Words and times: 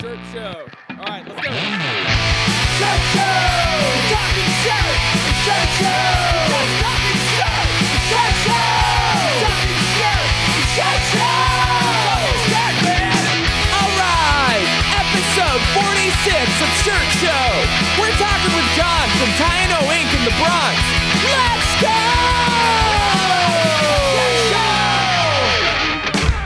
Shirt 0.00 0.14
Show. 0.32 0.54
All 0.94 1.10
right, 1.10 1.26
let's 1.26 1.42
go. 1.42 1.50
Shirt 2.78 3.02
Show! 3.18 3.34
Talking 4.14 4.50
shirt! 4.62 4.94
Shirt 5.42 5.70
Show! 5.74 6.14
Talking 6.78 7.18
shirt! 7.34 7.66
Shirt 8.06 8.34
Show! 8.46 8.78
Talking 9.42 9.82
shirt! 9.98 10.22
Shirt 10.78 11.02
Show! 11.18 11.50
Shirt 12.46 12.76
man! 12.86 13.42
All 13.74 13.90
right, 13.98 14.70
episode 15.02 15.62
46 15.74 16.46
of 16.46 16.70
Shirt 16.86 17.08
Show. 17.18 17.50
We're 17.98 18.14
talking 18.22 18.54
with 18.54 18.70
John 18.78 19.06
from 19.18 19.34
Tyano 19.34 19.82
Inc. 19.82 20.14
in 20.14 20.22
the 20.22 20.34
Bronx. 20.38 20.78
Let's 21.26 21.70
go! 21.82 21.98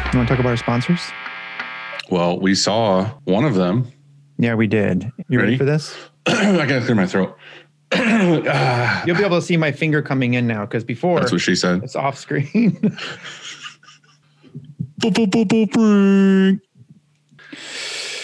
You 0.08 0.16
want 0.16 0.28
to 0.28 0.32
talk 0.32 0.40
about 0.40 0.48
our 0.48 0.56
sponsors? 0.56 1.12
Well, 2.12 2.38
we 2.38 2.54
saw 2.54 3.10
one 3.24 3.46
of 3.46 3.54
them. 3.54 3.90
Yeah, 4.36 4.54
we 4.54 4.66
did. 4.66 5.10
You 5.30 5.38
ready, 5.38 5.52
Ready? 5.52 5.56
for 5.56 5.64
this? 5.64 5.96
I 6.26 6.66
gotta 6.66 6.82
clear 6.84 6.94
my 6.94 7.06
throat. 7.06 7.34
Ah, 7.94 9.02
You'll 9.06 9.16
be 9.16 9.24
able 9.24 9.38
to 9.40 9.42
see 9.46 9.56
my 9.56 9.72
finger 9.72 10.02
coming 10.02 10.34
in 10.34 10.46
now 10.46 10.66
because 10.66 10.84
before 10.84 11.20
That's 11.20 11.32
what 11.32 11.40
she 11.40 11.54
said. 11.54 11.82
it's 11.82 11.96
off 11.96 12.18
screen. 12.18 12.96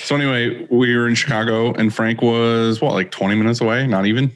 So 0.04 0.16
anyway, 0.16 0.66
we 0.70 0.96
were 0.96 1.06
in 1.08 1.14
Chicago, 1.14 1.72
and 1.74 1.92
Frank 1.94 2.22
was 2.22 2.80
what, 2.80 2.94
like 2.94 3.10
twenty 3.10 3.34
minutes 3.34 3.60
away? 3.60 3.86
Not 3.86 4.06
even. 4.06 4.30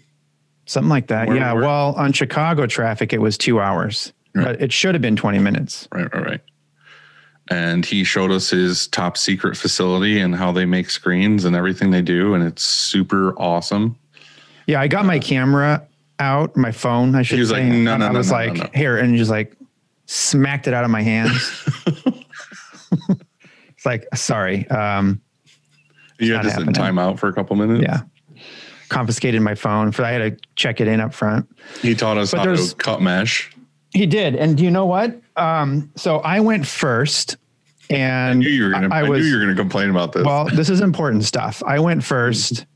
Something 0.67 0.89
like 0.91 1.07
that. 1.09 1.29
Where- 1.29 1.37
yeah. 1.37 1.53
where- 1.53 1.63
Well, 1.63 1.95
on 1.97 2.13
Chicago 2.13 2.67
traffic, 2.67 3.13
it 3.13 3.21
was 3.21 3.39
two 3.39 3.61
hours, 3.61 4.13
Right. 4.35 4.45
but 4.45 4.61
it 4.63 4.73
should 4.73 4.95
have 4.95 5.03
been 5.03 5.17
20 5.17 5.39
minutes. 5.39 5.89
Right, 5.93 6.13
right, 6.15 6.25
right. 6.27 6.41
And 7.53 7.85
he 7.85 8.05
showed 8.05 8.31
us 8.31 8.51
his 8.51 8.87
top 8.89 9.17
secret 9.19 9.57
facility 9.57 10.21
and 10.21 10.35
how 10.35 10.53
they 10.53 10.65
make 10.65 10.89
screens 10.91 11.45
and 11.45 11.55
everything 11.55 11.91
they 11.91 12.03
do, 12.03 12.35
and 12.35 12.43
it's 12.45 12.63
super 12.63 13.35
awesome. 13.39 13.97
Yeah. 14.67 14.81
I 14.81 14.89
got 14.89 15.05
my 15.05 15.19
camera 15.19 15.87
out, 16.19 16.57
my 16.57 16.71
phone, 16.73 17.15
I 17.15 17.23
should 17.23 17.39
was 17.41 17.51
say. 17.51 17.69
like, 17.69 17.73
no, 17.79 17.97
no, 17.97 18.07
I 18.07 18.13
no, 18.13 18.19
was 18.19 18.31
no, 18.31 18.37
like, 18.37 18.55
no, 18.55 18.69
here, 18.75 18.97
and 18.97 19.17
just 19.17 19.31
like 19.31 19.55
smacked 20.07 20.67
it 20.69 20.75
out 20.75 20.85
of 20.85 20.91
my 20.91 21.03
hands. 21.03 21.69
it's 23.69 23.85
like, 23.87 24.07
sorry. 24.15 24.69
Um, 24.69 25.21
You 26.19 26.35
had 26.35 26.43
to 26.43 26.51
sit 26.51 26.59
happening. 26.67 26.75
timeout 26.75 27.19
for 27.19 27.29
a 27.29 27.33
couple 27.33 27.57
minutes. 27.57 27.83
yeah. 27.83 28.01
Confiscated 28.89 29.41
my 29.41 29.55
phone 29.55 29.91
for 29.91 30.05
I 30.05 30.11
had 30.13 30.39
to 30.39 30.49
check 30.55 30.81
it 30.81 30.87
in 30.87 31.01
up 31.01 31.15
front. 31.15 31.49
He 31.81 31.95
taught 31.95 32.19
us 32.19 32.31
But 32.33 32.47
how 32.47 32.55
to 32.55 32.75
cut 32.77 33.01
mesh. 33.01 33.51
He 33.95 34.07
did. 34.07 34.37
And 34.37 34.57
do 34.57 34.65
you 34.65 34.71
know 34.71 34.87
what? 34.87 35.19
Um, 35.37 35.91
so 35.97 36.19
I 36.19 36.41
went 36.41 36.67
first 36.67 37.37
and 37.93 38.31
I 38.31 38.35
knew 38.35 38.49
you 38.49 38.65
were 38.65 38.71
gonna. 38.71 38.89
I, 38.91 39.03
I 39.03 39.09
knew 39.09 39.17
you 39.17 39.35
were 39.35 39.41
gonna 39.41 39.55
complain 39.55 39.91
about 39.91 40.13
this. 40.13 40.25
well, 40.25 40.47
this 40.47 40.71
is 40.71 40.81
important 40.81 41.25
stuff. 41.25 41.63
I 41.67 41.79
went 41.79 42.03
first 42.05 42.67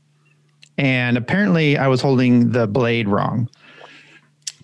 and 0.77 1.17
apparently 1.17 1.77
I 1.77 1.87
was 1.87 2.01
holding 2.01 2.51
the 2.51 2.67
blade 2.67 3.07
wrong. 3.07 3.49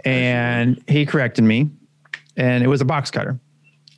And 0.05 0.83
he 0.87 1.05
corrected 1.05 1.43
me 1.43 1.69
and 2.35 2.63
it 2.63 2.67
was 2.67 2.81
a 2.81 2.85
box 2.85 3.09
cutter. 3.09 3.39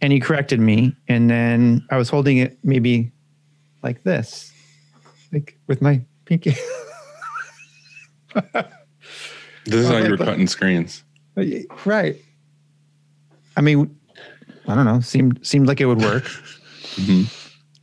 And 0.01 0.13
he 0.13 0.19
corrected 0.19 0.59
me 0.59 0.95
and 1.07 1.29
then 1.29 1.85
I 1.89 1.97
was 1.97 2.09
holding 2.09 2.37
it 2.37 2.57
maybe 2.63 3.11
like 3.83 4.03
this. 4.03 4.51
Like 5.33 5.57
with 5.67 5.81
my 5.81 6.01
pinky. 6.25 6.51
this 8.33 8.65
is 9.65 9.87
how 9.87 9.97
you 9.97 10.11
were 10.11 10.17
but- 10.17 10.25
cutting 10.25 10.47
screens. 10.47 11.03
right. 11.85 12.15
I 13.57 13.61
mean, 13.61 13.97
I 14.67 14.75
don't 14.75 14.85
know. 14.85 14.99
Seemed 14.99 15.39
seemed 15.45 15.67
like 15.67 15.81
it 15.81 15.85
would 15.85 16.01
work. 16.01 16.25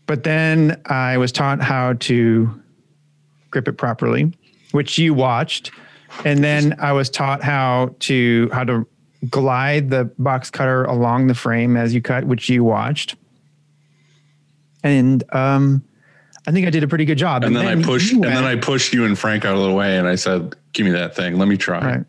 But 0.06 0.24
then 0.24 0.80
I 0.86 1.16
was 1.16 1.32
taught 1.32 1.62
how 1.62 1.94
to 1.94 2.62
grip 3.50 3.68
it 3.68 3.74
properly, 3.74 4.32
which 4.72 4.98
you 4.98 5.14
watched, 5.14 5.70
and 6.24 6.42
then 6.42 6.74
I 6.80 6.92
was 6.92 7.08
taught 7.08 7.42
how 7.42 7.94
to 8.00 8.50
how 8.52 8.64
to 8.64 8.86
glide 9.30 9.90
the 9.90 10.04
box 10.18 10.50
cutter 10.50 10.84
along 10.84 11.28
the 11.28 11.34
frame 11.34 11.76
as 11.76 11.94
you 11.94 12.02
cut, 12.02 12.24
which 12.24 12.48
you 12.48 12.64
watched. 12.64 13.16
And 14.82 15.22
um, 15.32 15.84
I 16.46 16.52
think 16.52 16.66
I 16.66 16.70
did 16.70 16.82
a 16.82 16.88
pretty 16.88 17.04
good 17.04 17.18
job. 17.18 17.44
And 17.44 17.54
then 17.54 17.66
I 17.66 17.80
pushed. 17.80 18.12
And 18.12 18.24
then 18.24 18.44
I 18.44 18.56
pushed 18.56 18.92
you 18.92 19.04
and 19.04 19.18
Frank 19.18 19.44
out 19.44 19.56
of 19.56 19.62
the 19.62 19.72
way, 19.72 19.96
and 19.96 20.08
I 20.08 20.16
said, 20.16 20.56
"Give 20.72 20.84
me 20.84 20.92
that 20.92 21.14
thing. 21.14 21.38
Let 21.38 21.48
me 21.48 21.56
try." 21.56 21.80
Right. 21.80 22.04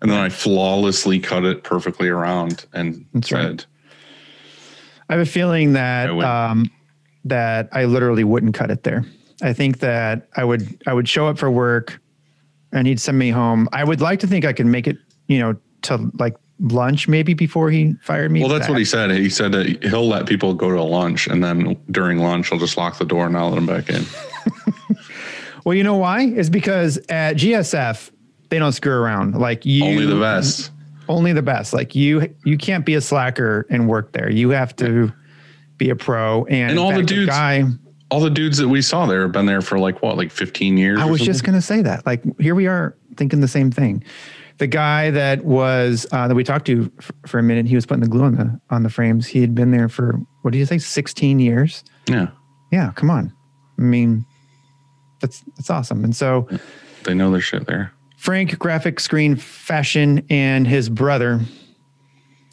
And 0.00 0.10
then 0.10 0.18
I 0.18 0.28
flawlessly 0.28 1.18
cut 1.18 1.44
it 1.44 1.62
perfectly 1.62 2.08
around 2.08 2.66
and 2.72 3.06
That's 3.14 3.32
right. 3.32 3.64
I 5.08 5.14
have 5.14 5.22
a 5.22 5.30
feeling 5.30 5.74
that 5.74 6.10
I 6.10 6.50
um, 6.50 6.70
that 7.24 7.68
I 7.72 7.84
literally 7.84 8.24
wouldn't 8.24 8.54
cut 8.54 8.70
it 8.70 8.82
there. 8.82 9.04
I 9.42 9.52
think 9.52 9.80
that 9.80 10.28
I 10.36 10.44
would 10.44 10.82
I 10.86 10.92
would 10.92 11.08
show 11.08 11.26
up 11.26 11.38
for 11.38 11.50
work, 11.50 12.00
and 12.72 12.86
he'd 12.86 13.00
send 13.00 13.18
me 13.18 13.30
home. 13.30 13.68
I 13.72 13.84
would 13.84 14.00
like 14.00 14.20
to 14.20 14.26
think 14.26 14.44
I 14.44 14.52
could 14.52 14.66
make 14.66 14.86
it, 14.86 14.96
you 15.28 15.38
know, 15.38 15.56
to 15.82 16.10
like 16.18 16.36
lunch 16.60 17.08
maybe 17.08 17.34
before 17.34 17.70
he 17.70 17.94
fired 18.02 18.30
me. 18.30 18.40
"Well, 18.40 18.48
that's 18.48 18.68
what 18.68 18.78
he 18.78 18.84
said. 18.84 19.10
He 19.10 19.28
said 19.28 19.52
that 19.52 19.82
he'll 19.82 20.06
let 20.06 20.26
people 20.26 20.54
go 20.54 20.70
to 20.70 20.82
lunch, 20.82 21.26
and 21.26 21.42
then 21.42 21.76
during 21.90 22.18
lunch, 22.18 22.48
he'll 22.48 22.58
just 22.58 22.76
lock 22.76 22.98
the 22.98 23.04
door 23.04 23.24
and 23.24 23.34
not 23.34 23.48
let 23.48 23.54
them 23.56 23.66
back 23.66 23.90
in." 23.90 24.04
Well, 25.64 25.74
you 25.74 25.82
know 25.82 25.96
why? 25.96 26.24
Is 26.24 26.50
because 26.50 26.98
at 27.08 27.36
GSF 27.36 28.10
they 28.50 28.58
don't 28.58 28.72
screw 28.72 28.92
around. 28.92 29.34
Like 29.34 29.64
you, 29.64 29.84
Only 29.84 30.06
the 30.06 30.20
best. 30.20 30.70
Only 31.08 31.32
the 31.32 31.42
best. 31.42 31.72
Like 31.72 31.94
you, 31.94 32.34
you 32.44 32.56
can't 32.58 32.84
be 32.86 32.94
a 32.94 33.00
slacker 33.00 33.66
and 33.70 33.88
work 33.88 34.12
there. 34.12 34.30
You 34.30 34.50
have 34.50 34.74
to 34.76 35.12
be 35.78 35.90
a 35.90 35.96
pro. 35.96 36.44
And, 36.46 36.70
And 36.70 36.78
all 36.78 36.90
the 36.90 36.96
fact, 36.96 37.08
dudes- 37.08 37.30
guy. 37.30 37.64
All 38.10 38.20
the 38.20 38.30
dudes 38.30 38.58
that 38.58 38.68
we 38.68 38.80
saw 38.82 39.06
there 39.06 39.22
have 39.22 39.32
been 39.32 39.46
there 39.46 39.62
for 39.62 39.76
like 39.78 40.00
what, 40.02 40.16
like 40.16 40.30
fifteen 40.30 40.76
years. 40.76 41.00
I 41.00 41.04
was 41.06 41.20
just 41.20 41.42
going 41.42 41.54
to 41.56 41.62
say 41.62 41.82
that. 41.82 42.06
Like, 42.06 42.22
here 42.38 42.54
we 42.54 42.68
are 42.68 42.96
thinking 43.16 43.40
the 43.40 43.48
same 43.48 43.72
thing. 43.72 44.04
The 44.58 44.68
guy 44.68 45.10
that 45.10 45.44
was 45.44 46.06
uh, 46.12 46.28
that 46.28 46.34
we 46.34 46.44
talked 46.44 46.66
to 46.66 46.92
f- 47.00 47.10
for 47.26 47.40
a 47.40 47.42
minute, 47.42 47.66
he 47.66 47.74
was 47.74 47.86
putting 47.86 48.02
the 48.02 48.08
glue 48.08 48.22
on 48.24 48.36
the 48.36 48.60
on 48.70 48.84
the 48.84 48.90
frames. 48.90 49.26
He 49.26 49.40
had 49.40 49.52
been 49.54 49.72
there 49.72 49.88
for 49.88 50.20
what 50.42 50.52
do 50.52 50.58
you 50.58 50.66
say, 50.66 50.78
sixteen 50.78 51.40
years? 51.40 51.82
yeah. 52.06 52.28
Yeah, 52.70 52.92
come 52.94 53.10
on. 53.10 53.32
I 53.78 53.82
mean, 53.82 54.24
that's 55.20 55.42
that's 55.56 55.70
awesome. 55.70 56.04
And 56.04 56.14
so 56.14 56.46
They 57.04 57.14
know 57.14 57.32
their 57.32 57.40
shit 57.40 57.66
there. 57.66 57.90
Frank, 58.24 58.58
graphic 58.58 59.00
screen 59.00 59.36
fashion, 59.36 60.24
and 60.30 60.66
his 60.66 60.88
brother, 60.88 61.40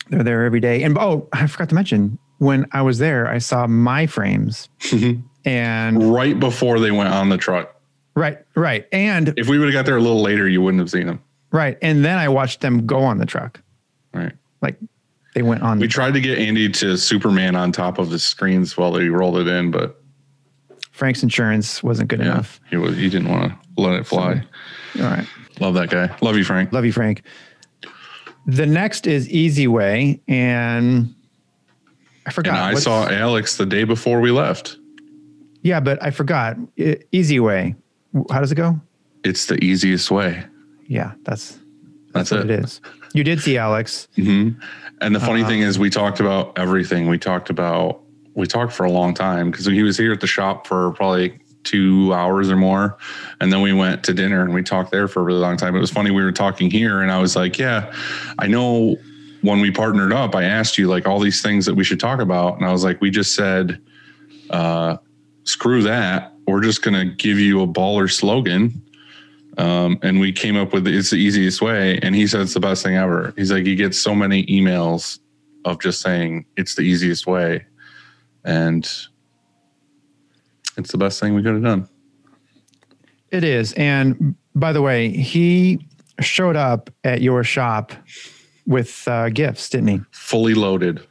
they're 0.10 0.22
there 0.22 0.44
every 0.44 0.60
day. 0.60 0.84
And 0.84 0.98
oh, 0.98 1.30
I 1.32 1.48
forgot 1.48 1.70
to 1.70 1.76
mention 1.76 2.20
when 2.40 2.66
I 2.74 2.82
was 2.82 2.98
there, 2.98 3.26
I 3.30 3.38
saw 3.38 3.68
my 3.68 4.06
frames. 4.06 4.68
Mm-hmm. 4.80 5.22
and 5.46 6.14
Right 6.14 6.38
before 6.38 6.82
they 6.82 6.92
went 6.92 7.08
on 7.14 7.30
the 7.30 7.38
truck. 7.38 7.74
right, 8.16 8.38
right, 8.54 8.86
and 8.92 9.34
If 9.38 9.48
we 9.48 9.60
would 9.60 9.68
have 9.68 9.74
got 9.74 9.86
there 9.86 9.96
a 9.96 10.02
little 10.02 10.22
later, 10.22 10.46
you 10.50 10.62
wouldn't 10.62 10.82
have 10.82 10.90
seen 10.90 11.08
them. 11.08 11.24
right, 11.54 11.78
and 11.82 12.04
then 12.04 12.18
I 12.18 12.28
watched 12.28 12.60
them 12.60 12.86
go 12.86 13.00
on 13.00 13.18
the 13.20 13.26
truck. 13.26 13.62
Right. 14.14 14.34
like 14.62 14.76
they 15.36 15.42
went 15.42 15.62
on 15.64 15.80
We 15.80 15.88
tried 15.88 16.16
to 16.16 16.20
get 16.20 16.38
Andy 16.38 16.68
to 16.68 16.98
Superman 16.98 17.56
on 17.56 17.72
top 17.72 17.98
of 17.98 18.10
the 18.10 18.20
screens 18.20 18.76
while 18.76 18.92
they 18.92 19.08
rolled 19.08 19.38
it 19.38 19.48
in, 19.48 19.72
but 19.72 20.02
Frank's 20.92 21.24
insurance 21.24 21.82
wasn't 21.82 22.10
good 22.10 22.20
yeah, 22.20 22.26
enough. 22.26 22.60
he 22.70 22.76
was 22.76 22.98
he 22.98 23.10
didn't 23.10 23.30
want 23.30 23.54
to 23.54 23.82
let 23.82 23.94
it 23.94 24.06
fly. 24.06 24.44
All 25.00 25.04
right. 25.06 25.26
Love 25.60 25.74
that 25.76 25.90
guy. 25.90 26.16
Love 26.22 26.38
you, 26.38 26.44
Frank. 26.44 26.72
Love 26.74 26.86
you, 26.86 26.92
Frank. 26.94 27.24
The 28.48 28.66
next 28.66 29.06
is 29.08 29.28
Easiway. 29.30 30.20
And 30.28 31.14
I 32.26 32.30
And 32.30 32.34
forgot. 32.34 32.56
I 32.56 32.72
what's- 32.74 32.84
saw 32.84 33.08
Alex 33.10 33.58
the 33.58 33.66
day 33.66 33.84
before 33.84 34.22
we 34.22 34.32
left. 34.32 34.78
Yeah, 35.64 35.80
but 35.80 36.02
I 36.02 36.10
forgot. 36.12 36.58
Easiway. 36.78 37.76
How 38.32 38.40
does 38.40 38.52
it 38.52 38.56
go? 38.56 38.80
It's 39.24 39.46
the 39.46 39.64
easiest 39.64 40.10
way. 40.10 40.44
Yeah, 40.88 41.12
that's 41.24 41.60
That's, 42.14 42.32
what 42.32 42.42
it. 42.42 42.50
it 42.50 42.64
is. 42.64 42.82
You 43.14 43.24
did 43.24 43.40
see 43.42 43.58
Alex. 43.58 44.08
And 44.18 44.56
the 45.16 45.20
funny 45.20 45.44
Uh, 45.44 45.48
thing 45.48 45.62
is, 45.62 45.78
we 45.80 45.90
talked 45.90 46.20
about 46.20 46.58
everything. 46.58 47.08
We 47.08 47.18
talked 47.18 47.50
about 47.50 48.02
we 48.34 48.48
talked 48.48 48.72
for 48.72 48.86
a 48.86 48.92
long 48.92 49.14
time 49.14 49.52
because 49.52 49.66
he 49.66 49.84
was 49.84 49.98
here 49.98 50.14
at 50.14 50.22
the 50.22 50.28
shop 50.28 50.66
for 50.66 50.92
probably 50.94 51.38
two 51.64 52.14
hours 52.14 52.50
or 52.50 52.56
more, 52.56 52.98
and 53.40 53.52
then 53.52 53.62
we 53.62 53.74
went 53.74 54.04
to 54.06 54.14
dinner 54.14 54.44
and 54.44 54.54
we 54.54 54.64
talked 54.64 54.92
there 54.92 55.08
for 55.08 55.22
a 55.22 55.24
really 55.24 55.40
long 55.40 55.58
time. 55.58 55.76
It 55.76 55.80
was 55.80 55.92
funny. 55.92 56.12
We 56.12 56.24
were 56.24 56.32
talking 56.32 56.70
here, 56.70 57.02
and 57.02 57.12
I 57.12 57.20
was 57.20 57.36
like, 57.36 57.58
"Yeah, 57.58 57.94
I 58.40 58.48
know." 58.48 58.98
When 59.44 59.60
we 59.60 59.72
partnered 59.72 60.14
up, 60.14 60.36
I 60.36 60.44
asked 60.44 60.78
you 60.78 60.88
like 60.88 61.08
all 61.08 61.20
these 61.20 61.42
things 61.42 61.66
that 61.66 61.74
we 61.74 61.84
should 61.84 62.00
talk 62.00 62.20
about, 62.20 62.58
and 62.58 62.66
I 62.66 62.72
was 62.72 62.84
like, 62.84 63.02
"We 63.02 63.10
just 63.10 63.34
said, 63.34 63.82
uh, 64.52 64.98
screw 65.46 65.82
that. 65.82 66.34
We're 66.46 66.62
just 66.62 66.84
gonna 66.84 67.06
give 67.06 67.40
you 67.40 67.64
a 67.64 67.68
baller 67.68 68.12
slogan." 68.12 68.84
Um, 69.58 70.00
and 70.02 70.20
we 70.20 70.32
came 70.32 70.56
up 70.56 70.74
with 70.74 70.88
it's 70.88 71.10
the 71.10 71.18
easiest 71.18 71.62
way. 71.62 72.00
And 72.02 72.16
he 72.16 72.28
said 72.28 72.42
it's 72.42 72.54
the 72.54 72.60
best 72.60 72.84
thing 72.84 72.96
ever. 72.96 73.34
He's 73.36 73.52
like, 73.52 73.66
he 73.66 73.76
gets 73.76 73.98
so 73.98 74.16
many 74.16 74.46
emails 74.46 75.20
of 75.66 75.80
just 75.80 76.02
saying 76.02 76.46
it's 76.58 76.76
the 76.76 76.82
easiest 76.82 77.28
way. 77.28 77.66
And 78.44 78.90
it's 80.78 80.92
the 80.92 80.98
best 80.98 81.20
thing 81.20 81.34
we 81.34 81.44
could 81.44 81.54
have 81.54 81.64
done. 81.64 81.88
It 83.30 83.44
is. 83.44 83.74
And 83.74 84.36
by 84.56 84.74
the 84.74 84.82
way, 84.82 85.10
he 85.10 85.88
showed 86.20 86.56
up 86.56 86.90
at 87.04 87.22
your 87.22 87.44
shop 87.44 87.94
with 88.68 89.08
uh, 89.08 89.30
gifts, 89.30 89.70
didn't 89.70 89.88
he? 89.88 90.02
Fully 90.12 90.54
loaded. 90.54 91.02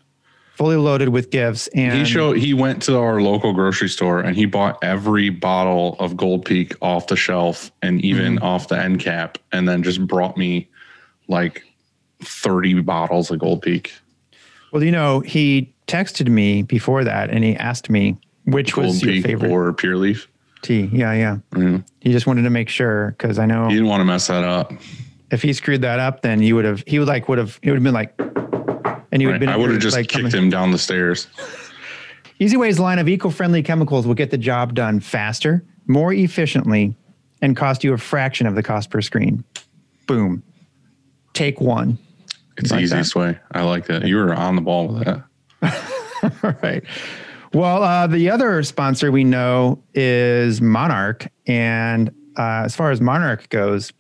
fully 0.55 0.77
loaded 0.77 1.09
with 1.09 1.31
gifts. 1.31 1.67
And 1.69 1.97
He 1.99 2.05
showed 2.05 2.37
he 2.37 2.53
went 2.55 2.83
to 2.83 2.99
our 2.99 3.21
local 3.23 3.53
grocery 3.55 3.89
store 3.89 4.21
and 4.21 4.37
he 4.37 4.45
bought 4.45 4.79
every 4.85 5.31
bottle 5.31 5.97
of 5.99 6.17
Gold 6.17 6.45
Peak 6.45 6.75
off 6.83 7.07
the 7.07 7.17
shelf 7.17 7.73
and 7.83 8.05
even 8.05 8.37
Mm-hmm. 8.37 8.45
off 8.45 8.69
the 8.69 8.79
end 8.79 9.01
cap, 9.01 9.39
and 9.53 9.67
then 9.69 9.83
just 9.83 10.07
brought 10.07 10.37
me 10.37 10.69
like 11.29 11.65
30 12.23 12.81
bottles 12.83 13.31
of 13.31 13.39
Gold 13.39 13.63
Peak. 13.63 13.93
well, 14.73 14.83
you 14.85 14.93
know, 14.93 15.21
he 15.21 15.73
texted 15.87 16.29
me 16.29 16.63
before 16.63 17.03
that 17.05 17.31
and 17.31 17.43
he 17.43 17.57
asked 17.57 17.89
me 17.91 18.17
which 18.45 18.77
was 18.77 19.03
your 19.03 19.13
Peak 19.13 19.25
favorite 19.27 19.51
or 19.51 19.73
Pure 19.73 19.97
Leaf. 19.97 20.29
tea. 20.63 20.89
Yeah, 20.93 21.13
yeah. 21.13 21.39
Mhm. 21.53 21.85
He 22.01 22.13
just 22.13 22.27
wanted 22.27 22.43
to 22.43 22.51
make 22.51 22.69
sure 22.69 23.15
because 23.19 23.39
I 23.39 23.47
know 23.47 23.69
He 23.69 23.75
didn't 23.75 23.89
want 23.89 24.01
to 24.01 24.05
mess 24.05 24.27
that 24.29 24.45
up. 24.45 24.73
if 25.31 25.43
he 25.43 25.53
screwed 25.53 25.83
that 25.83 25.99
up, 25.99 26.23
then 26.23 26.43
you 26.43 26.55
would 26.57 26.65
have 26.65 26.83
he 26.87 26.99
would 26.99 27.09
like 27.09 27.29
would 27.29 27.39
have 27.39 27.59
it 27.63 27.71
would 27.71 27.77
have 27.77 27.85
been 27.85 27.95
like 27.95 28.15
and 29.13 29.21
you 29.23 29.29
would 29.29 29.33
Right? 29.33 29.33
have 29.33 29.41
been 29.41 29.49
I 29.49 29.57
would 29.57 29.71
have 29.71 29.81
just 29.81 29.97
like 29.97 30.09
kicked 30.09 30.31
coming- 30.31 30.45
him 30.45 30.51
down 30.51 30.71
the 30.71 30.79
stairs. 30.79 31.27
Easiway's 32.41 32.79
line 32.81 32.99
of 32.99 33.07
eco-friendly 33.09 33.63
chemicals 33.63 34.07
will 34.07 34.15
get 34.15 34.31
the 34.31 34.39
job 34.39 34.75
done 34.75 34.99
faster, 34.99 35.63
more 35.87 36.13
efficiently, 36.13 36.95
and 37.43 37.55
cost 37.55 37.85
you 37.85 37.93
a 37.93 37.99
fraction 37.99 38.47
of 38.47 38.55
the 38.55 38.63
cost 38.63 38.89
per 38.91 39.03
screen. 39.03 39.45
Boom. 40.07 40.43
Take 41.35 41.61
one. 41.61 41.99
It's 42.57 42.71
the 42.71 42.77
Like 42.77 42.81
that. 42.81 42.85
easiest 42.85 43.15
way. 43.15 43.39
I 43.53 43.61
like 43.63 43.87
that. 43.89 44.07
You 44.07 44.17
were 44.17 44.33
on 44.35 44.57
the 44.57 44.63
ball 44.63 44.89
with 44.89 45.05
that. 45.05 45.23
All 46.43 46.55
right. 46.63 46.83
Well, 47.53 47.83
uh, 47.83 48.07
the 48.07 48.31
other 48.31 48.63
sponsor 48.63 49.11
we 49.11 49.25
know 49.25 49.83
is 49.95 50.61
Monarch. 50.61 51.27
And 51.47 52.11
uh, 52.39 52.63
as 52.65 52.77
far 52.77 52.91
as 52.91 53.01
Monarch 53.01 53.49
goes, 53.49 53.93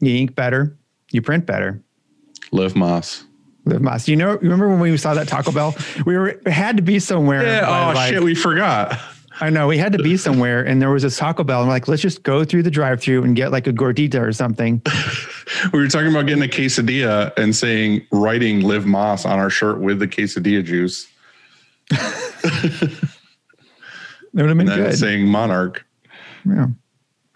you 0.00 0.14
ink 0.16 0.34
better, 0.34 0.76
you 1.10 1.22
print 1.22 1.46
better. 1.46 1.82
Liv 2.52 2.76
Moss. 2.76 3.24
Live 3.64 3.82
Moss. 3.82 4.06
You 4.06 4.16
know, 4.16 4.36
remember 4.36 4.68
when 4.68 4.78
we 4.78 4.96
saw 4.96 5.14
that 5.14 5.26
Taco 5.26 5.50
Bell? 5.50 5.74
We 6.04 6.16
were 6.16 6.40
had 6.46 6.76
to 6.76 6.82
be 6.82 6.98
somewhere. 7.00 7.44
Yeah. 7.44 7.90
Oh 7.90 7.94
like- 7.94 8.12
shit, 8.12 8.22
we 8.22 8.34
forgot. 8.34 8.98
I 9.38 9.50
know 9.50 9.66
we 9.66 9.76
had 9.76 9.92
to 9.92 10.02
be 10.02 10.16
somewhere, 10.16 10.62
and 10.62 10.80
there 10.80 10.90
was 10.90 11.04
a 11.04 11.10
Taco 11.10 11.44
Bell, 11.44 11.60
and 11.60 11.68
like, 11.68 11.88
let's 11.88 12.00
just 12.00 12.22
go 12.22 12.42
through 12.42 12.62
the 12.62 12.70
drive-through 12.70 13.22
and 13.22 13.36
get 13.36 13.52
like 13.52 13.66
a 13.66 13.72
gordita 13.72 14.20
or 14.20 14.32
something. 14.32 14.80
We 15.72 15.78
were 15.78 15.86
talking 15.86 16.08
about 16.08 16.26
getting 16.26 16.42
a 16.42 16.48
quesadilla 16.48 17.32
and 17.38 17.54
saying 17.54 18.04
writing 18.10 18.62
Liv 18.62 18.84
Moss 18.84 19.24
on 19.24 19.38
our 19.38 19.48
shirt 19.48 19.80
with 19.80 20.00
the 20.00 20.08
quesadilla 20.08 20.64
juice. 20.64 21.06
It 21.92 22.92
would 24.42 24.48
have 24.48 24.58
been 24.58 24.66
good. 24.66 24.98
saying 24.98 25.26
Monarch. 25.26 25.84
Yeah. 26.44 26.66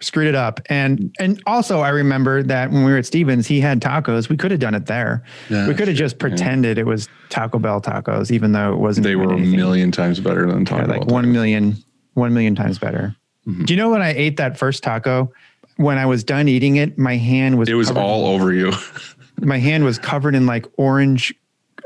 Screwed 0.01 0.27
it 0.27 0.35
up. 0.35 0.59
And 0.67 1.13
and 1.19 1.41
also 1.45 1.81
I 1.81 1.89
remember 1.89 2.41
that 2.43 2.71
when 2.71 2.83
we 2.85 2.91
were 2.91 2.97
at 2.97 3.05
Stevens, 3.05 3.45
he 3.47 3.59
had 3.59 3.81
tacos. 3.81 4.29
We 4.29 4.37
could 4.37 4.49
have 4.51 4.59
done 4.59 4.73
it 4.73 4.87
there. 4.87 5.23
Yeah, 5.49 5.67
we 5.67 5.75
could 5.75 5.87
have 5.87 5.97
just 5.97 6.17
pretended 6.17 6.77
it 6.79 6.85
was 6.87 7.07
Taco 7.29 7.59
Bell 7.59 7.79
tacos, 7.81 8.31
even 8.31 8.51
though 8.51 8.73
it 8.73 8.77
wasn't. 8.77 9.03
They 9.05 9.15
were 9.15 9.31
a 9.33 9.37
million 9.37 9.91
times 9.91 10.19
better 10.19 10.47
than 10.47 10.59
Yeah, 10.61 10.65
Taco 10.65 10.87
like 10.87 11.07
Bell. 11.07 11.15
one 11.15 11.31
million, 11.31 11.75
one 12.15 12.33
million 12.33 12.55
times 12.55 12.79
better. 12.79 13.15
Mm-hmm. 13.47 13.65
Do 13.65 13.73
you 13.73 13.77
know 13.77 13.89
when 13.91 14.01
I 14.01 14.13
ate 14.13 14.37
that 14.37 14.57
first 14.57 14.81
taco? 14.83 15.31
When 15.77 15.97
I 15.99 16.05
was 16.07 16.23
done 16.23 16.47
eating 16.47 16.75
it, 16.77 16.97
my 16.97 17.15
hand 17.17 17.57
was 17.59 17.69
It 17.69 17.73
was 17.75 17.91
all 17.91 18.25
over 18.27 18.51
you. 18.53 18.71
my 19.39 19.57
hand 19.59 19.83
was 19.83 19.97
covered 19.99 20.33
in 20.35 20.45
like 20.47 20.65
orange 20.77 21.33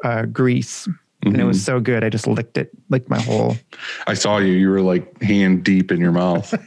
uh, 0.04 0.24
grease, 0.26 0.88
and 1.26 1.40
it 1.40 1.44
was 1.44 1.58
Mm-hmm. 1.58 1.64
so 1.66 1.80
good. 1.80 2.04
I 2.04 2.10
just 2.10 2.28
licked 2.28 2.58
it, 2.58 2.70
licked 2.90 3.10
my 3.10 3.20
whole. 3.20 3.56
I 4.08 4.14
saw 4.14 4.38
you. 4.38 4.54
You 4.54 4.70
were 4.70 4.82
like 4.82 5.22
hand 5.22 5.64
deep 5.64 5.92
in 5.92 6.00
your 6.00 6.12
mouth. 6.12 6.54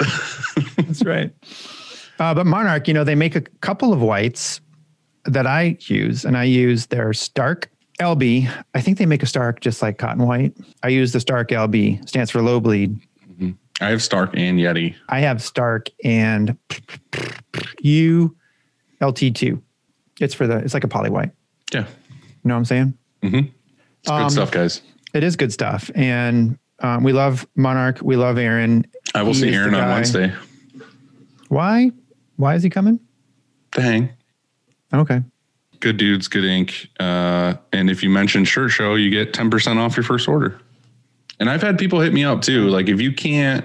That's 0.76 1.04
right. 1.04 1.32
Uh, 2.18 2.34
but 2.34 2.46
Monarch, 2.46 2.88
you 2.88 2.94
know, 2.94 3.04
they 3.04 3.14
make 3.14 3.34
a 3.36 3.40
couple 3.60 3.92
of 3.92 4.00
whites 4.02 4.60
that 5.24 5.46
I 5.46 5.76
use, 5.80 6.24
and 6.24 6.36
I 6.36 6.44
use 6.44 6.86
their 6.86 7.12
Stark 7.12 7.70
LB. 7.98 8.50
I 8.74 8.80
think 8.80 8.98
they 8.98 9.06
make 9.06 9.22
a 9.22 9.26
Stark 9.26 9.60
just 9.60 9.82
like 9.82 9.98
Cotton 9.98 10.26
White. 10.26 10.54
I 10.82 10.88
use 10.88 11.12
the 11.12 11.20
Stark 11.20 11.48
LB, 11.50 12.08
stands 12.08 12.30
for 12.30 12.40
low 12.42 12.60
bleed. 12.60 12.98
I 13.82 13.88
have 13.88 14.02
Stark 14.02 14.30
and 14.36 14.58
Yeti. 14.58 14.94
I 15.08 15.20
have 15.20 15.42
Stark 15.42 15.88
and 16.04 16.54
U 17.80 18.36
LT2. 19.00 19.60
It's 20.20 20.34
for 20.34 20.46
the, 20.46 20.58
it's 20.58 20.74
like 20.74 20.84
a 20.84 20.88
poly 20.88 21.08
white. 21.08 21.30
Yeah. 21.72 21.80
You 21.80 21.86
know 22.44 22.54
what 22.54 22.58
I'm 22.58 22.64
saying? 22.66 22.94
It's 24.00 24.08
good 24.10 24.14
Um, 24.22 24.30
stuff, 24.30 24.50
guys. 24.50 24.82
It 25.14 25.24
is 25.24 25.36
good 25.36 25.52
stuff. 25.52 25.90
And 25.94 26.58
um, 26.80 27.02
we 27.04 27.12
love 27.12 27.46
Monarch. 27.56 27.98
We 28.02 28.16
love 28.16 28.38
Aaron. 28.38 28.84
I 29.14 29.22
will 29.22 29.34
he 29.34 29.40
see 29.40 29.54
Aaron 29.54 29.74
on 29.74 29.88
Wednesday. 29.88 30.32
Why? 31.48 31.90
Why 32.36 32.54
is 32.54 32.62
he 32.62 32.70
coming? 32.70 33.00
To 33.72 33.82
hang. 33.82 34.10
Okay. 34.92 35.22
Good 35.80 35.96
dudes, 35.96 36.28
good 36.28 36.44
ink. 36.44 36.88
Uh, 36.98 37.54
and 37.72 37.90
if 37.90 38.02
you 38.02 38.10
mention 38.10 38.44
Shirt 38.44 38.70
Show, 38.70 38.94
you 38.96 39.10
get 39.10 39.32
10% 39.32 39.76
off 39.78 39.96
your 39.96 40.04
first 40.04 40.28
order. 40.28 40.60
And 41.38 41.48
I've 41.48 41.62
had 41.62 41.78
people 41.78 42.00
hit 42.00 42.12
me 42.12 42.24
up 42.24 42.42
too. 42.42 42.68
Like 42.68 42.88
if 42.88 43.00
you 43.00 43.12
can't 43.12 43.64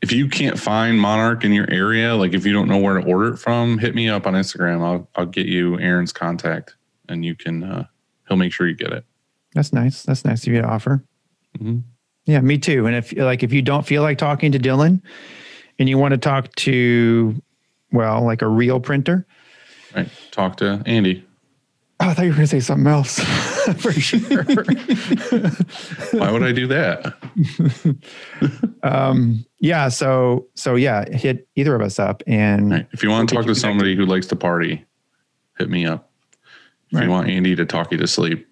if 0.00 0.12
you 0.12 0.28
can't 0.28 0.58
find 0.58 1.00
Monarch 1.00 1.44
in 1.44 1.52
your 1.52 1.68
area, 1.70 2.14
like 2.14 2.34
if 2.34 2.44
you 2.46 2.52
don't 2.52 2.68
know 2.68 2.76
where 2.78 3.00
to 3.00 3.06
order 3.06 3.32
it 3.34 3.38
from, 3.38 3.78
hit 3.78 3.94
me 3.94 4.08
up 4.08 4.26
on 4.26 4.34
Instagram. 4.34 4.82
I'll 4.82 5.08
I'll 5.16 5.26
get 5.26 5.46
you 5.46 5.78
Aaron's 5.80 6.12
contact 6.12 6.76
and 7.08 7.24
you 7.24 7.34
can 7.34 7.64
uh 7.64 7.86
he'll 8.28 8.36
make 8.36 8.52
sure 8.52 8.68
you 8.68 8.76
get 8.76 8.92
it. 8.92 9.04
That's 9.54 9.72
nice. 9.72 10.02
That's 10.02 10.24
nice 10.24 10.46
of 10.46 10.52
you 10.52 10.60
to 10.62 10.68
offer. 10.68 11.02
Mhm. 11.58 11.82
Yeah, 12.26 12.40
me 12.40 12.58
too. 12.58 12.86
And 12.86 12.96
if 12.96 13.12
like 13.16 13.42
if 13.42 13.52
you 13.52 13.62
don't 13.62 13.86
feel 13.86 14.02
like 14.02 14.18
talking 14.18 14.52
to 14.52 14.58
Dylan, 14.58 15.00
and 15.78 15.88
you 15.88 15.98
want 15.98 16.12
to 16.12 16.18
talk 16.18 16.54
to, 16.56 17.40
well, 17.92 18.24
like 18.24 18.42
a 18.42 18.48
real 18.48 18.80
printer. 18.80 19.26
Right. 19.94 20.08
Talk 20.30 20.56
to 20.58 20.82
Andy. 20.86 21.24
Oh, 22.00 22.08
I 22.08 22.14
thought 22.14 22.22
you 22.24 22.30
were 22.30 22.36
going 22.36 22.48
to 22.48 22.50
say 22.50 22.60
something 22.60 22.88
else. 22.88 23.18
For 23.78 23.92
sure. 23.92 24.42
Why 26.12 26.30
would 26.32 26.42
I 26.42 26.50
do 26.52 26.66
that? 26.66 27.14
yeah. 29.60 29.88
So 29.88 30.46
so 30.54 30.74
yeah, 30.74 31.04
hit 31.14 31.46
either 31.56 31.74
of 31.74 31.82
us 31.82 31.98
up, 31.98 32.22
and 32.26 32.70
Right. 32.70 32.86
If 32.92 33.02
you 33.02 33.10
want 33.10 33.28
to 33.28 33.34
talk 33.34 33.46
to 33.46 33.54
somebody 33.54 33.94
who 33.96 34.06
likes 34.06 34.26
to 34.28 34.36
party, 34.36 34.84
hit 35.58 35.70
me 35.70 35.86
up. 35.86 36.10
If 36.90 36.98
Right. 36.98 37.04
you 37.04 37.10
want 37.10 37.28
Andy 37.28 37.54
to 37.56 37.64
talk 37.64 37.90
you 37.92 37.98
to 37.98 38.06
sleep, 38.06 38.46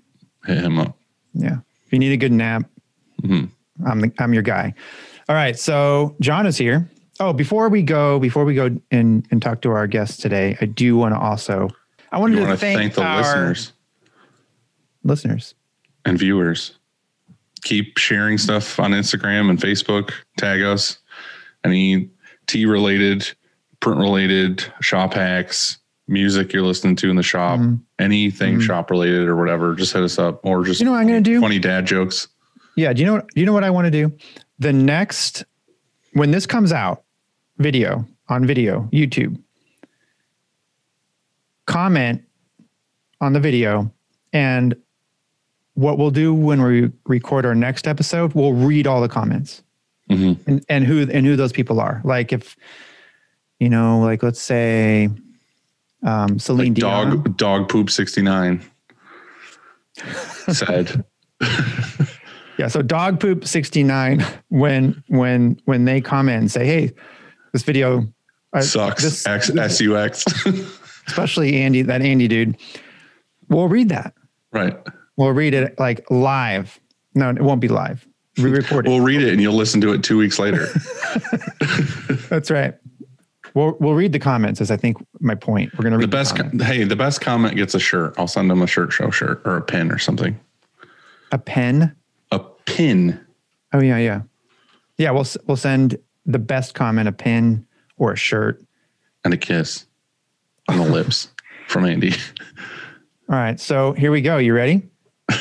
hit 0.46 0.58
him 0.58 0.78
up. 0.78 0.96
yeah, 1.34 1.58
if 1.86 1.92
you 1.92 1.98
need 1.98 2.12
a 2.12 2.16
good 2.16 2.32
nap, 2.32 2.64
Mhm. 3.22 3.48
I'm 3.86 4.00
the, 4.00 4.12
I'm 4.18 4.32
your 4.34 4.42
guy. 4.42 4.74
All 5.28 5.36
right. 5.36 5.56
So 5.58 6.16
John 6.20 6.46
is 6.46 6.56
here. 6.58 6.88
Oh, 7.20 7.32
before 7.32 7.68
we 7.68 7.82
go, 7.82 8.18
before 8.18 8.44
we 8.44 8.54
go 8.54 8.76
and 8.90 9.26
and 9.30 9.40
talk 9.40 9.60
to 9.62 9.70
our 9.70 9.86
guests 9.86 10.16
today, 10.16 10.56
I 10.60 10.66
do 10.66 10.96
want 10.96 11.14
to 11.14 11.18
also 11.20 11.68
I 12.10 12.18
wanted 12.18 12.36
to 12.36 12.42
want 12.42 12.52
to 12.52 12.56
thank, 12.58 12.78
thank 12.78 12.94
the 12.94 13.02
our 13.02 13.18
listeners 13.18 13.72
listeners. 15.04 15.54
and 16.04 16.18
viewers. 16.18 16.78
Keep 17.62 17.96
sharing 17.98 18.38
stuff 18.38 18.80
on 18.80 18.90
Instagram 18.90 19.48
and 19.48 19.58
Facebook. 19.58 20.10
Tag 20.36 20.62
us. 20.62 20.98
Any 21.64 22.10
tea 22.48 22.66
related, 22.66 23.30
print 23.80 24.00
related, 24.00 24.64
shop 24.80 25.14
hacks, 25.14 25.78
music 26.12 26.52
you're 26.52 26.62
listening 26.62 26.94
to 26.96 27.10
in 27.10 27.16
the 27.16 27.22
shop, 27.22 27.58
Mm-hmm. 27.58 27.76
anything 27.98 28.60
shop 28.60 28.90
related 28.90 29.26
or 29.28 29.36
whatever, 29.36 29.74
just 29.74 29.92
hit 29.92 30.02
us 30.02 30.18
up 30.18 30.44
or 30.44 30.62
just 30.64 30.80
You 30.80 30.86
know 30.86 30.92
what 30.92 30.98
I'm 31.00 31.06
gonna 31.06 31.20
do? 31.20 31.40
funny 31.40 31.58
dad 31.58 31.86
jokes. 31.86 32.28
Yeah. 32.76 32.92
Do 32.92 33.00
you 33.00 33.06
know 33.06 33.14
what, 33.14 33.28
do 33.34 33.40
you 33.40 33.46
know 33.46 33.52
what 33.52 33.64
I 33.64 33.70
want 33.70 33.86
to 33.86 33.90
do? 33.90 34.12
The 34.58 34.72
next, 34.72 35.44
when 36.14 36.30
this 36.30 36.46
comes 36.46 36.72
out, 36.72 37.02
video 37.58 38.06
on 38.28 38.46
video, 38.46 38.88
YouTube, 38.92 39.38
comment 41.66 42.22
on 43.20 43.32
the 43.32 43.40
video. 43.40 43.92
And 44.32 44.74
what 45.74 45.98
we'll 45.98 46.10
do 46.10 46.32
when 46.34 46.62
we 46.62 46.90
record 47.06 47.44
our 47.46 47.54
next 47.54 47.86
episode, 47.86 48.34
we'll 48.34 48.52
read 48.52 48.86
all 48.86 49.00
the 49.00 49.08
comments 49.08 49.62
Mhm. 50.10 50.38
and, 50.46 50.64
and 50.68 50.84
who, 50.84 51.02
and 51.10 51.24
who 51.26 51.36
those 51.36 51.52
people 51.52 51.80
are. 51.80 52.00
Like 52.04 52.32
if, 52.32 52.56
you 53.60 53.68
know, 53.68 54.00
like 54.00 54.22
let's 54.22 54.40
say, 54.40 55.08
um, 56.04 56.38
Celine 56.38 56.68
Like 56.68 56.74
Dion. 56.74 57.10
dog 57.10 57.36
dog 57.36 57.68
poop 57.68 57.90
69 57.90 58.62
said 60.52 61.04
Yeah. 62.58 62.68
So 62.68 62.82
dog 62.82 63.18
poop 63.18 63.46
69, 63.46 64.24
when, 64.48 65.02
when, 65.08 65.58
when 65.64 65.84
they 65.86 66.00
comment 66.02 66.38
and 66.42 66.50
say, 66.50 66.66
Hey, 66.66 66.92
this 67.52 67.62
video 67.62 68.06
uh, 68.52 68.60
sucks. 68.60 69.02
this- 69.02 69.26
X 69.26 69.50
S 69.56 69.80
U 69.80 69.96
X. 69.96 70.24
especially 71.08 71.56
Andy, 71.62 71.82
that 71.82 72.02
Andy 72.02 72.28
dude, 72.28 72.56
we'll 73.48 73.68
read 73.68 73.88
that. 73.88 74.14
right. 74.52 74.76
We'll 75.16 75.32
read 75.32 75.52
it 75.54 75.78
like 75.78 76.08
live. 76.10 76.78
No, 77.14 77.28
it 77.30 77.42
won't 77.42 77.60
be 77.60 77.68
live. 77.68 78.06
We 78.38 78.50
record 78.50 78.86
it. 78.86 78.90
We'll 78.90 79.00
read 79.00 79.20
it 79.22 79.30
and 79.32 79.42
you'll 79.42 79.52
listen 79.54 79.80
to 79.82 79.92
it 79.92 80.02
two 80.02 80.16
weeks 80.16 80.38
later. 80.38 80.66
That's 82.30 82.50
right. 82.50 82.74
We'll 83.54 83.76
we'll 83.80 83.94
read 83.94 84.12
the 84.12 84.18
comments. 84.18 84.60
As 84.60 84.70
I 84.70 84.76
think 84.76 84.96
my 85.20 85.34
point. 85.34 85.72
We're 85.76 85.84
gonna 85.84 85.98
read 85.98 86.04
the 86.04 86.08
best 86.08 86.36
comments. 86.36 86.64
hey 86.64 86.84
the 86.84 86.96
best 86.96 87.20
comment 87.20 87.56
gets 87.56 87.74
a 87.74 87.78
shirt 87.80 88.14
i'll 88.18 88.26
send 88.28 88.50
them 88.50 88.62
a 88.62 88.66
shirt 88.66 88.92
show 88.92 89.10
shirt 89.10 89.42
or 89.44 89.56
a 89.56 89.62
pin 89.62 89.90
or 89.90 89.98
something 89.98 90.38
a 91.30 91.38
pen. 91.38 91.94
a 92.30 92.38
pin 92.66 93.20
Oh 93.74 93.80
yeah, 93.80 93.96
yeah, 93.98 94.22
yeah. 94.98 95.10
We'll 95.10 95.26
we'll 95.46 95.56
send 95.56 95.98
the 96.26 96.38
best 96.38 96.74
comment 96.74 97.08
a 97.08 97.12
pin 97.12 97.66
or 97.96 98.12
a 98.12 98.16
shirt. 98.16 98.62
and 99.24 99.32
a 99.32 99.36
kiss 99.38 99.86
on 100.68 100.78
the 100.78 100.84
lips 100.84 101.28
from 101.68 101.84
andy 101.84 102.12
All 103.28 103.36
right. 103.38 103.58
So 103.58 103.92
here 103.92 104.10
we 104.10 104.20
go. 104.20 104.38
You 104.38 104.54
ready? 104.54 104.82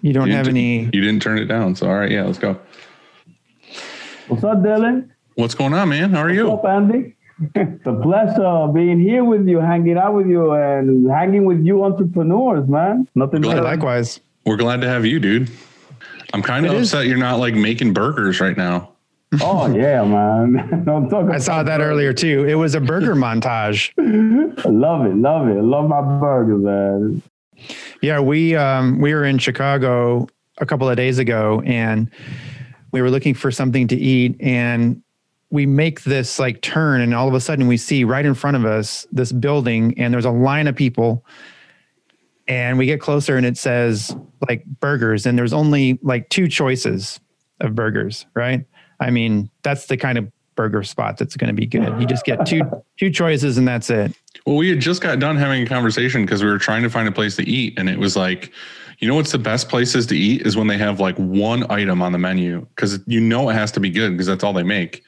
You 0.00 0.12
don't 0.12 0.28
You 0.28 0.34
have 0.34 0.46
any. 0.46 0.84
You 0.84 1.00
didn't 1.00 1.20
turn 1.22 1.38
it 1.38 1.46
down. 1.46 1.74
So 1.74 1.88
all 1.88 1.96
right, 1.96 2.10
yeah, 2.10 2.22
let's 2.22 2.38
go. 2.38 2.60
What's 4.28 4.44
up, 4.44 4.58
Dylan? 4.58 5.08
What's 5.38 5.54
going 5.54 5.72
on, 5.72 5.90
man? 5.90 6.10
How 6.10 6.22
are 6.22 6.24
What's 6.24 6.34
you? 6.36 6.50
up, 6.50 6.64
Andy? 6.64 7.14
it's 7.54 7.86
a 7.86 7.92
pleasure 7.92 8.66
being 8.74 8.98
here 8.98 9.22
with 9.22 9.46
you, 9.46 9.60
hanging 9.60 9.96
out 9.96 10.14
with 10.14 10.26
you, 10.26 10.50
and 10.52 11.08
hanging 11.08 11.44
with 11.44 11.64
you 11.64 11.84
entrepreneurs, 11.84 12.68
man. 12.68 13.06
Nothing 13.14 13.42
Glad- 13.42 13.62
Likewise. 13.62 14.18
We're 14.44 14.56
glad 14.56 14.80
to 14.80 14.88
have 14.88 15.06
you, 15.06 15.20
dude. 15.20 15.48
I'm 16.34 16.42
kind 16.42 16.66
of 16.66 16.72
It 16.72 16.78
is- 16.78 16.92
upset 16.92 17.06
you're 17.06 17.18
not 17.18 17.38
like 17.38 17.54
making 17.54 17.92
burgers 17.92 18.40
right 18.40 18.56
now. 18.56 18.90
Oh 19.40 19.72
yeah, 19.72 20.02
man. 20.02 20.82
Don't 20.84 21.08
talk 21.08 21.30
I 21.30 21.38
saw 21.38 21.62
that 21.62 21.80
earlier 21.80 22.12
too. 22.12 22.44
It 22.48 22.56
was 22.56 22.74
a 22.74 22.80
burger 22.80 23.14
montage. 23.26 23.92
I 23.96 24.68
love 24.68 25.06
it, 25.06 25.14
love 25.14 25.46
it. 25.46 25.62
Love 25.62 25.88
my 25.88 26.00
burgers, 26.18 26.64
man. 26.64 27.22
Yeah, 28.02 28.18
we 28.18 28.56
um, 28.56 28.98
we 29.00 29.14
were 29.14 29.24
in 29.24 29.38
Chicago 29.38 30.26
a 30.60 30.66
couple 30.66 30.88
of 30.90 30.96
days 30.96 31.18
ago, 31.18 31.62
and 31.64 32.10
we 32.90 33.02
were 33.02 33.10
looking 33.10 33.34
for 33.34 33.52
something 33.52 33.86
to 33.86 33.96
eat, 33.96 34.34
and 34.40 35.00
we 35.50 35.66
make 35.66 36.02
this 36.02 36.38
like 36.38 36.60
turn, 36.60 37.00
and 37.00 37.14
all 37.14 37.28
of 37.28 37.34
a 37.34 37.40
sudden 37.40 37.66
we 37.66 37.76
see 37.76 38.04
right 38.04 38.24
in 38.24 38.34
front 38.34 38.56
of 38.56 38.64
us 38.64 39.06
this 39.12 39.32
building, 39.32 39.98
and 39.98 40.12
there's 40.12 40.24
a 40.24 40.30
line 40.30 40.66
of 40.66 40.76
people, 40.76 41.24
and 42.46 42.78
we 42.78 42.86
get 42.86 43.00
closer, 43.00 43.36
and 43.36 43.46
it 43.46 43.56
says 43.56 44.14
like 44.48 44.64
burgers, 44.64 45.26
and 45.26 45.38
there's 45.38 45.52
only 45.52 45.98
like 46.02 46.28
two 46.28 46.48
choices 46.48 47.20
of 47.60 47.74
burgers, 47.74 48.26
right? 48.34 48.64
I 49.00 49.10
mean, 49.10 49.50
that's 49.62 49.86
the 49.86 49.96
kind 49.96 50.18
of 50.18 50.30
burger 50.54 50.82
spot 50.82 51.16
that's 51.16 51.36
going 51.36 51.48
to 51.48 51.54
be 51.54 51.66
good. 51.66 52.00
You 52.00 52.06
just 52.06 52.24
get 52.24 52.44
two 52.44 52.62
two 52.98 53.10
choices, 53.10 53.56
and 53.56 53.66
that's 53.66 53.88
it. 53.90 54.12
Well, 54.44 54.56
we 54.56 54.68
had 54.68 54.80
just 54.80 55.00
got 55.00 55.18
done 55.18 55.36
having 55.36 55.62
a 55.62 55.66
conversation 55.66 56.24
because 56.24 56.42
we 56.42 56.50
were 56.50 56.58
trying 56.58 56.82
to 56.82 56.90
find 56.90 57.08
a 57.08 57.12
place 57.12 57.36
to 57.36 57.48
eat, 57.48 57.78
and 57.78 57.88
it 57.88 57.98
was 57.98 58.16
like, 58.16 58.52
you 58.98 59.08
know, 59.08 59.14
what's 59.14 59.32
the 59.32 59.38
best 59.38 59.68
places 59.68 60.06
to 60.06 60.16
eat 60.16 60.42
is 60.42 60.56
when 60.56 60.66
they 60.66 60.76
have 60.76 61.00
like 61.00 61.16
one 61.16 61.70
item 61.70 62.02
on 62.02 62.12
the 62.12 62.18
menu 62.18 62.66
because 62.74 62.98
you 63.06 63.20
know 63.20 63.48
it 63.48 63.54
has 63.54 63.72
to 63.72 63.80
be 63.80 63.88
good 63.88 64.10
because 64.10 64.26
that's 64.26 64.44
all 64.44 64.52
they 64.52 64.62
make. 64.62 65.04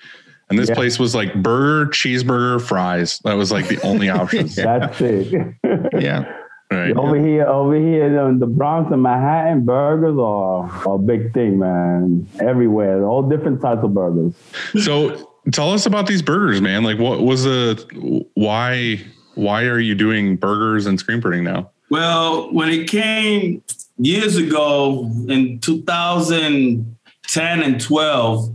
And 0.50 0.58
this 0.58 0.68
Yeah. 0.68 0.74
place 0.74 0.98
was 0.98 1.14
like 1.14 1.32
burger, 1.42 1.90
cheeseburger, 1.90 2.60
fries. 2.60 3.20
That 3.24 3.34
was 3.34 3.50
like 3.52 3.68
the 3.68 3.80
only 3.82 4.08
options. 4.10 4.56
That's 4.56 5.00
it. 5.00 5.54
Yeah. 5.98 6.24
Right. 6.72 6.96
over 6.96 7.16
here, 7.18 7.46
over 7.48 7.74
here 7.74 8.28
in 8.28 8.38
the 8.38 8.46
Bronx 8.46 8.92
and 8.92 9.02
Manhattan, 9.02 9.64
burgers 9.64 10.16
are 10.20 10.70
a 10.94 10.98
big 10.98 11.34
thing, 11.34 11.58
man. 11.58 12.28
Everywhere, 12.40 13.04
all 13.04 13.28
different 13.28 13.60
types 13.60 13.82
of 13.82 13.92
burgers. 13.92 14.34
So 14.80 15.28
tell 15.50 15.72
us 15.72 15.84
about 15.86 16.06
these 16.06 16.22
burgers, 16.22 16.60
man. 16.60 16.84
Like, 16.84 17.00
what 17.00 17.22
was 17.22 17.42
the 17.42 18.24
why? 18.34 19.00
Why 19.34 19.64
are 19.64 19.80
you 19.80 19.96
doing 19.96 20.36
burgers 20.36 20.86
and 20.86 20.96
screen 21.00 21.20
printing 21.20 21.42
now? 21.42 21.70
Well, 21.90 22.52
when 22.52 22.68
it 22.68 22.88
came 22.88 23.62
years 23.98 24.36
ago 24.36 25.10
in 25.28 25.58
2010 25.60 27.62
and 27.62 27.80
12, 27.80 28.54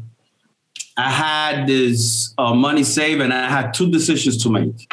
I 0.98 1.12
had 1.12 1.68
this 1.68 2.34
uh, 2.38 2.54
money 2.54 2.84
saved 2.84 3.22
and 3.22 3.34
I 3.34 3.50
had 3.50 3.74
two 3.74 3.92
decisions 3.92 4.42
to 4.44 4.50
make. 4.50 4.92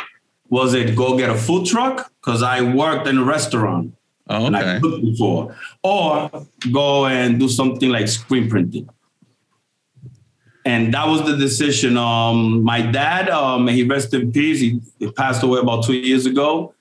Was 0.50 0.74
it 0.74 0.96
go 0.96 1.16
get 1.16 1.30
a 1.30 1.34
food 1.34 1.66
truck? 1.66 2.12
Because 2.20 2.42
I 2.42 2.60
worked 2.60 3.06
in 3.06 3.18
a 3.18 3.24
restaurant 3.24 3.94
Oh, 4.28 4.46
and 4.46 4.56
I 4.56 4.62
okay. 4.62 4.80
cooked 4.80 5.04
before, 5.04 5.54
or 5.82 6.30
go 6.70 7.06
and 7.06 7.40
do 7.40 7.48
something 7.48 7.90
like 7.90 8.06
screen 8.08 8.48
printing. 8.48 8.88
And 10.64 10.94
that 10.94 11.08
was 11.08 11.26
the 11.26 11.36
decision. 11.36 11.96
Um, 11.96 12.62
my 12.62 12.82
dad, 12.82 13.28
um, 13.28 13.66
he 13.66 13.82
rest 13.82 14.14
in 14.14 14.30
peace, 14.30 14.60
he, 14.60 14.80
he 15.00 15.10
passed 15.10 15.42
away 15.42 15.58
about 15.58 15.84
two 15.84 15.94
years 15.94 16.24
ago. 16.24 16.72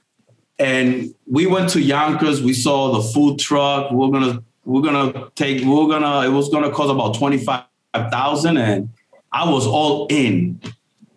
And 0.60 1.16
we 1.26 1.48
went 1.48 1.70
to 1.72 1.82
Yonkers. 1.82 2.44
We 2.44 2.54
saw 2.54 2.92
the 2.92 3.02
food 3.02 3.40
truck. 3.40 3.92
We're 3.92 4.12
gonna, 4.12 4.44
we're 4.64 4.84
gonna 4.84 5.32
take, 5.36 5.66
we're 5.66 5.88
gonna. 5.88 6.28
It 6.28 6.32
was 6.32 6.50
gonna 6.50 6.70
cost 6.70 6.92
about 6.92 7.16
twenty 7.16 7.40
five 7.40 7.64
thousand, 8.12 8.58
and 8.58 8.90
I 9.32 9.50
was 9.50 9.66
all 9.66 10.08
in. 10.10 10.62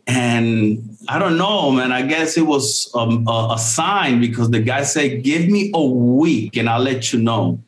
And 0.06 0.96
I 1.08 1.18
don't 1.18 1.38
know, 1.38 1.70
man. 1.70 1.92
I 1.92 2.02
guess 2.02 2.36
it 2.36 2.46
was 2.46 2.90
um, 2.94 3.26
a, 3.26 3.54
a 3.54 3.58
sign 3.58 4.20
because 4.20 4.50
the 4.50 4.60
guy 4.60 4.82
said, 4.82 5.22
"Give 5.22 5.48
me 5.48 5.70
a 5.74 5.82
week, 5.82 6.56
and 6.56 6.68
I'll 6.68 6.82
let 6.82 7.12
you 7.12 7.20
know." 7.20 7.62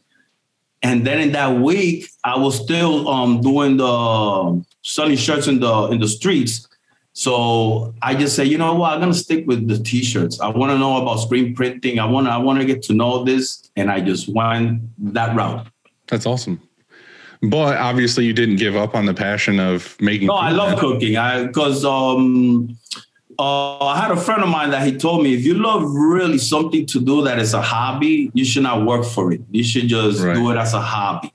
And 0.83 1.07
then 1.07 1.19
in 1.19 1.33
that 1.33 1.59
week, 1.59 2.11
I 2.25 2.37
was 2.39 2.63
still 2.63 3.09
um, 3.09 3.41
doing 3.41 3.79
the 3.79 4.65
selling 4.83 5.17
shirts 5.17 5.47
in 5.47 5.61
the 5.61 5.89
in 5.89 5.99
the 5.99 6.09
streets. 6.09 6.69
So 7.15 7.95
I 8.03 8.15
just 8.15 8.37
said, 8.37 8.49
you 8.49 8.59
know 8.59 8.75
what, 8.75 8.93
I'm 8.93 9.01
gonna 9.01 9.15
stick 9.15 9.47
with 9.47 9.67
the 9.67 9.79
t-shirts. 9.79 10.39
I 10.39 10.49
want 10.49 10.71
to 10.71 10.79
know 10.79 11.01
about 11.01 11.17
screen 11.17 11.55
printing. 11.55 11.99
I 11.99 12.05
want 12.05 12.29
I 12.29 12.37
want 12.37 12.59
to 12.61 12.67
get 12.67 12.83
to 12.85 12.93
know 12.93 13.25
this, 13.25 13.71
and 13.75 13.91
I 13.91 14.01
just 14.01 14.29
went 14.29 14.83
that 15.15 15.35
route. 15.35 15.67
That's 16.09 16.27
awesome. 16.27 16.61
But 17.51 17.77
obviously, 17.79 18.25
you 18.27 18.33
didn't 18.33 18.57
give 18.57 18.77
up 18.77 18.95
on 18.95 19.07
the 19.07 19.15
passion 19.15 19.61
of 19.61 19.97
making. 20.01 20.29
No, 20.29 20.35
I 20.35 20.51
love 20.51 20.79
cooking. 20.79 21.17
I 21.17 21.47
because 21.47 21.85
um, 21.85 22.77
uh, 23.39 23.79
I 23.79 24.01
had 24.01 24.11
a 24.11 24.17
friend 24.17 24.43
of 24.43 24.49
mine 24.49 24.71
that 24.71 24.87
he 24.87 24.97
told 24.97 25.23
me 25.23 25.35
if 25.35 25.45
you 25.45 25.55
love 25.55 25.83
really 25.85 26.39
something 26.39 26.87
to 26.87 27.01
do 27.01 27.23
that 27.25 27.39
is 27.39 27.55
a 27.55 27.63
hobby, 27.63 28.31
you 28.35 28.45
should 28.45 28.63
not 28.63 28.87
work 28.87 29.05
for 29.05 29.33
it. 29.33 29.41
You 29.51 29.63
should 29.63 29.89
just 29.89 30.21
Right. 30.23 30.35
do 30.35 30.51
it 30.51 30.57
as 30.57 30.75
a 30.75 30.81
hobby 30.81 31.33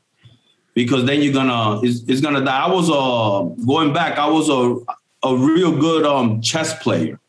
because 0.73 1.05
then 1.05 1.21
you're 1.21 1.33
gonna 1.33 1.81
it's, 1.81 2.01
it's 2.07 2.21
gonna 2.21 2.43
die. 2.43 2.65
I 2.65 2.69
was 2.69 2.89
uh 2.89 3.63
going 3.65 3.93
back. 3.93 4.17
I 4.17 4.27
was 4.27 4.49
a 4.49 4.77
a 5.23 5.35
real 5.35 5.77
good 5.77 6.05
um 6.05 6.41
chess 6.41 6.77
player. 6.81 7.19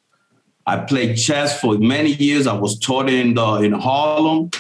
I 0.67 0.77
played 0.79 1.17
chess 1.17 1.61
for 1.61 1.77
many 1.77 2.13
years. 2.13 2.47
I 2.47 2.55
was 2.55 2.79
taught 2.79 3.11
in 3.11 3.35
the 3.35 3.55
in 3.57 3.73
Harlem, 3.73 4.51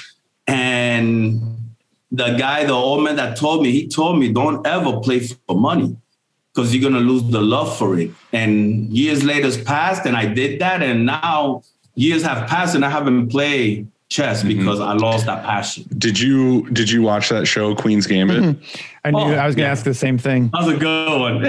and 0.46 1.40
the 2.12 2.37
guy, 2.37 2.64
the 2.64 2.73
old 2.73 3.02
man 3.02 3.16
that 3.16 3.37
told 3.37 3.62
me, 3.62 3.73
he 3.73 3.88
told 3.88 4.19
me, 4.19 4.31
don't 4.31 4.64
ever 4.66 5.00
play 5.00 5.21
for 5.21 5.57
money 5.57 5.97
because 6.52 6.75
you're 6.75 6.88
gonna 6.88 7.02
lose 7.02 7.25
the 7.31 7.40
love 7.40 7.76
for 7.76 7.99
it. 7.99 8.11
And 8.33 8.90
years 8.90 9.25
later 9.25 9.47
has 9.47 9.61
passed, 9.61 10.04
and 10.04 10.14
I 10.14 10.26
did 10.26 10.61
that, 10.61 10.83
and 10.83 11.07
now 11.07 11.62
years 11.95 12.23
have 12.23 12.49
passed, 12.49 12.75
and 12.75 12.85
I 12.85 12.90
haven't 12.90 13.31
played 13.31 13.88
chess 14.12 14.42
mm-hmm. 14.42 14.59
because 14.59 14.78
I 14.78 14.92
lost 14.92 15.25
that 15.25 15.42
passion. 15.42 15.87
Did 15.97 16.21
you 16.21 16.69
Did 16.71 16.90
you 16.90 17.00
watch 17.02 17.31
that 17.31 17.47
show 17.47 17.75
Queen's 17.75 18.07
Gambit? 18.07 18.42
Mm-hmm. 18.42 18.62
I 19.04 19.11
knew 19.11 19.19
Oh, 19.19 19.33
I 19.33 19.47
was 19.47 19.57
going 19.57 19.64
to 19.64 19.66
yeah. 19.69 19.73
ask 19.73 19.83
the 19.85 19.95
same 19.95 20.19
thing. 20.19 20.50
That 20.52 20.64
was 20.64 20.76
a 20.76 20.78
good 20.78 21.19
one. 21.19 21.45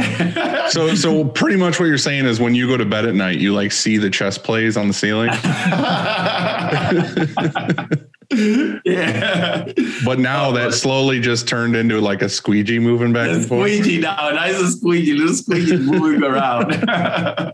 So 0.69 0.95
so 0.95 1.25
pretty 1.25 1.57
much 1.57 1.77
what 1.79 1.87
you're 1.87 1.97
saying 1.97 2.25
is 2.25 2.39
when 2.39 2.55
you 2.55 2.67
go 2.67 2.77
to 2.77 2.85
bed 2.85 3.05
at 3.05 3.13
night, 3.13 3.37
you 3.37 3.53
like 3.53 3.73
see 3.73 3.97
the 3.97 4.09
chess 4.09 4.37
plays 4.37 4.77
on 4.77 4.87
the 4.87 4.93
ceiling. 4.93 5.29
yeah, 8.85 9.71
But 10.05 10.19
now 10.19 10.51
that 10.51 10.67
uh, 10.67 10.71
slowly 10.71 11.19
just 11.19 11.47
turned 11.47 11.75
into 11.75 11.99
like 11.99 12.21
a 12.21 12.29
squeegee 12.29 12.79
moving 12.79 13.13
back 13.13 13.27
the 13.29 13.35
and 13.35 13.45
forth. 13.45 13.71
squeegee 13.71 13.99
now, 13.99 14.29
nice 14.31 14.59
and 14.59 14.69
squeegee, 14.69 15.13
little 15.13 15.35
squeegee 15.35 15.77
moving 15.77 16.23
around. 16.23 16.71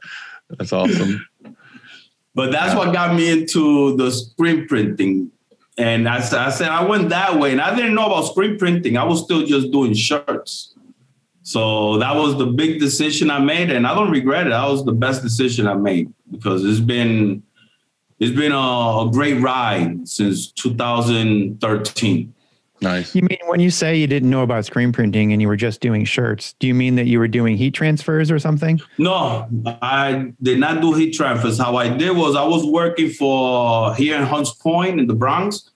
That's 0.58 0.74
awesome. 0.74 1.26
But 2.36 2.52
that's 2.52 2.74
what 2.74 2.94
got 2.94 3.16
me 3.16 3.30
into 3.30 3.98
the 3.98 4.12
screen 4.12 4.66
printing. 4.68 5.32
And 5.78 6.08
I 6.08 6.20
said 6.22 6.70
I 6.70 6.84
went 6.86 7.10
that 7.10 7.38
way, 7.40 7.52
and 7.52 7.60
I 7.60 7.76
didn't 7.76 7.96
know 7.96 8.06
about 8.06 8.32
screen 8.32 8.58
printing. 8.58 8.98
I 8.98 9.04
was 9.04 9.24
still 9.24 9.46
just 9.46 9.72
doing 9.72 9.94
shirts. 9.94 10.74
So 11.42 11.98
that 11.98 12.16
was 12.16 12.38
the 12.38 12.46
big 12.46 12.80
decision 12.80 13.32
I 13.32 13.40
made, 13.40 13.72
and 13.72 13.88
I 13.88 13.96
don't 13.96 14.12
regret 14.12 14.48
it. 14.48 14.52
That 14.52 14.68
was 14.68 14.86
the 14.86 14.92
best 14.92 15.22
decision 15.22 15.68
I 15.68 15.74
made 15.74 16.14
because 16.32 16.64
it's 16.64 16.80
been 16.80 17.44
it's 18.20 18.36
been 18.36 18.52
a, 18.52 18.58
a 18.58 19.10
great 19.12 19.42
ride 19.42 20.08
since 20.08 20.52
2013. 20.52 22.34
Nice. 22.82 23.14
You 23.14 23.24
mean 23.24 23.40
when 23.46 23.60
you 23.60 23.70
say 23.70 23.98
you 23.98 24.08
didn't 24.08 24.30
know 24.30 24.42
about 24.42 24.66
screen 24.66 24.92
printing 24.94 25.34
and 25.34 25.42
you 25.42 25.48
were 25.48 25.58
just 25.58 25.82
doing 25.82 26.06
shirts, 26.06 26.54
do 26.60 26.68
you 26.68 26.74
mean 26.74 26.96
that 26.96 27.08
you 27.08 27.20
were 27.20 27.28
doing 27.28 27.58
heat 27.58 27.72
transfers 27.72 28.32
or 28.32 28.40
something? 28.40 28.80
No, 28.98 29.48
I 29.82 30.34
did 30.42 30.60
not 30.60 30.82
do 30.82 30.94
heat 30.94 31.12
transfers. 31.12 31.58
How 31.58 31.76
I 31.76 31.90
did 31.90 32.16
was 32.16 32.36
I 32.36 32.44
was 32.44 32.66
working 32.66 33.10
for 33.10 33.94
here 33.96 34.16
in 34.16 34.24
Hunts 34.24 34.54
Point 34.54 35.00
in 35.00 35.08
the 35.08 35.14
Bronx 35.14 35.72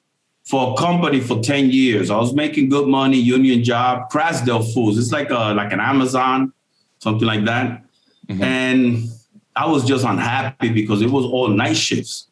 for 0.45 0.73
a 0.73 0.77
company 0.77 1.19
for 1.19 1.41
10 1.41 1.71
years. 1.71 2.09
I 2.09 2.17
was 2.17 2.33
making 2.33 2.69
good 2.69 2.87
money, 2.87 3.17
union 3.17 3.63
job, 3.63 4.09
Krasdale 4.09 4.73
Foods. 4.73 4.97
It's 4.97 5.11
like 5.11 5.29
a 5.29 5.53
like 5.53 5.73
an 5.73 5.81
Amazon, 5.81 6.53
something 6.99 7.27
like 7.27 7.43
that. 7.45 7.83
Mm-hmm. 8.29 8.43
And 8.43 9.09
I 9.55 9.67
was 9.67 9.83
just 9.85 10.05
unhappy 10.05 10.69
because 10.69 11.01
it 11.01 11.09
was 11.09 11.25
all 11.25 11.49
night 11.49 11.75
shifts. 11.75 12.29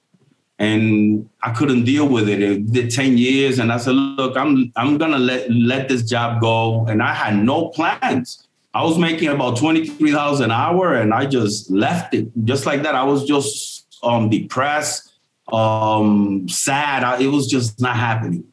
And 0.61 1.27
I 1.41 1.51
couldn't 1.53 1.85
deal 1.85 2.07
with 2.07 2.29
it. 2.29 2.39
It 2.39 2.71
did 2.71 2.91
10 2.91 3.17
years. 3.17 3.57
And 3.57 3.73
I 3.73 3.77
said, 3.77 3.95
look, 3.95 4.37
I'm 4.37 4.71
I'm 4.75 4.99
gonna 4.99 5.17
let 5.17 5.49
let 5.49 5.89
this 5.89 6.03
job 6.03 6.39
go. 6.39 6.85
And 6.85 7.01
I 7.01 7.15
had 7.15 7.35
no 7.43 7.69
plans. 7.69 8.47
I 8.71 8.83
was 8.83 8.99
making 8.99 9.29
about 9.29 9.57
23,000 9.57 10.45
an 10.45 10.51
hour 10.51 10.93
and 10.93 11.15
I 11.15 11.25
just 11.25 11.71
left 11.71 12.13
it 12.13 12.27
just 12.45 12.67
like 12.67 12.83
that. 12.83 12.93
I 12.93 13.03
was 13.03 13.25
just 13.25 13.87
um, 14.03 14.29
depressed, 14.29 15.11
um, 15.51 16.47
sad. 16.47 17.03
I, 17.03 17.21
it 17.21 17.27
was 17.27 17.47
just 17.47 17.81
not 17.81 17.97
happening. 17.97 18.45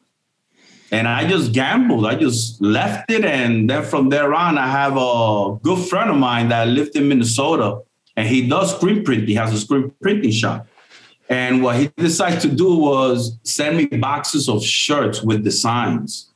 And 0.91 1.07
I 1.07 1.27
just 1.27 1.53
gambled. 1.53 2.07
I 2.07 2.15
just 2.15 2.59
left 2.59 3.11
it. 3.11 3.23
And 3.23 3.69
then 3.69 3.83
from 3.83 4.09
there 4.09 4.33
on, 4.33 4.57
I 4.57 4.67
have 4.67 4.97
a 4.97 5.59
good 5.61 5.87
friend 5.87 6.09
of 6.09 6.17
mine 6.17 6.49
that 6.49 6.67
lived 6.67 6.95
in 6.95 7.07
Minnesota 7.07 7.81
and 8.17 8.27
he 8.27 8.49
does 8.49 8.75
screen 8.75 9.03
print. 9.05 9.29
He 9.29 9.35
has 9.35 9.53
a 9.53 9.59
screen 9.59 9.93
printing 10.01 10.31
shop. 10.31 10.67
And 11.29 11.61
what 11.61 11.75
he 11.77 11.91
decided 11.95 12.41
to 12.41 12.47
do 12.49 12.75
was 12.75 13.37
send 13.43 13.77
me 13.77 13.85
boxes 13.85 14.49
of 14.49 14.63
shirts 14.63 15.21
with 15.21 15.43
designs. 15.43 16.31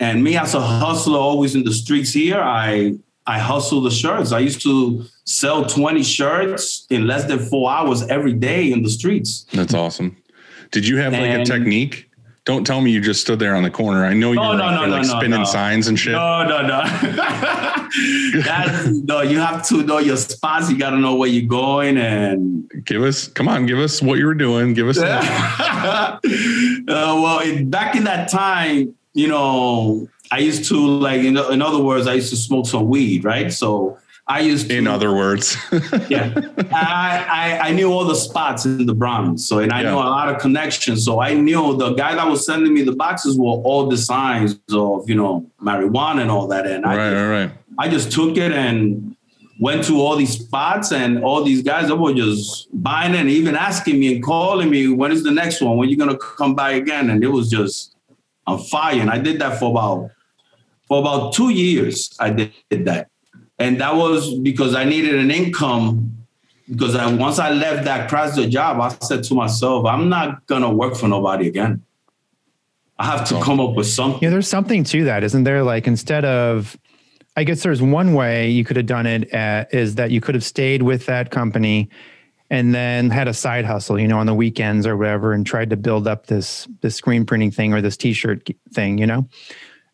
And 0.00 0.24
me 0.24 0.36
as 0.36 0.54
a 0.54 0.60
hustler, 0.60 1.18
always 1.18 1.54
in 1.54 1.64
the 1.64 1.72
streets 1.72 2.12
here, 2.12 2.40
I 2.40 2.96
I 3.26 3.38
hustle 3.38 3.80
the 3.80 3.90
shirts. 3.90 4.32
I 4.32 4.40
used 4.40 4.60
to 4.62 5.04
sell 5.24 5.64
20 5.64 6.02
shirts 6.02 6.86
in 6.90 7.06
less 7.06 7.24
than 7.24 7.38
four 7.38 7.70
hours 7.70 8.02
every 8.08 8.34
day 8.34 8.70
in 8.70 8.82
the 8.82 8.90
streets. 8.90 9.46
That's 9.52 9.72
awesome. 9.72 10.16
Did 10.72 10.86
you 10.86 10.98
have 10.98 11.12
like 11.12 11.40
a 11.40 11.44
technique? 11.44 12.10
Don't 12.44 12.66
tell 12.66 12.82
me 12.82 12.90
you 12.90 13.00
just 13.00 13.22
stood 13.22 13.38
there 13.38 13.54
on 13.54 13.62
the 13.62 13.70
corner. 13.70 14.04
I 14.04 14.12
know 14.12 14.32
you 14.32 14.36
No, 14.36 14.50
were 14.50 14.58
no, 14.58 14.70
no, 14.70 14.80
there, 14.80 14.88
no, 14.88 14.96
like 14.96 15.06
spinning 15.06 15.46
signs 15.46 15.88
and 15.88 15.98
shit. 15.98 16.12
No, 16.12 16.44
no, 16.44 16.60
no. 16.60 16.82
That's, 18.42 18.86
no, 18.88 19.22
you 19.22 19.38
have 19.38 19.66
to 19.68 19.82
know 19.82 19.96
your 19.98 20.18
spots. 20.18 20.70
You 20.70 20.76
got 20.76 20.90
to 20.90 20.98
know 20.98 21.14
where 21.14 21.28
you're 21.28 21.48
going. 21.48 21.96
And 21.96 22.70
Give 22.84 23.02
us, 23.02 23.28
come 23.28 23.48
on, 23.48 23.64
give 23.64 23.78
us 23.78 24.02
what 24.02 24.18
you 24.18 24.26
were 24.26 24.34
doing. 24.34 24.74
Give 24.74 24.88
us. 24.88 24.98
uh, 24.98 26.18
well, 26.86 27.38
it, 27.38 27.70
back 27.70 27.96
in 27.96 28.04
that 28.04 28.28
time, 28.28 28.94
you 29.14 29.28
know, 29.28 30.06
I 30.30 30.38
used 30.38 30.66
to 30.66 30.76
like, 30.76 31.22
in, 31.22 31.38
in 31.38 31.62
other 31.62 31.82
words, 31.82 32.06
I 32.06 32.12
used 32.14 32.28
to 32.28 32.36
smoke 32.36 32.66
some 32.66 32.88
weed, 32.88 33.24
right? 33.24 33.50
So 33.50 33.96
I 34.26 34.40
used 34.40 34.68
to, 34.70 34.76
in 34.78 34.86
other 34.86 35.14
words, 35.14 35.56
yeah, 36.08 36.32
I, 36.72 37.58
I 37.62 37.68
I 37.68 37.70
knew 37.72 37.92
all 37.92 38.06
the 38.06 38.14
spots 38.14 38.64
in 38.64 38.86
the 38.86 38.94
Bronx, 38.94 39.44
so 39.44 39.58
and 39.58 39.70
I 39.70 39.82
Yeah. 39.82 39.90
knew 39.90 39.96
a 39.96 40.10
lot 40.18 40.28
of 40.34 40.40
connections. 40.40 41.04
So 41.04 41.20
I 41.20 41.34
knew 41.34 41.76
the 41.76 41.92
guy 41.92 42.14
that 42.14 42.26
was 42.26 42.46
sending 42.46 42.72
me 42.72 42.82
the 42.82 42.96
boxes 42.96 43.36
were 43.38 43.44
all 43.68 43.86
designs 43.88 44.58
of 44.72 45.08
you 45.08 45.14
know 45.14 45.46
marijuana 45.62 46.22
and 46.22 46.30
all 46.30 46.46
that, 46.48 46.66
and 46.66 46.86
I 46.86 46.96
right, 46.96 47.12
right, 47.12 47.30
right. 47.40 47.50
I 47.78 47.88
just 47.88 48.12
took 48.12 48.36
it 48.38 48.52
and 48.52 49.14
went 49.60 49.84
to 49.84 50.00
all 50.00 50.16
these 50.16 50.38
spots 50.38 50.90
and 50.90 51.22
all 51.22 51.44
these 51.44 51.62
guys 51.62 51.88
that 51.88 51.96
were 51.96 52.14
just 52.14 52.68
buying 52.82 53.14
it 53.14 53.20
and 53.20 53.30
even 53.30 53.54
asking 53.54 54.00
me 54.00 54.14
and 54.14 54.24
calling 54.24 54.68
me, 54.70 54.88
when 54.88 55.12
is 55.12 55.22
the 55.22 55.30
next 55.30 55.60
one? 55.60 55.76
When 55.76 55.88
you 55.88 55.96
gonna 55.96 56.16
come 56.18 56.54
by 56.54 56.72
again? 56.72 57.10
And 57.10 57.22
it 57.22 57.28
was 57.28 57.50
just 57.50 57.94
on 58.46 58.58
fire. 58.58 59.00
And 59.00 59.10
I 59.10 59.18
did 59.18 59.38
that 59.40 59.58
for 59.60 59.70
about 59.70 60.10
for 60.88 60.98
about 60.98 61.34
two 61.34 61.50
years. 61.50 62.10
I 62.18 62.30
did 62.30 62.52
that. 62.86 63.08
And 63.58 63.80
that 63.80 63.94
was 63.94 64.34
because 64.40 64.74
I 64.74 64.84
needed 64.84 65.14
an 65.14 65.30
income. 65.30 66.10
Because 66.68 66.96
I, 66.96 67.12
once 67.12 67.38
I 67.38 67.50
left 67.50 67.84
that 67.84 68.10
Chrysler 68.10 68.48
job, 68.48 68.80
I 68.80 68.88
said 69.04 69.22
to 69.24 69.34
myself, 69.34 69.84
I'm 69.84 70.08
not 70.08 70.46
gonna 70.46 70.72
work 70.72 70.96
for 70.96 71.08
nobody 71.08 71.46
again. 71.46 71.82
I 72.98 73.04
have 73.04 73.28
to 73.28 73.40
come 73.42 73.60
up 73.60 73.74
with 73.74 73.86
something. 73.86 74.22
Yeah, 74.22 74.30
there's 74.30 74.48
something 74.48 74.82
to 74.84 75.04
that, 75.04 75.24
isn't 75.24 75.44
there? 75.44 75.62
Like 75.62 75.86
instead 75.86 76.24
of, 76.24 76.78
I 77.36 77.44
guess 77.44 77.62
there's 77.62 77.82
one 77.82 78.14
way 78.14 78.48
you 78.48 78.64
could 78.64 78.76
have 78.76 78.86
done 78.86 79.06
it 79.06 79.28
at, 79.34 79.74
is 79.74 79.96
that 79.96 80.10
you 80.10 80.20
could 80.20 80.34
have 80.34 80.44
stayed 80.44 80.82
with 80.82 81.04
that 81.06 81.30
company 81.30 81.90
and 82.50 82.74
then 82.74 83.10
had 83.10 83.26
a 83.26 83.34
side 83.34 83.64
hustle, 83.64 83.98
you 83.98 84.06
know, 84.06 84.18
on 84.18 84.26
the 84.26 84.34
weekends 84.34 84.86
or 84.86 84.96
whatever, 84.96 85.32
and 85.32 85.44
tried 85.44 85.70
to 85.70 85.76
build 85.76 86.06
up 86.06 86.26
this 86.26 86.68
this 86.80 86.94
screen 86.94 87.26
printing 87.26 87.50
thing 87.50 87.74
or 87.74 87.80
this 87.80 87.96
T-shirt 87.96 88.48
thing, 88.72 88.96
you 88.96 89.06
know. 89.06 89.28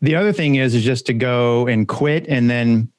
The 0.03 0.15
other 0.15 0.33
thing 0.33 0.57
is 0.57 0.75
is 0.75 0.85
just 0.85 1.07
to 1.07 1.15
go 1.15 1.67
and 1.67 1.89
quit 1.89 2.27
and 2.29 2.51
then, 2.51 2.93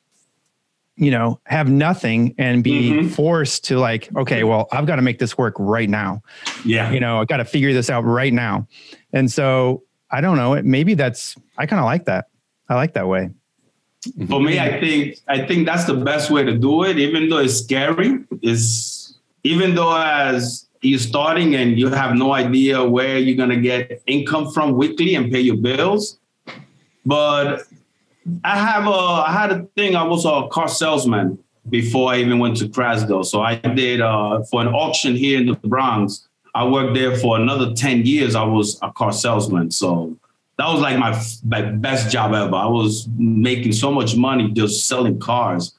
you 1.01 1.09
know, 1.09 1.39
have 1.47 1.67
nothing 1.67 2.35
and 2.37 2.63
be 2.63 2.91
Mhm. 2.91 3.09
forced 3.09 3.65
to 3.65 3.79
like, 3.79 4.07
okay, 4.15 4.43
well, 4.43 4.67
I've 4.71 4.85
got 4.85 4.97
to 4.97 5.01
make 5.01 5.17
this 5.17 5.35
work 5.35 5.55
right 5.57 5.89
now 5.89 6.21
Yeah. 6.63 6.91
you 6.91 6.99
know, 6.99 7.19
I 7.19 7.25
got 7.25 7.37
to 7.37 7.45
figure 7.45 7.73
this 7.73 7.89
out 7.89 8.05
right 8.05 8.31
now. 8.31 8.67
And 9.11 9.29
so 9.29 9.81
I 10.11 10.21
don't 10.21 10.37
know. 10.37 10.53
It, 10.53 10.63
maybe 10.63 10.93
that's, 10.93 11.35
I 11.57 11.65
kind 11.65 11.79
of 11.79 11.85
like 11.85 12.05
that. 12.05 12.25
I 12.69 12.75
like 12.75 12.93
that 12.93 13.07
way. 13.07 13.31
For 14.29 14.39
me, 14.39 14.59
I 14.59 14.79
think 14.79 15.17
I 15.27 15.45
think 15.47 15.65
that's 15.65 15.85
the 15.85 15.93
best 15.95 16.29
way 16.31 16.43
to 16.43 16.55
do 16.57 16.83
it, 16.83 16.97
even 16.99 17.29
though 17.29 17.37
it's 17.39 17.57
scary. 17.57 18.19
Is 18.43 19.17
even 19.43 19.73
though 19.75 19.95
as 19.95 20.67
you're 20.81 20.99
starting 20.99 21.55
and 21.55 21.77
you 21.79 21.87
have 21.89 22.15
no 22.15 22.33
idea 22.33 22.83
where 22.83 23.17
you're 23.19 23.37
gonna 23.37 23.59
get 23.61 24.01
income 24.07 24.51
from 24.51 24.73
weekly 24.75 25.13
and 25.15 25.31
pay 25.31 25.41
your 25.41 25.57
bills. 25.57 26.19
But 27.05 27.63
I 28.43 28.57
have 28.57 28.87
a 28.87 28.89
I 28.89 29.31
had 29.31 29.51
a 29.51 29.63
thing. 29.75 29.95
I 29.95 30.03
was 30.03 30.25
a 30.25 30.47
car 30.51 30.67
salesman 30.67 31.39
before 31.69 32.11
I 32.11 32.17
even 32.17 32.39
went 32.39 32.57
to 32.57 32.65
Krasdale. 32.65 33.25
So 33.25 33.41
I 33.41 33.55
did 33.55 34.01
uh, 34.01 34.43
for 34.43 34.61
an 34.61 34.67
auction 34.67 35.15
here 35.15 35.39
in 35.39 35.47
the 35.47 35.55
Bronx. 35.67 36.27
I 36.53 36.67
worked 36.67 36.93
there 36.93 37.15
for 37.15 37.37
another 37.37 37.73
ten 37.73 38.05
years. 38.05 38.35
I 38.35 38.43
was 38.43 38.77
a 38.81 38.91
car 38.91 39.11
salesman. 39.11 39.71
So 39.71 40.17
that 40.61 40.67
was 40.67 40.81
like 40.81 40.99
my, 40.99 41.19
my 41.45 41.71
best 41.71 42.11
job 42.11 42.33
ever. 42.33 42.55
I 42.55 42.67
was 42.67 43.07
making 43.17 43.73
so 43.73 43.91
much 43.91 44.15
money 44.15 44.51
just 44.51 44.87
selling 44.87 45.19
cars. 45.19 45.73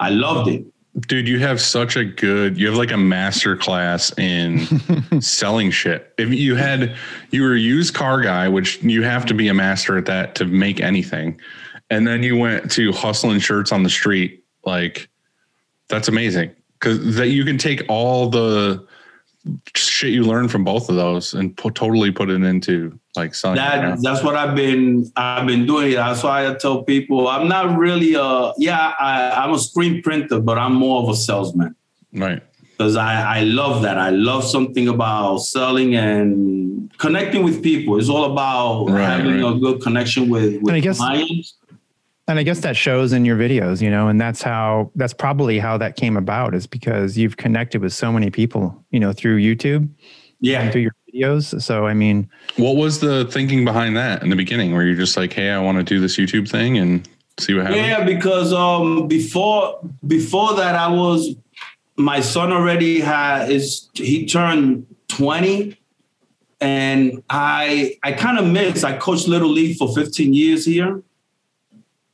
I 0.00 0.10
loved 0.10 0.50
it. 0.50 0.66
Dude, 1.06 1.26
you 1.28 1.38
have 1.38 1.60
such 1.60 1.96
a 1.96 2.04
good, 2.04 2.58
you 2.58 2.66
have 2.66 2.76
like 2.76 2.90
a 2.90 2.96
master 2.98 3.56
class 3.56 4.12
in 4.18 5.20
selling 5.22 5.70
shit. 5.70 6.12
If 6.18 6.30
you 6.30 6.56
had, 6.56 6.94
you 7.30 7.42
were 7.42 7.54
a 7.54 7.58
used 7.58 7.94
car 7.94 8.20
guy, 8.20 8.48
which 8.48 8.82
you 8.82 9.02
have 9.02 9.24
to 9.26 9.34
be 9.34 9.48
a 9.48 9.54
master 9.54 9.96
at 9.96 10.06
that 10.06 10.34
to 10.36 10.44
make 10.44 10.80
anything. 10.80 11.40
And 11.90 12.06
then 12.06 12.22
you 12.22 12.36
went 12.36 12.70
to 12.72 12.92
hustling 12.92 13.40
shirts 13.40 13.72
on 13.72 13.82
the 13.82 13.90
street. 13.90 14.44
Like, 14.64 15.08
that's 15.88 16.08
amazing. 16.08 16.50
Cause 16.80 17.16
that 17.16 17.28
you 17.28 17.44
can 17.44 17.58
take 17.58 17.82
all 17.88 18.28
the 18.28 18.86
shit 19.74 20.12
you 20.12 20.22
learned 20.22 20.50
from 20.50 20.62
both 20.62 20.88
of 20.88 20.94
those 20.96 21.34
and 21.34 21.56
put, 21.56 21.74
totally 21.74 22.12
put 22.12 22.30
it 22.30 22.42
into 22.42 22.96
like 23.16 23.34
selling. 23.34 23.56
it 23.56 23.60
now. 23.60 23.90
That 23.96 24.02
that's 24.02 24.22
what 24.22 24.36
I've 24.36 24.54
been 24.54 25.10
I've 25.16 25.46
been 25.46 25.66
doing. 25.66 25.92
That's 25.94 26.22
why 26.22 26.46
I 26.48 26.54
tell 26.54 26.84
people 26.84 27.26
I'm 27.26 27.48
not 27.48 27.76
really 27.78 28.14
a 28.14 28.52
yeah 28.58 28.92
I, 29.00 29.30
I'm 29.42 29.54
a 29.54 29.58
screen 29.58 30.02
printer, 30.02 30.38
but 30.38 30.56
I'm 30.58 30.74
more 30.74 31.02
of 31.02 31.08
a 31.08 31.16
salesman 31.16 31.74
right. 32.12 32.42
because 32.76 32.94
I 32.94 33.38
I 33.38 33.40
love 33.42 33.82
that. 33.82 33.98
I 33.98 34.10
love 34.10 34.44
something 34.44 34.86
about 34.86 35.38
selling 35.38 35.96
and 35.96 36.96
connecting 36.98 37.42
with 37.42 37.60
people. 37.62 37.98
It's 37.98 38.08
all 38.08 38.30
about 38.30 38.84
Right, 38.90 39.02
having 39.02 39.42
right. 39.42 39.56
a 39.56 39.58
good 39.58 39.80
connection 39.82 40.28
with 40.28 40.60
with 40.62 40.74
I 40.74 40.80
guess- 40.80 40.98
clients. 40.98 41.54
And 42.28 42.38
I 42.38 42.42
guess 42.42 42.60
that 42.60 42.76
shows 42.76 43.14
in 43.14 43.24
your 43.24 43.36
videos, 43.36 43.80
you 43.80 43.90
know, 43.90 44.08
and 44.08 44.20
that's 44.20 44.42
how, 44.42 44.90
that's 44.94 45.14
probably 45.14 45.58
how 45.58 45.78
that 45.78 45.96
came 45.96 46.16
about 46.16 46.54
is 46.54 46.66
because 46.66 47.16
you've 47.16 47.38
connected 47.38 47.80
with 47.80 47.94
so 47.94 48.12
many 48.12 48.30
people, 48.30 48.84
you 48.90 49.00
know, 49.00 49.14
through 49.14 49.38
YouTube, 49.40 49.88
Yeah, 50.40 50.70
through 50.70 50.82
your 50.82 50.94
videos. 51.10 51.60
So, 51.62 51.86
I 51.86 51.94
mean, 51.94 52.28
What 52.56 52.76
was 52.76 53.00
the 53.00 53.24
thinking 53.24 53.64
behind 53.64 53.96
that 53.96 54.22
in 54.22 54.28
the 54.28 54.36
beginning? 54.36 54.74
Where 54.74 54.84
you're 54.84 54.94
just 54.94 55.16
like, 55.16 55.32
hey, 55.32 55.50
I 55.50 55.58
want 55.58 55.78
to 55.78 55.84
do 55.84 56.00
this 56.00 56.18
YouTube 56.18 56.50
thing 56.50 56.76
and 56.76 57.08
see 57.40 57.54
what 57.54 57.66
happens? 57.66 57.86
Yeah, 57.86 58.04
because 58.04 58.52
um 58.52 59.08
before 59.08 59.80
before 60.06 60.54
that 60.54 60.74
I 60.74 60.88
was 60.88 61.34
my 61.96 62.20
son 62.20 62.52
already 62.52 63.00
had 63.00 63.50
is 63.50 63.88
he 63.94 64.26
turned 64.26 64.86
20 65.08 65.76
and 66.60 67.22
I 67.30 67.96
I 68.02 68.12
kind 68.12 68.38
of 68.38 68.46
miss 68.46 68.84
I 68.84 68.96
coached 68.98 69.28
little 69.28 69.50
league 69.50 69.76
for 69.76 69.92
15 69.94 70.34
years 70.34 70.64
here. 70.64 71.02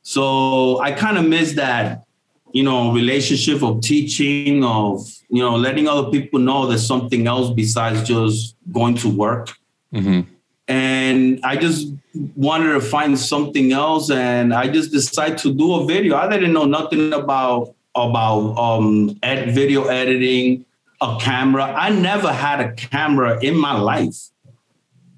So 0.05 0.79
I 0.79 0.91
kind 0.91 1.17
of 1.17 1.25
miss 1.27 1.53
that 1.53 2.05
you 2.53 2.63
know 2.63 2.93
relationship 2.93 3.63
of 3.63 3.81
teaching 3.81 4.63
of 4.63 5.05
you 5.29 5.41
know 5.41 5.55
letting 5.55 5.87
other 5.87 6.09
people 6.09 6.39
know 6.39 6.67
there's 6.67 6.85
something 6.85 7.27
else 7.27 7.53
besides 7.53 8.07
just 8.07 8.55
going 8.71 8.95
to 8.95 9.09
work 9.09 9.57
hmm 9.91 10.21
and 10.67 11.39
I 11.43 11.57
just 11.57 11.93
wanted 12.35 12.73
to 12.73 12.81
find 12.81 13.19
something 13.19 13.71
else, 13.71 14.09
and 14.09 14.53
I 14.53 14.67
just 14.67 14.91
decided 14.91 15.37
to 15.39 15.53
do 15.53 15.75
a 15.75 15.85
video. 15.85 16.15
I 16.15 16.27
didn't 16.29 16.53
know 16.53 16.65
nothing 16.65 17.13
about 17.13 17.75
about 17.93 18.57
um, 18.57 19.17
ed- 19.23 19.53
video 19.53 19.85
editing, 19.85 20.65
a 21.01 21.17
camera. 21.19 21.65
I 21.65 21.89
never 21.89 22.31
had 22.33 22.59
a 22.59 22.73
camera 22.73 23.39
in 23.41 23.55
my 23.55 23.77
life. 23.77 24.17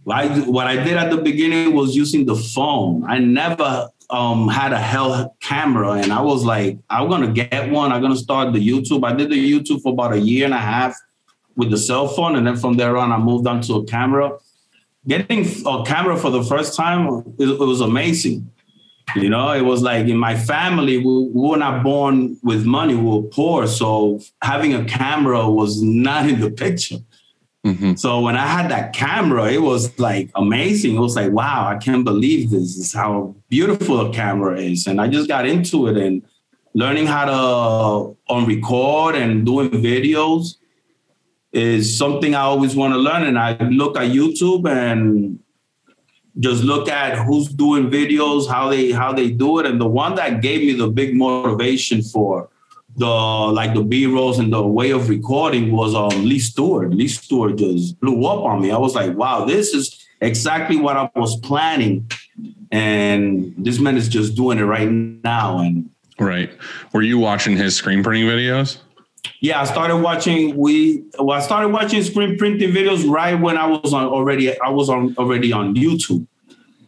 I, 0.09 0.27
what 0.41 0.67
I 0.67 0.75
did 0.83 0.95
at 0.95 1.09
the 1.09 1.17
beginning 1.17 1.73
was 1.73 1.95
using 1.95 2.25
the 2.25 2.35
phone. 2.35 3.03
I 3.05 3.17
never 3.19 3.89
um, 4.09 4.47
had 4.47 4.73
a 4.73 4.79
hell 4.79 5.35
camera, 5.41 5.93
and 5.93 6.11
I 6.11 6.21
was 6.21 6.43
like, 6.43 6.77
I'm 6.89 7.09
gonna 7.09 7.31
get 7.31 7.69
one. 7.71 7.91
I'm 7.91 8.01
gonna 8.01 8.15
start 8.15 8.53
the 8.53 8.65
YouTube. 8.65 9.05
I 9.05 9.13
did 9.13 9.29
the 9.29 9.35
YouTube 9.35 9.81
for 9.81 9.93
about 9.93 10.13
a 10.13 10.19
year 10.19 10.45
and 10.45 10.53
a 10.53 10.59
half 10.59 10.95
with 11.55 11.71
the 11.71 11.77
cell 11.77 12.07
phone, 12.07 12.35
and 12.35 12.45
then 12.45 12.55
from 12.55 12.77
there 12.77 12.97
on, 12.97 13.11
I 13.11 13.17
moved 13.17 13.47
on 13.47 13.61
to 13.61 13.75
a 13.75 13.85
camera 13.85 14.37
getting 15.07 15.45
a 15.65 15.83
camera 15.85 16.17
for 16.17 16.29
the 16.29 16.43
first 16.43 16.75
time 16.75 17.23
it, 17.39 17.47
it 17.47 17.59
was 17.59 17.81
amazing 17.81 18.49
you 19.15 19.29
know 19.29 19.51
it 19.51 19.61
was 19.61 19.81
like 19.81 20.07
in 20.07 20.17
my 20.17 20.37
family 20.37 20.97
we, 20.97 21.29
we 21.33 21.49
were 21.49 21.57
not 21.57 21.83
born 21.83 22.37
with 22.43 22.65
money 22.65 22.93
we 22.93 23.09
were 23.09 23.27
poor 23.29 23.65
so 23.65 24.19
having 24.41 24.73
a 24.73 24.83
camera 24.85 25.49
was 25.49 25.81
not 26.07 26.29
in 26.29 26.39
the 26.39 26.51
picture 26.51 26.97
hmm 27.73 27.93
so 27.95 28.19
when 28.21 28.35
i 28.35 28.45
had 28.45 28.69
that 28.69 28.93
camera 28.93 29.51
it 29.51 29.61
was 29.61 29.97
like 29.99 30.29
amazing 30.35 30.95
it 30.95 30.99
was 30.99 31.15
like 31.15 31.31
wow 31.31 31.67
i 31.67 31.77
can't 31.77 32.05
believe 32.05 32.49
this, 32.49 32.75
this 32.77 32.87
is 32.87 32.93
how 32.93 33.35
beautiful 33.49 33.99
a 34.07 34.13
camera 34.13 34.59
is 34.59 34.87
and 34.87 35.01
i 35.01 35.07
just 35.07 35.27
got 35.27 35.47
into 35.47 35.87
it 35.87 35.97
and 35.97 36.21
learning 36.73 37.07
how 37.07 37.25
to 37.25 38.17
on 38.33 38.45
record 38.45 39.15
and 39.15 39.45
doing 39.45 39.69
videos 39.69 40.57
is 41.51 41.97
something 41.97 42.35
I 42.35 42.41
always 42.41 42.75
want 42.75 42.93
to 42.93 42.99
learn. 42.99 43.23
And 43.23 43.39
I 43.39 43.57
look 43.69 43.97
at 43.97 44.11
YouTube 44.11 44.69
and 44.69 45.39
just 46.39 46.63
look 46.63 46.87
at 46.87 47.17
who's 47.25 47.47
doing 47.47 47.89
videos, 47.89 48.47
how 48.47 48.69
they 48.69 48.91
how 48.91 49.11
they 49.11 49.31
do 49.31 49.59
it. 49.59 49.65
And 49.65 49.81
the 49.81 49.87
one 49.87 50.15
that 50.15 50.41
gave 50.41 50.61
me 50.61 50.73
the 50.73 50.87
big 50.87 51.15
motivation 51.15 52.03
for 52.03 52.49
the 52.97 53.05
like 53.07 53.73
the 53.73 53.83
B 53.83 54.05
rolls 54.07 54.39
and 54.39 54.51
the 54.51 54.61
way 54.61 54.91
of 54.91 55.09
recording 55.09 55.71
was 55.71 55.95
um 55.95 56.25
Lee 56.25 56.39
Stewart. 56.39 56.91
Lee 56.91 57.07
Stewart 57.07 57.55
just 57.55 57.99
blew 57.99 58.25
up 58.25 58.43
on 58.43 58.61
me. 58.61 58.71
I 58.71 58.77
was 58.77 58.95
like, 58.95 59.15
wow, 59.15 59.45
this 59.45 59.73
is 59.73 60.05
exactly 60.19 60.77
what 60.77 60.97
I 60.97 61.09
was 61.15 61.39
planning 61.41 62.09
and 62.71 63.53
this 63.57 63.79
man 63.79 63.97
is 63.97 64.09
just 64.09 64.35
doing 64.35 64.57
it 64.57 64.63
right 64.63 64.89
now. 64.89 65.59
And 65.59 65.89
Right. 66.19 66.49
Were 66.93 67.03
you 67.03 67.19
watching 67.19 67.55
his 67.55 67.75
screen 67.75 68.03
printing 68.03 68.25
videos? 68.25 68.79
yeah, 69.39 69.61
I 69.61 69.65
started 69.65 69.97
watching. 69.97 70.55
We 70.57 71.03
well, 71.19 71.37
I 71.37 71.41
started 71.41 71.69
watching 71.69 72.01
screen 72.03 72.37
printing 72.37 72.71
videos 72.71 73.07
right 73.09 73.35
when 73.35 73.57
I 73.57 73.67
was 73.67 73.93
on 73.93 74.05
already. 74.05 74.59
I 74.59 74.69
was 74.69 74.89
on 74.89 75.15
already 75.17 75.53
on 75.53 75.75
YouTube. 75.75 76.25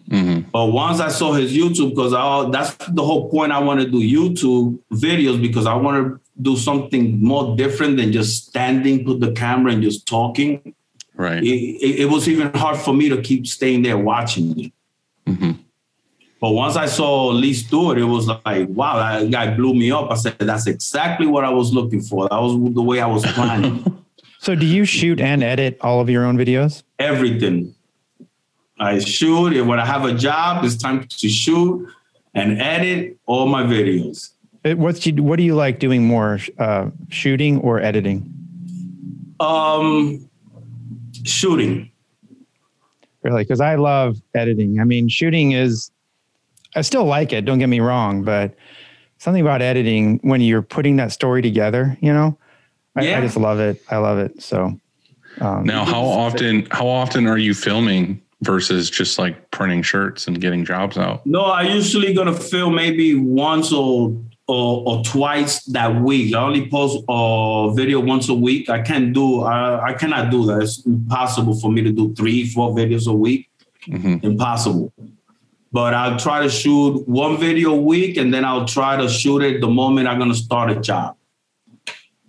Mm-hmm. 0.10 0.50
But 0.50 0.67
once 0.67 1.00
I 1.00 1.10
saw 1.10 1.34
his 1.34 1.56
YouTube, 1.56 1.91
because 1.91 2.12
that's 2.52 2.76
the 2.89 3.04
whole 3.04 3.30
point. 3.30 3.52
I 3.52 3.60
want 3.60 3.80
to 3.82 3.88
do 3.88 4.00
YouTube 4.00 4.80
videos 4.91 5.41
because 5.41 5.65
I 5.65 5.76
want 5.76 5.98
to 5.98 6.19
do 6.41 6.58
something 6.58 7.24
more 7.24 7.56
different 7.56 7.98
than 7.98 8.12
just 8.12 8.48
standing, 8.48 9.06
put 9.06 9.19
the 9.19 9.32
camera, 9.34 9.72
and 9.72 9.84
just 9.84 10.08
talking. 10.08 10.74
Right. 11.15 11.43
It, 11.43 11.48
it, 11.48 12.00
it 12.02 12.06
was 12.06 12.28
even 12.28 12.52
hard 12.54 12.78
for 12.78 12.93
me 12.93 13.10
to 13.10 13.22
keep 13.22 13.45
staying 13.45 13.84
there 13.84 13.98
watching 13.98 14.60
it. 14.60 14.74
Mhm. 15.28 15.60
But 16.41 16.52
once 16.52 16.78
I 16.78 16.86
saw 16.86 17.28
Lee 17.28 17.54
Stewart, 17.54 17.98
it 17.98 18.06
was 18.06 18.28
like, 18.28 18.69
wow, 18.69 18.98
that 18.98 19.30
guy 19.30 19.54
blew 19.54 19.74
me 19.74 19.91
up. 19.91 20.10
I 20.10 20.15
said, 20.15 20.39
that's 20.39 20.67
exactly 20.67 21.28
what 21.28 21.43
I 21.43 21.50
was 21.50 21.74
looking 21.74 22.02
for. 22.02 22.30
That 22.30 22.41
was 22.41 22.74
the 22.74 22.82
way 22.82 23.02
I 23.02 23.08
was 23.08 23.26
planning. 23.34 23.84
So 24.41 24.56
do 24.56 24.65
you 24.65 24.86
shoot 24.86 25.19
and 25.19 25.43
edit 25.43 25.78
all 25.82 26.00
of 26.00 26.10
your 26.10 26.24
own 26.24 26.38
videos? 26.38 26.84
Everything. 26.98 27.76
I 28.80 29.00
shoot. 29.00 29.54
And 29.54 29.68
when 29.68 29.80
I 29.80 29.86
have 29.86 30.06
a 30.06 30.13
job, 30.13 30.63
it's 30.63 30.76
time 30.78 31.06
to 31.08 31.30
shoot 31.30 31.88
and 32.34 32.62
edit 32.62 33.18
all 33.26 33.48
my 33.48 33.63
videos. 33.63 34.32
It- 34.63 34.78
What's 34.78 35.06
you, 35.06 35.22
what 35.24 35.38
do 35.38 35.44
you 35.44 35.56
like 35.56 35.80
doing 35.80 36.06
more, 36.06 36.39
uh, 36.58 36.89
shooting 37.10 37.60
or 37.60 37.80
editing? 37.82 38.32
Um, 39.39 40.30
shooting. 41.26 41.89
Really? 43.24 43.44
Because 43.44 43.62
I 43.62 43.76
love 43.76 44.18
editing. 44.34 44.80
I 44.80 44.84
mean, 44.86 45.10
shooting 45.10 45.52
is, 45.52 45.92
I 46.76 46.82
still 46.82 47.06
like 47.06 47.34
it. 47.34 47.46
Don't 47.46 47.60
get 47.60 47.68
me 47.68 47.80
wrong, 47.80 48.24
but 48.24 48.54
something 49.18 49.42
about 49.42 49.62
editing 49.62 50.20
when 50.24 50.39
you're 50.42 50.62
putting 50.62 50.96
that 50.98 51.12
story 51.12 51.42
together, 51.42 51.98
you 52.02 52.13
know, 52.13 52.38
I, 52.96 53.15
I 53.15 53.22
just 53.22 53.38
love 53.38 53.60
it. 53.60 53.82
I 53.89 53.98
love 53.98 54.18
it. 54.20 54.42
So 54.42 54.80
um, 55.42 55.63
Now, 55.65 55.84
how 55.86 56.02
often 56.02 56.68
how 56.72 56.88
often 56.88 57.28
are 57.28 57.38
you 57.38 57.54
filming 57.54 58.22
versus 58.41 58.89
just 58.89 59.19
like 59.19 59.52
printing 59.52 59.82
shirts 59.82 60.28
and 60.28 60.39
getting 60.39 60.63
jobs 60.65 60.97
out? 60.97 61.25
No, 61.25 61.41
I 61.41 61.63
usually 61.63 62.13
gonna 62.13 62.34
film 62.34 62.75
maybe 62.75 63.15
once 63.15 63.71
or 63.71 64.15
or, 64.47 64.84
or 64.88 65.04
twice 65.04 65.63
that 65.65 66.02
week. 66.02 66.34
I 66.34 66.41
only 66.41 66.67
post 66.69 67.04
a 67.08 67.71
video 67.75 67.99
once 67.99 68.30
a 68.30 68.34
week. 68.34 68.67
I 68.67 68.82
can't 68.82 69.13
do. 69.13 69.41
I, 69.41 69.89
I 69.89 69.93
cannot 69.93 70.32
do 70.32 70.43
that. 70.47 70.63
It's 70.63 70.84
impossible 70.88 71.60
for 71.60 71.71
me 71.71 71.84
to 71.84 71.91
do 71.91 72.15
three, 72.15 72.47
four 72.47 72.71
videos 72.71 73.08
a 73.08 73.13
week. 73.13 73.47
Mhm. 73.88 74.23
Impossible. 74.23 74.91
But 75.71 75.93
I'll 75.93 76.17
try 76.17 76.41
to 76.41 76.49
shoot 76.49 77.08
one 77.08 77.38
video 77.38 77.73
a 77.75 77.82
week, 77.82 78.17
and 78.17 78.34
then 78.34 78.43
I'll 78.43 78.65
try 78.65 78.97
to 78.97 79.08
shoot 79.08 79.43
it 79.43 79.62
the 79.62 79.67
moment 79.67 80.08
I'm 80.08 80.17
gonna 80.17 80.34
start 80.34 80.71
a 80.71 80.80
job. 80.80 81.15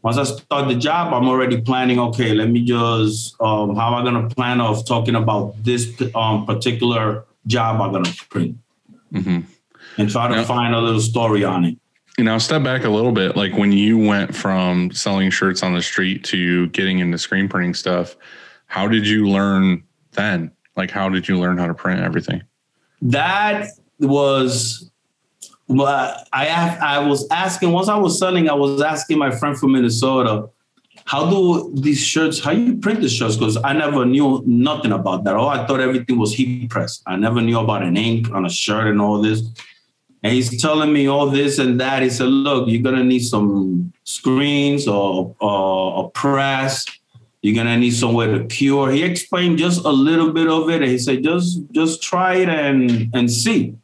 Once 0.03 0.17
I 0.17 0.25
start 0.25 0.69
the 0.69 0.75
job, 0.77 1.13
I'm 1.13 1.29
already 1.29 1.61
planning. 1.61 1.99
Okay, 1.99 2.33
let 2.33 2.49
me 2.49 2.65
just 2.65 3.39
um, 3.41 3.77
how 3.77 3.89
am 3.89 3.95
I 3.95 4.03
gonna 4.05 4.29
plan 4.31 4.61
of 4.61 4.87
talking 4.87 5.15
about 5.15 5.63
this 5.63 5.93
um, 6.15 6.47
particular 6.47 7.25
job 7.47 7.81
I'm 7.81 7.93
gonna 7.93 8.11
print 8.31 8.57
Mhm. 9.13 9.45
and 9.99 10.11
try 10.11 10.29
to 10.29 10.37
Yeah. 10.37 10.45
find 10.45 10.75
a 10.75 10.81
little 10.81 11.01
story 11.01 11.45
on 11.45 11.65
it. 11.65 11.77
You 12.19 12.25
know, 12.25 12.39
step 12.39 12.63
back 12.63 12.85
a 12.85 12.89
little 12.89 13.13
bit. 13.13 13.37
Like 13.37 13.55
when 13.57 13.73
you 13.73 13.99
went 13.99 14.35
from 14.35 14.91
selling 14.93 15.31
shirts 15.31 15.63
on 15.63 15.75
the 15.75 15.83
street 15.83 16.25
to 16.25 16.69
getting 16.69 16.99
into 16.99 17.19
screen 17.19 17.49
printing 17.49 17.75
stuff, 17.75 18.17
how 18.67 18.87
did 18.89 19.07
you 19.07 19.29
learn 19.29 19.83
then? 20.13 20.51
Like, 20.77 20.91
how 20.91 21.09
did 21.09 21.29
you 21.29 21.39
learn 21.39 21.59
how 21.59 21.67
to 21.67 21.75
print 21.75 22.01
everything? 22.01 22.43
That 23.03 23.69
was 23.99 24.90
well, 25.71 26.27
I 26.33 26.79
I 26.81 26.99
was 26.99 27.27
asking 27.31 27.71
once 27.71 27.89
I 27.89 27.97
was 27.97 28.19
selling, 28.19 28.49
I 28.51 28.55
was 28.55 28.83
asking 28.83 29.19
my 29.19 29.31
friend 29.31 29.57
from 29.57 29.73
Minnesota, 29.73 30.49
how 31.05 31.31
do 31.31 31.73
these 31.75 32.01
shirts, 32.05 32.41
how 32.41 32.51
you 32.51 32.77
print 32.77 33.01
the 33.01 33.09
shirts? 33.09 33.37
Because 33.37 33.57
I 33.63 33.73
never 33.73 34.05
knew 34.05 34.43
nothing 34.47 34.91
about 34.91 35.23
that. 35.25 35.37
Oh, 35.37 35.47
I 35.47 35.65
thought 35.67 35.81
everything 35.81 36.19
was 36.19 36.35
heat 36.35 36.71
press. 36.71 37.03
I 37.07 37.17
never 37.17 37.41
knew 37.41 37.59
about 37.59 37.83
an 37.85 37.97
ink 37.97 38.31
on 38.33 38.45
a 38.45 38.51
shirt 38.51 38.89
and 38.89 39.01
all 39.01 39.23
this. 39.23 39.43
And 40.23 40.33
he's 40.33 40.61
telling 40.61 40.93
me 40.93 41.07
all 41.07 41.31
this 41.31 41.59
and 41.59 41.81
that. 41.81 42.03
He 42.03 42.11
said, 42.11 42.29
look, 42.29 42.69
you're 42.69 42.83
gonna 42.83 43.05
need 43.05 43.21
some 43.21 43.93
screens 44.03 44.89
or, 44.89 45.35
or 45.41 46.05
a 46.05 46.09
press. 46.11 46.85
You're 47.43 47.55
gonna 47.55 47.79
need 47.79 47.93
somewhere 47.93 48.37
to 48.37 48.45
cure. 48.47 48.91
He 48.91 49.05
explained 49.05 49.59
just 49.59 49.85
a 49.85 49.91
little 49.91 50.33
bit 50.33 50.49
of 50.49 50.69
it, 50.69 50.83
and 50.83 50.91
he 50.91 50.99
said, 50.99 51.23
just 51.23 51.61
just 51.71 52.03
try 52.03 52.35
it 52.35 52.49
and 52.49 53.09
and 53.15 53.31
see. 53.31 53.77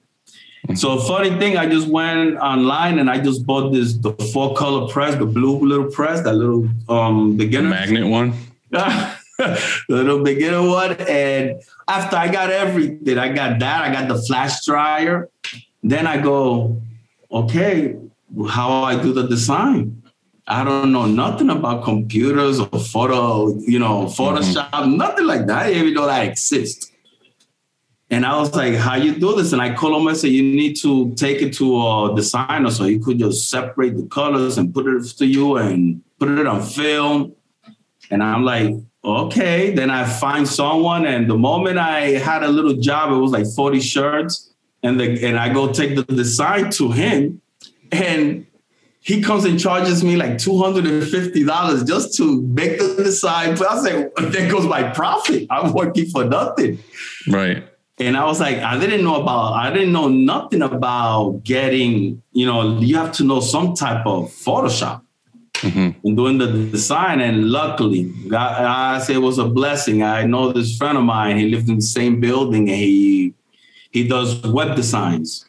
So 0.74 0.98
funny 0.98 1.31
thing, 1.38 1.57
I 1.57 1.66
just 1.66 1.88
went 1.88 2.37
online 2.38 2.98
and 2.98 3.09
I 3.09 3.18
just 3.18 3.46
bought 3.46 3.72
this 3.72 3.94
the 3.94 4.12
four 4.33 4.55
color 4.55 4.88
press, 4.88 5.14
the 5.16 5.26
blue 5.26 5.59
little 5.61 5.90
press, 5.90 6.22
that 6.22 6.35
little 6.35 6.68
um 6.88 7.37
The 7.37 7.44
beginner 7.44 7.68
magnet 7.68 8.07
one? 8.07 8.35
the 8.70 9.14
little 9.88 10.22
beginner 10.22 10.68
one. 10.68 10.92
And 11.09 11.62
after 11.88 12.16
I 12.16 12.29
got 12.29 12.50
everything, 12.50 13.18
I 13.18 13.33
got 13.33 13.59
that, 13.61 13.85
I 13.85 13.92
got 13.92 14.09
the 14.09 14.20
flash 14.22 14.64
dryer. 14.64 15.29
Then 15.83 16.07
I 16.07 16.20
go, 16.20 16.83
okay, 17.31 17.96
how 18.48 18.83
I 18.83 19.00
do 19.00 19.12
the 19.12 19.26
design? 19.29 20.02
I 20.48 20.62
don't 20.62 20.92
know 20.92 21.07
nothing 21.07 21.50
about 21.50 21.85
computers 21.85 22.61
or 22.61 22.68
photo, 22.79 23.57
you 23.59 23.79
know, 23.79 24.05
Photoshop, 24.05 24.96
nothing 24.96 25.26
like 25.26 25.46
that. 25.46 25.66
I 25.66 25.72
even 25.72 25.94
though 25.94 26.07
that 26.07 26.26
exists. 26.26 26.92
And 28.11 28.25
I 28.25 28.38
was 28.38 28.55
like, 28.55 28.75
how 28.75 28.95
you 28.95 29.16
do 29.16 29.35
this? 29.35 29.53
And 29.53 29.61
I 29.61 29.75
call 29.75 29.99
him, 29.99 30.07
I 30.07 30.12
said, 30.12 30.31
you 30.31 30.42
need 30.42 30.77
to 30.77 31.12
take 31.14 31.42
it 31.42 31.53
to 31.55 31.77
a 31.77 32.14
designer 32.14 32.71
so 32.71 32.85
he 32.85 33.01
could 33.01 33.19
just 33.19 33.51
separate 33.51 33.97
the 33.97 34.07
colors 34.07 34.59
and 34.59 34.73
put 34.73 34.87
it 34.87 35.03
to 35.19 35.27
you 35.27 35.57
and 35.57 36.03
put 36.19 36.29
it 36.29 36.47
on 36.47 36.62
film. 36.62 37.35
And 38.11 38.23
I'm 38.23 38.45
like, 38.45 38.75
okay. 39.05 39.75
Then 39.75 39.90
I 39.90 40.05
find 40.05 40.47
someone, 40.47 41.05
and 41.05 41.29
the 41.29 41.37
moment 41.37 41.79
I 41.79 42.11
had 42.12 42.45
a 42.45 42.49
little 42.49 42.75
job, 42.75 43.11
it 43.11 43.16
was 43.16 43.33
like 43.33 43.47
40 43.47 43.81
shirts. 43.81 44.53
And 44.83 45.01
the 45.01 45.27
and 45.27 45.37
I 45.37 45.53
go 45.53 45.73
take 45.73 45.97
the 45.97 46.05
design 46.05 46.71
to 46.73 46.92
him, 46.92 47.40
and 47.90 48.47
he 49.01 49.21
comes 49.21 49.45
and 49.45 49.59
charges 49.59 50.05
me 50.05 50.16
like 50.16 50.33
$250 50.33 51.87
just 51.88 52.16
to 52.19 52.42
make 52.42 52.79
the 52.79 53.03
design. 53.03 53.57
But 53.57 53.69
I 53.69 53.83
say, 53.83 54.09
there 54.16 54.51
goes 54.51 54.66
my 54.66 54.85
profit. 54.90 55.47
I'm 55.51 55.73
working 55.73 56.07
for 56.07 56.25
nothing. 56.25 56.79
Right. 57.27 57.64
And 57.98 58.16
I 58.16 58.24
was 58.26 58.40
like, 58.40 58.59
I 58.59 58.78
didn't 58.78 59.02
know 59.04 59.20
about, 59.22 59.54
I 59.54 59.72
didn't 59.72 59.92
know 59.92 60.09
nothing 60.09 60.61
about 60.62 61.42
getting, 61.44 62.22
you 62.32 62.44
know, 62.44 62.78
you 62.78 62.96
have 62.96 63.12
to 63.12 63.24
know 63.24 63.40
some 63.40 63.74
type 63.74 64.04
of 64.06 64.28
Photoshop 64.30 65.00
Mhm. 65.62 65.94
and 66.04 66.16
doing 66.16 66.37
the 66.37 66.46
design. 66.46 67.20
And 67.20 67.50
luckily, 67.50 68.12
God, 68.28 68.62
I 68.62 68.98
say 68.98 69.14
it 69.14 69.22
was 69.22 69.38
a 69.38 69.46
blessing. 69.46 70.02
I 70.02 70.24
know 70.24 70.52
this 70.52 70.76
friend 70.76 70.98
of 70.98 71.04
mine, 71.04 71.38
he 71.38 71.48
lived 71.48 71.70
in 71.70 71.76
the 71.76 71.82
same 71.82 72.20
building 72.20 72.68
and 72.68 72.78
he, 72.78 73.32
he 73.90 74.06
does 74.06 74.42
web 74.46 74.76
designs. 74.76 75.46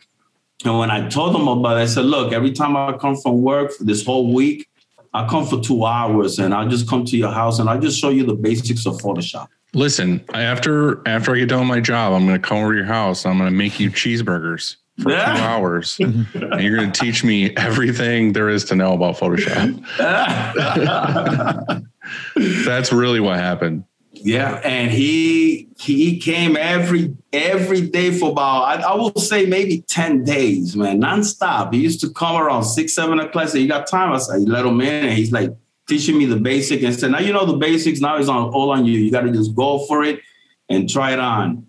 And 0.63 0.79
when 0.79 0.89
I 0.89 1.09
told 1.09 1.35
him 1.35 1.49
about 1.49 1.77
it, 1.77 1.81
I 1.81 1.85
said, 1.85 2.05
look, 2.05 2.31
every 2.31 2.53
time 2.53 2.77
I 2.77 2.93
come 2.93 3.17
from 3.17 3.41
work 3.41 3.73
for 3.73 3.83
this 3.83 4.05
whole 4.05 4.33
week, 4.33 4.69
I 5.13 5.27
come 5.27 5.45
for 5.45 5.59
two 5.59 5.85
hours 5.85 6.39
and 6.39 6.53
I'll 6.53 6.67
just 6.69 6.87
come 6.87 7.03
to 7.05 7.17
your 7.17 7.31
house 7.31 7.59
and 7.59 7.69
I'll 7.69 7.79
just 7.79 7.99
show 7.99 8.09
you 8.09 8.23
the 8.25 8.35
basics 8.35 8.85
of 8.85 8.95
Photoshop. 8.97 9.47
Listen, 9.77 10.23
after 10.33 11.07
after 11.07 11.35
I 11.35 11.39
get 11.39 11.49
done 11.49 11.59
with 11.59 11.67
my 11.69 11.79
job, 11.79 12.13
I'm 12.13 12.25
going 12.25 12.41
to 12.41 12.45
come 12.47 12.57
over 12.57 12.71
to 12.73 12.77
your 12.77 12.87
house. 12.87 13.23
And 13.25 13.31
I'm 13.31 13.37
going 13.37 13.51
to 13.51 13.55
make 13.55 13.79
you 13.79 13.91
cheeseburgers 13.91 14.77
for 15.01 15.11
Yeah. 15.11 15.35
two 15.35 15.41
hours, 15.43 15.99
and 16.01 16.25
you're 16.59 16.75
going 16.75 16.91
to 16.91 16.99
teach 16.99 17.23
me 17.23 17.55
everything 17.55 18.33
there 18.33 18.49
is 18.49 18.65
to 18.65 18.75
know 18.75 18.93
about 18.93 19.17
Photoshop. 19.17 19.77
That's 22.65 22.91
really 22.91 23.19
what 23.19 23.37
happened. 23.37 23.83
Yeah, 24.13 24.59
and 24.63 24.89
he 24.89 25.67
he 25.79 26.17
came 26.19 26.57
every 26.57 27.15
every 27.31 27.81
day 27.81 28.09
for 28.17 28.31
about 28.31 28.63
I, 28.63 28.81
I 28.81 28.95
will 28.95 29.13
say 29.13 29.45
maybe 29.45 29.81
ten 29.81 30.23
days, 30.23 30.75
man, 30.75 30.99
nonstop. 30.99 31.71
He 31.71 31.81
used 31.81 32.01
to 32.01 32.09
come 32.09 32.35
around 32.35 32.63
six 32.63 32.95
seven 32.95 33.19
o'clock. 33.19 33.49
Say, 33.49 33.59
"You 33.59 33.67
got 33.67 33.85
time?" 33.85 34.11
I 34.11 34.17
said, 34.17 34.41
"Let 34.49 34.65
him 34.65 34.81
in." 34.81 35.05
And 35.05 35.13
he's 35.13 35.31
like 35.31 35.51
teaching 35.87 36.17
me 36.17 36.25
the 36.25 36.35
basic 36.37 36.83
and 36.83 36.93
said, 36.93 37.11
"Now 37.11 37.19
you 37.19 37.33
know 37.33 37.45
the 37.45 37.57
basics. 37.57 37.99
Now 37.99 38.17
it's 38.17 38.29
on 38.29 38.49
all 38.49 38.71
on 38.71 38.85
you. 38.85 38.99
You 38.99 39.11
got 39.11 39.21
to 39.21 39.31
just 39.31 39.55
go 39.55 39.85
for 39.87 40.03
it 40.03 40.19
and 40.69 40.89
try 40.89 41.13
it 41.13 41.19
on." 41.19 41.65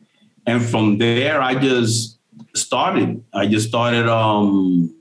And 0.47 0.63
from 0.65 0.99
there, 0.99 1.41
I 1.43 1.55
just 1.55 2.19
started. 2.55 3.23
I 3.33 3.47
just 3.47 3.69
started 3.69 4.07
um 4.09 4.95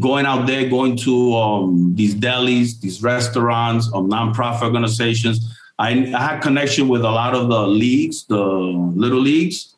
going 0.00 0.26
out 0.26 0.46
there, 0.46 0.68
going 0.68 0.96
to 0.98 1.34
um, 1.34 1.94
these 1.94 2.14
delis, 2.14 2.78
these 2.80 3.02
restaurants, 3.02 3.90
um, 3.94 4.08
nonprofit 4.10 4.62
organizations. 4.62 5.56
I, 5.78 5.90
I 6.14 6.20
had 6.20 6.40
connection 6.40 6.88
with 6.88 7.00
a 7.02 7.10
lot 7.10 7.34
of 7.34 7.48
the 7.48 7.66
leagues, 7.66 8.24
the 8.26 8.38
little 8.38 9.20
leagues, 9.20 9.74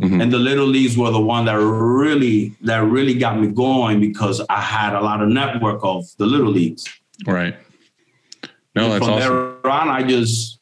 Mhm. 0.00 0.20
and 0.22 0.32
the 0.32 0.38
little 0.38 0.66
leagues 0.66 0.96
were 0.96 1.12
the 1.12 1.20
one 1.20 1.44
that 1.44 1.58
really 1.60 2.52
that 2.62 2.82
really 2.84 3.14
got 3.14 3.38
me 3.40 3.46
going 3.48 4.00
because 4.00 4.40
I 4.50 4.60
had 4.60 4.94
a 4.94 5.00
lot 5.00 5.22
of 5.22 5.28
network 5.28 5.80
of 5.84 6.06
the 6.16 6.26
little 6.26 6.50
leagues. 6.50 6.84
Right. 7.26 7.54
No, 8.74 8.88
that's 8.88 9.04
from 9.04 9.14
awesome. 9.14 9.60
there 9.62 9.70
on, 9.70 9.88
I 9.88 10.02
just 10.02 10.60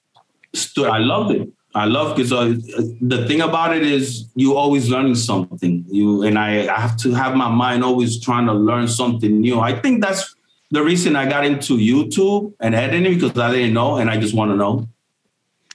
stood. 0.53 0.89
I 0.89 0.99
loved 0.99 1.33
it. 1.33 1.49
I 1.75 1.85
love 1.85 2.17
because 2.17 2.33
uh, 2.33 2.57
the 3.01 3.29
thing 3.29 3.41
about 3.41 3.77
it 3.77 3.85
is 3.85 4.29
you 4.35 4.57
always 4.57 4.89
learning 4.89 5.15
something. 5.15 5.85
You 5.89 6.23
and 6.23 6.37
I, 6.37 6.67
I 6.67 6.81
have 6.81 6.97
to 6.99 7.13
have 7.13 7.37
my 7.37 7.49
mind 7.49 7.85
always 7.85 8.21
trying 8.21 8.47
to 8.47 8.53
learn 8.53 8.89
something 8.89 9.41
new. 9.41 9.61
I 9.61 9.79
think 9.79 10.03
that's 10.03 10.35
the 10.73 10.83
reason 10.83 11.15
I 11.15 11.29
got 11.29 11.45
into 11.45 11.77
YouTube 11.77 12.55
and 12.61 12.75
editing 12.75 13.15
because 13.15 13.39
I 13.39 13.53
didn't 13.53 13.75
know 13.75 13.99
and 13.99 14.11
I 14.11 14.19
just 14.19 14.35
want 14.35 14.51
to 14.51 14.57
know. 14.57 14.89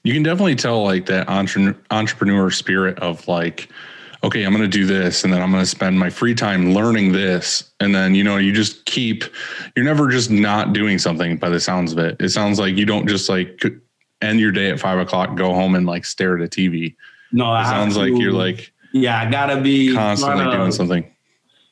You 0.04 0.14
can 0.14 0.24
definitely 0.24 0.56
tell 0.56 0.84
like 0.84 1.06
that 1.06 1.30
entre- 1.30 1.78
entrepreneur 1.90 2.52
spirit 2.52 3.00
of 3.00 3.26
like, 3.28 3.70
okay, 4.24 4.44
I'm 4.44 4.52
going 4.52 4.64
to 4.64 4.78
do 4.78 4.86
this 4.86 5.24
and 5.24 5.32
then 5.34 5.42
I'm 5.42 5.52
going 5.52 5.64
to 5.64 5.70
spend 5.70 6.00
my 6.00 6.10
free 6.10 6.34
time 6.36 6.74
learning 6.74 7.12
this. 7.12 7.72
And 7.80 7.94
then, 7.94 8.16
you 8.16 8.24
know, 8.24 8.38
you 8.38 8.52
just 8.54 8.86
keep, 8.86 9.24
you're 9.76 9.86
never 9.86 10.10
just 10.10 10.30
not 10.32 10.74
doing 10.74 10.98
something 10.98 11.38
by 11.38 11.50
the 11.50 11.60
sounds 11.60 11.92
of 11.92 12.00
it. 12.00 12.16
It 12.20 12.30
sounds 12.30 12.60
like 12.60 12.76
you 12.76 12.86
don't 12.86 13.08
just 13.08 13.30
like 13.30 13.62
end 14.22 14.40
your 14.40 14.52
day 14.52 14.70
at 14.70 14.80
five 14.80 14.98
o'clock, 15.00 15.36
go 15.36 15.54
home 15.54 15.76
and 15.76 15.86
like 15.86 16.06
stare 16.06 16.38
at 16.38 16.44
a 16.44 16.48
TV. 16.48 16.96
No, 17.32 17.46
It 17.46 17.58
I 17.58 17.64
sounds 17.66 17.98
like 17.98 18.14
to- 18.14 18.20
you're 18.20 18.32
like 18.34 18.72
yeah, 18.94 19.20
I 19.20 19.30
gotta 19.30 19.60
be 19.60 19.94
constantly 19.94 20.46
to- 20.46 20.52
doing 20.52 20.72
something. 20.72 21.12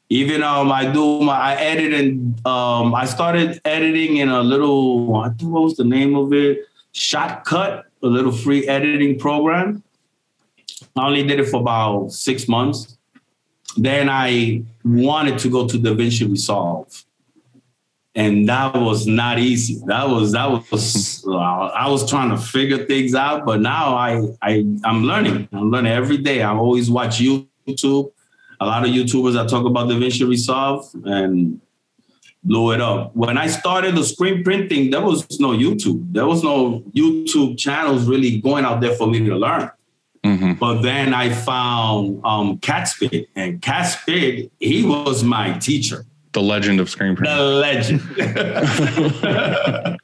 even 0.09 0.43
um 0.43 0.71
I 0.71 0.91
do 0.91 1.21
my 1.21 1.33
I 1.35 1.55
edit 1.55 1.93
and 1.93 2.45
um 2.45 2.93
I 2.93 3.05
started 3.05 3.61
editing 3.63 4.17
in 4.17 4.27
a 4.29 4.41
little 4.41 5.15
I 5.15 5.29
think 5.29 5.51
what 5.51 5.63
was 5.63 5.77
the 5.77 5.85
name 5.85 6.15
of 6.15 6.33
it? 6.33 6.65
Shotcut, 6.93 7.83
a 8.03 8.07
little 8.07 8.31
free 8.31 8.67
editing 8.67 9.17
program. 9.17 9.83
I 10.95 11.07
only 11.07 11.23
did 11.23 11.39
it 11.39 11.47
for 11.47 11.61
about 11.61 12.11
six 12.11 12.47
months. 12.47 12.97
Then 13.77 14.09
I 14.09 14.63
wanted 14.85 15.39
to 15.39 15.49
go 15.49 15.67
to 15.67 15.77
DaVinci 15.77 16.29
Resolve. 16.29 17.05
And 18.15 18.47
that 18.47 18.75
was 18.75 19.07
not 19.07 19.39
easy. 19.39 19.81
That 19.87 20.07
was 20.07 20.33
that 20.33 20.45
was 20.45 21.25
uh, 21.27 21.31
I 21.31 21.89
was 21.89 22.07
trying 22.07 22.29
to 22.29 22.37
figure 22.37 22.85
things 22.85 23.15
out, 23.15 23.43
but 23.43 23.59
now 23.59 23.95
I 23.95 24.21
I 24.39 24.63
I'm 24.83 25.05
learning. 25.05 25.49
I'm 25.51 25.71
learning 25.71 25.93
every 25.93 26.19
day. 26.19 26.43
I 26.43 26.53
always 26.53 26.91
watch 26.91 27.19
YouTube 27.19 28.11
a 28.63 28.65
lot 28.65 28.83
of 28.83 28.89
YouTubers 28.89 29.33
that 29.33 29.49
talk 29.49 29.65
about 29.65 29.87
DaVinci 29.89 30.27
Resolve 30.27 30.89
and 31.05 31.59
blew 32.43 32.71
it 32.71 32.81
up. 32.81 33.15
When 33.15 33.37
I 33.37 33.47
started 33.47 33.95
the 33.95 34.03
screen 34.03 34.43
printing, 34.43 34.89
there 34.89 35.01
was 35.01 35.39
no 35.39 35.49
YouTube. 35.49 36.13
There 36.13 36.25
was 36.25 36.43
no 36.43 36.79
YouTube 36.95 37.57
channels 37.57 38.05
really 38.05 38.39
going 38.39 38.65
out 38.65 38.81
there 38.81 38.95
for 38.95 39.07
me 39.07 39.19
to 39.19 39.35
learn. 39.35 39.69
Mhm. 40.23 40.57
But 40.57 40.81
then 40.81 41.13
I 41.13 41.29
found 41.33 42.21
um, 42.23 42.57
Catspit, 42.59 43.27
and 43.35 43.61
Catspit, 43.61 44.49
he 44.59 44.83
was 44.85 45.23
my 45.23 45.53
teacher 45.59 46.05
The 46.31 46.41
legend 46.41 46.79
of 46.79 46.89
screen 46.89 47.15
Print. 47.15 47.35
the 47.35 47.43
legend. 47.43 48.01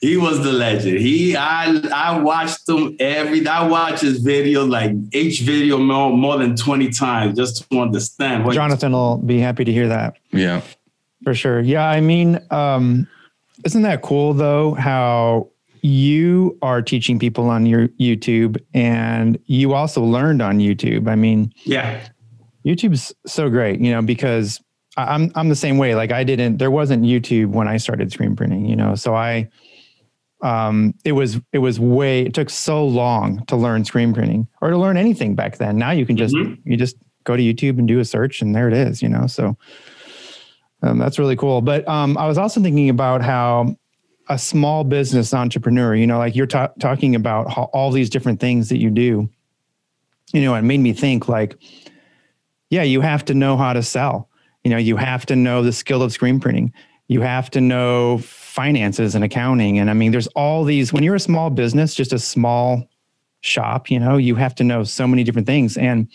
he 0.00 0.16
was 0.16 0.42
the 0.44 0.52
legend. 0.52 0.98
He 0.98 1.36
I 1.36 1.80
I 1.92 2.18
watched 2.20 2.68
him 2.68 2.96
every 3.00 3.46
I 3.46 3.66
watched 3.66 4.02
his 4.02 4.18
video 4.20 4.64
like 4.64 4.92
each 5.12 5.40
video 5.40 5.78
more, 5.78 6.10
more 6.16 6.38
than 6.38 6.54
20 6.56 6.90
times 6.90 7.36
just 7.36 7.68
to 7.70 7.80
understand 7.80 8.44
what 8.44 8.54
Jonathan 8.54 8.92
will 8.92 9.16
be 9.18 9.38
happy 9.40 9.64
to 9.64 9.72
hear 9.72 9.88
that 9.88 10.16
Yeah. 10.32 10.60
for 11.24 11.34
sure. 11.34 11.60
Yeah, 11.60 11.88
I 11.88 12.00
mean, 12.00 12.38
um, 12.50 13.08
isn't 13.64 13.82
that 13.82 14.02
cool 14.02 14.34
though? 14.34 14.74
How 14.74 15.48
you 15.84 16.56
are 16.62 16.80
teaching 16.80 17.18
people 17.18 17.50
on 17.50 17.66
your 17.66 17.88
YouTube, 18.00 18.56
and 18.72 19.38
you 19.44 19.74
also 19.74 20.02
learned 20.02 20.40
on 20.40 20.58
YouTube. 20.58 21.08
I 21.08 21.14
mean, 21.14 21.52
yeah. 21.64 22.08
YouTube's 22.64 23.14
so 23.26 23.50
great, 23.50 23.80
you 23.80 23.90
know, 23.92 24.00
because 24.00 24.62
I'm 24.96 25.30
I'm 25.34 25.50
the 25.50 25.54
same 25.56 25.76
way. 25.76 25.94
Like 25.94 26.10
I 26.10 26.24
didn't 26.24 26.56
there 26.56 26.70
wasn't 26.70 27.02
YouTube 27.04 27.48
when 27.48 27.68
I 27.68 27.76
started 27.76 28.10
screen 28.10 28.34
printing, 28.34 28.64
you 28.64 28.76
know. 28.76 28.94
So 28.94 29.14
I 29.14 29.50
um 30.40 30.94
it 31.04 31.12
was 31.12 31.38
it 31.52 31.58
was 31.58 31.78
way 31.78 32.22
it 32.22 32.32
took 32.32 32.48
so 32.48 32.86
long 32.86 33.44
to 33.46 33.56
learn 33.56 33.84
screen 33.84 34.14
printing 34.14 34.48
or 34.62 34.70
to 34.70 34.78
learn 34.78 34.96
anything 34.96 35.34
back 35.34 35.58
then. 35.58 35.76
Now 35.76 35.90
you 35.90 36.06
can 36.06 36.16
just 36.16 36.34
Mhm. 36.34 36.56
you 36.64 36.78
just 36.78 36.96
go 37.24 37.36
to 37.36 37.42
YouTube 37.42 37.78
and 37.78 37.86
do 37.86 37.98
a 38.00 38.04
search 38.06 38.40
and 38.40 38.54
there 38.54 38.68
it 38.68 38.74
is, 38.74 39.02
you 39.02 39.10
know. 39.10 39.26
So 39.26 39.58
um, 40.82 40.96
that's 40.98 41.18
really 41.18 41.36
cool. 41.36 41.60
But 41.60 41.86
um 41.86 42.16
I 42.16 42.26
was 42.26 42.38
also 42.38 42.62
thinking 42.62 42.88
about 42.88 43.20
how 43.20 43.76
a 44.28 44.38
small 44.38 44.84
business 44.84 45.34
entrepreneur, 45.34 45.94
you 45.94 46.06
know, 46.06 46.18
like 46.18 46.34
you're 46.34 46.46
ta- 46.46 46.72
talking 46.80 47.14
about 47.14 47.52
how, 47.52 47.64
all 47.72 47.90
these 47.90 48.10
different 48.10 48.40
things 48.40 48.68
that 48.70 48.78
you 48.78 48.90
do. 48.90 49.28
You 50.32 50.40
know, 50.40 50.54
it 50.54 50.62
made 50.62 50.80
me 50.80 50.92
think 50.92 51.28
like 51.28 51.56
yeah, 52.74 52.82
you 52.82 53.00
have 53.02 53.24
to 53.26 53.34
know 53.34 53.56
how 53.56 53.72
to 53.72 53.82
sell. 53.82 54.28
You 54.64 54.70
know, 54.70 54.78
you 54.78 54.96
have 54.96 55.26
to 55.26 55.36
know 55.36 55.62
the 55.62 55.72
skill 55.72 56.02
of 56.02 56.12
screen 56.12 56.40
printing. 56.40 56.72
You 57.06 57.20
have 57.20 57.48
to 57.50 57.60
know 57.60 58.18
finances 58.18 59.14
and 59.14 59.22
accounting. 59.22 59.78
And 59.78 59.90
I 59.90 59.94
mean, 59.94 60.10
there's 60.10 60.26
all 60.28 60.64
these, 60.64 60.92
when 60.92 61.04
you're 61.04 61.14
a 61.14 61.20
small 61.20 61.50
business, 61.50 61.94
just 61.94 62.12
a 62.12 62.18
small 62.18 62.88
shop, 63.42 63.90
you 63.90 64.00
know, 64.00 64.16
you 64.16 64.34
have 64.36 64.56
to 64.56 64.64
know 64.64 64.82
so 64.82 65.06
many 65.06 65.22
different 65.22 65.46
things. 65.46 65.76
And 65.76 66.08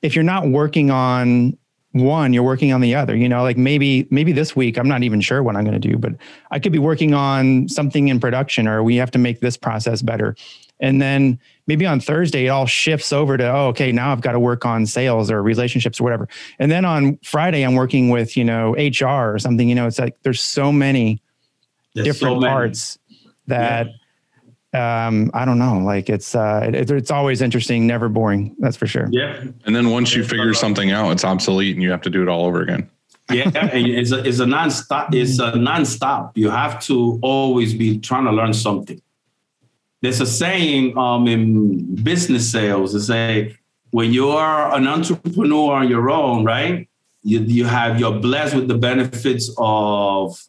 if 0.00 0.14
you're 0.14 0.24
not 0.24 0.48
working 0.48 0.90
on 0.90 1.58
one, 1.92 2.32
you're 2.32 2.42
working 2.42 2.72
on 2.72 2.80
the 2.80 2.94
other, 2.94 3.14
you 3.14 3.28
know, 3.28 3.42
like 3.42 3.56
maybe, 3.58 4.06
maybe 4.10 4.32
this 4.32 4.56
week, 4.56 4.78
I'm 4.78 4.88
not 4.88 5.02
even 5.02 5.20
sure 5.20 5.42
what 5.42 5.56
I'm 5.56 5.64
going 5.64 5.78
to 5.80 5.88
do, 5.88 5.98
but 5.98 6.12
I 6.50 6.58
could 6.58 6.72
be 6.72 6.78
working 6.78 7.14
on 7.14 7.68
something 7.68 8.08
in 8.08 8.18
production 8.18 8.66
or 8.66 8.82
we 8.82 8.96
have 8.96 9.10
to 9.12 9.18
make 9.18 9.40
this 9.40 9.56
process 9.56 10.02
better. 10.02 10.34
And 10.80 11.00
then 11.00 11.38
maybe 11.66 11.86
on 11.86 12.00
Thursday, 12.00 12.46
it 12.46 12.48
all 12.48 12.66
shifts 12.66 13.12
over 13.12 13.36
to, 13.36 13.44
oh, 13.44 13.66
okay, 13.68 13.92
now 13.92 14.10
I've 14.10 14.20
got 14.22 14.32
to 14.32 14.40
work 14.40 14.64
on 14.66 14.86
sales 14.86 15.30
or 15.30 15.42
relationships 15.42 16.00
or 16.00 16.04
whatever. 16.04 16.28
And 16.58 16.72
then 16.72 16.84
on 16.84 17.18
Friday, 17.22 17.62
I'm 17.62 17.74
working 17.74 18.08
with, 18.08 18.36
you 18.36 18.44
know, 18.44 18.72
HR 18.72 19.34
or 19.34 19.38
something, 19.38 19.68
you 19.68 19.74
know, 19.74 19.86
it's 19.86 19.98
like 19.98 20.16
there's 20.22 20.42
so 20.42 20.72
many 20.72 21.22
There's 21.94 22.06
different 22.06 22.36
so 22.36 22.40
many. 22.40 22.52
parts 22.52 22.98
that, 23.46 23.88
um, 24.74 25.30
I 25.34 25.44
don't 25.44 25.58
know, 25.58 25.78
like 25.78 26.08
it's, 26.08 26.34
uh, 26.34 26.70
it, 26.72 26.90
it's 26.90 27.10
always 27.10 27.42
interesting, 27.42 27.86
never 27.86 28.08
boring. 28.08 28.56
That's 28.58 28.76
for 28.76 28.86
sure. 28.86 29.08
Yeah. 29.10 29.44
And 29.66 29.76
then 29.76 29.90
once 29.90 30.14
you 30.14 30.24
figure 30.24 30.54
something 30.54 30.90
out, 30.90 31.10
it's 31.10 31.24
obsolete 31.24 31.74
and 31.74 31.82
you 31.82 31.90
have 31.90 32.02
to 32.02 32.10
do 32.10 32.22
it 32.22 32.28
all 32.28 32.46
over 32.46 32.62
again. 32.62 32.88
Yeah. 33.30 33.50
and 33.54 33.86
it's 33.86 34.12
a, 34.12 34.26
it's 34.26 34.38
a 34.38 34.46
non-stop. 34.46 35.14
It's 35.14 35.38
a 35.38 35.56
non-stop. 35.56 36.36
You 36.36 36.50
have 36.50 36.80
to 36.84 37.18
always 37.22 37.74
be 37.74 37.98
trying 37.98 38.24
to 38.24 38.32
learn 38.32 38.54
something. 38.54 39.00
There's 40.00 40.20
a 40.20 40.26
saying 40.26 40.98
um, 40.98 41.28
in 41.28 41.94
business 42.02 42.50
sales. 42.50 42.92
They 42.92 42.98
say 42.98 43.56
when 43.92 44.12
you 44.12 44.30
are 44.30 44.74
an 44.74 44.88
entrepreneur 44.88 45.74
on 45.74 45.88
your 45.88 46.10
own, 46.10 46.44
right? 46.44 46.88
You, 47.22 47.40
you 47.40 47.66
have 47.66 48.00
you're 48.00 48.18
blessed 48.18 48.56
with 48.56 48.66
the 48.66 48.76
benefits 48.76 49.54
of 49.58 50.42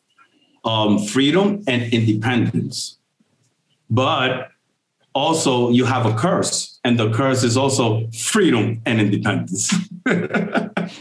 um, 0.65 0.97
freedom 0.97 1.61
and 1.67 1.93
independence, 1.93 2.97
but 3.89 4.49
also 5.13 5.69
you 5.69 5.85
have 5.85 6.05
a 6.05 6.13
curse, 6.15 6.79
and 6.83 6.99
the 6.99 7.11
curse 7.11 7.43
is 7.43 7.57
also 7.57 8.07
freedom 8.11 8.81
and 8.85 8.99
independence. 8.99 9.73
that 10.05 10.97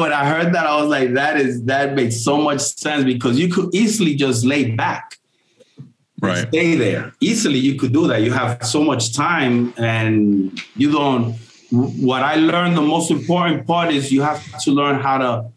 when 0.00 0.12
I 0.12 0.28
heard 0.28 0.52
that, 0.54 0.66
I 0.66 0.80
was 0.80 0.90
like, 0.90 1.14
that 1.14 1.36
is 1.38 1.64
that 1.64 1.94
makes 1.94 2.16
so 2.16 2.38
much 2.38 2.60
sense 2.60 3.04
because 3.04 3.38
you 3.38 3.48
could 3.48 3.74
easily 3.74 4.14
just 4.14 4.44
lay 4.44 4.72
back, 4.72 5.18
Right. 6.20 6.48
stay 6.48 6.76
there. 6.76 7.12
Easily 7.20 7.58
you 7.58 7.78
could 7.78 7.92
do 7.92 8.06
that. 8.08 8.22
You 8.22 8.32
have 8.32 8.64
so 8.64 8.82
much 8.82 9.14
time 9.14 9.74
and 9.76 10.58
you 10.74 10.90
don't 10.90 11.36
what 11.70 12.22
I 12.22 12.36
learned 12.36 12.76
the 12.76 12.82
most 12.82 13.10
important 13.10 13.66
part 13.66 13.92
is 13.92 14.12
you 14.12 14.22
have 14.22 14.58
to 14.60 14.70
learn 14.70 15.00
how 15.00 15.18
to 15.18 15.50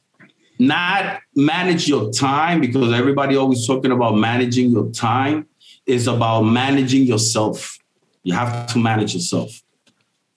not 0.58 1.22
manage 1.36 1.88
your 1.88 2.12
time 2.12 2.60
because 2.60 2.92
everybody 2.92 3.36
always 3.36 3.66
talking 3.66 3.92
about 3.92 4.18
managing 4.18 4.72
your 4.72 4.90
time 4.92 5.48
is 5.90 6.08
about 6.08 6.44
managing 6.44 7.04
yourself. 7.04 7.80
You 8.24 8.34
have 8.36 8.68
to 8.74 8.80
manage 8.80 9.14
yourself. 9.16 9.62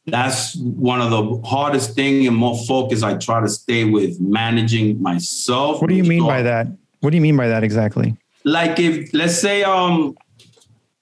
That's 0.07 0.57
one 0.57 1.01
of 1.01 1.11
the 1.11 1.47
hardest 1.47 1.95
thing 1.95 2.27
and 2.27 2.37
more 2.37 2.59
focus 2.67 3.03
I 3.03 3.19
try 3.19 3.41
to 3.41 3.49
stay 3.49 3.85
with 3.85 4.21
managing 4.21 5.01
myself. 5.01 5.81
What 5.81 5.91
do 5.91 5.95
you 5.95 6.05
mean 6.05 6.27
by 6.27 6.43
that? 6.43 6.67
What 7.01 7.11
do 7.11 7.17
you 7.17 7.21
mean 7.21 7.37
by 7.37 7.49
that 7.49 7.63
exactly? 7.63 8.17
Like 8.45 8.81
if 8.81 9.13
let's 9.15 9.39
say 9.39 9.63
um 9.63 10.17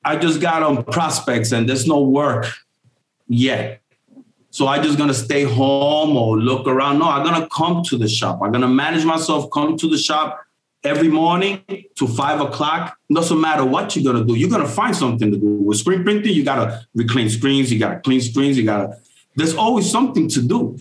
I 0.04 0.16
just 0.16 0.40
got 0.40 0.62
on 0.62 0.84
prospects 0.84 1.52
and 1.52 1.68
there's 1.68 1.86
no 1.86 2.00
work 2.00 2.46
yet. 3.28 3.80
So 4.50 4.66
I 4.66 4.82
just 4.82 4.98
gonna 4.98 5.14
stay 5.14 5.44
home 5.44 6.16
or 6.16 6.36
look 6.36 6.66
around. 6.66 6.98
No, 6.98 7.08
I'm 7.08 7.24
gonna 7.24 7.48
come 7.48 7.82
to 7.84 7.96
the 7.96 8.08
shop. 8.08 8.40
I'm 8.42 8.52
gonna 8.52 8.68
manage 8.68 9.04
myself, 9.04 9.50
come 9.50 9.78
to 9.78 9.88
the 9.88 9.98
shop 9.98 10.40
every 10.84 11.08
morning 11.08 11.62
to 11.96 12.06
five 12.06 12.40
o'clock. 12.40 12.96
Doesn't 13.12 13.40
matter 13.40 13.64
what 13.64 13.94
you're 13.94 14.12
gonna 14.12 14.24
do, 14.24 14.34
you're 14.34 14.50
gonna 14.50 14.68
find 14.68 14.94
something 14.94 15.30
to 15.30 15.38
do. 15.38 15.46
With 15.46 15.78
screen 15.78 16.02
printing, 16.02 16.32
you 16.32 16.44
gotta 16.44 16.86
reclaim 16.94 17.28
screens, 17.28 17.72
you 17.72 17.78
gotta 17.78 18.00
clean 18.00 18.20
screens, 18.20 18.56
you 18.56 18.64
gotta 18.64 18.96
there's 19.36 19.54
always 19.54 19.90
something 19.90 20.28
to 20.28 20.42
do. 20.42 20.78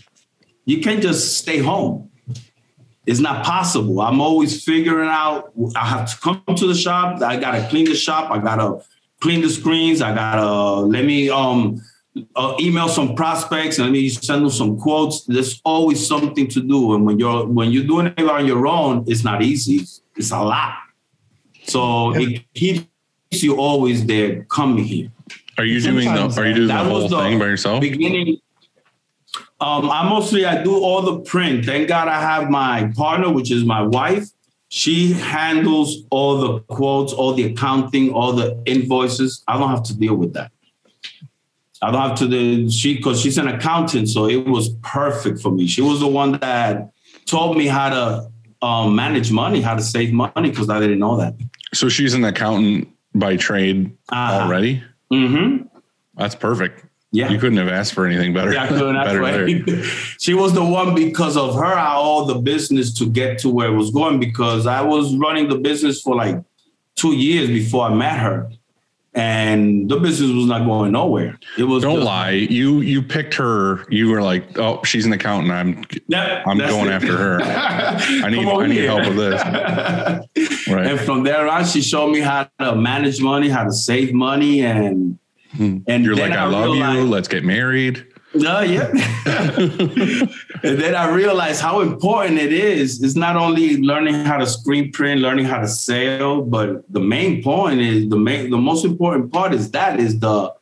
You 0.65 0.81
can't 0.81 1.01
just 1.01 1.37
stay 1.37 1.59
home. 1.59 2.09
It's 3.05 3.19
not 3.19 3.43
possible. 3.43 4.01
I'm 4.01 4.21
always 4.21 4.63
figuring 4.63 5.09
out 5.09 5.51
I 5.75 5.85
have 5.85 6.11
to 6.11 6.17
come 6.19 6.55
to 6.55 6.67
the 6.67 6.75
shop, 6.75 7.21
I 7.21 7.37
gotta 7.37 7.67
clean 7.69 7.85
the 7.85 7.95
shop, 7.95 8.31
I 8.31 8.39
gotta 8.39 8.83
clean 9.19 9.41
the 9.41 9.49
screens, 9.49 10.01
I 10.01 10.13
gotta 10.13 10.81
let 10.81 11.05
me 11.05 11.29
um 11.29 11.81
uh, 12.35 12.55
email 12.59 12.87
some 12.87 13.15
prospects 13.15 13.77
and 13.77 13.87
let 13.87 13.93
me 13.93 14.09
send 14.09 14.43
them 14.43 14.49
some 14.49 14.77
quotes. 14.77 15.23
There's 15.25 15.61
always 15.63 16.05
something 16.05 16.47
to 16.47 16.61
do, 16.61 16.93
and 16.95 17.05
when 17.05 17.19
you're 17.19 17.45
when 17.45 17.71
you're 17.71 17.85
doing 17.85 18.07
it 18.07 18.29
on 18.29 18.45
your 18.45 18.67
own, 18.67 19.05
it's 19.07 19.23
not 19.23 19.41
easy. 19.41 19.85
It's 20.15 20.31
a 20.31 20.41
lot. 20.41 20.75
So 21.63 22.15
it 22.15 22.43
keeps 22.53 22.87
you 23.31 23.57
always 23.57 24.05
there 24.05 24.43
coming 24.45 24.83
here. 24.83 25.11
Are 25.57 25.65
you 25.65 25.81
doing 25.81 26.05
Sometimes, 26.05 26.35
the? 26.35 26.41
Are 26.41 26.47
you 26.47 26.53
doing 26.55 26.67
the 26.67 26.77
whole 26.77 27.03
was 27.03 27.11
the 27.11 27.19
thing 27.19 27.39
by 27.39 27.45
yourself? 27.45 27.81
beginning. 27.81 28.37
Um, 29.61 29.91
I 29.91 30.07
mostly 30.07 30.45
I 30.45 30.63
do 30.63 30.77
all 30.77 31.01
the 31.01 31.19
print. 31.19 31.65
Thank 31.65 31.89
God 31.89 32.07
I 32.07 32.21
have 32.21 32.49
my 32.49 32.91
partner, 32.95 33.31
which 33.31 33.51
is 33.51 33.65
my 33.65 33.81
wife. 33.81 34.29
She 34.69 35.13
handles 35.13 36.03
all 36.11 36.39
the 36.39 36.59
quotes, 36.61 37.11
all 37.11 37.33
the 37.33 37.43
accounting, 37.43 38.13
all 38.13 38.33
the 38.33 38.61
invoices. 38.65 39.43
I 39.47 39.57
don't 39.57 39.69
have 39.69 39.83
to 39.83 39.97
deal 39.97 40.15
with 40.15 40.33
that. 40.33 40.51
I 41.81 41.91
don't 41.91 42.01
have 42.01 42.17
to 42.19 42.27
do 42.27 42.69
she 42.69 42.97
because 42.97 43.21
she's 43.21 43.37
an 43.37 43.47
accountant, 43.47 44.09
so 44.09 44.27
it 44.27 44.45
was 44.47 44.69
perfect 44.83 45.39
for 45.41 45.51
me. 45.51 45.65
She 45.67 45.81
was 45.81 45.99
the 46.01 46.07
one 46.07 46.33
that 46.39 46.89
taught 47.25 47.55
me 47.55 47.67
how 47.67 47.89
to 47.89 48.65
um, 48.65 48.95
manage 48.95 49.31
money, 49.31 49.61
how 49.61 49.75
to 49.75 49.81
save 49.81 50.11
money, 50.11 50.49
because 50.49 50.69
I 50.69 50.79
didn't 50.79 50.99
know 50.99 51.15
that. 51.17 51.35
So 51.73 51.87
she's 51.87 52.13
an 52.13 52.25
accountant 52.25 52.89
by 53.15 53.37
trade 53.37 53.95
Uh-huh. 54.09 54.43
already. 54.43 54.83
Mm-hmm. 55.11 55.67
That's 56.15 56.35
perfect. 56.35 56.85
Yeah. 57.11 57.29
You 57.31 57.39
couldn't 57.39 57.57
have 57.57 57.69
asked 57.69 57.93
for 57.93 58.05
anything 58.05 58.33
better. 58.33 58.53
Yeah, 58.53 58.65
I 58.65 58.67
couldn't 58.67 58.95
ask 58.97 59.05
better 59.07 59.19
for 59.23 59.43
anything. 59.43 59.83
She 60.19 60.33
was 60.33 60.53
the 60.53 60.63
one 60.63 60.93
because 60.93 61.37
of 61.37 61.55
her, 61.55 61.63
I 61.65 61.93
all 61.93 62.25
the 62.25 62.35
business 62.35 62.93
to 62.99 63.09
get 63.09 63.39
to 63.39 63.49
where 63.49 63.69
it 63.71 63.75
was 63.75 63.89
going 63.89 64.19
because 64.19 64.67
I 64.67 64.81
was 64.81 65.15
running 65.15 65.47
the 65.49 65.57
business 65.57 66.01
for 66.01 66.15
like 66.15 66.35
two 66.95 67.15
years 67.15 67.47
before 67.47 67.85
I 67.89 67.93
met 67.95 68.19
her. 68.19 68.51
And 69.15 69.89
the 69.89 69.97
business 69.97 70.31
was 70.31 70.45
not 70.45 70.65
going 70.65 70.91
nowhere. 70.91 71.39
It 71.57 71.63
was 71.63 71.81
Don't 71.83 71.95
just- 71.95 72.05
lie. 72.05 72.31
You 72.31 72.81
you 72.81 73.01
picked 73.01 73.33
her. 73.35 73.85
You 73.89 74.09
were 74.09 74.21
like, 74.21 74.57
oh, 74.59 74.83
she's 74.83 75.05
an 75.05 75.13
accountant. 75.13 75.51
I'm 75.51 75.83
Yeah, 76.07 76.43
I'm 76.45 76.57
going 76.59 76.87
it. 76.87 76.91
after 76.93 77.17
her. 77.17 77.41
I 77.43 78.29
need 78.29 78.47
I 78.47 78.67
need 78.67 78.75
here. 78.75 78.87
help 78.87 79.07
with 79.07 79.17
this. 79.17 79.41
Right. 80.69 80.85
And 80.85 80.99
from 80.99 81.23
there 81.23 81.47
on, 81.47 81.65
she 81.65 81.81
showed 81.81 82.11
me 82.11 82.19
how 82.19 82.47
to 82.59 82.75
manage 82.75 83.19
money, 83.21 83.49
how 83.49 83.63
to 83.63 83.71
save 83.71 84.13
money, 84.13 84.61
and 84.61 85.17
and 85.57 85.83
Hmm. 85.87 86.03
You're 86.03 86.15
like, 86.15 86.31
I, 86.33 86.45
love 86.45 86.75
you. 86.75 87.03
Let's 87.05 87.27
get 87.27 87.43
married. 87.43 88.05
No, 88.33 88.61
yeah. 88.61 88.87
and 89.25 90.79
then 90.79 90.93
I 90.93 91.09
realized 91.09 91.61
how 91.61 91.81
important 91.81 92.37
it 92.37 92.53
is. 92.53 93.01
It's 93.01 93.15
not 93.15 93.35
only 93.35 93.77
learning 93.77 94.25
how 94.25 94.37
to 94.37 94.45
screen 94.45 94.91
print, 94.91 95.21
learning 95.21 95.45
how 95.45 95.59
to 95.59 95.67
sell, 95.67 96.41
but 96.41 96.83
the 96.91 96.99
main 96.99 97.41
point 97.41 97.81
is 97.81 98.07
the 98.09 98.17
main 98.17 98.51
the 98.51 98.57
most 98.57 98.85
important 98.85 99.33
part 99.33 99.53
is 99.53 99.71
that 99.71 99.99
is 99.99 100.19
the 100.19 100.53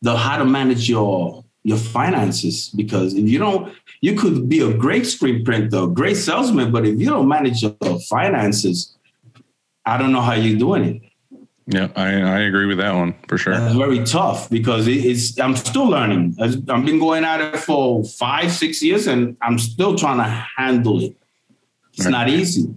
the 0.00 0.16
how 0.16 0.38
to 0.38 0.44
manage 0.44 0.88
your 0.88 1.44
your 1.62 1.78
finances. 1.78 2.70
Because 2.70 3.14
if 3.14 3.28
you 3.28 3.38
don't, 3.38 3.72
you 4.00 4.16
could 4.16 4.48
be 4.48 4.60
a 4.60 4.74
great 4.74 5.06
screen 5.06 5.44
printer, 5.44 5.84
a 5.84 5.86
great 5.86 6.16
salesman, 6.16 6.72
but 6.72 6.84
if 6.84 6.98
you 6.98 7.06
don't 7.06 7.28
manage 7.28 7.62
your 7.62 8.00
finances, 8.08 8.96
I 9.86 9.96
don't 9.96 10.12
know 10.12 10.20
how 10.20 10.34
you're 10.34 10.58
doing 10.58 10.84
it. 10.84 11.11
Yeah, 11.66 11.88
I, 11.94 12.08
I 12.20 12.38
agree 12.40 12.66
with 12.66 12.78
that 12.78 12.92
one 12.94 13.14
for 13.28 13.38
sure. 13.38 13.52
It's 13.52 13.74
very 13.74 14.02
tough 14.04 14.50
because 14.50 14.88
it- 14.88 15.04
it's. 15.04 15.38
I'm 15.38 15.54
still 15.56 15.86
learning. 15.88 16.36
I've 16.40 16.56
I've 16.68 16.84
been 16.84 16.98
going 16.98 17.24
at 17.24 17.40
it 17.40 17.56
for 17.58 18.04
five, 18.04 18.50
six 18.50 18.82
years, 18.82 19.06
and 19.06 19.36
I'm 19.40 19.58
still 19.58 19.94
trying 19.96 20.18
to 20.18 20.24
handle 20.56 21.00
it. 21.00 21.16
It's 21.94 22.04
Right. 22.04 22.10
not 22.10 22.28
easy. 22.28 22.74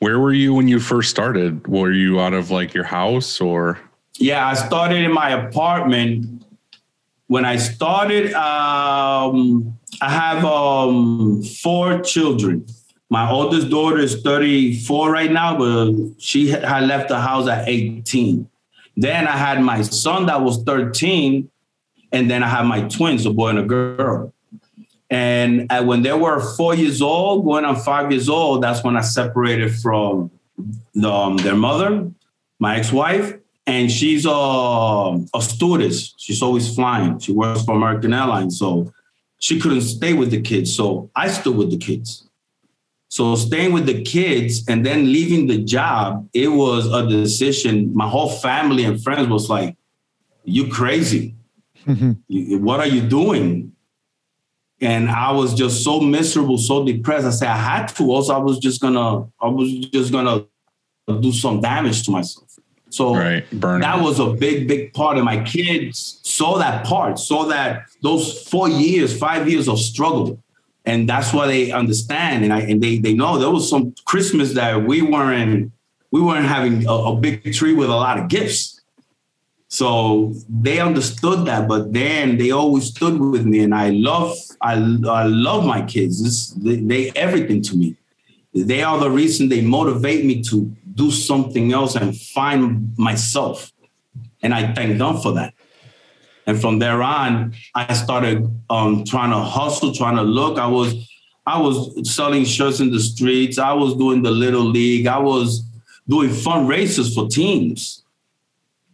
Where 0.00 0.18
were 0.18 0.32
you 0.32 0.54
when 0.54 0.66
you 0.66 0.80
first 0.80 1.10
started? 1.10 1.66
Were 1.68 1.92
you 1.92 2.20
out 2.20 2.32
of 2.34 2.50
like 2.50 2.74
your 2.74 2.84
house 2.84 3.40
or? 3.40 3.78
Yeah, 4.18 4.46
I 4.46 4.54
started 4.54 5.04
in 5.04 5.12
my 5.12 5.30
apartment. 5.30 6.26
When 7.28 7.44
I 7.44 7.56
started, 7.56 8.32
um, 8.32 9.78
I 10.02 10.10
have 10.10 10.44
um, 10.44 11.42
four 11.62 12.00
children. 12.00 12.66
My 13.12 13.28
oldest 13.28 13.70
daughter 13.70 13.98
is 13.98 14.22
34 14.22 15.10
right 15.10 15.32
now, 15.32 15.58
but 15.58 15.92
she 16.18 16.48
had 16.48 16.84
left 16.84 17.08
the 17.08 17.20
house 17.20 17.48
at 17.48 17.68
18. 17.68 18.48
Then 18.96 19.26
I 19.26 19.36
had 19.36 19.60
my 19.62 19.82
son 19.82 20.26
that 20.26 20.40
was 20.42 20.62
13, 20.62 21.50
and 22.12 22.30
then 22.30 22.44
I 22.44 22.48
had 22.48 22.62
my 22.66 22.82
twins, 22.82 23.26
a 23.26 23.30
boy 23.30 23.48
and 23.48 23.58
a 23.58 23.64
girl. 23.64 24.32
And 25.10 25.66
uh, 25.72 25.82
when 25.82 26.02
they 26.02 26.12
were 26.12 26.40
four 26.56 26.76
years 26.76 27.02
old, 27.02 27.44
going 27.44 27.64
on 27.64 27.74
five 27.74 28.12
years 28.12 28.28
old, 28.28 28.62
that's 28.62 28.84
when 28.84 28.96
I 28.96 29.00
separated 29.00 29.74
from 29.74 30.30
the, 30.94 31.10
um, 31.10 31.36
their 31.38 31.56
mother, 31.56 32.08
my 32.60 32.76
ex-wife, 32.76 33.34
and 33.66 33.90
she's 33.90 34.24
a, 34.24 34.30
a 34.30 35.42
stewardess. 35.42 36.14
She's 36.16 36.42
always 36.42 36.72
flying. 36.72 37.18
She 37.18 37.32
works 37.32 37.64
for 37.64 37.74
American 37.74 38.14
Airlines, 38.14 38.56
so 38.56 38.92
she 39.40 39.58
couldn't 39.58 39.80
stay 39.80 40.12
with 40.12 40.30
the 40.30 40.40
kids. 40.40 40.72
So 40.72 41.10
I 41.16 41.26
stood 41.26 41.56
with 41.56 41.72
the 41.72 41.78
kids. 41.78 42.29
So 43.10 43.34
staying 43.34 43.72
with 43.72 43.86
the 43.86 44.02
kids 44.02 44.64
and 44.68 44.86
then 44.86 45.12
leaving 45.12 45.48
the 45.48 45.58
job, 45.58 46.28
it 46.32 46.46
was 46.46 46.86
a 46.86 47.08
decision. 47.08 47.92
My 47.92 48.08
whole 48.08 48.30
family 48.30 48.84
and 48.84 49.02
friends 49.02 49.28
was 49.28 49.50
like, 49.50 49.76
"You 50.44 50.68
crazy? 50.68 51.34
Mm-hmm. 51.86 52.12
You- 52.28 52.58
what 52.60 52.78
are 52.78 52.86
you 52.86 53.02
doing?" 53.02 53.72
And 54.80 55.10
I 55.10 55.32
was 55.32 55.54
just 55.54 55.82
so 55.82 56.00
miserable, 56.00 56.56
so 56.56 56.84
depressed. 56.84 57.26
I 57.26 57.30
said 57.30 57.48
I 57.48 57.56
had 57.56 57.86
to. 57.96 58.04
Also, 58.12 58.32
I 58.32 58.38
was 58.38 58.58
just 58.60 58.80
gonna, 58.80 59.26
I 59.40 59.48
was 59.48 59.68
just 59.92 60.12
gonna 60.12 60.44
do 61.20 61.32
some 61.32 61.60
damage 61.60 62.04
to 62.04 62.12
myself. 62.12 62.48
So 62.90 63.14
Right, 63.14 63.44
that 63.82 64.00
was 64.00 64.20
a 64.20 64.32
big, 64.32 64.68
big 64.68 64.92
part. 64.94 65.16
And 65.16 65.24
my 65.24 65.42
kids 65.44 66.20
saw 66.22 66.58
that 66.58 66.86
part, 66.86 67.18
saw 67.18 67.44
that 67.46 67.86
those 68.02 68.42
four 68.48 68.68
years, 68.68 69.16
five 69.18 69.48
years 69.48 69.68
of 69.68 69.80
struggle. 69.80 70.42
And 70.90 71.08
that's 71.08 71.32
why 71.32 71.46
they 71.46 71.70
understand. 71.70 72.42
And 72.44 72.52
I 72.52 72.60
and 72.70 72.82
they 72.82 72.98
they 72.98 73.14
know 73.14 73.38
there 73.38 73.54
was 73.58 73.70
some 73.74 73.94
Christmas 74.10 74.54
that 74.54 74.72
we 74.90 74.98
weren't 75.02 75.70
we 76.10 76.20
weren't 76.20 76.46
having 76.56 76.84
a, 76.86 76.96
a 77.12 77.14
big 77.14 77.54
tree 77.58 77.74
with 77.80 77.90
a 77.90 78.00
lot 78.06 78.18
of 78.18 78.28
gifts. 78.28 78.80
So 79.68 80.34
they 80.48 80.80
understood 80.80 81.46
that, 81.46 81.68
but 81.68 81.92
then 81.92 82.38
they 82.38 82.50
always 82.50 82.86
stood 82.94 83.20
with 83.20 83.46
me, 83.46 83.60
and 83.60 83.72
I 83.72 83.90
love 83.90 84.36
I 84.60 84.74
I 85.22 85.24
love 85.48 85.62
my 85.64 85.80
kids. 85.94 86.14
This, 86.24 86.36
they, 86.64 86.76
they 86.90 87.02
everything 87.26 87.62
to 87.68 87.76
me. 87.76 87.88
They 88.52 88.82
are 88.82 88.98
the 88.98 89.12
reason 89.20 89.48
they 89.48 89.62
motivate 89.78 90.24
me 90.24 90.42
to 90.50 90.56
do 91.02 91.12
something 91.12 91.72
else 91.72 91.94
and 91.94 92.18
find 92.36 92.98
myself, 92.98 93.72
and 94.42 94.52
I 94.52 94.74
thank 94.74 94.98
them 94.98 95.18
for 95.18 95.32
that. 95.38 95.54
And 96.50 96.60
from 96.60 96.78
there 96.78 97.02
on, 97.02 97.54
I 97.74 97.94
started 97.94 98.46
um, 98.68 99.04
trying 99.04 99.30
to 99.30 99.38
hustle, 99.38 99.94
trying 99.94 100.16
to 100.16 100.22
look. 100.22 100.58
I 100.58 100.66
was 100.66 100.94
I 101.46 101.58
was 101.58 102.12
selling 102.14 102.44
shirts 102.44 102.80
in 102.80 102.92
the 102.92 103.00
streets. 103.00 103.58
I 103.58 103.72
was 103.72 103.94
doing 103.94 104.22
the 104.22 104.30
little 104.30 104.64
league. 104.64 105.06
I 105.06 105.18
was 105.18 105.64
doing 106.08 106.30
fundraisers 106.30 107.14
for 107.14 107.28
teams 107.28 108.00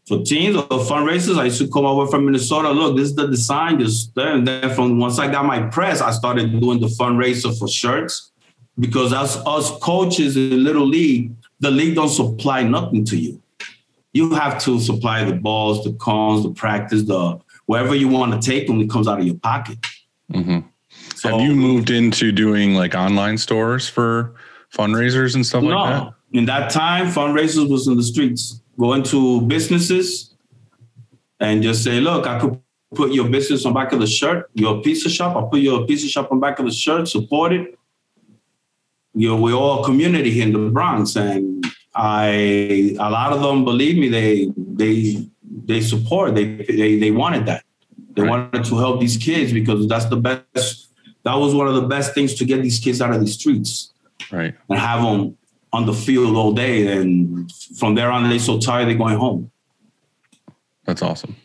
for 0.06 0.22
teams 0.22 0.56
or 0.56 0.62
fundraisers. 0.62 1.38
I 1.38 1.44
used 1.44 1.58
to 1.58 1.68
come 1.68 1.84
over 1.84 2.06
from 2.06 2.24
Minnesota. 2.24 2.70
Look, 2.70 2.96
this 2.96 3.08
is 3.08 3.14
the 3.14 3.26
design. 3.26 3.78
There. 4.14 4.32
And 4.32 4.46
then 4.46 4.74
from 4.74 4.98
once 4.98 5.18
I 5.18 5.30
got 5.30 5.44
my 5.44 5.62
press, 5.62 6.00
I 6.00 6.12
started 6.12 6.60
doing 6.60 6.80
the 6.80 6.86
fundraiser 6.86 7.56
for 7.58 7.68
shirts 7.68 8.30
because 8.78 9.12
as 9.12 9.36
us 9.46 9.70
coaches 9.80 10.36
in 10.36 10.50
the 10.50 10.56
Little 10.56 10.86
League, 10.86 11.32
the 11.60 11.70
league 11.70 11.96
don't 11.96 12.08
supply 12.08 12.62
nothing 12.62 13.04
to 13.06 13.16
you. 13.16 13.40
You 14.12 14.34
have 14.34 14.62
to 14.64 14.80
supply 14.80 15.24
the 15.24 15.34
balls, 15.34 15.84
the 15.84 15.92
cones, 15.94 16.44
the 16.44 16.50
practice, 16.50 17.02
the 17.02 17.38
wherever 17.66 17.94
you 17.94 18.08
want 18.08 18.32
to 18.40 18.50
take 18.50 18.66
them. 18.66 18.80
It 18.80 18.90
comes 18.90 19.06
out 19.08 19.18
of 19.20 19.26
your 19.26 19.36
pocket. 19.36 19.78
Mhm. 20.32 20.64
So, 21.14 21.28
Have 21.38 21.40
you 21.40 21.54
moved 21.54 21.90
into 21.90 22.32
doing 22.32 22.74
like 22.74 22.94
online 22.94 23.38
stores 23.38 23.88
for 23.88 24.34
fundraisers 24.76 25.34
and 25.34 25.44
stuff 25.44 25.62
No, 25.62 25.68
like 25.70 26.02
that? 26.04 26.12
in 26.32 26.44
that 26.46 26.70
time, 26.70 27.06
fundraisers 27.06 27.68
was 27.70 27.86
in 27.88 27.96
the 27.96 28.02
streets. 28.02 28.60
going 28.78 29.02
to 29.02 29.40
businesses 29.42 30.34
and 31.40 31.62
just 31.62 31.82
say, 31.82 31.98
look, 31.98 32.26
I 32.26 32.38
could 32.38 32.60
put 32.94 33.10
your 33.10 33.26
business 33.26 33.64
on 33.64 33.72
back 33.72 33.90
of 33.92 34.00
the 34.00 34.06
shirt. 34.06 34.50
You're 34.52 34.76
a 34.76 34.80
pizza 34.82 35.08
shop. 35.08 35.34
I'll 35.34 35.46
put 35.46 35.60
your 35.60 35.86
pizza 35.86 36.06
shop 36.08 36.30
on 36.30 36.40
back 36.40 36.58
of 36.58 36.66
the 36.66 36.70
shirt. 36.72 37.08
Support 37.08 37.54
it. 37.54 37.78
You 39.14 39.28
know, 39.30 39.36
we're 39.40 39.54
all 39.54 39.80
a 39.82 39.84
community 39.86 40.30
here 40.30 40.44
in 40.46 40.52
the 40.52 40.68
Bronx, 40.70 41.16
and 41.16 41.64
I 41.94 42.94
a 43.00 43.08
lot 43.08 43.32
of 43.32 43.40
them 43.40 43.64
believe 43.64 43.96
me. 43.96 44.10
They 44.10 44.50
they 44.56 45.26
they 45.66 45.80
support. 45.80 46.34
They 46.34 46.54
they 46.54 46.98
they 46.98 47.10
wanted 47.10 47.46
that. 47.46 47.64
They 48.14 48.22
Right. 48.22 48.30
wanted 48.30 48.64
to 48.64 48.78
help 48.78 49.00
these 49.00 49.16
kids 49.16 49.52
because 49.52 49.86
that's 49.88 50.06
the 50.06 50.16
best. 50.16 50.88
That 51.24 51.34
was 51.34 51.54
one 51.54 51.68
of 51.68 51.74
the 51.74 51.82
best 51.82 52.14
things 52.14 52.34
to 52.34 52.44
get 52.44 52.62
these 52.62 52.78
kids 52.78 53.02
out 53.02 53.12
of 53.12 53.20
the 53.20 53.26
streets 53.26 53.92
Right. 54.32 54.54
and 54.70 54.78
have 54.78 55.02
them 55.02 55.36
on 55.72 55.84
the 55.84 55.92
field 55.92 56.36
all 56.36 56.52
day. 56.52 56.96
And 56.96 57.50
from 57.78 57.94
there 57.94 58.10
on, 58.10 58.28
they're 58.30 58.38
so 58.38 58.58
tired, 58.58 58.88
they're 58.88 58.96
going 58.96 59.18
home. 59.18 59.50
That's 60.84 61.02
awesome. 61.02 61.36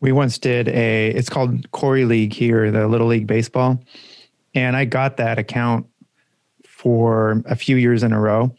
We 0.00 0.12
once 0.12 0.38
did 0.38 0.68
a, 0.68 1.10
it's 1.10 1.28
called 1.28 1.70
Corey 1.72 2.06
League 2.06 2.32
here, 2.32 2.70
the 2.70 2.88
Little 2.88 3.06
League 3.08 3.26
Baseball. 3.26 3.78
And 4.54 4.74
I 4.74 4.86
got 4.86 5.18
that 5.18 5.38
account 5.38 5.86
for 6.66 7.42
a 7.44 7.54
few 7.54 7.76
years 7.76 8.02
in 8.02 8.12
a 8.12 8.18
row. 8.18 8.56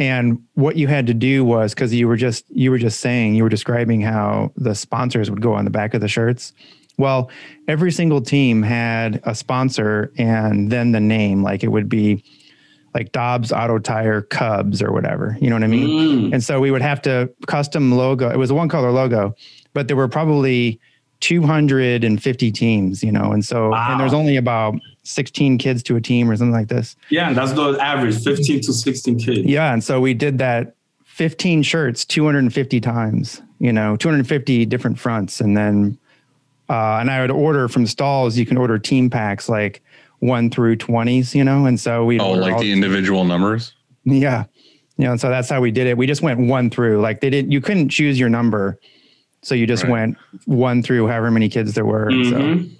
And 0.00 0.42
what 0.54 0.76
you 0.76 0.88
had 0.88 1.06
to 1.08 1.14
do 1.14 1.44
was 1.44 1.74
because 1.74 1.94
you 1.94 2.08
were 2.08 2.16
just 2.16 2.46
you 2.48 2.70
were 2.70 2.78
just 2.78 3.00
saying 3.00 3.34
you 3.34 3.42
were 3.42 3.50
describing 3.50 4.00
how 4.00 4.50
the 4.56 4.74
sponsors 4.74 5.30
would 5.30 5.42
go 5.42 5.52
on 5.52 5.64
the 5.66 5.70
back 5.70 5.92
of 5.92 6.00
the 6.00 6.08
shirts. 6.08 6.54
Well, 6.96 7.30
every 7.68 7.92
single 7.92 8.22
team 8.22 8.62
had 8.62 9.20
a 9.24 9.34
sponsor 9.34 10.10
and 10.16 10.72
then 10.72 10.92
the 10.92 11.00
name, 11.00 11.42
like 11.42 11.62
it 11.62 11.68
would 11.68 11.88
be 11.88 12.24
like 12.94 13.12
Dobbs 13.12 13.52
Auto 13.52 13.78
Tire 13.78 14.22
Cubs 14.22 14.82
or 14.82 14.90
whatever. 14.90 15.36
You 15.40 15.48
know 15.50 15.56
what 15.56 15.64
I 15.64 15.68
mean? 15.68 16.30
Mm. 16.30 16.32
And 16.34 16.42
so 16.42 16.60
we 16.60 16.70
would 16.70 16.82
have 16.82 17.00
to 17.02 17.30
custom 17.46 17.92
logo. 17.92 18.28
It 18.30 18.36
was 18.38 18.50
a 18.50 18.54
one 18.54 18.68
color 18.68 18.90
logo, 18.90 19.34
but 19.74 19.86
there 19.86 19.96
were 19.96 20.08
probably 20.08 20.80
250 21.20 22.50
teams, 22.52 23.02
you 23.02 23.12
know, 23.12 23.32
and 23.32 23.44
so 23.44 23.70
Wow. 23.70 23.92
and 23.92 24.00
there's 24.00 24.14
only 24.14 24.36
about 24.36 24.74
16 25.10 25.58
kids 25.58 25.82
to 25.84 25.96
a 25.96 26.00
team 26.00 26.30
or 26.30 26.36
something 26.36 26.52
like 26.52 26.68
this. 26.68 26.96
Yeah, 27.08 27.32
that's 27.32 27.52
the 27.52 27.76
average, 27.80 28.22
15 28.22 28.60
to 28.62 28.72
16 28.72 29.18
kids. 29.18 29.40
Yeah, 29.46 29.72
and 29.72 29.82
so 29.82 30.00
we 30.00 30.14
did 30.14 30.38
that 30.38 30.74
15 31.04 31.62
shirts 31.62 32.04
250 32.04 32.80
times, 32.80 33.42
you 33.58 33.72
know, 33.72 33.96
250 33.96 34.64
different 34.66 34.98
fronts, 34.98 35.40
and 35.40 35.56
then 35.56 35.98
uh, 36.68 36.98
and 37.00 37.10
I 37.10 37.20
would 37.20 37.32
order 37.32 37.66
from 37.68 37.84
Stahls. 37.84 38.36
You 38.36 38.46
can 38.46 38.56
order 38.56 38.78
team 38.78 39.10
packs 39.10 39.48
like 39.48 39.82
one 40.20 40.50
through 40.50 40.76
20s, 40.76 41.34
you 41.34 41.42
know, 41.42 41.66
and 41.66 41.78
so 41.80 42.04
we 42.04 42.20
Oh, 42.20 42.30
like 42.32 42.58
the 42.60 42.72
individual 42.72 43.24
numbers. 43.24 43.74
yeah, 44.04 44.44
you 44.96 45.04
know, 45.04 45.10
and 45.12 45.20
so 45.20 45.28
that's 45.28 45.48
how 45.48 45.60
we 45.60 45.70
did 45.72 45.86
it. 45.88 45.96
We 45.96 46.06
just 46.06 46.22
went 46.22 46.38
one 46.38 46.70
through. 46.70 47.00
Like 47.00 47.20
they 47.20 47.30
didn't, 47.30 47.50
you 47.50 47.60
couldn't 47.60 47.88
choose 47.88 48.20
your 48.20 48.28
number, 48.28 48.78
so 49.42 49.54
you 49.56 49.66
just 49.66 49.82
Right. 49.84 49.90
went 49.92 50.16
one 50.44 50.82
through 50.82 51.08
however 51.08 51.30
many 51.30 51.48
kids 51.48 51.74
there 51.74 51.84
were. 51.86 52.08
and 52.08 52.26
So. 52.26 52.79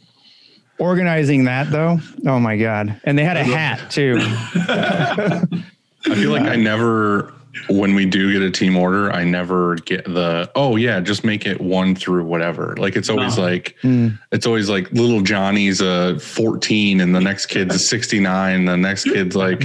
Organizing 0.80 1.44
that 1.44 1.70
though, 1.70 1.98
oh 2.26 2.40
my 2.40 2.56
god! 2.56 3.00
And 3.04 3.16
they 3.18 3.24
had 3.24 3.36
a 3.36 3.44
hat 3.44 3.90
too. 3.90 4.16
I 4.18 6.14
feel 6.14 6.30
like 6.32 6.42
I 6.42 6.56
never, 6.56 7.32
when 7.68 7.94
we 7.94 8.06
do 8.06 8.32
get 8.32 8.42
a 8.42 8.50
team 8.50 8.76
order, 8.76 9.12
I 9.12 9.22
never 9.24 9.74
get 9.76 10.04
the, 10.04 10.50
oh 10.54 10.76
yeah, 10.76 10.98
just 11.00 11.24
make 11.24 11.46
it 11.46 11.60
one 11.60 11.94
through 11.94 12.24
whatever. 12.24 12.74
Like 12.78 12.96
it's 12.96 13.10
always 13.10 13.36
No. 13.36 13.42
like, 13.42 13.76
Mm. 13.82 14.18
it's 14.32 14.46
always 14.46 14.68
like 14.70 14.90
little 14.92 15.20
Johnny's 15.20 15.80
a 15.82 16.18
14 16.18 17.00
and 17.00 17.14
the 17.14 17.20
next 17.20 17.46
kid's 17.46 17.74
a 17.74 17.78
69. 17.78 18.64
The 18.64 18.76
next 18.76 19.04
kid's 19.04 19.36
like 19.36 19.62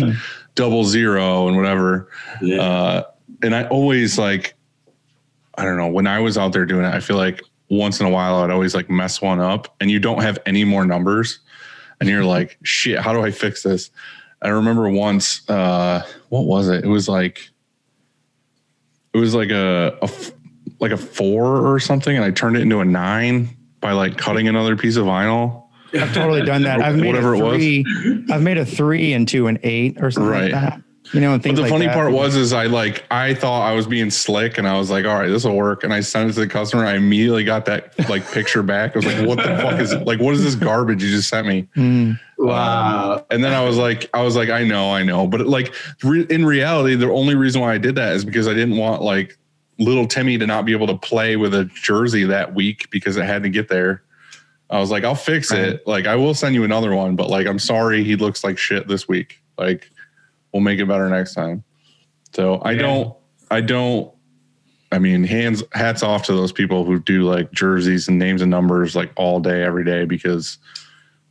double 0.56 0.84
zero 0.84 1.48
and 1.48 1.56
whatever. 1.56 2.10
Yeah. 2.42 2.62
Uh, 2.62 3.04
and 3.42 3.56
I 3.56 3.66
always 3.68 4.18
like, 4.18 4.56
I 5.58 5.64
don't 5.64 5.78
know, 5.78 5.88
when 5.88 6.06
I 6.08 6.20
was 6.20 6.38
out 6.38 6.52
there 6.52 6.66
doing 6.66 6.84
it, 6.86 6.94
I 6.94 7.00
feel 7.00 7.18
like 7.18 7.42
once 7.70 8.00
in 8.00 8.06
a 8.06 8.10
while 8.10 8.36
I'd 8.38 8.52
always 8.52 8.76
like 8.76 8.90
mess 8.90 9.22
one 9.22 9.40
up 9.40 9.76
and 9.80 9.90
you 9.90 10.00
don't 10.00 10.22
have 10.22 10.38
any 10.46 10.64
more 10.64 10.86
numbers 10.86 11.40
and 12.00 12.10
you're 12.10 12.24
like, 12.26 12.58
shit, 12.64 13.00
how 13.00 13.14
do 13.14 13.22
I 13.22 13.32
fix 13.32 13.64
this? 13.64 13.90
I 14.42 14.50
remember 14.50 14.90
once, 14.90 15.50
uh, 15.50 16.06
what 16.30 16.42
was 16.46 16.70
it? 16.70 16.84
It 16.84 16.88
was 16.88 17.08
like, 17.10 17.50
it 19.14 19.18
was 19.18 19.34
like 19.34 19.50
a, 19.50 19.98
like 20.80 20.92
a 20.92 20.98
four 20.98 21.66
or 21.74 21.80
something, 21.80 22.16
and 22.16 22.24
I 22.26 22.32
turned 22.32 22.58
it 22.58 22.62
into 22.62 22.80
a 22.82 22.86
nine 22.86 23.56
by 23.80 23.94
like 23.94 24.18
cutting 24.18 24.48
another 24.48 24.76
piece 24.76 24.98
of 24.98 25.06
vinyl. 25.06 25.64
I've 25.94 26.14
totally 26.14 26.42
done 26.44 26.64
that. 26.64 26.82
I've 26.82 26.98
made 26.98 27.08
Whatever 27.08 27.36
it 27.36 27.40
a 27.40 27.44
was. 27.46 27.56
three. 27.56 28.26
I've 28.30 28.42
made 28.42 28.58
a 28.58 28.66
three 28.66 29.14
into 29.14 29.48
an 29.48 29.58
eight 29.64 29.98
or 30.02 30.12
something 30.12 30.30
Right. 30.30 30.52
like 30.52 30.62
that. 30.62 30.82
You 31.14 31.22
know, 31.22 31.34
and 31.34 31.44
things. 31.44 31.54
But 31.54 31.56
the 31.58 31.62
like 31.64 31.72
funny 31.72 31.86
that. 31.86 31.94
part 31.94 32.12
was, 32.12 32.36
is 32.36 32.52
I 32.52 32.66
like 32.66 33.06
I 33.12 33.34
thought 33.34 33.62
I 33.62 33.74
was 33.74 33.88
being 33.88 34.10
slick, 34.10 34.58
and 34.58 34.68
I 34.68 34.78
was 34.78 34.90
like, 34.90 35.06
"All 35.06 35.14
right, 35.14 35.28
this 35.28 35.46
will 35.46 35.56
work." 35.56 35.84
And 35.84 35.94
I 35.94 36.00
sent 36.00 36.30
it 36.30 36.34
to 36.34 36.40
the 36.40 36.48
customer. 36.48 36.86
I 36.86 36.96
immediately 36.96 37.44
got 37.44 37.66
that 37.66 37.94
like 38.10 38.30
picture 38.32 38.64
back. 38.64 38.96
I 38.96 39.00
was 39.00 39.06
like, 39.06 39.28
"What 39.28 39.38
the 39.38 39.58
fuck 39.62 39.80
is 39.80 39.92
it? 39.92 40.06
like? 40.06 40.20
What 40.20 40.34
is 40.34 40.44
this 40.44 40.56
garbage 40.56 41.04
you 41.04 41.10
just 41.10 41.30
sent 41.30 41.48
me?" 41.48 41.68
Mm. 42.38 42.48
wow. 42.48 43.26
And 43.32 43.42
then 43.42 43.54
I 43.54 43.64
was 43.64 43.78
like, 43.78 44.10
I 44.14 44.22
was 44.22 44.36
like, 44.36 44.50
I 44.50 44.66
know, 44.66 44.92
I 44.92 45.04
know, 45.04 45.26
but 45.26 45.48
like 45.48 45.74
re- 46.04 46.28
in 46.30 46.46
reality, 46.46 46.96
the 46.96 47.10
only 47.10 47.34
reason 47.34 47.62
why 47.62 47.74
I 47.74 47.78
did 47.78 47.96
that 47.96 48.14
is 48.14 48.26
because 48.26 48.50
I 48.50 48.54
didn't 48.54 48.76
want 48.76 49.02
like 49.02 49.38
little 49.80 50.06
Timmy 50.06 50.38
to 50.38 50.46
not 50.46 50.66
be 50.66 50.74
able 50.74 50.88
to 50.88 50.98
play 50.98 51.38
with 51.38 51.54
a 51.54 51.66
jersey 51.66 52.26
that 52.26 52.54
week 52.54 52.90
because 52.92 53.16
it 53.16 53.24
had 53.24 53.44
to 53.44 53.50
get 53.50 53.70
there. 53.70 54.04
I 54.70 54.80
was 54.80 54.92
like, 54.92 55.04
I'll 55.04 55.16
fix 55.16 55.52
it. 55.52 55.86
Like, 55.88 56.08
I 56.08 56.16
will 56.16 56.34
send 56.34 56.56
you 56.56 56.64
another 56.64 56.94
one, 56.96 57.16
but 57.16 57.30
like, 57.30 57.46
I'm 57.48 57.60
sorry, 57.60 58.04
he 58.04 58.16
looks 58.16 58.44
like 58.44 58.58
shit 58.58 58.88
this 58.88 59.08
week. 59.08 59.40
Like, 59.58 59.90
we'll 60.56 60.64
make 60.64 60.80
it 60.80 60.88
better 60.88 61.10
next 61.10 61.34
time. 61.34 61.62
So 62.34 62.56
I 62.60 62.72
Yeah. 62.72 62.82
don't, 62.82 63.14
I 63.52 63.60
don't. 63.60 64.10
I 64.94 65.00
mean, 65.00 65.26
hands 65.26 65.62
hats 65.74 66.02
off 66.02 66.24
to 66.28 66.34
those 66.34 66.54
people 66.54 66.86
who 66.86 67.00
do 67.02 67.24
like 67.24 67.52
jerseys 67.52 68.08
and 68.08 68.18
names 68.18 68.42
and 68.42 68.50
numbers 68.50 68.96
like 68.96 69.12
all 69.18 69.42
day, 69.42 69.64
every 69.64 69.84
day, 69.84 70.06
because 70.06 70.58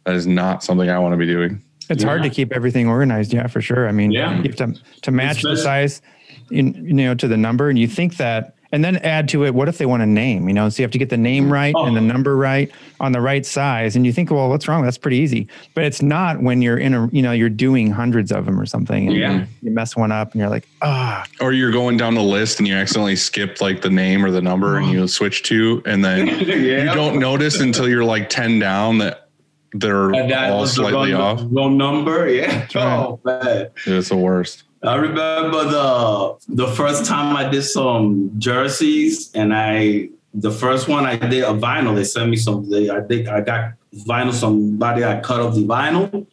that 0.04 0.14
is 0.14 0.26
not 0.26 0.62
something 0.62 0.90
I 0.90 0.98
want 0.98 1.14
to 1.14 1.16
be 1.16 1.24
doing. 1.26 1.62
It's 1.88 2.04
hard 2.04 2.22
to 2.22 2.28
keep 2.30 2.52
everything 2.52 2.86
organized. 2.86 3.32
Yeah, 3.32 3.46
for 3.46 3.62
sure. 3.62 3.88
I 3.88 3.92
mean, 3.92 4.10
Yeah. 4.12 4.36
you 4.36 4.42
have 4.42 4.56
to 4.56 4.74
to 5.02 5.10
match 5.10 5.40
the 5.42 5.56
size, 5.56 6.02
in, 6.50 6.74
you 6.74 6.92
know, 6.92 7.14
to 7.14 7.26
the 7.26 7.38
number, 7.38 7.70
and 7.70 7.78
you 7.78 7.86
think 7.88 8.18
that, 8.18 8.53
and 8.74 8.84
then 8.84 8.96
add 8.96 9.28
to 9.28 9.44
it. 9.44 9.54
What 9.54 9.68
if 9.68 9.78
they 9.78 9.86
want 9.86 10.02
a 10.02 10.06
name? 10.06 10.48
You 10.48 10.54
know, 10.54 10.68
so 10.68 10.82
you 10.82 10.84
have 10.84 10.90
to 10.90 10.98
get 10.98 11.08
the 11.10 11.16
name 11.16 11.48
right 11.52 11.74
and 11.76 11.94
the 11.96 12.00
Oh. 12.00 12.04
number 12.04 12.36
right 12.36 12.70
on 12.98 13.12
the 13.12 13.20
right 13.20 13.46
size, 13.46 13.94
and 13.94 14.04
you 14.04 14.12
think, 14.12 14.30
well, 14.30 14.48
what's 14.48 14.66
wrong? 14.66 14.82
That's 14.82 14.98
pretty 14.98 15.18
easy, 15.18 15.46
but 15.74 15.84
it's 15.84 16.02
not 16.02 16.42
when 16.42 16.60
you're 16.60 16.78
in 16.78 16.92
a, 16.94 17.08
you 17.12 17.22
know, 17.22 17.32
you're 17.32 17.48
doing 17.48 17.90
hundreds 17.90 18.32
of 18.32 18.46
them 18.46 18.60
or 18.60 18.66
something, 18.66 19.06
and 19.08 19.16
Yeah. 19.16 19.44
you 19.62 19.70
mess 19.70 19.96
one 19.96 20.10
up, 20.10 20.32
and 20.32 20.40
you're 20.40 20.50
like, 20.50 20.66
ah, 20.82 21.24
or 21.40 21.52
you're 21.52 21.70
going 21.70 21.96
down 21.96 22.14
the 22.14 22.22
list 22.22 22.58
and 22.58 22.66
you 22.66 22.74
accidentally 22.74 23.16
skipped 23.16 23.60
like 23.60 23.80
the 23.82 23.90
name 23.90 24.24
or 24.24 24.30
the 24.32 24.42
number 24.42 24.76
and 24.78 24.90
you 24.90 25.06
switch 25.06 25.42
to 25.44 25.82
and 25.86 26.04
then 26.04 26.26
you 26.40 26.84
don't 26.86 27.18
notice 27.18 27.60
until 27.60 27.88
you're 27.88 28.04
like 28.04 28.28
10 28.28 28.58
down 28.58 28.98
that 28.98 29.28
they're 29.72 30.10
that 30.12 30.50
all 30.50 30.60
was 30.60 30.74
the 30.76 30.82
slightly 30.88 31.12
wrong, 31.12 31.20
off 31.38 31.42
wrong 31.50 31.76
number. 31.76 32.28
Yeah. 32.28 32.66
Oh 32.76 33.18
man. 33.24 33.68
it's 33.86 34.08
the 34.08 34.16
worst 34.16 34.62
I 34.84 34.96
remember 34.96 35.64
the 35.64 36.36
the 36.48 36.66
first 36.68 37.06
time 37.06 37.34
I 37.36 37.48
did 37.48 37.62
some 37.62 38.32
jerseys, 38.38 39.30
and 39.34 39.54
I 39.54 40.10
the 40.34 40.50
first 40.50 40.88
one 40.88 41.06
I 41.06 41.16
did 41.16 41.42
a 41.42 41.54
vinyl. 41.54 41.94
They 41.94 42.04
sent 42.04 42.28
me 42.28 42.36
some. 42.36 42.68
They, 42.68 42.90
I 42.90 43.00
think 43.00 43.28
I 43.28 43.40
got 43.40 43.72
vinyl. 44.06 44.32
Somebody 44.32 45.02
I 45.04 45.20
cut 45.20 45.40
off 45.40 45.54
the 45.54 45.64
vinyl, 45.64 46.26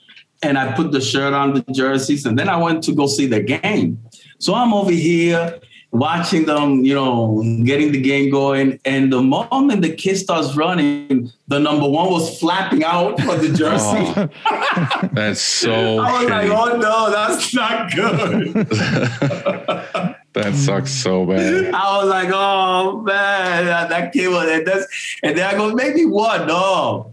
and 0.44 0.58
I 0.58 0.74
put 0.74 0.92
the 0.92 1.00
shirt 1.00 1.34
on 1.34 1.54
the 1.54 1.62
jerseys, 1.72 2.26
and 2.26 2.38
then 2.38 2.50
I 2.50 2.58
went 2.58 2.84
to 2.86 2.94
go 2.94 3.08
see 3.08 3.26
the 3.26 3.42
game. 3.42 4.04
So 4.38 4.54
I'm 4.54 4.74
over 4.74 4.92
here 4.92 5.60
watching 5.92 6.46
them, 6.46 6.86
you 6.86 6.96
know, 6.96 7.44
getting 7.64 7.92
the 7.92 8.02
game 8.02 8.32
going, 8.32 8.80
and 8.86 9.12
the 9.12 9.22
moment 9.22 9.82
the 9.82 9.94
kid 9.94 10.18
starts 10.18 10.56
running, 10.56 11.32
the 11.48 11.60
number 11.60 11.88
one 11.88 12.10
was 12.10 12.40
flapping 12.40 12.84
out 12.84 13.20
for 13.22 13.36
the 13.36 13.54
jersey. 13.54 14.30
Oh, 14.74 15.10
that's 15.14 15.42
so 15.42 16.00
I 16.00 16.22
was 16.22 16.30
like, 16.30 16.50
oh 16.50 16.78
no, 16.78 17.12
that's 17.12 17.54
not 17.54 17.94
good. 17.94 18.54
that 20.34 20.56
sucks 20.56 20.92
so 20.92 21.26
bad 21.26 21.74
I 21.74 21.98
was 21.98 22.08
like, 22.08 22.30
oh 22.34 23.02
man, 23.02 23.66
that, 23.66 23.90
that 23.90 24.14
kid 24.14 24.30
was, 24.30 24.50
and, 24.50 24.66
that's, 24.66 24.88
and 25.24 25.38
then 25.38 25.54
I 25.54 25.58
go, 25.58 25.74
maybe 25.74 26.06
one. 26.06 26.48
No, 26.48 27.11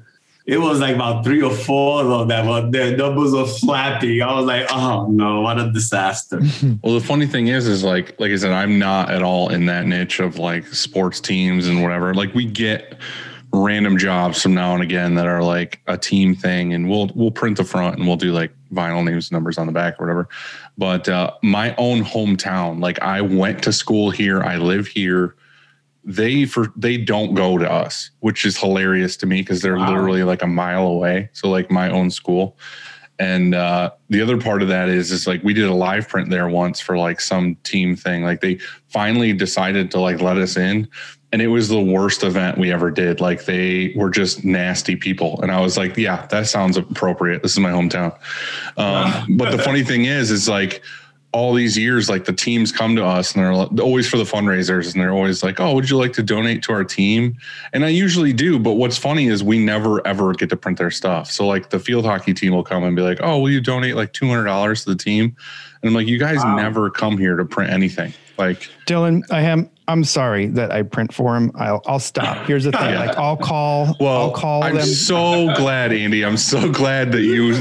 it 0.49 0.57
was 0.57 0.81
like 0.81 0.95
about 0.95 1.25
three 1.25 1.43
or 1.43 1.51
four 1.51 2.03
of 2.11 2.27
them 2.27 2.47
were, 2.47 2.71
their 2.71 2.97
numbers 2.97 3.33
were 3.33 3.45
flapping. 3.47 4.23
I 4.23 4.35
was 4.35 4.47
like, 4.47 4.67
oh 4.73 5.07
no, 5.07 5.43
what 5.43 5.61
a 5.61 5.71
disaster. 5.71 6.41
well 6.83 6.95
the 6.95 7.05
funny 7.05 7.27
thing 7.27 7.49
is 7.49 7.67
is 7.67 7.85
like 7.85 8.19
like 8.19 8.31
i 8.31 8.37
said 8.37 8.51
i'm 8.51 8.79
not 8.79 9.11
at 9.11 9.23
all 9.23 9.51
in 9.51 9.67
that 9.67 9.87
niche 9.87 10.21
of 10.21 10.39
like 10.39 10.67
sports 10.69 11.21
teams 11.21 11.67
and 11.67 11.83
whatever 11.83 12.15
like 12.15 12.33
we 12.35 12.47
get 12.47 12.99
random 13.53 13.99
jobs 13.99 14.41
from 14.41 14.55
now 14.55 14.73
and 14.73 14.83
again 14.83 15.15
that 15.15 15.27
are 15.27 15.43
like 15.43 15.81
a 15.87 15.99
team 15.99 16.35
thing 16.35 16.73
and 16.73 16.89
we'll 16.89 17.11
we'll 17.15 17.31
print 17.31 17.57
the 17.57 17.65
front 17.65 17.99
and 17.99 18.07
we'll 18.07 18.17
do 18.17 18.33
like 18.33 18.53
vinyl 18.73 19.05
names 19.05 19.31
numbers 19.31 19.59
on 19.59 19.67
the 19.67 19.73
back 19.73 20.01
or 20.01 20.07
whatever 20.07 20.29
but 20.79 21.09
uh 21.09 21.31
my 21.43 21.75
own 21.77 22.03
hometown 22.03 22.81
like 22.81 23.01
i 23.03 23.21
went 23.21 23.63
to 23.63 23.73
school 23.73 24.11
here 24.11 24.43
i 24.43 24.57
live 24.57 24.87
here 24.87 25.35
they 26.11 26.47
for 26.47 26.73
they 26.75 26.97
don't 26.97 27.35
go 27.35 27.59
to 27.59 27.71
us 27.71 28.11
which 28.21 28.47
is 28.47 28.57
hilarious 28.57 29.15
to 29.15 29.27
me 29.27 29.43
because 29.43 29.61
they're 29.61 29.77
Wow. 29.77 29.89
literally 29.89 30.23
like 30.25 30.43
a 30.43 30.47
mile 30.47 30.87
away 30.87 31.29
so 31.35 31.51
like 31.51 31.71
my 31.71 31.91
own 31.91 32.11
school 32.11 32.57
and 33.19 33.55
uh, 33.55 33.91
the 34.11 34.23
other 34.23 34.41
part 34.41 34.63
of 34.63 34.69
that 34.69 34.89
is, 34.89 35.11
is 35.11 35.27
like 35.27 35.43
we 35.43 35.53
did 35.53 35.65
a 35.65 35.75
live 35.75 36.09
print 36.09 36.31
there 36.31 36.49
once 36.49 36.79
for 36.79 36.97
like 36.97 37.21
some 37.21 37.57
team 37.65 37.97
thing. 37.97 38.23
Like 38.23 38.41
they 38.41 38.61
finally 38.87 39.33
decided 39.33 39.91
to 39.91 40.01
like 40.01 40.21
let 40.21 40.37
us 40.37 40.57
in, 40.57 40.87
and 41.33 41.43
it 41.43 41.49
was 41.49 41.69
the 41.69 41.81
worst 41.81 42.23
event 42.23 42.59
we 42.59 42.71
ever 42.73 42.93
did. 42.93 43.21
Like 43.21 43.45
they 43.45 43.93
were 43.97 44.11
just 44.11 44.45
nasty 44.45 44.95
people, 44.95 45.41
and 45.43 45.51
I 45.51 45.61
was 45.61 45.77
like, 45.77 45.97
yeah, 45.97 46.27
that 46.27 46.47
sounds 46.47 46.77
appropriate. 46.77 47.43
This 47.43 47.53
is 47.55 47.59
my 47.59 47.73
hometown. 47.73 48.17
Um, 48.77 49.37
but 49.37 49.51
the 49.51 49.59
funny 49.59 49.83
thing 49.83 50.05
is, 50.05 50.31
is 50.31 50.49
like 50.49 50.81
all 51.33 51.53
these 51.53 51.77
years, 51.77 52.09
like 52.09 52.25
the 52.25 52.33
teams 52.33 52.73
come 52.73 52.97
to 52.97 53.05
us 53.05 53.35
and 53.35 53.45
they're 53.45 53.53
always 53.85 54.09
for 54.09 54.17
the 54.17 54.25
fundraisers, 54.25 54.93
and 54.93 55.01
they're 55.01 55.13
always 55.13 55.43
like, 55.43 55.61
"Oh, 55.61 55.75
would 55.75 55.91
you 55.91 55.97
like 55.99 56.15
to 56.15 56.23
donate 56.23 56.63
to 56.65 56.73
our 56.73 56.85
team?" 56.85 57.37
And 57.73 57.85
I 57.85 57.89
usually 57.89 58.33
do, 58.33 58.59
but 58.59 58.75
what's 58.75 58.97
funny 58.97 59.27
is 59.27 59.45
we 59.45 59.59
never 59.59 60.05
ever 60.07 60.33
get 60.33 60.49
to 60.51 60.57
print 60.57 60.79
their 60.79 60.91
stuff. 60.91 61.31
So 61.31 61.47
like 61.47 61.71
the 61.71 61.79
field 61.79 62.07
hockey 62.07 62.33
team 62.33 62.53
will 62.55 62.65
come 62.65 62.83
and 62.83 62.97
be 62.97 63.03
like, 63.03 63.19
"Oh, 63.23 63.39
will 63.41 63.51
you 63.51 63.61
donate 63.61 63.95
like 63.95 64.13
two 64.15 64.27
hundred 64.29 64.45
dollars 64.45 64.85
to 64.85 64.91
the 64.91 64.97
team?" 64.97 65.37
And 65.83 65.89
I'm 65.89 65.95
like, 65.95 66.07
"You 66.09 66.19
guys 66.19 66.45
Wow. 66.45 66.57
never 66.57 66.91
come 66.91 67.19
here 67.19 67.37
to 67.37 67.45
print 67.45 67.71
anything." 67.73 68.15
Like, 68.39 68.69
Dylan, 68.87 69.23
I 69.31 69.43
am. 69.43 69.69
I'm 69.89 70.05
sorry 70.05 70.49
that 70.49 70.71
I 70.71 70.83
print 70.83 71.13
for 71.15 71.35
him. 71.35 71.51
I'll 71.55 71.83
I'll 71.87 71.99
stop. 71.99 72.47
Here's 72.47 72.65
the 72.65 72.73
thing. 72.73 72.81
Yeah. 72.89 73.07
Like 73.07 73.19
I'll 73.19 73.37
call. 73.37 73.97
well, 73.99 74.21
I'll 74.21 74.31
call 74.31 74.63
I'm 74.63 74.77
them. 74.77 74.87
so 74.87 75.53
glad, 75.57 75.93
Andy. 75.93 76.25
I'm 76.25 76.37
so 76.37 76.71
glad 76.71 77.11
that 77.13 77.23
you 77.23 77.55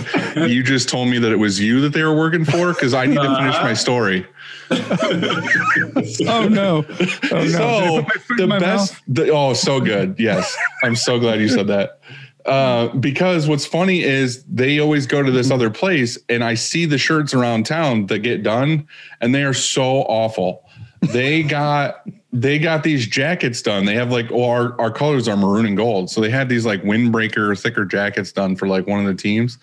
you 0.46 0.62
just 0.62 0.88
told 0.90 1.10
me 1.10 1.18
that 1.20 1.32
it 1.32 1.38
was 1.38 1.60
you 1.60 1.82
that 1.82 1.94
they 1.94 2.04
were 2.04 2.16
working 2.16 2.46
for 2.46 2.74
because 2.74 2.94
I 2.94 3.08
need 3.08 3.16
to 3.16 3.36
finish 3.36 3.56
my 3.56 3.74
story. 3.74 4.28
oh 4.72 6.48
no! 6.50 6.86
Oh 6.92 7.46
no! 7.46 7.48
So 7.48 8.06
the 8.36 8.58
best, 8.60 8.96
the, 9.08 9.30
oh, 9.32 9.54
so 9.54 9.80
good. 9.80 10.20
Yes, 10.20 10.56
I'm 10.84 10.96
so 10.96 11.20
glad 11.20 11.40
you 11.40 11.48
said 11.50 11.68
that. 11.68 12.02
Uh, 12.46 12.88
because 12.96 13.48
what's 13.48 13.66
funny 13.66 14.04
is 14.04 14.44
they 14.44 14.80
always 14.80 15.06
go 15.06 15.22
to 15.22 15.32
this 15.32 15.52
other 15.52 15.70
place, 15.70 16.18
and 16.30 16.44
I 16.44 16.54
see 16.54 16.86
the 16.86 16.98
shirts 16.98 17.34
around 17.34 17.66
town 17.66 18.06
that 18.08 18.20
get 18.20 18.44
done, 18.44 18.88
and 19.20 19.36
they 19.36 19.44
are 19.44 19.54
so 19.54 20.02
awful. 20.04 20.64
They 21.02 21.44
got 21.44 22.08
they 22.34 22.60
got 22.60 22.84
these 22.84 23.08
jackets 23.08 23.62
done. 23.62 23.86
They 23.86 23.96
have 23.96 24.12
like, 24.12 24.30
well, 24.30 24.46
our, 24.46 24.80
our 24.80 24.92
colors 24.92 25.28
are 25.28 25.38
maroon 25.38 25.66
and 25.66 25.78
gold. 25.78 26.10
So 26.10 26.22
they 26.22 26.30
had 26.30 26.50
these 26.50 26.66
like 26.66 26.84
windbreaker, 26.84 27.60
thicker 27.60 27.86
jackets 27.86 28.32
done 28.32 28.56
for 28.56 28.68
like 28.68 28.86
one 28.86 29.00
of 29.00 29.06
the 29.06 29.16
teams. 29.16 29.58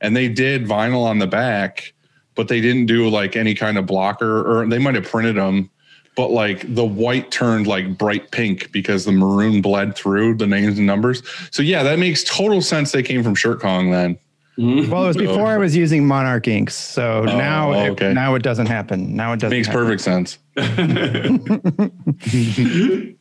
And 0.00 0.16
they 0.16 0.28
did 0.28 0.66
vinyl 0.66 1.04
on 1.04 1.18
the 1.18 1.26
back, 1.26 1.92
but 2.34 2.48
they 2.48 2.60
didn't 2.60 2.86
do 2.86 3.08
like 3.08 3.36
any 3.36 3.54
kind 3.54 3.78
of 3.78 3.86
blocker 3.86 4.60
or 4.60 4.66
they 4.66 4.78
might 4.78 4.94
have 4.94 5.04
printed 5.04 5.36
them. 5.36 5.70
But 6.16 6.30
like 6.30 6.74
the 6.74 6.84
white 6.84 7.30
turned 7.30 7.66
like 7.66 7.96
bright 7.96 8.30
pink 8.30 8.70
because 8.72 9.04
the 9.04 9.12
maroon 9.12 9.62
bled 9.62 9.96
through 9.96 10.36
the 10.36 10.46
names 10.46 10.76
and 10.76 10.86
numbers. 10.86 11.22
So 11.50 11.62
yeah, 11.62 11.82
that 11.82 11.98
makes 11.98 12.22
total 12.24 12.60
sense. 12.60 12.92
They 12.92 13.02
came 13.02 13.22
from 13.22 13.34
Shirt 13.34 13.60
Kong 13.60 13.90
then. 13.90 14.18
Well, 14.60 15.04
it 15.04 15.08
was 15.08 15.16
before 15.16 15.46
I 15.46 15.56
was 15.56 15.74
using 15.74 16.06
Monarch 16.06 16.46
inks, 16.46 16.74
so 16.74 17.24
now 17.24 17.72
it, 17.72 17.88
okay. 17.90 18.12
now 18.12 18.34
it 18.34 18.42
doesn't 18.42 18.66
happen. 18.66 19.16
Now 19.16 19.32
it 19.32 19.40
doesn't. 19.40 19.56
Makes 19.56 19.68
happen. 19.68 19.82
perfect 19.82 20.02
sense. 20.02 20.38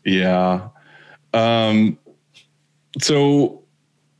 yeah. 0.04 0.68
Um, 1.34 1.98
so 3.00 3.64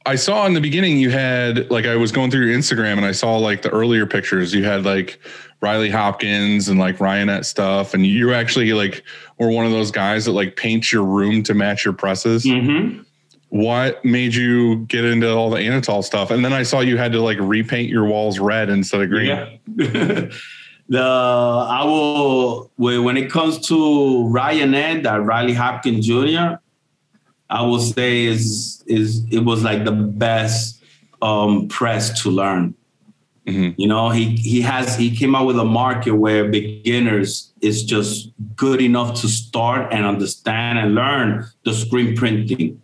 I 0.07 0.17
saw 0.17 0.45
in 0.47 0.55
the 0.55 0.61
beginning 0.61 0.99
you 0.99 1.11
had 1.11 1.71
like 1.71 1.87
I 1.87 1.95
was 1.95 2.11
going 2.11 2.33
through 2.33 2.47
your 2.47 2.59
Instagram 2.59 2.97
and 2.97 3.07
I 3.07 3.13
saw 3.13 3.37
like 3.37 3.63
the 3.63 3.71
earlier 3.71 4.05
pictures. 4.07 4.53
You 4.53 4.65
had 4.65 4.85
like 4.85 5.21
Riley 5.61 5.91
Hopkins 5.91 6.69
and 6.69 6.81
like 6.81 6.99
Ryonet 6.99 7.45
stuff, 7.45 7.95
and 7.95 8.05
you 8.05 8.35
actually 8.35 8.73
like 8.73 9.05
were 9.39 9.51
one 9.51 9.67
of 9.67 9.73
those 9.73 9.93
guys 9.93 10.25
that 10.25 10.33
like 10.33 10.57
paints 10.57 10.93
your 10.93 11.05
room 11.05 11.45
to 11.45 11.55
match 11.55 11.85
your 11.85 11.95
presses. 11.95 12.45
Mm-hmm. 12.45 13.03
What 13.51 14.05
made 14.05 14.35
you 14.35 14.85
get 14.87 15.05
into 15.05 15.31
all 15.31 15.51
the 15.51 15.59
Anatol 15.59 16.03
stuff? 16.05 16.31
And 16.31 16.45
then 16.45 16.53
I 16.53 16.63
saw 16.63 16.81
you 16.81 16.97
had 16.97 17.13
to 17.13 17.21
like 17.21 17.39
repaint 17.41 17.91
your 17.91 18.05
walls 18.05 18.39
red 18.39 18.71
instead 18.71 19.01
of 19.03 19.09
green. 19.09 19.27
Yeah. 19.27 19.57
the 20.89 21.01
I 21.01 21.85
will 21.85 22.71
when 22.77 23.17
it 23.17 23.31
comes 23.31 23.67
to 23.69 23.75
Ryonet, 23.75 25.03
that 25.03 25.23
Riley 25.23 25.55
Hopkins 25.55 26.07
Jr. 26.07 26.57
I 27.49 27.63
will 27.63 27.81
say 27.81 28.25
is 28.25 28.83
is 28.87 29.25
it 29.31 29.41
was 29.41 29.65
like 29.65 29.85
the 29.85 29.93
best 29.93 30.83
um, 31.21 31.69
press 31.69 32.23
to 32.23 32.31
learn. 32.31 32.75
You 33.77 33.89
know, 33.89 34.11
he 34.11 34.37
he 34.37 34.61
has 34.61 34.97
he 34.97 35.17
came 35.17 35.35
out 35.35 35.45
with 35.45 35.59
a 35.59 35.65
market 35.65 36.13
where 36.15 36.49
beginners 36.49 37.53
is 37.61 37.83
just 37.83 38.31
good 38.55 38.81
enough 38.81 39.21
to 39.23 39.29
start 39.29 39.93
and 39.93 40.07
understand 40.07 40.79
and 40.79 40.95
learn 40.95 41.45
the 41.65 41.75
screen 41.75 42.17
printing. 42.17 42.81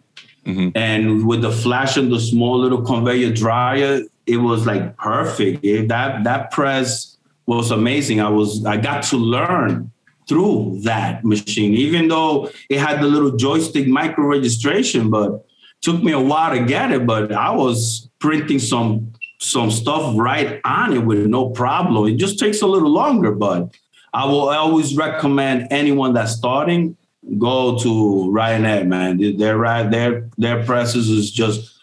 Mm-hmm. 0.47 0.69
And 0.77 1.27
with 1.27 1.43
the 1.43 1.51
flash 1.51 1.97
and 1.97 2.11
the 2.11 2.21
small 2.21 2.59
little 2.59 2.83
conveyor 2.83 3.33
dryer, 3.33 4.03
it 4.27 4.37
was 4.37 4.67
like 4.67 4.97
perfect. 4.97 5.65
It- 5.65 5.89
that 5.89 6.25
that 6.25 6.51
press 6.53 7.17
was 7.47 7.71
amazing. 7.71 8.21
I 8.21 8.29
was 8.29 8.65
I 8.65 8.77
got 8.77 9.03
to 9.05 9.17
learn 9.17 9.91
through 10.29 10.81
that 10.83 11.25
machine, 11.25 11.75
even 11.75 12.09
though 12.09 12.51
it 12.69 12.79
had 12.81 13.01
the 13.01 13.07
little 13.07 13.37
joystick 13.37 13.87
micro 13.87 14.27
registration, 14.27 15.11
but 15.11 15.45
took 15.83 16.03
me 16.03 16.13
a 16.13 16.21
while 16.21 16.53
to 16.57 16.65
get 16.65 16.91
it. 16.91 17.07
But 17.07 17.33
I 17.33 17.51
was 17.51 18.09
printing 18.19 18.59
some 18.59 19.13
some 19.39 19.71
stuff 19.71 20.15
right 20.17 20.61
on 20.65 20.93
it 20.95 21.05
with 21.05 21.27
no 21.27 21.51
problem. 21.51 22.09
It 22.13 22.17
just 22.17 22.39
takes 22.39 22.63
a 22.63 22.67
little 22.67 22.91
longer, 22.91 23.33
but 23.33 23.71
I 24.15 24.25
will 24.25 24.49
always 24.49 24.97
recommend 24.97 25.69
anyone 25.71 26.15
that's 26.15 26.33
starting 26.33 26.97
go 27.39 27.79
to 27.79 28.31
Ryan 28.31 28.89
man. 28.89 29.37
Their 29.37 29.57
right 29.57 29.91
their 29.91 30.29
their 30.39 30.65
presses 30.65 31.09
is 31.09 31.31
just 31.31 31.79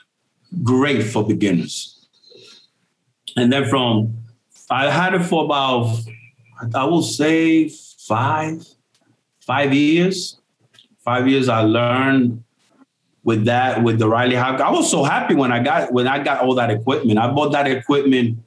great 0.63 1.03
for 1.03 1.25
beginners. 1.25 2.07
And 3.35 3.51
then 3.51 3.69
from 3.69 4.15
I 4.69 4.89
had 4.89 5.13
it 5.13 5.23
for 5.23 5.45
about 5.45 5.99
I 6.73 6.85
will 6.85 7.03
say 7.03 7.69
five 7.69 8.65
five 9.41 9.73
years. 9.73 10.39
Five 11.03 11.27
years 11.27 11.49
I 11.49 11.61
learned 11.61 12.43
with 13.23 13.45
that 13.45 13.83
with 13.83 13.99
the 13.99 14.07
Riley 14.07 14.35
Hawk. 14.35 14.61
I 14.61 14.71
was 14.71 14.89
so 14.89 15.03
happy 15.03 15.35
when 15.35 15.51
I 15.51 15.61
got 15.61 15.91
when 15.91 16.07
I 16.07 16.23
got 16.23 16.41
all 16.41 16.55
that 16.55 16.69
equipment. 16.69 17.19
I 17.19 17.31
bought 17.31 17.51
that 17.51 17.67
equipment 17.67 18.39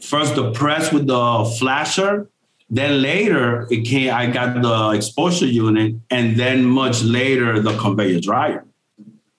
first 0.00 0.34
the 0.34 0.52
press 0.52 0.92
with 0.92 1.06
the 1.06 1.56
flasher 1.58 2.28
then 2.70 3.02
later 3.02 3.66
it 3.70 3.82
came 3.82 4.12
i 4.12 4.26
got 4.26 4.62
the 4.62 4.90
exposure 4.96 5.46
unit 5.46 5.94
and 6.10 6.36
then 6.36 6.64
much 6.64 7.02
later 7.02 7.60
the 7.60 7.76
conveyor 7.78 8.20
dryer. 8.20 8.64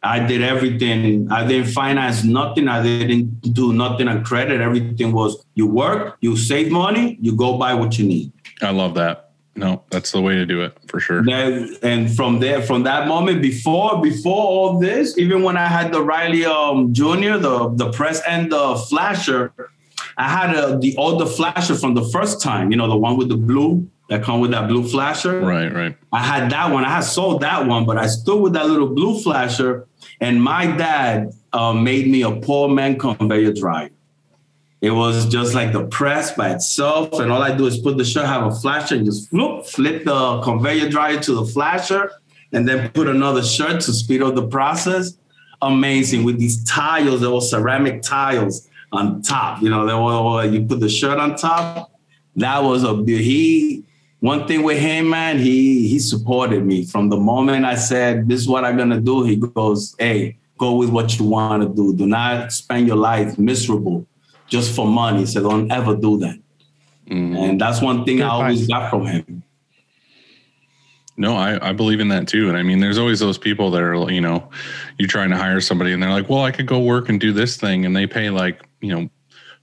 I 0.03 0.19
did 0.19 0.43
everything. 0.43 1.31
I 1.31 1.47
didn't 1.47 1.71
finance 1.71 2.23
nothing. 2.23 2.67
I 2.67 2.83
didn't 2.83 3.41
do 3.53 3.73
nothing 3.73 4.07
on 4.07 4.23
credit. 4.23 4.61
Everything 4.61 5.11
was 5.11 5.43
you 5.55 5.65
work 5.65 6.17
you 6.21 6.37
save 6.37 6.71
money 6.71 7.17
you 7.19 7.35
go 7.35 7.57
buy 7.57 7.73
what 7.73 7.97
you 7.97 8.05
need. 8.05 8.31
I 8.61 8.69
love 8.69 8.93
that. 8.95 9.31
No, 9.57 9.83
that's 9.89 10.11
the 10.11 10.21
way 10.21 10.35
to 10.35 10.45
do 10.45 10.61
it 10.61 10.77
for 10.87 10.99
sure. 10.99 11.23
then, 11.23 11.77
and 11.81 12.13
from 12.13 12.41
there, 12.41 12.61
from 12.61 12.83
that 12.83 13.07
moment, 13.07 13.41
before 13.41 14.01
before 14.01 14.43
all 14.43 14.79
this, 14.79 15.17
even 15.17 15.43
when 15.43 15.55
I 15.55 15.67
had 15.67 15.93
the 15.93 16.01
Riley 16.01 16.45
um, 16.45 16.93
Junior, 16.93 17.37
the 17.37 17.69
the 17.69 17.89
press 17.91 18.21
and 18.27 18.51
the 18.51 18.75
flasher, 18.89 19.53
I 20.17 20.29
had 20.29 20.55
a, 20.55 20.77
the 20.77 20.95
older 20.97 21.25
flasher 21.25 21.75
from 21.75 21.93
the 21.93 22.03
first 22.05 22.41
time. 22.41 22.71
You 22.71 22.77
know, 22.77 22.87
the 22.87 22.97
one 22.97 23.17
with 23.17 23.29
the 23.29 23.37
blue 23.37 23.89
that 24.09 24.23
come 24.23 24.39
with 24.39 24.51
that 24.51 24.67
blue 24.67 24.87
flasher. 24.87 25.39
Right, 25.39 25.73
right. 25.73 25.95
I 26.11 26.21
had 26.21 26.51
that 26.51 26.71
one. 26.71 26.85
I 26.85 26.89
had 26.89 27.03
sold 27.03 27.41
that 27.41 27.65
one, 27.65 27.85
but 27.85 27.97
I 27.97 28.07
stood 28.07 28.41
with 28.41 28.53
that 28.53 28.67
little 28.67 28.87
blue 28.87 29.19
flasher. 29.19 29.87
And 30.21 30.41
my 30.41 30.67
dad 30.67 31.33
uh, 31.53 31.73
made 31.73 32.07
me 32.07 32.21
a 32.21 32.31
poor 32.31 32.69
man 32.69 32.97
conveyor 32.97 33.53
dryer. 33.53 33.89
It 34.81 34.91
was 34.91 35.27
just 35.27 35.55
like 35.55 35.71
the 35.71 35.85
press 35.87 36.35
by 36.35 36.51
itself, 36.51 37.13
and 37.13 37.31
all 37.31 37.41
I 37.41 37.55
do 37.57 37.65
is 37.65 37.79
put 37.79 37.97
the 37.97 38.05
shirt, 38.05 38.25
have 38.25 38.45
a 38.45 38.53
flasher, 38.53 38.95
and 38.95 39.05
just 39.05 39.29
flip, 39.29 39.65
flip 39.65 40.03
the 40.05 40.41
conveyor 40.41 40.89
dryer 40.89 41.19
to 41.21 41.33
the 41.33 41.45
flasher, 41.45 42.11
and 42.51 42.67
then 42.67 42.89
put 42.91 43.07
another 43.07 43.41
shirt 43.41 43.81
to 43.81 43.93
speed 43.93 44.21
up 44.21 44.35
the 44.35 44.47
process. 44.47 45.17
Amazing 45.61 46.23
with 46.23 46.37
these 46.37 46.63
tiles, 46.65 47.25
were 47.25 47.41
ceramic 47.41 48.03
tiles 48.03 48.69
on 48.95 49.21
top. 49.21 49.61
You 49.61 49.69
know, 49.69 49.85
there 49.85 49.97
were 49.97 50.45
you 50.45 50.65
put 50.65 50.79
the 50.79 50.89
shirt 50.89 51.19
on 51.19 51.35
top. 51.35 51.91
That 52.35 52.63
was 52.63 52.83
a 52.83 52.93
big- 52.93 53.21
he. 53.21 53.83
One 54.19 54.47
thing 54.47 54.63
with 54.63 54.79
him, 54.79 55.09
man, 55.09 55.37
he 55.37 55.87
he 55.87 55.99
supported 55.99 56.65
me 56.65 56.85
from 56.85 57.09
the 57.09 57.17
moment 57.17 57.65
I 57.65 57.75
said 57.75 58.27
this 58.27 58.41
is 58.41 58.47
what 58.47 58.65
I'm 58.65 58.77
gonna 58.77 58.99
do. 58.99 59.23
He 59.23 59.35
goes, 59.35 59.95
"Hey, 59.99 60.37
go 60.57 60.75
with 60.75 60.89
what 60.89 61.19
you 61.19 61.25
want 61.25 61.61
to 61.63 61.69
do. 61.69 61.95
Do 61.95 62.07
not 62.07 62.51
spend 62.51 62.87
your 62.87 62.97
life 62.97 63.37
miserable 63.37 64.07
just 64.47 64.75
for 64.75 64.87
money. 64.87 65.25
So 65.25 65.43
don't 65.43 65.71
ever 65.71 65.95
do 65.95 66.17
that." 66.19 66.39
Mm-hmm. 67.09 67.35
And 67.35 67.61
that's 67.61 67.81
one 67.81 68.03
thing 68.03 68.17
Good 68.17 68.25
I 68.25 68.29
always 68.29 68.67
got 68.67 68.89
from 68.89 69.05
him. 69.05 69.43
No, 71.17 71.35
I, 71.35 71.69
I 71.69 71.73
believe 71.73 71.99
in 71.99 72.09
that 72.09 72.27
too. 72.27 72.49
And 72.49 72.57
I 72.57 72.63
mean, 72.63 72.79
there's 72.79 72.97
always 72.97 73.19
those 73.19 73.37
people 73.37 73.71
that 73.71 73.81
are, 73.81 74.11
you 74.11 74.19
know, 74.19 74.49
you're 74.97 75.07
trying 75.07 75.29
to 75.29 75.37
hire 75.37 75.61
somebody 75.61 75.93
and 75.93 76.03
they're 76.03 76.11
like, 76.11 76.29
well, 76.29 76.43
I 76.43 76.51
could 76.51 76.65
go 76.65 76.79
work 76.79 77.07
and 77.07 77.19
do 77.19 77.31
this 77.31 77.55
thing. 77.55 77.85
And 77.85 77.95
they 77.95 78.05
pay 78.05 78.29
like, 78.29 78.61
you 78.81 78.93
know, 78.93 79.09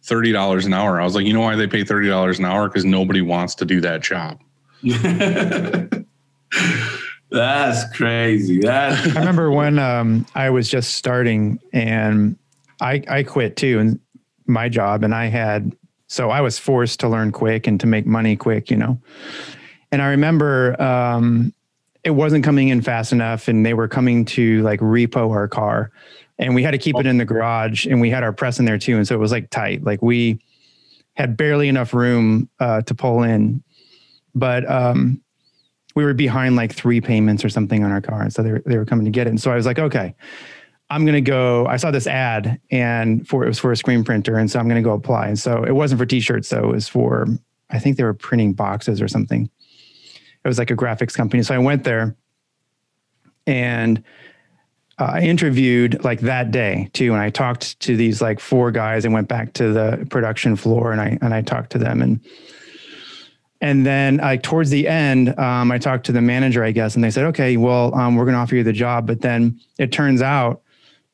$30 0.02 0.66
an 0.66 0.72
hour. 0.72 1.00
I 1.00 1.04
was 1.04 1.14
like, 1.14 1.26
you 1.26 1.32
know 1.32 1.40
why 1.40 1.54
they 1.56 1.66
pay 1.66 1.84
$30 1.84 2.38
an 2.38 2.44
hour? 2.44 2.68
Because 2.68 2.84
nobody 2.84 3.20
wants 3.20 3.54
to 3.56 3.64
do 3.64 3.80
that 3.82 4.00
job. 4.00 4.40
That's 7.30 7.96
crazy. 7.96 8.60
That 8.60 9.16
I 9.16 9.20
remember 9.20 9.50
when 9.50 9.78
um, 9.78 10.26
I 10.34 10.50
was 10.50 10.68
just 10.68 10.94
starting 10.94 11.58
and 11.72 12.36
I, 12.80 13.02
I 13.08 13.22
quit 13.22 13.56
too, 13.56 13.78
and 13.78 14.00
my 14.46 14.68
job, 14.68 15.04
and 15.04 15.14
I 15.14 15.26
had 15.26 15.74
so 16.08 16.28
I 16.30 16.42
was 16.42 16.58
forced 16.58 17.00
to 17.00 17.08
learn 17.08 17.32
quick 17.32 17.66
and 17.66 17.80
to 17.80 17.86
make 17.86 18.04
money 18.04 18.36
quick, 18.36 18.70
you 18.70 18.76
know. 18.76 19.00
And 19.92 20.02
I 20.02 20.08
remember 20.08 20.80
um, 20.82 21.54
it 22.02 22.10
wasn't 22.10 22.44
coming 22.44 22.68
in 22.68 22.82
fast 22.82 23.12
enough, 23.12 23.46
and 23.46 23.64
they 23.64 23.74
were 23.74 23.86
coming 23.86 24.24
to 24.24 24.62
like 24.62 24.80
repo 24.80 25.30
our 25.30 25.46
car, 25.46 25.92
and 26.38 26.54
we 26.54 26.64
had 26.64 26.72
to 26.72 26.78
keep 26.78 26.98
it 26.98 27.06
in 27.06 27.18
the 27.18 27.24
garage, 27.24 27.86
and 27.86 28.00
we 28.00 28.10
had 28.10 28.24
our 28.24 28.32
press 28.32 28.58
in 28.58 28.64
there 28.64 28.78
too, 28.78 28.96
and 28.96 29.06
so 29.06 29.14
it 29.14 29.18
was 29.18 29.30
like 29.30 29.50
tight, 29.50 29.84
like 29.84 30.02
we 30.02 30.40
had 31.14 31.36
barely 31.36 31.68
enough 31.68 31.92
room 31.94 32.48
uh, 32.58 32.80
to 32.82 32.94
pull 32.94 33.22
in, 33.22 33.62
but 34.34 34.68
um, 34.68 35.20
we 35.94 36.04
were 36.04 36.14
behind 36.14 36.56
like 36.56 36.72
three 36.72 37.00
payments 37.00 37.44
or 37.44 37.48
something 37.48 37.84
on 37.84 37.92
our 37.92 38.00
car. 38.00 38.22
And 38.22 38.32
so 38.32 38.42
they 38.42 38.52
were, 38.52 38.62
they 38.64 38.78
were 38.78 38.84
coming 38.84 39.04
to 39.04 39.10
get 39.10 39.26
it. 39.26 39.30
And 39.30 39.40
so 39.40 39.50
I 39.50 39.56
was 39.56 39.66
like, 39.66 39.78
okay, 39.78 40.14
I'm 40.90 41.04
to 41.06 41.20
go. 41.20 41.66
I 41.66 41.76
saw 41.76 41.90
this 41.90 42.06
ad 42.06 42.60
and 42.70 43.26
for 43.26 43.44
it 43.44 43.48
was 43.48 43.58
for 43.58 43.72
a 43.72 43.76
screen 43.76 44.04
printer. 44.04 44.36
And 44.36 44.50
so 44.50 44.58
I'm 44.58 44.68
to 44.68 44.82
go 44.82 44.92
apply. 44.94 45.28
And 45.28 45.38
so 45.38 45.64
it 45.64 45.72
wasn't 45.72 45.98
for 45.98 46.06
t-shirts 46.06 46.48
though. 46.48 46.70
It 46.70 46.72
was 46.72 46.88
for, 46.88 47.26
I 47.70 47.78
think 47.78 47.96
they 47.96 48.04
were 48.04 48.14
printing 48.14 48.52
boxes 48.52 49.00
or 49.00 49.08
something. 49.08 49.50
It 50.44 50.48
was 50.48 50.58
like 50.58 50.70
a 50.70 50.76
graphics 50.76 51.14
company. 51.14 51.42
So 51.42 51.54
I 51.54 51.58
went 51.58 51.84
there 51.84 52.16
and 53.46 54.02
uh, 54.98 55.12
I 55.14 55.20
interviewed 55.22 56.02
like 56.04 56.20
that 56.20 56.50
day 56.50 56.90
too. 56.92 57.12
And 57.12 57.20
I 57.20 57.30
talked 57.30 57.78
to 57.80 57.96
these 57.96 58.20
like 58.20 58.40
four 58.40 58.70
guys 58.70 59.04
and 59.04 59.14
went 59.14 59.28
back 59.28 59.52
to 59.54 59.72
the 59.72 60.06
production 60.10 60.56
floor 60.56 60.92
and 60.92 61.00
I, 61.00 61.18
and 61.22 61.32
I 61.32 61.42
talked 61.42 61.70
to 61.72 61.78
them 61.78 62.02
and, 62.02 62.20
and 63.60 63.86
then 63.86 64.18
I, 64.20 64.38
towards 64.38 64.70
the 64.70 64.88
end, 64.88 65.38
um, 65.38 65.70
I 65.70 65.78
talked 65.78 66.04
to 66.06 66.12
the 66.12 66.20
manager, 66.20 66.64
I 66.64 66.72
guess, 66.72 66.96
and 66.96 67.04
they 67.04 67.12
said, 67.12 67.24
okay, 67.26 67.56
well, 67.56 67.94
um, 67.94 68.16
we're 68.16 68.24
going 68.24 68.34
to 68.34 68.40
offer 68.40 68.56
you 68.56 68.64
the 68.64 68.72
job. 68.72 69.06
But 69.06 69.20
then 69.20 69.60
it 69.78 69.92
turns 69.92 70.20
out 70.20 70.62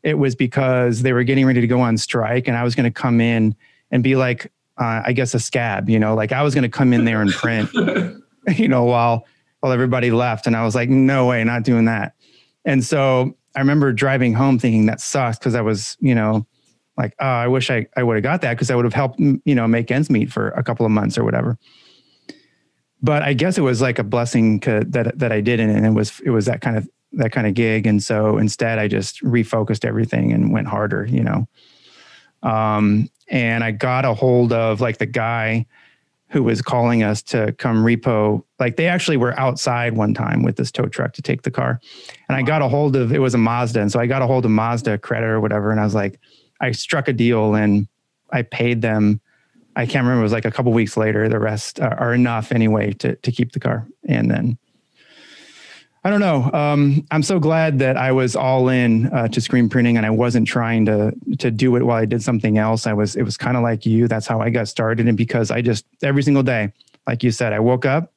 it 0.02 0.14
was 0.14 0.34
because 0.34 1.02
they 1.02 1.12
were 1.12 1.24
getting 1.24 1.44
ready 1.44 1.60
to 1.60 1.66
go 1.66 1.80
on 1.82 1.98
strike 1.98 2.48
and 2.48 2.56
I 2.56 2.64
was 2.64 2.74
going 2.74 2.84
to 2.84 2.90
come 2.90 3.20
in 3.20 3.54
and 3.90 4.02
be 4.02 4.16
like, 4.16 4.50
uh, 4.78 5.02
I 5.04 5.12
guess 5.12 5.34
a 5.34 5.40
scab, 5.40 5.90
you 5.90 5.98
know, 5.98 6.14
like 6.14 6.32
I 6.32 6.42
was 6.42 6.54
going 6.54 6.62
to 6.62 6.70
come 6.70 6.92
in 6.92 7.04
there 7.04 7.20
and 7.20 7.30
print, 7.30 7.70
you 8.56 8.68
know, 8.68 8.84
while 8.84 9.26
while 9.60 9.72
everybody 9.72 10.10
left. 10.10 10.46
And 10.46 10.56
I 10.56 10.64
was 10.64 10.74
like, 10.74 10.88
no 10.88 11.26
way, 11.26 11.42
not 11.42 11.64
doing 11.64 11.86
that. 11.86 12.14
And 12.64 12.84
so 12.84 13.36
I 13.56 13.60
remember 13.60 13.92
driving 13.92 14.32
home 14.34 14.58
thinking 14.58 14.86
that 14.86 15.00
sucks 15.00 15.38
because 15.38 15.54
I 15.54 15.62
was, 15.62 15.96
you 16.00 16.14
know, 16.14 16.46
like, 16.96 17.14
oh, 17.20 17.26
I 17.26 17.48
wish 17.48 17.70
I, 17.70 17.86
I 17.96 18.02
would 18.02 18.16
have 18.16 18.22
got 18.22 18.42
that 18.42 18.54
because 18.54 18.70
I 18.70 18.76
would 18.76 18.84
have 18.84 18.94
helped, 18.94 19.18
you 19.18 19.54
know, 19.54 19.66
make 19.66 19.90
ends 19.90 20.10
meet 20.10 20.32
for 20.32 20.50
a 20.50 20.62
couple 20.62 20.86
of 20.86 20.92
months 20.92 21.18
or 21.18 21.24
whatever. 21.24 21.58
But 23.00 23.22
I 23.22 23.32
guess 23.32 23.56
it 23.58 23.62
was 23.62 23.80
like 23.80 23.98
a 23.98 24.04
blessing 24.04 24.58
that 24.60 25.12
that 25.16 25.30
I 25.30 25.40
didn't, 25.40 25.70
and 25.70 25.86
it 25.86 25.90
was 25.90 26.20
it 26.24 26.30
was 26.30 26.46
that 26.46 26.60
kind 26.60 26.76
of 26.76 26.88
that 27.12 27.30
kind 27.30 27.46
of 27.46 27.54
gig. 27.54 27.86
And 27.86 28.02
so 28.02 28.38
instead, 28.38 28.80
I 28.80 28.88
just 28.88 29.22
refocused 29.22 29.84
everything 29.84 30.32
and 30.32 30.52
went 30.52 30.66
harder, 30.66 31.06
you 31.06 31.22
know. 31.22 31.48
Um, 32.42 33.08
and 33.28 33.62
I 33.62 33.70
got 33.70 34.04
a 34.04 34.14
hold 34.14 34.52
of 34.52 34.80
like 34.80 34.98
the 34.98 35.06
guy 35.06 35.66
who 36.30 36.42
was 36.42 36.60
calling 36.60 37.02
us 37.02 37.22
to 37.22 37.52
come 37.52 37.84
repo. 37.84 38.42
Like 38.58 38.76
they 38.76 38.86
actually 38.86 39.16
were 39.16 39.38
outside 39.38 39.96
one 39.96 40.14
time 40.14 40.42
with 40.42 40.56
this 40.56 40.70
tow 40.70 40.86
truck 40.86 41.14
to 41.14 41.22
take 41.22 41.42
the 41.42 41.50
car. 41.50 41.80
And 42.28 42.36
I 42.36 42.42
got 42.42 42.62
a 42.62 42.68
hold 42.68 42.96
of 42.96 43.12
it 43.12 43.20
was 43.20 43.34
a 43.34 43.38
Mazda. 43.38 43.80
And 43.80 43.90
so 43.90 43.98
I 43.98 44.06
got 44.06 44.22
a 44.22 44.26
hold 44.26 44.44
of 44.44 44.50
Mazda 44.50 44.98
credit 44.98 45.26
or 45.26 45.40
whatever. 45.40 45.70
And 45.70 45.80
I 45.80 45.84
was 45.84 45.94
like, 45.94 46.20
I 46.60 46.72
struck 46.72 47.08
a 47.08 47.12
deal 47.12 47.54
and 47.54 47.88
I 48.30 48.42
paid 48.42 48.82
them. 48.82 49.20
I 49.76 49.86
can't 49.86 50.04
remember. 50.04 50.20
It 50.20 50.24
was 50.24 50.32
like 50.32 50.44
a 50.44 50.50
couple 50.50 50.72
weeks 50.72 50.96
later. 50.96 51.28
The 51.28 51.38
rest 51.38 51.80
are, 51.80 52.12
enough 52.12 52.52
anyway 52.52 52.92
to 52.94 53.14
to 53.16 53.32
keep 53.32 53.52
the 53.52 53.60
car. 53.60 53.86
And 54.06 54.30
then 54.30 54.58
I 56.04 56.10
don't 56.10 56.20
know. 56.20 56.50
Um, 56.52 57.06
I'm 57.10 57.22
so 57.22 57.40
glad 57.40 57.80
that 57.80 57.96
I 57.96 58.12
was 58.12 58.36
all 58.36 58.68
in 58.68 59.06
uh, 59.12 59.28
to 59.28 59.40
screen 59.40 59.68
printing, 59.68 59.96
and 59.96 60.06
I 60.06 60.10
wasn't 60.10 60.46
trying 60.46 60.86
to 60.86 61.12
to 61.38 61.50
do 61.50 61.74
it 61.76 61.82
while 61.82 61.96
I 61.96 62.04
did 62.04 62.22
something 62.22 62.56
else. 62.56 62.86
I 62.86 62.92
was. 62.92 63.16
It 63.16 63.22
was 63.22 63.36
kind 63.36 63.56
of 63.56 63.62
like 63.62 63.84
you. 63.84 64.06
That's 64.08 64.26
how 64.26 64.40
I 64.40 64.50
got 64.50 64.68
started, 64.68 65.08
and 65.08 65.16
because 65.16 65.50
I 65.50 65.60
just 65.60 65.84
every 66.02 66.22
single 66.22 66.42
day, 66.42 66.72
like 67.06 67.22
you 67.22 67.30
said, 67.30 67.52
I 67.52 67.58
woke 67.58 67.84
up 67.84 68.12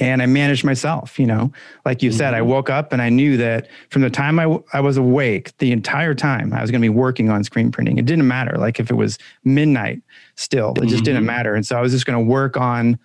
and 0.00 0.20
I 0.20 0.26
managed 0.26 0.64
myself. 0.64 1.18
You 1.18 1.26
know, 1.26 1.52
like 1.84 2.02
you 2.02 2.10
said, 2.10 2.34
I 2.34 2.42
woke 2.42 2.70
up 2.70 2.92
and 2.92 3.00
I 3.00 3.08
knew 3.08 3.36
that 3.36 3.68
from 3.90 4.02
the 4.02 4.10
time 4.10 4.38
I, 4.38 4.44
w- 4.44 4.64
I 4.72 4.80
was 4.80 4.96
awake, 4.96 5.56
the 5.58 5.72
entire 5.72 6.14
time 6.14 6.52
I 6.52 6.60
was 6.60 6.70
going 6.70 6.80
to 6.80 6.84
be 6.84 6.88
working 6.88 7.30
on 7.30 7.44
screen 7.44 7.70
printing. 7.70 7.98
It 7.98 8.06
didn't 8.06 8.26
matter. 8.26 8.56
Like 8.58 8.80
if 8.80 8.90
it 8.90 8.94
was 8.94 9.18
midnight, 9.44 10.02
still, 10.34 10.74
it 10.82 10.86
just 10.86 11.04
didn't 11.04 11.24
matter. 11.24 11.54
And 11.54 11.64
so 11.66 11.76
I 11.76 11.80
was 11.80 11.92
just 11.92 12.06
going 12.06 12.18
to 12.18 12.30
work 12.30 12.56
on 12.56 12.98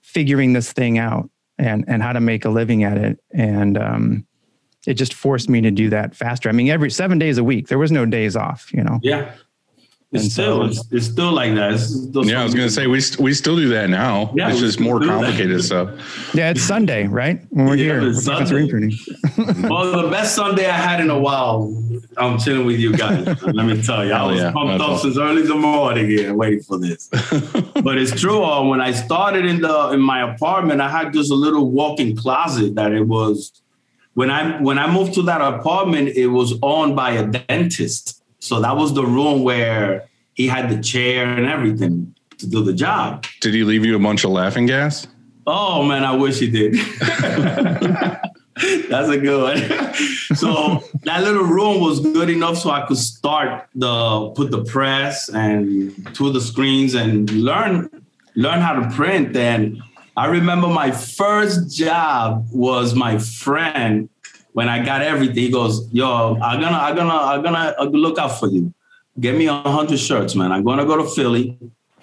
figuring 0.00 0.52
this 0.52 0.72
thing 0.72 0.98
out 0.98 1.28
and 1.62 1.84
and 1.86 2.02
how 2.02 2.12
to 2.12 2.20
make 2.20 2.44
a 2.44 2.50
living 2.50 2.84
at 2.84 2.98
it. 2.98 3.18
And 3.32 3.78
um, 3.78 4.26
it 4.86 4.94
just 4.94 5.14
forced 5.14 5.48
me 5.48 5.60
to 5.60 5.70
do 5.70 5.88
that 5.90 6.14
faster. 6.14 6.48
I 6.48 6.52
mean, 6.52 6.68
every 6.68 6.90
seven 6.90 7.18
days 7.18 7.38
a 7.38 7.44
week, 7.44 7.68
there 7.68 7.78
was 7.78 7.92
no 7.92 8.04
days 8.04 8.36
off. 8.36 8.72
You 8.72 8.84
know. 8.84 8.98
Yeah. 9.02 9.32
It's 10.14 10.24
And 10.24 10.32
still 10.32 10.56
so- 10.58 10.64
it's, 10.66 10.92
it's 10.92 11.06
still 11.06 11.32
like 11.32 11.54
that. 11.54 11.78
Still 11.78 12.26
Yeah, 12.26 12.42
I 12.42 12.44
was 12.44 12.54
gonna 12.54 12.68
say 12.68 12.86
we 12.86 13.00
st- 13.00 13.18
we 13.18 13.32
still 13.32 13.56
do 13.56 13.68
that 13.70 13.88
now. 13.88 14.30
Yeah, 14.36 14.50
it's 14.50 14.60
just 14.60 14.78
more 14.78 14.98
do 15.00 15.06
that. 15.06 15.12
complicated 15.12 15.64
stuff. 15.70 15.88
Yeah, 16.34 16.50
it's 16.50 16.60
Sunday, 16.60 17.06
right? 17.06 17.40
When 17.48 17.64
we're 17.64 17.76
Yeah, 17.76 17.84
here, 17.84 18.08
it's 18.08 18.16
we're 18.18 18.22
Sunday. 18.22 18.44
screen 18.46 18.68
printing. 18.68 18.98
well, 19.70 20.02
the 20.02 20.10
best 20.10 20.34
Sunday 20.34 20.66
I 20.68 20.76
had 20.76 21.00
in 21.00 21.08
a 21.08 21.18
while. 21.18 21.74
I'm 22.18 22.38
chilling 22.38 22.66
with 22.66 22.78
you 22.78 22.94
guys. 22.94 23.24
Let 23.42 23.64
me 23.64 23.82
tell 23.82 24.04
you, 24.04 24.12
I 24.12 24.26
was 24.26 24.38
yeah, 24.38 24.52
pumped 24.52 24.72
that's 24.72 24.82
up 24.82 24.88
awesome. 24.90 25.10
since 25.12 25.18
early 25.18 25.42
the 25.46 25.54
morning 25.54 26.06
here, 26.06 26.34
waiting 26.34 26.60
for 26.62 26.78
this. 26.78 27.08
but 27.82 27.96
it's 27.96 28.20
true. 28.20 28.44
Uh, 28.44 28.62
when 28.68 28.82
I 28.82 28.92
started 28.92 29.46
in 29.46 29.62
the 29.62 29.90
in 29.92 30.00
my 30.02 30.30
apartment, 30.34 30.82
I 30.82 30.90
had 30.90 31.14
just 31.14 31.30
a 31.30 31.34
little 31.34 31.70
walk-in 31.70 32.16
closet 32.16 32.74
that 32.74 32.92
it 32.92 33.06
was. 33.08 33.50
When 34.12 34.30
I 34.30 34.60
when 34.60 34.78
I 34.78 34.92
moved 34.92 35.14
to 35.14 35.22
that 35.22 35.40
apartment, 35.40 36.10
it 36.10 36.26
was 36.26 36.52
owned 36.62 36.94
by 36.94 37.12
a 37.12 37.26
dentist. 37.26 38.21
So 38.42 38.60
that 38.60 38.76
was 38.76 38.92
the 38.92 39.06
room 39.06 39.44
where 39.44 40.08
he 40.34 40.48
had 40.48 40.68
the 40.68 40.82
chair 40.82 41.24
and 41.24 41.46
everything 41.46 42.12
to 42.38 42.46
do 42.48 42.64
the 42.64 42.72
job. 42.72 43.24
Did 43.40 43.54
he 43.54 43.62
leave 43.62 43.84
you 43.84 43.94
a 43.94 44.00
bunch 44.00 44.24
of 44.24 44.32
laughing 44.32 44.66
gas? 44.66 45.06
Oh 45.46 45.84
man, 45.84 46.02
I 46.02 46.16
wish 46.16 46.40
he 46.40 46.50
did. 46.50 46.74
That's 48.90 49.08
a 49.08 49.18
good 49.18 49.42
one. 49.42 49.94
so 50.34 50.82
that 51.04 51.22
little 51.22 51.44
room 51.44 51.80
was 51.80 52.00
good 52.00 52.30
enough 52.30 52.58
so 52.58 52.70
I 52.70 52.84
could 52.84 52.98
start 52.98 53.68
the 53.76 54.30
put 54.34 54.50
the 54.50 54.64
press 54.64 55.28
and 55.28 56.12
to 56.16 56.32
the 56.32 56.40
screens 56.40 56.94
and 56.94 57.30
learn 57.30 57.90
learn 58.34 58.60
how 58.60 58.74
to 58.74 58.90
print. 58.90 59.36
And 59.36 59.80
I 60.16 60.26
remember 60.26 60.66
my 60.66 60.90
first 60.90 61.76
job 61.76 62.48
was 62.50 62.92
my 62.92 63.18
friend 63.18 64.08
when 64.52 64.68
I 64.68 64.84
got 64.84 65.02
everything. 65.02 65.44
He 65.44 65.50
goes, 65.50 65.88
"Yo, 65.92 66.38
I'm 66.42 66.60
gonna 66.60 66.76
I'm 66.76 66.94
gonna 66.96 67.08
I'm 67.38 67.42
gonna 67.42 67.74
look 67.90 68.18
out 68.18 68.38
for 68.38 68.48
you. 68.48 68.72
Get 69.20 69.36
me 69.36 69.46
a 69.46 69.54
hundred 69.54 69.98
shirts, 69.98 70.34
man. 70.34 70.52
I'm 70.52 70.64
gonna 70.64 70.86
go 70.86 70.96
to 70.96 71.08
Philly." 71.08 71.58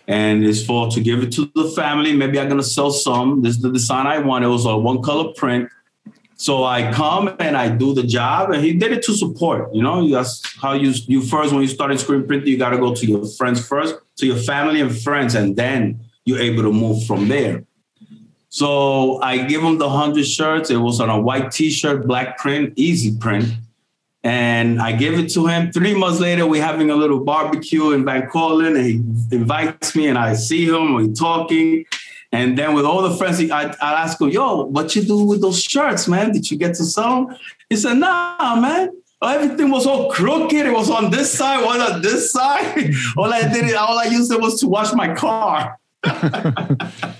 and 0.09 0.43
it's 0.43 0.65
for 0.65 0.89
to 0.89 0.99
give 0.99 1.21
it 1.21 1.31
to 1.31 1.51
the 1.53 1.69
family. 1.75 2.13
Maybe 2.13 2.39
I'm 2.39 2.49
gonna 2.49 2.63
sell 2.63 2.89
some. 2.89 3.43
This 3.43 3.57
is 3.57 3.61
the 3.61 3.71
design 3.71 4.07
I 4.07 4.17
want. 4.17 4.43
It 4.43 4.47
was 4.47 4.65
a 4.65 4.75
one 4.75 5.03
color 5.03 5.31
print. 5.33 5.69
So 6.35 6.63
I 6.63 6.91
come 6.91 7.35
and 7.39 7.55
I 7.55 7.69
do 7.69 7.93
the 7.93 8.01
job, 8.01 8.49
and 8.49 8.63
he 8.63 8.73
did 8.73 8.91
it 8.91 9.03
to 9.03 9.13
support. 9.13 9.73
You 9.73 9.83
know, 9.83 10.09
that's 10.09 10.41
how 10.55 10.73
you 10.73 10.93
you 11.05 11.21
first 11.21 11.53
when 11.53 11.61
you 11.61 11.67
started 11.67 11.99
screen 11.99 12.25
printing, 12.25 12.47
you 12.47 12.57
got 12.57 12.71
to 12.71 12.77
go 12.77 12.95
to 12.95 13.05
your 13.05 13.23
friends 13.37 13.65
first, 13.65 13.95
to 14.17 14.25
your 14.25 14.37
family 14.37 14.81
and 14.81 14.97
friends, 14.99 15.35
and 15.35 15.55
then 15.55 15.99
you're 16.25 16.39
able 16.39 16.63
to 16.63 16.71
move 16.71 17.05
from 17.05 17.27
there. 17.27 17.65
So 18.59 19.21
I 19.21 19.37
give 19.37 19.63
him 19.63 19.77
the 19.77 19.89
hundred 19.89 20.27
shirts. 20.27 20.69
It 20.69 20.75
was 20.75 20.99
on 20.99 21.09
a 21.09 21.17
white 21.17 21.49
T-shirt, 21.49 22.05
black 22.05 22.37
print, 22.37 22.73
easy 22.75 23.15
print. 23.17 23.47
And 24.21 24.81
I 24.81 24.91
give 24.91 25.17
it 25.17 25.29
to 25.35 25.47
him. 25.47 25.71
Three 25.71 25.95
months 25.95 26.19
later, 26.19 26.45
we're 26.45 26.61
having 26.61 26.89
a 26.89 26.95
little 26.97 27.21
barbecue 27.21 27.91
in 27.91 28.03
Van 28.03 28.23
Cortlandt, 28.23 28.75
and 28.75 28.85
he 28.85 29.35
invites 29.37 29.95
me, 29.95 30.07
and 30.07 30.17
I 30.17 30.33
see 30.33 30.65
him. 30.65 30.93
We're 30.93 31.13
talking, 31.13 31.85
and 32.33 32.57
then 32.57 32.73
with 32.73 32.83
all 32.83 33.01
the 33.01 33.15
friends, 33.15 33.39
I, 33.39 33.73
I 33.81 33.93
ask 34.03 34.19
him, 34.19 34.27
"Yo, 34.27 34.65
what 34.65 34.93
you 34.93 35.03
do 35.03 35.23
with 35.23 35.39
those 35.39 35.63
shirts, 35.63 36.09
man? 36.09 36.33
Did 36.33 36.51
you 36.51 36.57
get 36.57 36.75
to 36.79 36.83
sell 36.83 37.27
them?" 37.27 37.37
He 37.69 37.77
said, 37.77 37.93
"Nah, 37.93 38.57
man. 38.59 38.89
Everything 39.23 39.69
was 39.69 39.85
all 39.85 40.11
crooked. 40.11 40.65
It 40.65 40.73
was 40.73 40.89
on 40.89 41.11
this 41.11 41.31
side, 41.31 41.63
one 41.63 41.79
on 41.79 42.01
this 42.01 42.31
side. 42.37 42.93
all 43.15 43.33
I 43.33 43.47
did, 43.53 43.73
all 43.75 43.97
I 43.97 44.07
used 44.17 44.33
it 44.33 44.41
was 44.41 44.59
to 44.59 44.67
wash 44.67 44.91
my 44.91 45.15
car." 45.15 45.79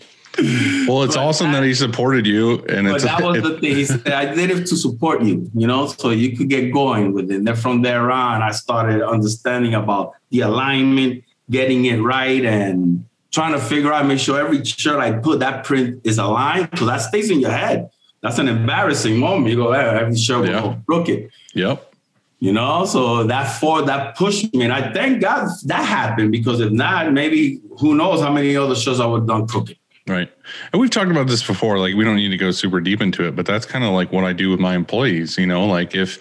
Well, 0.87 1.03
it's 1.03 1.15
But 1.15 1.25
awesome 1.25 1.51
that, 1.51 1.61
that- 1.61 1.67
he 1.67 1.73
supported 1.73 2.25
you, 2.25 2.63
and 2.69 2.87
But 2.87 2.95
it's 2.95 3.03
that 3.03 3.21
was 3.21 3.41
the 3.41 3.59
thing. 3.59 3.75
He 3.75 3.85
said, 3.91 4.07
I 4.07 4.33
did 4.33 4.49
it 4.51 4.65
to 4.67 4.75
support 4.75 5.21
you, 5.23 5.49
you 5.53 5.67
know, 5.67 5.87
so 5.87 6.09
you 6.11 6.35
could 6.37 6.49
get 6.49 6.71
going 6.73 7.13
with 7.13 7.29
it. 7.31 7.35
And 7.37 7.47
then 7.47 7.55
from 7.55 7.81
there 7.81 8.09
on, 8.11 8.41
I 8.41 8.51
started 8.51 9.01
understanding 9.01 9.73
about 9.73 10.13
the 10.31 10.41
alignment, 10.41 11.23
getting 11.49 11.85
it 11.85 11.97
right, 12.01 12.43
and 12.45 13.05
trying 13.31 13.53
to 13.53 13.59
figure 13.59 13.93
out, 13.93 14.05
make 14.05 14.19
sure 14.19 14.39
every 14.39 14.63
shirt 14.63 14.99
I 14.99 15.11
put, 15.13 15.39
that 15.39 15.63
print 15.63 16.01
is 16.03 16.17
aligned, 16.17 16.71
because 16.71 16.87
that 16.87 16.97
stays 17.01 17.29
in 17.29 17.39
your 17.39 17.51
head. 17.51 17.89
That's 18.21 18.37
an 18.39 18.47
embarrassing 18.47 19.17
moment. 19.17 19.47
You 19.49 19.55
go, 19.55 19.71
hey, 19.73 19.79
every 19.79 20.17
shirt 20.17 20.47
Yeah. 20.49 20.61
all 20.61 20.77
crooked, 20.85 21.29
yep. 21.53 21.93
you 22.39 22.51
know? 22.51 22.85
So 22.85 23.23
that 23.25 23.45
for 23.59 23.81
that 23.83 24.17
pushed 24.17 24.53
me. 24.53 24.63
And 24.65 24.73
I 24.73 24.91
thank 24.91 25.21
God 25.21 25.47
that 25.65 25.85
happened, 25.85 26.31
because 26.31 26.59
if 26.59 26.71
not, 26.71 27.13
maybe 27.13 27.61
who 27.79 27.95
knows 27.95 28.19
how 28.21 28.31
many 28.33 28.55
other 28.57 28.75
shirts 28.75 28.99
I 28.99 29.05
would 29.05 29.19
have 29.21 29.27
done 29.27 29.47
crooked. 29.47 29.77
Right. 30.10 30.32
And 30.74 30.82
we've 30.82 30.89
talked 30.89 31.12
about 31.12 31.28
this 31.28 31.45
before. 31.45 31.78
Like, 31.78 31.93
we 31.93 32.03
don't 32.03 32.16
need 32.16 32.30
to 32.30 32.38
go 32.38 32.49
super 32.49 32.82
deep 32.82 32.99
into 32.99 33.28
it, 33.28 33.36
but 33.36 33.45
that's 33.45 33.66
kind 33.68 33.84
of 33.86 33.91
like 33.91 34.12
what 34.12 34.24
I 34.24 34.34
do 34.34 34.49
with 34.49 34.60
my 34.60 34.74
employees. 34.76 35.38
You 35.38 35.45
know, 35.45 35.66
like 35.68 35.93
if 35.95 36.18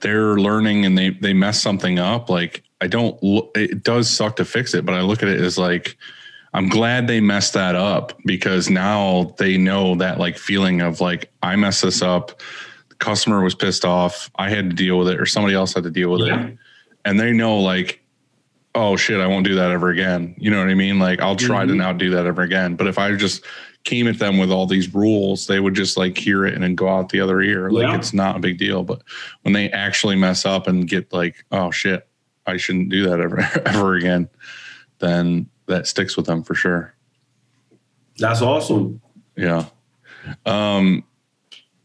they're 0.00 0.36
learning 0.36 0.86
and 0.86 0.96
they 0.96 1.10
they 1.10 1.32
mess 1.32 1.60
something 1.60 1.98
up, 1.98 2.30
like 2.30 2.62
I 2.80 2.86
don't. 2.86 3.20
Look, 3.24 3.50
it 3.56 3.82
does 3.82 4.08
suck 4.08 4.36
to 4.36 4.44
fix 4.44 4.74
it, 4.74 4.86
but 4.86 4.94
I 4.94 5.00
look 5.00 5.22
at 5.24 5.28
it 5.28 5.40
as 5.40 5.58
like 5.58 5.96
I'm 6.54 6.68
glad 6.68 7.08
they 7.08 7.20
messed 7.20 7.54
that 7.54 7.74
up 7.74 8.16
because 8.24 8.70
now 8.70 9.34
they 9.38 9.58
know 9.58 9.96
that 9.96 10.18
like 10.20 10.38
feeling 10.38 10.80
of 10.80 11.00
like 11.00 11.30
I 11.42 11.56
messed 11.56 11.82
this 11.82 12.02
up. 12.02 12.40
The 12.90 12.94
customer 12.94 13.42
was 13.42 13.56
pissed 13.56 13.84
off. 13.84 14.30
I 14.36 14.50
had 14.50 14.70
to 14.70 14.76
deal 14.76 14.98
with 14.98 15.08
it, 15.08 15.20
or 15.20 15.26
somebody 15.26 15.54
else 15.56 15.74
had 15.74 15.82
to 15.82 15.90
deal 15.90 16.10
with 16.12 16.28
Yeah. 16.28 16.46
it, 16.46 16.58
and 17.04 17.18
they 17.18 17.32
know 17.32 17.58
like 17.58 18.02
oh 18.76 18.94
shit, 18.96 19.20
I 19.20 19.26
won't 19.26 19.46
do 19.46 19.54
that 19.56 19.70
ever 19.70 19.88
again. 19.88 20.34
You 20.38 20.50
know 20.50 20.58
what 20.60 20.68
I 20.68 20.74
mean? 20.74 20.98
Like 20.98 21.20
I'll 21.20 21.34
try 21.34 21.64
to 21.64 21.72
Mhm. 21.72 21.76
not 21.78 21.98
do 21.98 22.10
that 22.10 22.26
ever 22.26 22.42
again. 22.42 22.76
But 22.76 22.86
if 22.86 22.98
I 22.98 23.14
just 23.16 23.44
came 23.84 24.06
at 24.06 24.18
them 24.18 24.36
with 24.38 24.50
all 24.50 24.66
these 24.66 24.92
rules, 24.94 25.46
they 25.46 25.60
would 25.60 25.74
just 25.74 25.96
like 25.96 26.18
hear 26.18 26.44
it 26.44 26.54
and 26.54 26.62
then 26.62 26.74
go 26.74 26.88
out 26.88 27.08
the 27.08 27.20
other 27.20 27.40
ear. 27.40 27.70
Like 27.70 27.84
Yeah. 27.88 27.96
it's 27.96 28.12
not 28.12 28.36
a 28.36 28.38
big 28.40 28.58
deal. 28.58 28.82
But 28.82 29.02
when 29.42 29.54
they 29.54 29.70
actually 29.70 30.16
mess 30.16 30.44
up 30.44 30.66
and 30.68 30.86
get 30.88 31.12
like, 31.12 31.44
oh 31.52 31.70
shit, 31.70 32.06
I 32.46 32.58
shouldn't 32.58 32.90
do 32.90 33.08
that 33.08 33.18
ever 33.20 33.40
ever 33.66 33.94
again, 33.94 34.28
then 34.98 35.46
that 35.66 35.86
sticks 35.86 36.16
with 36.16 36.26
them 36.26 36.42
for 36.42 36.54
sure. 36.54 36.94
That's 38.18 38.42
awesome. 38.42 39.00
Yeah. 39.36 39.64
Um 40.44 41.02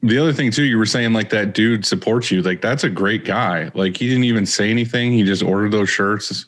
the 0.04 0.18
other 0.18 0.34
thing 0.34 0.50
too, 0.50 0.64
you 0.64 0.80
were 0.80 0.86
saying 0.88 1.14
like 1.14 1.30
that 1.30 1.54
dude 1.54 1.86
supports 1.86 2.32
you. 2.32 2.42
Like 2.42 2.60
that's 2.62 2.84
a 2.84 2.90
great 2.90 3.24
guy. 3.24 3.70
Like 3.76 3.96
he 3.96 4.08
didn't 4.10 4.24
even 4.24 4.46
say 4.48 4.70
anything. 4.72 5.12
He 5.14 5.24
just 5.24 5.44
ordered 5.44 5.72
those 5.72 5.90
shirts, 5.90 6.46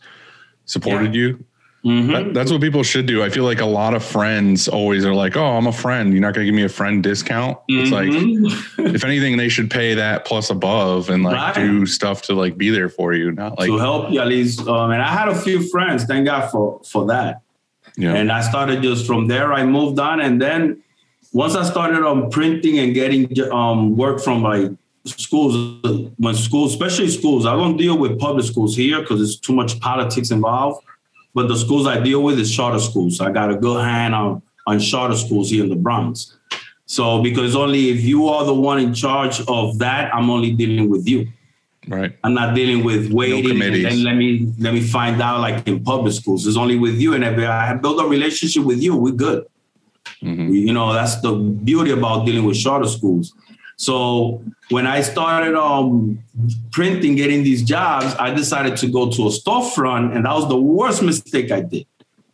supported 0.65 1.13
you. 1.15 1.43
Mhm. 1.85 2.11
That, 2.13 2.33
that's 2.33 2.49
what 2.49 2.61
people 2.61 2.81
should 2.81 3.05
do. 3.07 3.21
I 3.23 3.29
feel 3.29 3.43
like 3.43 3.59
a 3.59 3.65
lot 3.65 3.93
of 3.93 4.01
friends 4.05 4.69
always 4.69 5.03
are 5.03 5.13
like, 5.13 5.35
"Oh, 5.35 5.57
I'm 5.57 5.67
a 5.67 5.71
friend. 5.73 6.13
You're 6.13 6.21
not 6.21 6.33
going 6.33 6.45
to 6.45 6.49
give 6.49 6.55
me 6.55 6.63
a 6.63 6.69
friend 6.69 7.03
discount." 7.03 7.57
It's 7.67 7.91
like, 7.91 8.07
Mhm. 8.07 8.95
if 8.95 9.03
anything, 9.03 9.35
they 9.35 9.49
should 9.49 9.69
pay 9.69 9.93
that 9.95 10.23
plus 10.23 10.49
above 10.49 11.09
and 11.09 11.23
like 11.23 11.35
Right. 11.35 11.55
do 11.55 11.85
stuff 11.85 12.21
to 12.23 12.35
like 12.35 12.57
be 12.57 12.69
there 12.69 12.87
for 12.87 13.13
you. 13.13 13.31
Not 13.33 13.59
like, 13.59 13.67
to 13.67 13.77
help 13.79 14.11
you 14.13 14.21
at 14.21 14.27
least. 14.27 14.65
Um, 14.65 14.91
and 14.91 15.01
I 15.01 15.09
had 15.09 15.27
a 15.27 15.35
few 15.35 15.61
friends. 15.69 16.05
Thank 16.05 16.25
God 16.25 16.49
for 16.51 16.79
for 16.89 17.05
that. 17.07 17.41
yeah, 17.97 18.13
And 18.15 18.31
I 18.31 18.39
started 18.41 18.81
just 18.81 19.05
from 19.05 19.27
there. 19.27 19.51
I 19.51 19.65
moved 19.65 19.99
on, 19.99 20.21
and 20.21 20.41
then 20.41 20.77
once 21.33 21.53
I 21.53 21.63
started 21.63 22.01
um 22.07 22.29
printing 22.29 22.79
and 22.79 22.93
getting 22.93 23.27
um 23.51 23.97
work 23.97 24.21
from 24.21 24.41
like 24.41 24.71
schools, 25.05 26.11
when 26.17 26.35
schools, 26.35 26.73
especially 26.73 27.09
schools, 27.09 27.45
I 27.45 27.55
don't 27.55 27.77
deal 27.77 27.97
with 27.97 28.19
public 28.19 28.45
schools 28.45 28.75
here 28.75 29.01
because 29.01 29.19
there's 29.19 29.39
too 29.39 29.53
much 29.53 29.79
politics 29.79 30.31
involved. 30.31 30.85
But 31.33 31.47
the 31.47 31.57
schools 31.57 31.87
I 31.87 31.99
deal 31.99 32.21
with 32.23 32.39
is 32.39 32.55
charter 32.55 32.79
schools. 32.79 33.19
I 33.19 33.31
got 33.31 33.51
a 33.51 33.55
good 33.55 33.83
hand 33.83 34.13
on 34.15 34.41
on 34.65 34.79
charter 34.79 35.15
schools 35.17 35.49
here 35.49 35.63
in 35.63 35.69
the 35.69 35.75
Bronx. 35.75 36.37
So 36.85 37.21
because 37.21 37.55
only 37.55 37.89
if 37.89 38.01
you 38.01 38.27
are 38.27 38.45
the 38.45 38.53
one 38.53 38.79
in 38.79 38.93
charge 38.93 39.41
of 39.47 39.79
that, 39.79 40.13
I'm 40.13 40.29
only 40.29 40.51
dealing 40.51 40.89
with 40.89 41.07
you. 41.07 41.27
Right. 41.87 42.15
I'm 42.23 42.33
not 42.33 42.55
dealing 42.55 42.83
with 42.85 43.11
waiting 43.11 43.39
and 43.39 43.47
committees. 43.47 43.83
then 43.83 44.03
let 44.03 44.15
me 44.15 44.53
let 44.59 44.73
me 44.73 44.81
find 44.81 45.21
out 45.21 45.41
like 45.41 45.67
in 45.67 45.83
public 45.83 46.13
schools. 46.13 46.47
It's 46.47 46.55
only 46.55 46.77
with 46.77 46.97
you, 46.99 47.13
and 47.13 47.23
if 47.25 47.37
I 47.39 47.65
have 47.65 47.81
built 47.81 47.99
a 47.99 48.07
relationship 48.07 48.63
with 48.63 48.81
you, 48.81 48.95
we're 48.95 49.11
good. 49.11 49.45
Mhm. 50.21 50.53
You 50.53 50.71
know, 50.71 50.93
that's 50.93 51.19
the 51.19 51.33
beauty 51.33 51.91
about 51.91 52.25
dealing 52.25 52.45
with 52.45 52.57
charter 52.57 52.87
schools. 52.87 53.33
So 53.77 54.41
when 54.69 54.87
I 54.87 55.01
started 55.01 55.55
um 55.55 56.19
printing, 56.71 57.15
getting 57.15 57.43
these 57.43 57.63
jobs, 57.63 58.15
I 58.19 58.33
decided 58.33 58.77
to 58.77 58.87
go 58.87 59.09
to 59.09 59.23
a 59.23 59.29
storefront, 59.29 60.15
and 60.15 60.25
that 60.25 60.33
was 60.33 60.47
the 60.47 60.57
worst 60.57 61.01
mistake 61.01 61.51
I 61.51 61.61
did 61.61 61.87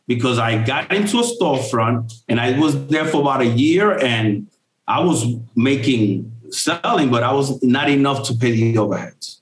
because 0.07 0.39
I 0.39 0.63
got 0.63 0.91
into 0.93 1.19
a 1.19 1.23
storefront 1.23 2.13
and 2.27 2.39
I 2.39 2.57
was 2.59 2.87
there 2.87 3.05
for 3.05 3.21
about 3.21 3.41
a 3.41 3.45
year, 3.45 3.97
and 3.97 4.47
I 4.87 4.99
was 5.01 5.25
making 5.55 6.31
selling, 6.49 7.09
but 7.11 7.23
I 7.23 7.31
was 7.31 7.61
not 7.61 7.89
enough 7.89 8.27
to 8.27 8.33
pay 8.33 8.51
the 8.51 8.73
overheads. 8.75 9.39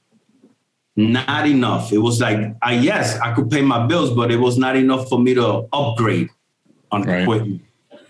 Not 0.95 1.47
enough. 1.47 1.93
It 1.93 1.99
was 1.99 2.19
like, 2.19 2.55
I 2.61 2.73
yes, 2.73 3.19
I 3.19 3.31
could 3.33 3.49
pay 3.51 3.61
my 3.61 3.85
bills, 3.85 4.09
but 4.11 4.31
it 4.31 4.37
was 4.37 4.57
not 4.57 4.75
enough 4.75 5.07
for 5.09 5.19
me 5.19 5.35
to 5.35 5.67
upgrade 5.71 6.29
on 6.91 7.03
Right. 7.03 7.21
equipment. 7.21 7.61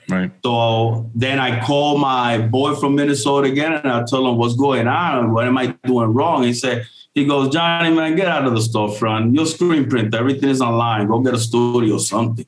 Right. 0.09 0.31
So 0.43 1.09
then 1.13 1.39
I 1.39 1.59
called 1.65 1.99
my 1.99 2.37
boy 2.37 2.75
from 2.75 2.95
Minnesota 2.95 3.49
again 3.49 3.73
and 3.73 3.91
I 3.91 4.03
told 4.05 4.27
him 4.27 4.37
what's 4.37 4.55
going 4.55 4.87
on. 4.87 5.33
What 5.33 5.45
am 5.45 5.57
I 5.57 5.67
doing 5.83 6.13
wrong? 6.13 6.43
He 6.43 6.53
said, 6.53 6.87
he 7.13 7.25
goes, 7.25 7.49
Johnny, 7.49 7.93
man, 7.93 8.15
get 8.15 8.27
out 8.27 8.45
of 8.45 8.53
the 8.53 8.59
storefront. 8.59 9.35
Your 9.35 9.45
screen 9.45 9.89
print, 9.89 10.13
everything 10.15 10.49
is 10.49 10.61
online. 10.61 11.07
Go 11.07 11.19
get 11.19 11.33
a 11.33 11.39
studio 11.39 11.95
or 11.95 11.99
something. 11.99 12.45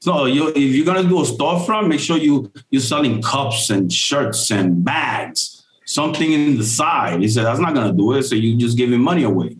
So 0.00 0.24
you, 0.24 0.48
if 0.48 0.56
you're 0.56 0.86
gonna 0.86 1.08
do 1.08 1.20
a 1.20 1.24
storefront, 1.24 1.88
make 1.88 2.00
sure 2.00 2.16
you 2.16 2.52
you're 2.70 2.82
selling 2.82 3.22
cups 3.22 3.70
and 3.70 3.92
shirts 3.92 4.50
and 4.50 4.84
bags, 4.84 5.64
something 5.84 6.32
in 6.32 6.56
the 6.58 6.64
side. 6.64 7.20
He 7.20 7.28
said, 7.28 7.44
that's 7.44 7.60
not 7.60 7.74
gonna 7.74 7.92
do 7.92 8.14
it. 8.14 8.24
So 8.24 8.34
you 8.34 8.56
just 8.56 8.76
giving 8.76 9.00
money 9.00 9.22
away. 9.22 9.56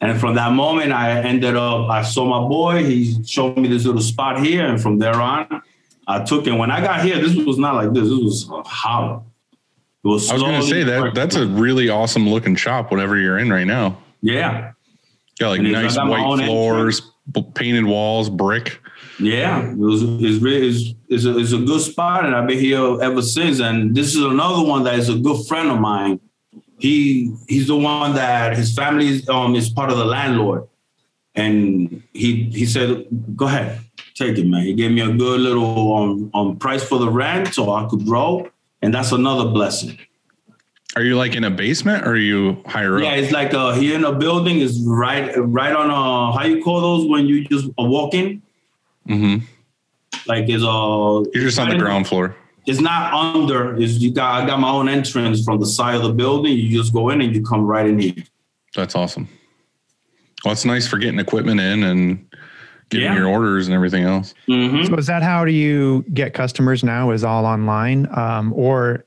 And 0.00 0.18
from 0.20 0.36
that 0.36 0.52
moment, 0.52 0.92
I 0.92 1.20
ended 1.20 1.56
up, 1.56 1.90
I 1.90 2.02
saw 2.02 2.24
my 2.24 2.48
boy, 2.48 2.84
he 2.84 3.24
showed 3.24 3.56
me 3.58 3.68
this 3.68 3.84
little 3.84 4.00
spot 4.00 4.44
here. 4.44 4.64
And 4.66 4.80
from 4.80 4.98
there 4.98 5.20
on, 5.20 5.62
I 6.10 6.24
took 6.24 6.46
it. 6.46 6.52
When 6.52 6.70
I 6.70 6.80
got 6.80 7.04
here, 7.04 7.20
this 7.20 7.36
was 7.36 7.58
not 7.58 7.74
like 7.74 7.92
this. 7.92 8.04
This 8.08 8.18
was 8.18 8.48
a 8.50 8.62
hollow. 8.66 9.26
It 10.04 10.08
was 10.08 10.30
I 10.30 10.34
was 10.34 10.42
going 10.42 10.60
to 10.60 10.66
say 10.66 10.82
that 10.84 11.14
that's 11.14 11.36
a 11.36 11.46
really 11.46 11.90
awesome 11.90 12.28
looking 12.28 12.56
shop, 12.56 12.90
whatever 12.90 13.16
you're 13.18 13.38
in 13.38 13.50
right 13.50 13.66
now. 13.66 13.98
yeah, 14.22 14.72
Got 15.38 15.50
like 15.50 15.58
And 15.60 15.70
nice 15.72 15.96
got 15.96 16.08
white 16.08 16.44
floors, 16.46 17.02
painted 17.54 17.84
walls, 17.84 18.30
brick. 18.30 18.80
yeah. 19.20 19.70
It 19.70 19.76
was 19.76 20.02
it's 20.02 20.42
it's, 20.42 20.94
it's, 21.08 21.24
a, 21.26 21.38
it's 21.38 21.52
a 21.52 21.58
good 21.58 21.80
spot, 21.82 22.24
and 22.24 22.34
I've 22.34 22.48
been 22.48 22.58
here 22.58 23.00
ever 23.02 23.20
since. 23.22 23.60
And 23.60 23.94
this 23.94 24.14
is 24.16 24.22
another 24.24 24.66
one 24.66 24.84
that 24.84 24.98
is 24.98 25.08
a 25.10 25.16
good 25.18 25.46
friend 25.46 25.70
of 25.70 25.78
mine. 25.78 26.20
He 26.78 27.34
he's 27.48 27.66
the 27.66 27.76
one 27.76 28.14
that 28.14 28.56
his 28.56 28.74
family 28.74 29.08
is, 29.08 29.28
um 29.28 29.54
is 29.56 29.68
part 29.68 29.90
of 29.90 29.98
the 29.98 30.04
landlord, 30.06 30.68
and 31.34 32.02
he 32.14 32.44
he 32.44 32.64
said, 32.66 33.04
"Go 33.36 33.46
ahead, 33.46 33.80
take 34.18 34.36
it, 34.38 34.46
man." 34.46 34.62
He 34.62 34.74
gave 34.74 34.90
me 34.90 35.00
a 35.00 35.12
good 35.12 35.40
little 35.40 35.94
um, 35.96 36.30
um 36.34 36.56
price 36.56 36.82
for 36.82 36.98
the 36.98 37.08
rent, 37.10 37.54
so 37.54 37.72
I 37.72 37.86
could 37.88 38.04
grow, 38.04 38.50
and 38.82 38.92
that's 38.92 39.12
another 39.12 39.48
blessing. 39.50 39.98
Are 40.96 41.02
you 41.02 41.16
like 41.16 41.36
in 41.36 41.44
a 41.44 41.50
basement 41.50 42.04
or 42.06 42.12
are 42.12 42.16
you 42.16 42.62
higher 42.66 42.98
Yeah, 42.98 43.08
up? 43.08 43.14
Yeah, 43.14 43.20
it's 43.22 43.32
like 43.32 43.54
uh 43.54 43.72
here 43.72 43.94
in 43.94 44.04
a 44.04 44.12
building 44.12 44.58
is 44.58 44.80
right 44.84 45.30
right 45.36 45.74
on 45.74 45.90
uh 45.90 46.36
how 46.36 46.44
you 46.44 46.62
call 46.62 46.80
those 46.80 47.06
when 47.08 47.26
you 47.26 47.44
just 47.44 47.68
are 47.78 47.86
walking 47.86 48.42
hmm 49.06 49.36
like 50.26 50.48
it's 50.48 50.64
uh 50.64 51.22
You're 51.34 51.44
just 51.44 51.58
on 51.58 51.68
the 51.68 51.78
ground 51.78 52.06
floor. 52.08 52.34
It's 52.66 52.80
not 52.80 53.14
under. 53.14 53.76
Is 53.80 53.98
you 53.98 54.12
got 54.12 54.42
I 54.42 54.46
got 54.46 54.60
my 54.60 54.70
own 54.70 54.88
entrance 54.88 55.44
from 55.44 55.60
the 55.60 55.66
side 55.66 55.94
of 55.94 56.02
the 56.02 56.12
building. 56.12 56.52
You 56.52 56.68
just 56.76 56.92
go 56.92 57.08
in 57.10 57.20
and 57.20 57.34
you 57.34 57.42
come 57.42 57.62
right 57.66 57.86
in 57.86 57.98
here. 57.98 58.14
That's 58.74 58.94
awesome. 58.94 59.28
Well, 60.44 60.52
it's 60.52 60.64
nice 60.64 60.86
for 60.86 60.98
getting 60.98 61.18
equipment 61.18 61.60
in 61.60 61.82
and 61.82 62.26
getting 62.90 63.06
Yeah. 63.06 63.16
your 63.16 63.28
orders 63.28 63.66
and 63.68 63.74
everything 63.74 64.04
else. 64.04 64.34
Mhm. 64.48 64.86
So 64.86 64.94
is 64.96 65.06
that 65.06 65.22
how 65.22 65.44
do 65.44 65.52
you 65.52 66.04
get 66.12 66.34
customers 66.34 66.82
now? 66.82 67.10
Is 67.10 67.24
all 67.24 67.44
online, 67.44 68.08
um, 68.14 68.52
or 68.56 69.04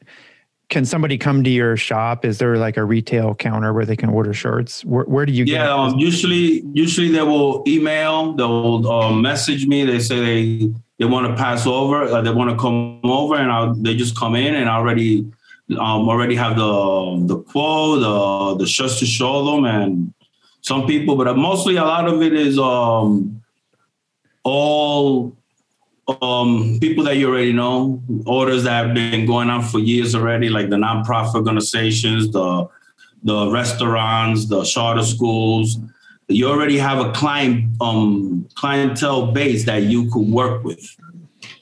can 0.69 0.85
somebody 0.85 1.17
come 1.17 1.43
to 1.43 1.49
your 1.49 1.75
shop? 1.75 2.23
Is 2.23 2.37
there 2.37 2.57
like 2.57 2.77
a 2.77 2.85
retail 2.85 3.35
counter 3.35 3.73
where 3.73 3.85
they 3.85 3.95
can 3.97 4.09
order 4.09 4.33
shirts? 4.33 4.85
Where, 4.85 5.03
where 5.05 5.25
do 5.25 5.33
you 5.33 5.43
get? 5.45 5.53
Yeah, 5.53 5.73
um, 5.73 5.97
usually 5.99 6.63
usually 6.73 7.09
they 7.09 7.23
will 7.23 7.63
email, 7.67 8.33
they'll 8.33 8.87
uh, 8.89 9.11
message 9.11 9.67
me. 9.67 9.83
They 9.83 9.99
say 9.99 10.19
they 10.19 10.71
they 10.99 11.05
want 11.05 11.27
to 11.27 11.35
pass 11.35 11.65
over, 11.65 12.03
uh, 12.03 12.21
they 12.21 12.31
want 12.31 12.51
to 12.51 12.55
come 12.55 12.99
over, 13.03 13.35
and 13.35 13.51
I'll, 13.51 13.73
they 13.73 13.95
just 13.95 14.15
come 14.17 14.35
in 14.35 14.53
and 14.55 14.69
I 14.69 14.75
already 14.75 15.25
um, 15.71 16.07
already 16.07 16.35
have 16.35 16.55
the 16.55 17.23
the 17.25 17.37
quote, 17.37 18.01
the 18.01 18.63
the 18.63 18.67
shirts 18.67 18.99
to 18.99 19.05
show 19.05 19.43
them, 19.43 19.65
and 19.65 20.13
some 20.61 20.85
people, 20.85 21.15
but 21.15 21.35
mostly 21.35 21.77
a 21.77 21.83
lot 21.83 22.07
of 22.07 22.21
it 22.21 22.33
is 22.33 22.59
um 22.59 23.40
all 24.43 25.35
um 26.21 26.77
people 26.81 27.03
that 27.03 27.17
you 27.17 27.29
already 27.29 27.53
know, 27.53 28.01
orders 28.25 28.63
that 28.63 28.85
have 28.85 28.93
been 28.93 29.25
going 29.25 29.49
on 29.49 29.61
for 29.63 29.79
years 29.79 30.15
already, 30.15 30.49
like 30.49 30.69
the 30.69 30.75
nonprofit 30.75 31.35
organizations, 31.35 32.31
the 32.31 32.67
the 33.23 33.49
restaurants, 33.51 34.47
the 34.47 34.63
charter 34.63 35.03
schools. 35.03 35.77
You 36.27 36.49
already 36.49 36.77
have 36.77 36.99
a 37.05 37.11
client 37.11 37.75
um 37.81 38.47
clientele 38.55 39.31
base 39.31 39.65
that 39.65 39.83
you 39.83 40.09
could 40.11 40.27
work 40.27 40.63
with. 40.63 40.83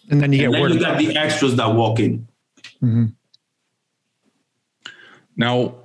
and 0.09 0.21
then 0.21 0.33
you 0.33 0.45
And 0.45 0.53
get 0.53 0.61
then 0.61 0.73
you 0.73 0.79
got 0.79 0.97
the 0.97 1.15
extras 1.17 1.55
that 1.57 1.73
walk 1.75 1.99
in. 1.99 2.27
Mhm. 2.81 3.13
Now, 5.35 5.75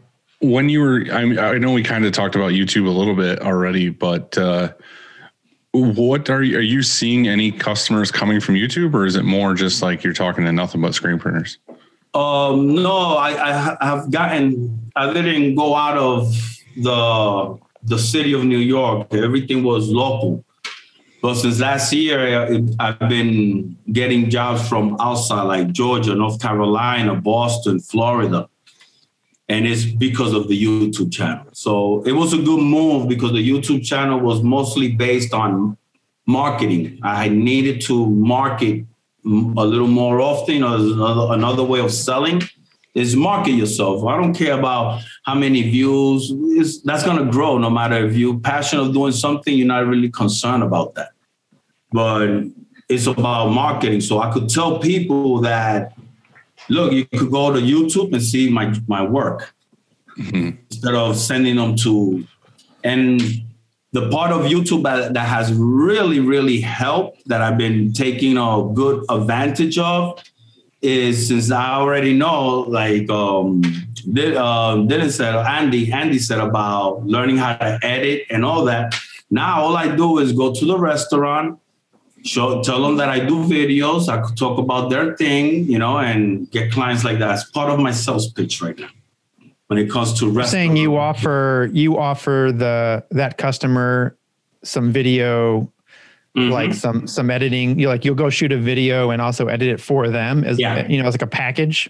when 0.40 0.68
you 0.68 0.80
were, 0.80 1.06
I, 1.12 1.24
mean, 1.24 1.38
I 1.38 1.58
know 1.58 1.72
we 1.72 1.82
kind 1.82 2.04
of 2.04 2.12
talked 2.12 2.34
about 2.34 2.52
YouTube 2.52 2.86
a 2.86 2.90
little 2.90 3.14
bit 3.14 3.40
already, 3.40 3.88
but 3.88 4.36
uh, 4.36 4.72
what 5.74 6.30
are 6.30 6.42
you, 6.42 6.58
are 6.58 6.62
you 6.62 6.82
seeing 6.82 7.26
any 7.26 7.50
customers 7.50 8.12
coming 8.12 8.40
from 8.40 8.54
YouTube 8.54 8.94
or 8.94 9.06
is 9.06 9.16
it 9.16 9.24
more 9.24 9.54
just 9.54 9.82
like 9.82 10.04
you're 10.04 10.12
talking 10.12 10.44
to 10.44 10.52
nothing 10.52 10.80
but 10.80 10.94
screen 10.94 11.18
printers? 11.18 11.58
Um, 12.14 12.76
no, 12.76 13.16
I, 13.16 13.76
I 13.80 13.86
have 13.86 14.10
gotten. 14.10 14.90
I 14.94 15.12
didn't 15.12 15.56
go 15.56 15.74
out 15.74 15.98
of 15.98 16.32
the 16.76 17.58
the 17.82 17.98
city 17.98 18.32
of 18.34 18.44
New 18.44 18.58
York. 18.58 19.12
Everything 19.12 19.64
was 19.64 19.88
local. 19.88 20.44
But 21.20 21.34
since 21.34 21.58
last 21.58 21.92
year, 21.92 22.62
I've 22.78 22.98
been 23.08 23.76
getting 23.90 24.30
jobs 24.30 24.68
from 24.68 24.96
outside, 25.00 25.42
like 25.42 25.72
Georgia, 25.72 26.14
North 26.14 26.40
Carolina, 26.40 27.16
Boston, 27.16 27.80
Florida, 27.80 28.48
and 29.48 29.66
it's 29.66 29.84
because 29.84 30.32
of 30.32 30.48
the 30.48 30.64
YouTube 30.64 31.12
channel. 31.12 31.46
So 31.52 32.02
it 32.04 32.12
was 32.12 32.32
a 32.32 32.38
good 32.38 32.60
move 32.60 33.08
because 33.08 33.32
the 33.32 33.48
YouTube 33.48 33.84
channel 33.84 34.20
was 34.20 34.42
mostly 34.42 34.92
based 34.92 35.34
on 35.34 35.76
marketing. 36.26 36.98
I 37.02 37.28
needed 37.28 37.82
to 37.82 38.06
market 38.06 38.86
a 39.24 39.28
little 39.28 39.86
more 39.86 40.20
often. 40.20 40.62
Or 40.62 40.76
another, 40.76 41.34
another 41.34 41.62
way 41.62 41.80
of 41.80 41.92
selling 41.92 42.42
is 42.94 43.16
market 43.16 43.52
yourself. 43.52 44.04
I 44.04 44.16
don't 44.16 44.34
care 44.34 44.58
about 44.58 45.02
how 45.24 45.34
many 45.34 45.62
views. 45.62 46.32
It's, 46.32 46.80
that's 46.80 47.02
going 47.02 47.24
to 47.24 47.30
grow 47.30 47.58
no 47.58 47.68
matter 47.68 48.06
if 48.06 48.16
you're 48.16 48.38
passionate 48.38 48.82
of 48.82 48.94
doing 48.94 49.12
something. 49.12 49.56
You're 49.56 49.66
not 49.66 49.86
really 49.86 50.10
concerned 50.10 50.62
about 50.62 50.94
that. 50.94 51.10
But 51.92 52.44
it's 52.88 53.06
about 53.06 53.50
marketing. 53.50 54.00
So 54.00 54.20
I 54.20 54.32
could 54.32 54.48
tell 54.48 54.78
people 54.78 55.40
that, 55.40 55.93
look, 56.68 56.92
you 56.92 57.06
could 57.06 57.30
go 57.30 57.52
to 57.52 57.60
YouTube 57.60 58.12
and 58.12 58.22
see 58.22 58.50
my 58.50 58.74
my 58.86 59.02
work 59.02 59.54
instead 60.16 60.94
of 60.94 61.16
sending 61.16 61.56
them 61.56 61.74
to 61.76 62.24
and 62.84 63.20
the 63.94 64.08
part 64.10 64.32
of 64.32 64.42
YouTube 64.42 64.82
that, 64.82 65.14
that 65.14 65.28
has 65.28 65.52
really, 65.54 66.18
really 66.18 66.60
helped 66.60 67.26
that 67.28 67.40
I've 67.40 67.56
been 67.56 67.92
taking 67.92 68.36
a 68.36 68.68
good 68.74 69.04
advantage 69.08 69.78
of 69.78 70.20
is 70.82 71.28
since 71.28 71.52
I 71.52 71.74
already 71.74 72.12
know, 72.12 72.62
like 72.62 73.08
um, 73.08 73.62
did, 74.12 74.36
um, 74.36 74.88
Dylan 74.88 75.12
said, 75.12 75.36
Andy, 75.36 75.92
Andy 75.92 76.18
said 76.18 76.40
about 76.40 77.06
learning 77.06 77.36
how 77.36 77.54
to 77.54 77.78
edit 77.84 78.26
and 78.30 78.44
all 78.44 78.64
that. 78.64 78.96
Now 79.30 79.62
all 79.62 79.76
I 79.76 79.94
do 79.94 80.18
is 80.18 80.32
go 80.32 80.52
to 80.52 80.64
the 80.66 80.76
restaurant, 80.76 81.60
show, 82.24 82.62
tell 82.62 82.82
them 82.82 82.96
that 82.96 83.08
I 83.08 83.20
do 83.20 83.44
videos. 83.44 84.08
I 84.08 84.20
could 84.20 84.36
talk 84.36 84.58
about 84.58 84.90
their 84.90 85.16
thing, 85.16 85.64
you 85.70 85.78
know, 85.78 85.98
and 85.98 86.50
get 86.50 86.72
clients 86.72 87.04
like 87.04 87.18
that. 87.18 87.34
It's 87.34 87.50
part 87.50 87.70
of 87.70 87.78
my 87.78 87.90
sales 87.92 88.32
pitch 88.32 88.60
right 88.62 88.78
now. 88.78 88.88
When 89.68 89.78
it 89.78 89.90
comes 89.90 90.12
to 90.20 90.30
You're 90.30 90.44
saying 90.44 90.76
you 90.76 90.96
offer 90.96 91.70
you 91.72 91.98
offer 91.98 92.52
the 92.54 93.02
that 93.12 93.38
customer 93.38 94.16
some 94.62 94.92
video 94.92 95.70
Mhm. 96.36 96.50
like 96.50 96.74
some 96.74 97.06
some 97.06 97.30
editing. 97.30 97.78
You 97.78 97.88
like 97.88 98.04
you'll 98.04 98.14
go 98.16 98.28
shoot 98.28 98.52
a 98.52 98.58
video 98.58 99.10
and 99.10 99.22
also 99.22 99.46
edit 99.46 99.68
it 99.68 99.80
for 99.80 100.08
them 100.08 100.44
as 100.44 100.58
Yeah. 100.58 100.86
you 100.88 101.00
know 101.00 101.06
as 101.08 101.14
like 101.14 101.22
a 101.22 101.26
package. 101.26 101.88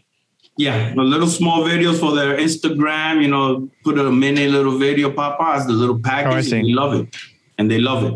Yeah, 0.57 0.95
the 0.95 1.03
little 1.03 1.27
small 1.27 1.65
videos 1.65 1.99
for 1.99 2.15
their 2.15 2.37
Instagram, 2.37 3.21
you 3.23 3.29
know, 3.29 3.69
put 3.83 3.99
a 3.99 4.05
mini 4.13 4.47
little 4.47 4.79
video 4.79 5.11
pop 5.11 5.37
as 5.41 5.67
the 5.67 5.73
little 5.73 5.99
package. 5.99 6.45
see. 6.45 6.59
and 6.59 6.69
they 6.69 6.73
love 6.75 6.95
it. 6.95 7.17
And 7.59 7.71
they 7.71 7.79
love 7.81 8.05
it. 8.05 8.15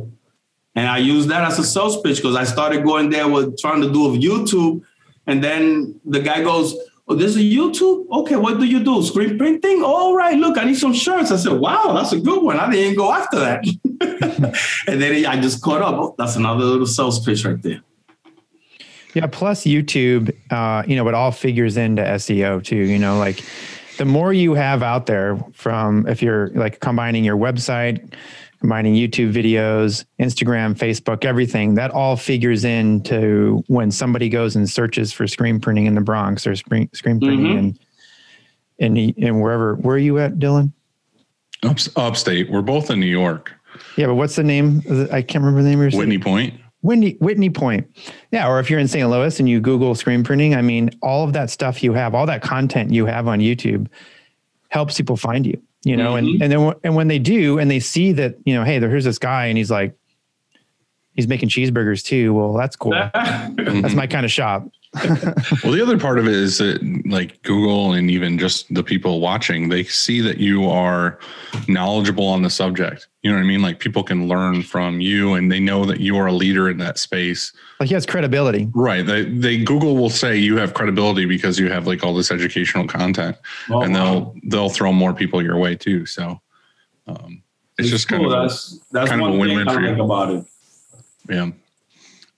And 0.78 0.86
I 0.86 0.98
use 0.98 1.26
that 1.26 1.42
as 1.42 1.58
a 1.58 1.64
sales 1.64 2.00
pitch 2.02 2.18
because 2.18 2.36
I 2.36 2.44
started 2.44 2.84
going 2.84 3.10
there 3.10 3.26
with 3.26 3.58
trying 3.58 3.80
to 3.82 3.92
do 3.92 4.14
a 4.14 4.16
YouTube. 4.16 4.80
And 5.26 5.42
then 5.42 6.00
the 6.04 6.20
guy 6.20 6.44
goes, 6.44 6.76
Oh, 7.08 7.16
this 7.16 7.34
is 7.34 7.42
YouTube? 7.42 8.08
Okay, 8.12 8.36
what 8.36 8.60
do 8.60 8.64
you 8.64 8.84
do? 8.84 9.02
Screen 9.02 9.38
printing? 9.38 9.82
All 9.82 10.14
right, 10.14 10.38
look, 10.38 10.56
I 10.56 10.62
need 10.64 10.76
some 10.76 10.92
shirts. 10.92 11.32
I 11.32 11.36
said, 11.36 11.54
Wow, 11.54 11.94
that's 11.94 12.12
a 12.12 12.20
good 12.20 12.44
one. 12.44 12.60
I 12.60 12.70
didn't 12.70 12.96
go 12.96 13.12
after 13.12 13.40
that. 13.40 13.66
and 14.86 15.02
then 15.02 15.26
I 15.26 15.40
just 15.40 15.62
caught 15.62 15.82
up. 15.82 15.94
Oh, 15.94 16.14
that's 16.16 16.36
another 16.36 16.62
little 16.62 16.86
sales 16.86 17.18
pitch 17.24 17.44
right 17.44 17.60
there. 17.60 17.80
Yeah. 19.14 19.26
Plus 19.26 19.64
YouTube, 19.64 20.32
uh, 20.52 20.84
you 20.86 20.94
know, 20.94 21.08
it 21.08 21.14
all 21.14 21.32
figures 21.32 21.76
into 21.76 22.02
SEO 22.02 22.62
too. 22.62 22.76
You 22.76 23.00
know, 23.00 23.18
like 23.18 23.42
the 23.96 24.04
more 24.04 24.32
you 24.32 24.54
have 24.54 24.84
out 24.84 25.06
there 25.06 25.38
from 25.54 26.06
if 26.06 26.22
you're 26.22 26.50
like 26.50 26.78
combining 26.78 27.24
your 27.24 27.36
website, 27.36 28.14
combining 28.60 28.94
YouTube 28.94 29.32
videos, 29.32 30.04
Instagram, 30.20 30.74
Facebook, 30.76 31.24
everything, 31.24 31.74
that 31.74 31.90
all 31.92 32.16
figures 32.16 32.64
into 32.64 33.62
when 33.68 33.90
somebody 33.90 34.28
goes 34.28 34.56
and 34.56 34.68
searches 34.68 35.12
for 35.12 35.26
screen 35.26 35.60
printing 35.60 35.86
in 35.86 35.94
the 35.94 36.00
Bronx 36.00 36.46
or 36.46 36.56
screen 36.56 36.88
screen 36.92 37.20
printing 37.20 37.46
Mhm. 37.46 37.58
in 37.58 37.78
in 38.78 38.96
in 39.16 39.40
wherever. 39.40 39.74
Where 39.76 39.96
are 39.96 39.98
you 40.00 40.18
at, 40.18 40.38
Dylan? 40.38 40.72
Ups, 41.64 41.88
upstate. 41.96 42.50
We're 42.50 42.62
both 42.62 42.90
in 42.90 43.00
New 43.00 43.06
York. 43.06 43.52
Yeah, 43.96 44.06
but 44.06 44.14
what's 44.14 44.36
the 44.36 44.44
name? 44.44 44.82
I 45.12 45.22
can't 45.22 45.42
remember 45.44 45.62
the 45.62 45.68
name 45.70 45.78
of 45.78 45.82
your 45.84 45.90
city. 45.90 45.98
Whitney 45.98 46.18
Point. 46.18 46.54
Whitney 46.82 47.16
Whitney 47.20 47.50
Point. 47.50 47.86
Yeah, 48.30 48.48
or 48.48 48.60
if 48.60 48.70
you're 48.70 48.78
in 48.78 48.86
St. 48.88 49.08
Louis 49.10 49.38
and 49.40 49.48
you 49.48 49.60
Google 49.60 49.94
screen 49.96 50.22
printing, 50.22 50.54
I 50.54 50.62
mean, 50.62 50.90
all 51.02 51.24
of 51.24 51.32
that 51.32 51.50
stuff 51.50 51.82
you 51.82 51.92
have, 51.94 52.14
all 52.14 52.26
that 52.26 52.42
content 52.42 52.92
you 52.92 53.06
have 53.06 53.26
on 53.26 53.40
YouTube 53.40 53.88
helps 54.68 54.96
people 54.96 55.16
find 55.16 55.44
you. 55.46 55.60
You 55.88 55.96
know, 55.96 56.16
and 56.16 56.28
mm-hmm. 56.28 56.42
and 56.42 56.52
then 56.52 56.74
and 56.84 56.94
when 56.94 57.08
they 57.08 57.18
do 57.18 57.58
and 57.58 57.70
they 57.70 57.80
see 57.80 58.12
that, 58.12 58.36
you 58.44 58.54
know, 58.54 58.64
hey, 58.64 58.78
there's 58.78 59.04
this 59.04 59.18
guy 59.18 59.46
and 59.46 59.56
he's 59.56 59.70
like 59.70 59.94
he's 61.14 61.26
making 61.26 61.48
cheeseburgers 61.48 62.04
too. 62.04 62.34
Well, 62.34 62.52
that's 62.52 62.76
cool. 62.76 62.92
That's 63.14 63.94
my 63.94 64.06
kind 64.06 64.24
of 64.24 64.30
shop. 64.30 64.68
Well, 65.64 65.72
the 65.72 65.82
other 65.82 65.98
part 65.98 66.18
of 66.18 66.26
it 66.26 66.34
is 66.34 66.58
that 66.58 66.82
like 67.06 67.42
Google 67.42 67.92
and 67.92 68.10
even 68.10 68.38
just 68.38 68.72
the 68.72 68.82
people 68.82 69.20
watching, 69.20 69.68
they 69.68 69.84
see 69.84 70.20
that 70.22 70.38
you 70.38 70.68
are 70.68 71.18
knowledgeable 71.68 72.26
on 72.26 72.42
the 72.42 72.50
subject. 72.50 73.08
You 73.22 73.30
know 73.30 73.36
what 73.36 73.42
I 73.44 73.46
mean? 73.46 73.60
Like 73.62 73.80
people 73.80 74.02
can 74.02 74.28
learn 74.28 74.62
from 74.62 75.00
you 75.00 75.34
and 75.34 75.52
they 75.52 75.60
know 75.60 75.84
that 75.84 76.00
you 76.00 76.16
are 76.16 76.26
a 76.26 76.32
leader 76.32 76.70
in 76.70 76.78
that 76.78 76.98
space. 76.98 77.52
Like 77.80 77.88
he 77.88 77.94
has 77.94 78.06
credibility. 78.06 78.68
Right. 78.74 79.04
They, 79.04 79.24
they 79.24 79.58
Google 79.58 79.96
will 79.96 80.10
say 80.10 80.36
you 80.36 80.56
have 80.56 80.74
credibility 80.74 81.26
because 81.26 81.58
you 81.58 81.70
have 81.70 81.86
like 81.86 82.02
all 82.02 82.14
this 82.14 82.30
educational 82.30 82.86
content 82.86 83.36
Oh, 83.70 83.82
and 83.82 83.94
they'll 83.94 84.34
they'll 84.44 84.70
throw 84.70 84.92
more 84.92 85.12
people 85.12 85.42
your 85.42 85.58
way 85.58 85.74
too. 85.76 86.06
So 86.06 86.40
um 87.06 87.42
it's, 87.78 87.90
just 87.90 88.08
kind 88.08 88.24
of 88.24 88.30
that's 88.30 88.78
that's 88.90 89.10
kind 89.10 89.20
of 89.20 89.28
a 89.28 89.30
one 89.30 89.38
win-win 89.38 89.66
thing 89.66 89.74
for 89.74 89.80
I 89.80 89.90
you. 89.90 90.02
about 90.02 90.30
it. 90.30 90.44
Yeah. 91.28 91.50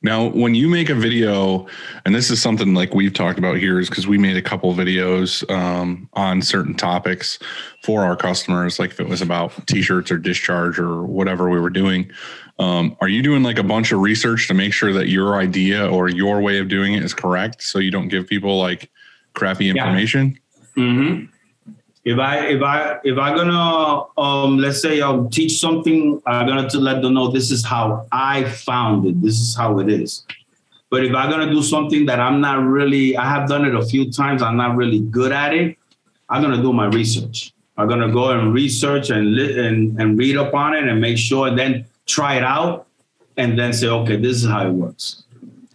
Now, 0.02 0.28
when 0.28 0.54
you 0.54 0.66
make 0.66 0.88
a 0.88 0.94
video, 0.94 1.66
and 2.06 2.14
this 2.14 2.30
is 2.30 2.40
something 2.40 2.72
like 2.72 2.94
we've 2.94 3.12
talked 3.12 3.38
about 3.38 3.58
here, 3.58 3.78
is 3.78 3.90
because 3.90 4.06
we 4.06 4.16
made 4.16 4.36
a 4.36 4.42
couple 4.42 4.72
videos 4.74 5.48
um, 5.50 6.08
on 6.14 6.40
certain 6.40 6.74
topics 6.74 7.38
for 7.84 8.02
our 8.02 8.16
customers, 8.16 8.78
like 8.78 8.92
if 8.92 9.00
it 9.00 9.08
was 9.08 9.20
about 9.20 9.66
t-shirts 9.66 10.10
or 10.10 10.16
discharge 10.16 10.78
or 10.78 11.02
whatever 11.04 11.50
we 11.50 11.60
were 11.60 11.68
doing. 11.68 12.10
Um, 12.58 12.96
are 13.02 13.08
you 13.08 13.22
doing 13.22 13.42
like 13.42 13.58
a 13.58 13.62
bunch 13.62 13.92
of 13.92 14.00
research 14.00 14.48
to 14.48 14.54
make 14.54 14.72
sure 14.72 14.92
that 14.94 15.08
your 15.08 15.36
idea 15.38 15.86
or 15.86 16.08
your 16.08 16.40
way 16.40 16.58
of 16.58 16.68
doing 16.68 16.94
it 16.94 17.02
is 17.02 17.12
correct, 17.12 17.62
so 17.62 17.78
you 17.78 17.90
don't 17.90 18.08
give 18.08 18.26
people 18.26 18.58
like 18.58 18.90
crappy 19.34 19.66
Yeah. 19.66 19.72
information? 19.72 20.38
If 22.10 22.18
I 22.18 22.46
if 22.54 22.60
I 22.60 22.98
if 23.04 23.16
I'm 23.18 23.36
gonna 23.36 24.04
um 24.18 24.58
let's 24.58 24.82
say 24.82 25.00
I'll 25.00 25.28
teach 25.28 25.60
something, 25.60 26.20
I'm 26.26 26.44
gonna 26.48 26.68
to 26.70 26.80
let 26.80 27.02
them 27.02 27.14
know 27.14 27.30
this 27.30 27.52
is 27.52 27.64
how 27.64 28.08
I 28.10 28.50
found 28.50 29.06
it. 29.06 29.22
This 29.22 29.38
is 29.38 29.56
how 29.56 29.78
it 29.78 29.88
is. 29.88 30.24
But 30.90 31.04
if 31.04 31.14
I'm 31.14 31.30
gonna 31.30 31.52
do 31.52 31.62
something 31.62 32.06
that 32.06 32.18
I'm 32.18 32.40
not 32.40 32.64
really, 32.64 33.16
I 33.16 33.28
have 33.30 33.48
done 33.48 33.64
it 33.64 33.76
a 33.76 33.84
few 33.86 34.10
times. 34.10 34.42
I'm 34.42 34.56
not 34.56 34.74
really 34.74 34.98
good 35.18 35.30
at 35.30 35.54
it. 35.54 35.78
I'm 36.28 36.42
gonna 36.42 36.60
do 36.60 36.72
my 36.72 36.86
research. 36.86 37.52
I'm 37.76 37.86
gonna 37.86 38.10
go 38.10 38.30
and 38.30 38.52
research 38.52 39.10
and 39.10 39.38
and 39.38 40.00
and 40.00 40.18
read 40.18 40.36
up 40.36 40.52
on 40.52 40.74
it 40.74 40.88
and 40.88 41.00
make 41.00 41.16
sure, 41.16 41.46
and 41.46 41.56
then 41.56 41.86
try 42.06 42.34
it 42.38 42.42
out, 42.42 42.88
and 43.36 43.56
then 43.56 43.72
say, 43.72 43.86
okay, 43.86 44.16
this 44.16 44.42
is 44.42 44.48
how 44.50 44.66
it 44.66 44.72
works. 44.72 45.22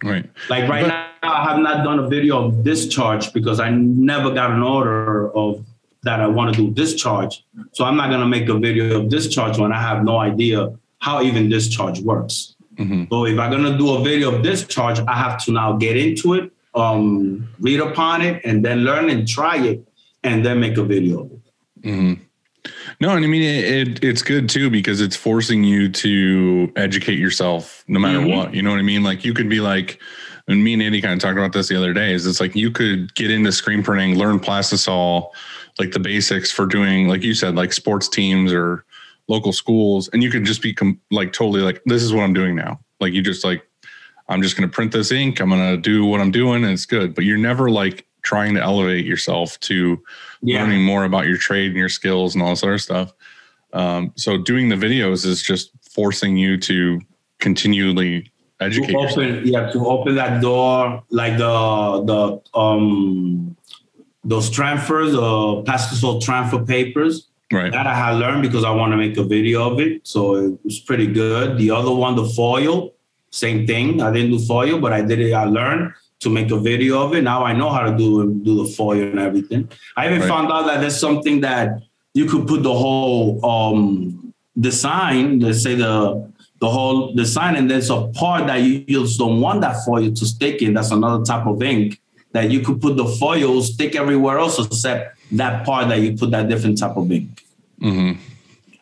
Right. 0.04 0.28
Like 0.50 0.68
right 0.68 0.86
now, 0.86 1.08
I 1.22 1.44
have 1.48 1.60
not 1.60 1.82
done 1.82 1.98
a 1.98 2.08
video 2.08 2.44
of 2.44 2.62
discharge 2.62 3.32
because 3.32 3.58
I 3.58 3.70
never 3.70 4.34
got 4.34 4.50
an 4.50 4.62
order 4.62 5.32
of 5.34 5.64
that 6.06 6.20
I 6.20 6.26
want 6.28 6.54
to 6.54 6.56
do 6.62 6.70
discharge. 6.70 7.44
So 7.72 7.84
I'm 7.84 7.96
not 7.96 8.10
gonna 8.10 8.28
make 8.36 8.48
a 8.48 8.58
video 8.58 9.00
of 9.00 9.08
discharge 9.08 9.58
when 9.58 9.72
I 9.72 9.80
have 9.88 10.04
no 10.04 10.18
idea 10.18 10.70
how 11.00 11.20
even 11.22 11.48
discharge 11.48 12.00
works. 12.00 12.54
Mhm. 12.78 13.08
So 13.10 13.26
if 13.26 13.38
I'm 13.38 13.50
gonna 13.50 13.76
do 13.76 13.88
a 13.96 14.02
video 14.02 14.34
of 14.34 14.42
discharge, 14.42 14.98
I 15.08 15.14
have 15.24 15.36
to 15.44 15.52
now 15.52 15.72
get 15.72 15.96
into 15.96 16.34
it, 16.34 16.52
um, 16.74 17.48
read 17.60 17.80
upon 17.80 18.22
it, 18.22 18.40
and 18.44 18.64
then 18.64 18.84
learn 18.84 19.10
and 19.10 19.26
try 19.26 19.56
it, 19.72 19.78
and 20.22 20.46
then 20.46 20.60
make 20.60 20.76
a 20.78 20.84
video 20.84 21.14
of 21.24 21.28
it. 21.32 21.40
hmm 21.90 22.12
No, 23.00 23.10
and 23.10 23.24
I 23.24 23.28
mean 23.28 23.42
it, 23.42 23.64
it, 23.64 24.04
It's 24.04 24.22
good 24.22 24.48
too 24.48 24.70
because 24.70 25.00
it's 25.00 25.16
forcing 25.16 25.62
you 25.64 25.88
to 26.04 26.72
educate 26.76 27.18
yourself, 27.18 27.84
no 27.88 27.98
matter 28.00 28.20
Mhm. 28.20 28.34
what. 28.36 28.54
You 28.54 28.62
know 28.62 28.70
what 28.70 28.78
I 28.78 28.82
mean? 28.92 29.02
Like 29.04 29.24
you 29.24 29.32
could 29.34 29.48
be 29.48 29.60
like, 29.60 29.98
and 30.48 30.62
me 30.64 30.72
and 30.74 30.82
Andy 30.82 31.00
kind 31.00 31.14
of 31.14 31.20
talked 31.20 31.38
about 31.38 31.52
this 31.52 31.68
the 31.68 31.76
other 31.76 31.92
day. 31.92 32.12
Is 32.14 32.26
it's 32.26 32.40
like 32.40 32.54
you 32.56 32.70
could 32.70 33.14
get 33.14 33.30
into 33.30 33.50
screen 33.52 33.82
printing, 33.82 34.16
learn 34.18 34.38
plastisol, 34.40 35.28
like 35.78 35.92
the 35.92 36.00
basics 36.00 36.50
for 36.50 36.66
doing, 36.66 37.08
like 37.08 37.22
you 37.22 37.34
said, 37.34 37.54
like 37.54 37.72
sports 37.72 38.08
teams 38.08 38.52
or 38.52 38.84
local 39.28 39.52
schools, 39.52 40.08
and 40.12 40.22
you 40.22 40.30
could 40.30 40.44
just 40.44 40.62
be 40.62 40.72
com- 40.72 41.00
like 41.10 41.32
totally 41.32 41.60
like, 41.60 41.82
this 41.86 42.02
is 42.02 42.12
what 42.12 42.22
I'm 42.22 42.32
doing 42.32 42.54
now. 42.54 42.80
Like 43.00 43.12
you 43.12 43.22
just 43.22 43.44
like, 43.44 43.66
I'm 44.28 44.42
just 44.42 44.56
going 44.56 44.68
to 44.68 44.74
print 44.74 44.92
this 44.92 45.12
ink. 45.12 45.40
I'm 45.40 45.50
going 45.50 45.76
to 45.76 45.80
do 45.80 46.04
what 46.04 46.20
I'm 46.20 46.30
doing, 46.32 46.64
and 46.64 46.72
it's 46.72 46.86
good. 46.86 47.14
But 47.14 47.24
you're 47.24 47.38
never 47.38 47.70
like 47.70 48.06
trying 48.22 48.54
to 48.54 48.62
elevate 48.62 49.04
yourself 49.04 49.58
to 49.60 50.02
learning 50.42 50.82
more 50.82 51.04
about 51.04 51.26
your 51.26 51.36
trade 51.36 51.68
and 51.68 51.76
your 51.76 51.88
skills 51.88 52.34
and 52.34 52.42
all 52.42 52.50
this 52.50 52.62
other 52.62 52.78
stuff. 52.78 53.12
Um, 53.72 54.12
so 54.16 54.36
doing 54.38 54.68
the 54.68 54.76
videos 54.76 55.24
is 55.24 55.42
just 55.42 55.70
forcing 55.90 56.36
you 56.36 56.56
to 56.58 57.00
continually 57.38 58.32
educate 58.60 58.86
to 58.86 58.92
yourself. 58.92 59.18
open 59.18 59.46
yeah 59.46 59.70
to 59.70 59.86
open 59.86 60.14
that 60.14 60.40
door 60.40 61.02
like 61.10 61.36
the 61.36 62.02
the 62.04 62.58
um 62.58 63.55
those 64.32 64.50
transfers 64.50 65.14
uh 65.14 65.62
plastisol 65.68 66.20
transfer 66.26 66.60
papers 66.74 67.28
Right. 67.52 67.70
that 67.70 67.86
I 67.86 67.94
had 67.94 68.14
learned 68.18 68.42
because 68.42 68.64
I 68.64 68.72
want 68.72 68.90
to 68.92 68.96
make 68.96 69.16
a 69.18 69.22
video 69.22 69.70
of 69.70 69.78
it. 69.78 69.92
So 70.04 70.34
it 70.34 70.58
was 70.64 70.80
pretty 70.80 71.06
good. 71.06 71.56
The 71.58 71.70
other 71.70 71.92
one, 71.94 72.16
the 72.16 72.24
foil, 72.40 72.92
same 73.30 73.68
thing. 73.68 74.02
I 74.02 74.10
didn't 74.12 74.32
do 74.32 74.40
foil, 74.44 74.80
but 74.80 74.92
I 74.92 75.00
did 75.10 75.20
it. 75.20 75.32
I 75.32 75.44
learned 75.44 75.92
to 76.24 76.28
make 76.28 76.50
a 76.50 76.58
video 76.58 77.00
of 77.04 77.14
it. 77.14 77.22
Now 77.22 77.44
I 77.44 77.52
know 77.52 77.68
how 77.76 77.82
to 77.88 77.96
do 77.96 78.08
do 78.48 78.52
the 78.62 78.68
foil 78.78 79.00
and 79.12 79.20
everything. 79.28 79.62
I 79.96 80.08
even 80.08 80.20
Right. 80.22 80.28
found 80.28 80.50
out 80.50 80.66
that 80.66 80.80
there's 80.80 80.98
something 80.98 81.40
that 81.42 81.66
you 82.14 82.24
could 82.30 82.44
put 82.48 82.64
the 82.64 82.74
whole 82.84 83.24
um, 83.54 84.32
design, 84.58 85.38
let's 85.40 85.62
say 85.62 85.74
the 85.76 86.26
the 86.58 86.70
whole 86.76 87.14
design, 87.14 87.54
and 87.54 87.70
there's 87.70 87.90
a 87.90 88.00
part 88.20 88.46
that 88.48 88.56
you 88.66 88.80
just 88.88 89.18
don't 89.18 89.40
want 89.40 89.60
that 89.60 89.76
foil 89.84 90.10
to 90.10 90.24
stick 90.26 90.62
in. 90.62 90.74
That's 90.74 90.90
another 90.90 91.22
type 91.22 91.46
of 91.46 91.62
ink 91.62 92.00
that 92.36 92.50
you 92.50 92.60
could 92.60 92.80
put 92.80 92.96
the 92.96 93.06
foil 93.20 93.62
stick 93.62 93.96
everywhere 93.96 94.38
else 94.38 94.58
except 94.64 95.16
that 95.32 95.64
part 95.66 95.88
that 95.88 96.00
you 96.00 96.16
put 96.16 96.30
that 96.30 96.48
different 96.50 96.76
type 96.78 96.96
of 96.96 97.10
ink. 97.10 97.42
hmm 97.80 98.12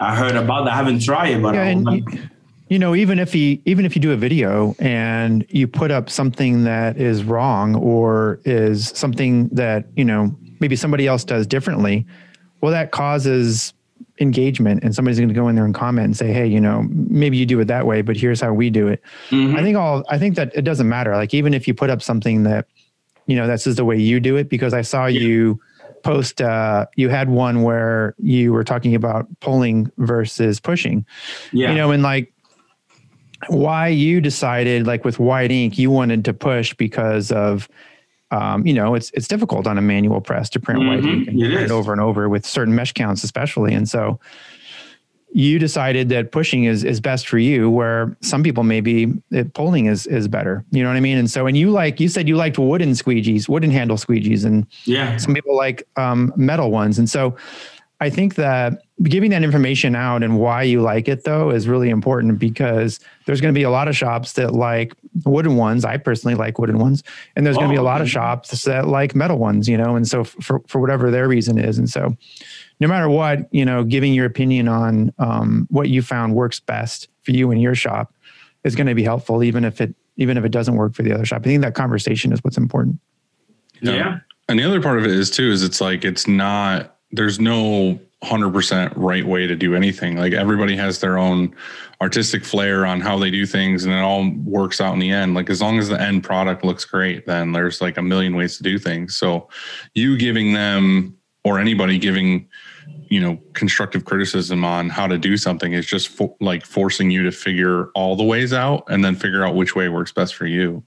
I 0.00 0.16
heard 0.16 0.34
about 0.36 0.64
that. 0.64 0.72
I 0.74 0.76
haven't 0.76 1.00
tried 1.02 1.28
it, 1.34 1.42
but 1.42 1.55
Yeah, 1.55 1.62
I 1.62 1.66
and 1.66 1.86
was 1.86 1.94
you, 1.94 2.28
you 2.68 2.78
know, 2.80 2.94
even 2.96 3.18
if 3.20 3.34
you 3.34 3.61
even 3.64 3.84
if 3.86 3.94
you 3.94 4.02
do 4.02 4.12
a 4.12 4.16
video 4.16 4.74
and 4.80 5.46
you 5.48 5.68
put 5.68 5.90
up 5.92 6.11
something 6.11 6.64
that 6.64 6.96
is 7.00 7.22
wrong 7.22 7.76
or 7.76 8.40
is 8.44 8.88
something 8.88 9.48
that 9.48 9.86
you 9.96 10.05
know 10.05 10.34
maybe 10.61 10.74
somebody 10.74 11.07
else 11.07 11.24
does 11.24 11.46
differently, 11.46 12.05
well, 12.61 12.72
that 12.72 12.90
causes 12.90 13.72
engagement, 14.20 14.82
and 14.82 14.94
somebody's 14.94 15.18
going 15.18 15.28
to 15.28 15.34
go 15.34 15.48
in 15.48 15.55
there 15.57 15.64
and 15.64 15.74
comment 15.74 16.07
and 16.07 16.16
say, 16.16 16.32
"Hey, 16.32 16.46
you 16.46 16.61
know, 16.61 16.86
maybe 16.90 17.36
you 17.36 17.46
do 17.46 17.61
it 17.61 17.66
that 17.66 17.86
way, 17.86 18.02
but 18.02 18.16
here's 18.16 18.40
how 18.40 18.52
we 18.52 18.68
do 18.70 18.88
it." 18.88 19.00
mhm. 19.30 19.57
I 19.57 19.62
think 19.62 19.76
all 19.76 20.05
I 20.11 20.18
think 20.18 20.34
that 20.36 20.50
it 20.55 20.62
doesn't 20.62 20.88
matter. 20.88 21.14
Like 21.14 21.34
even 21.34 21.55
if 21.55 21.68
you 21.68 21.74
put 21.74 21.90
up 21.90 22.02
something 22.02 22.42
that 22.44 22.66
you 23.27 23.37
know 23.37 23.47
that's 23.47 23.64
just 23.64 23.77
the 23.77 23.85
way 23.85 23.99
you 23.99 24.20
do 24.20 24.37
it, 24.37 24.49
because 24.49 24.75
I 24.75 24.83
saw 24.83 25.07
you 25.07 25.61
post 26.03 26.43
uh 26.43 26.87
you 26.97 27.09
had 27.09 27.31
one 27.31 27.62
where 27.62 28.14
you 28.18 28.53
were 28.53 28.64
talking 28.64 28.95
about 28.95 29.27
pulling 29.41 29.91
versus 29.99 30.61
pushing 30.61 31.07
yeah, 31.53 31.70
you 31.70 31.77
know, 31.77 31.91
and 31.91 32.03
like 32.03 32.33
why 33.49 33.89
you 33.89 34.20
decided 34.20 34.87
like 34.87 35.05
with 35.05 35.18
white 35.18 35.51
ink, 35.51 35.79
you 35.79 35.91
wanted 35.91 36.25
to 36.25 36.33
push 36.33 36.72
because 36.75 37.31
of, 37.31 37.68
um, 38.31 38.66
you 38.66 38.72
know, 38.72 38.95
it's, 38.95 39.11
it's 39.11 39.29
difficult 39.29 39.66
on 39.66 39.77
a 39.77 39.83
manual 39.83 40.20
press 40.20 40.49
to 40.51 40.61
print 40.61 40.81
white 40.81 41.01
Mhm, 41.03 41.18
ink 41.18 41.29
and 41.29 41.43
it 41.43 41.51
print 41.51 41.64
is. 41.64 41.70
it 41.70 41.75
over 41.75 41.93
and 41.93 42.01
over 42.01 42.29
with 42.29 42.47
certain 42.47 42.75
mesh 42.75 42.93
counts, 42.93 43.22
especially. 43.22 43.75
And 43.75 43.89
so 43.89 44.18
you 45.37 45.59
decided 45.59 46.09
that 46.11 46.30
pushing 46.30 46.62
is 46.62 46.85
is 46.85 47.01
best 47.01 47.26
for 47.26 47.39
you 47.39 47.68
where 47.68 48.16
some 48.20 48.43
people 48.45 48.62
maybe 48.62 49.12
it, 49.32 49.53
pulling 49.55 49.87
is 49.87 50.07
is 50.07 50.28
better. 50.28 50.64
You 50.70 50.82
know 50.85 50.89
what 50.91 50.97
i 50.97 51.01
mean? 51.01 51.18
And 51.18 51.28
so 51.28 51.47
and 51.49 51.57
you 51.57 51.70
like 51.70 51.99
you 51.99 52.09
said 52.09 52.28
you 52.28 52.37
liked 52.37 52.57
wooden 52.57 52.91
squeegees 52.91 53.49
wooden 53.49 53.70
handle 53.72 53.97
squeegees 53.97 54.45
and 54.45 54.64
Yeah. 54.85 55.16
some 55.16 55.35
people 55.35 55.57
like 55.57 55.82
um, 55.97 56.32
metal 56.37 56.70
ones. 56.70 56.99
And 56.99 57.11
so 57.11 57.37
i 58.01 58.11
think 58.11 58.35
that 58.35 58.82
giving 59.05 59.30
that 59.30 59.43
information 59.45 59.95
out 59.95 60.22
and 60.22 60.39
why 60.39 60.62
you 60.62 60.80
like 60.82 61.09
it 61.09 61.24
though 61.24 61.51
is 61.51 61.66
really 61.68 61.91
important 61.91 62.39
because 62.41 62.99
there's 63.26 63.41
going 63.41 63.53
to 63.55 63.59
be 63.59 63.62
a 63.64 63.70
lot 63.70 63.87
of 63.89 63.97
shops 63.97 64.32
that 64.35 64.53
like 64.53 64.93
wooden 65.24 65.57
ones. 65.57 65.85
I 65.85 65.97
personally 65.97 66.35
like 66.35 66.59
wooden 66.59 66.78
ones. 66.78 67.03
And 67.35 67.45
there's 67.47 67.57
going 67.57 67.68
to 67.68 67.72
be 67.72 67.76
a 67.76 67.80
Oh, 67.80 67.85
lot 67.85 68.01
of 68.03 68.09
shops 68.11 68.62
that 68.64 68.87
like 68.87 69.14
metal 69.14 69.39
ones 69.39 69.68
you 69.68 69.76
know? 69.76 69.97
And 69.97 70.07
so 70.07 70.22
for 70.24 70.61
for 70.68 70.80
whatever 70.80 71.11
their 71.11 71.26
reason 71.28 71.57
is. 71.59 71.78
And 71.78 71.89
so 71.91 72.16
no 72.81 72.89
matter 72.89 73.09
what, 73.09 73.53
you 73.53 73.64
know, 73.64 73.85
giving 73.85 74.14
your 74.14 74.27
opinion 74.27 74.68
on 74.68 75.12
um, 75.18 75.66
what 75.70 75.89
you 75.89 76.03
found 76.03 76.35
works 76.35 76.61
best 76.61 77.09
for 77.22 77.31
you 77.31 77.51
in 77.51 77.59
your 77.59 77.75
shop 77.75 78.12
is 78.64 78.75
going 78.75 78.87
to 78.87 78.95
be 78.95 79.05
helpful, 79.05 79.43
even 79.43 79.64
if 79.64 79.81
it 79.81 79.95
even 80.16 80.37
if 80.37 80.45
it 80.45 80.51
doesn't 80.51 80.77
work 80.77 80.95
for 80.95 81.03
the 81.03 81.12
other 81.12 81.25
shop. 81.25 81.41
I 81.41 81.45
think 81.45 81.62
that 81.62 81.75
conversation 81.75 82.33
is 82.33 82.43
what's 82.45 82.57
important. 82.57 83.01
Yeah. 83.81 84.20
And 84.49 84.59
the 84.59 84.64
other 84.64 84.81
part 84.81 84.99
of 84.99 85.05
it 85.05 85.11
is 85.11 85.31
too 85.31 85.51
is 85.51 85.62
it's 85.62 85.81
like 85.81 86.05
it's 86.05 86.29
not 86.29 86.97
there's 87.11 87.41
no 87.41 87.99
100% 88.25 88.93
right 88.97 89.27
way 89.27 89.47
to 89.47 89.55
do 89.55 89.75
anything. 89.75 90.16
Like 90.16 90.33
everybody 90.33 90.77
has 90.77 91.01
their 91.01 91.18
own 91.18 91.55
artistic 92.01 92.45
flair 92.45 92.87
on 92.87 93.01
how 93.01 93.18
they 93.18 93.31
do 93.31 93.45
things 93.45 93.85
and 93.85 93.93
it 93.93 93.99
all 93.99 94.31
works 94.45 94.81
out 94.81 94.95
in 94.95 94.99
the 94.99 95.11
end. 95.11 95.35
Like 95.35 95.51
as 95.51 95.61
long 95.61 95.79
as 95.79 95.89
the 95.89 96.01
end 96.01 96.25
product 96.25 96.64
looks 96.64 96.85
great, 96.85 97.27
then 97.27 97.53
there's 97.53 97.81
like 97.81 97.99
a 97.99 98.03
million 98.03 98.35
ways 98.35 98.57
to 98.57 98.62
do 98.62 98.79
things. 98.79 99.16
So 99.16 99.49
you 99.95 100.16
giving 100.16 100.55
them 100.55 101.16
or 101.45 101.59
anybody 101.59 101.99
giving 101.99 102.49
you 103.14 103.20
know 103.20 103.38
constructive 103.52 104.04
criticism 104.04 104.64
on 104.64 104.88
how 104.90 105.06
to 105.06 105.16
do 105.16 105.36
something 105.36 105.72
is 105.72 105.86
just 105.86 106.08
fo- 106.08 106.36
like 106.40 106.66
forcing 106.66 107.12
you 107.12 107.22
to 107.22 107.30
figure 107.30 107.86
all 107.94 108.16
the 108.16 108.24
ways 108.24 108.52
out 108.52 108.82
and 108.88 109.04
then 109.04 109.14
figure 109.14 109.44
out 109.46 109.54
which 109.54 109.76
way 109.76 109.88
works 109.88 110.10
best 110.10 110.34
for 110.34 110.46
you. 110.46 110.82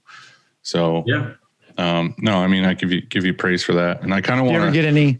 So 0.62 1.04
Yeah. 1.08 1.32
um, 1.78 2.14
no, 2.18 2.34
I 2.44 2.48
mean, 2.48 2.66
I 2.66 2.74
give 2.74 2.92
you 2.92 3.00
give 3.02 3.24
you 3.26 3.34
praise 3.34 3.64
for 3.64 3.74
that, 3.76 4.02
and 4.02 4.14
I 4.14 4.20
kind 4.20 4.42
of 4.42 4.48
Do 4.48 4.52
ever 4.56 4.64
want 4.66 4.74
to. 4.76 4.82
get 4.82 4.86
any? 4.88 5.20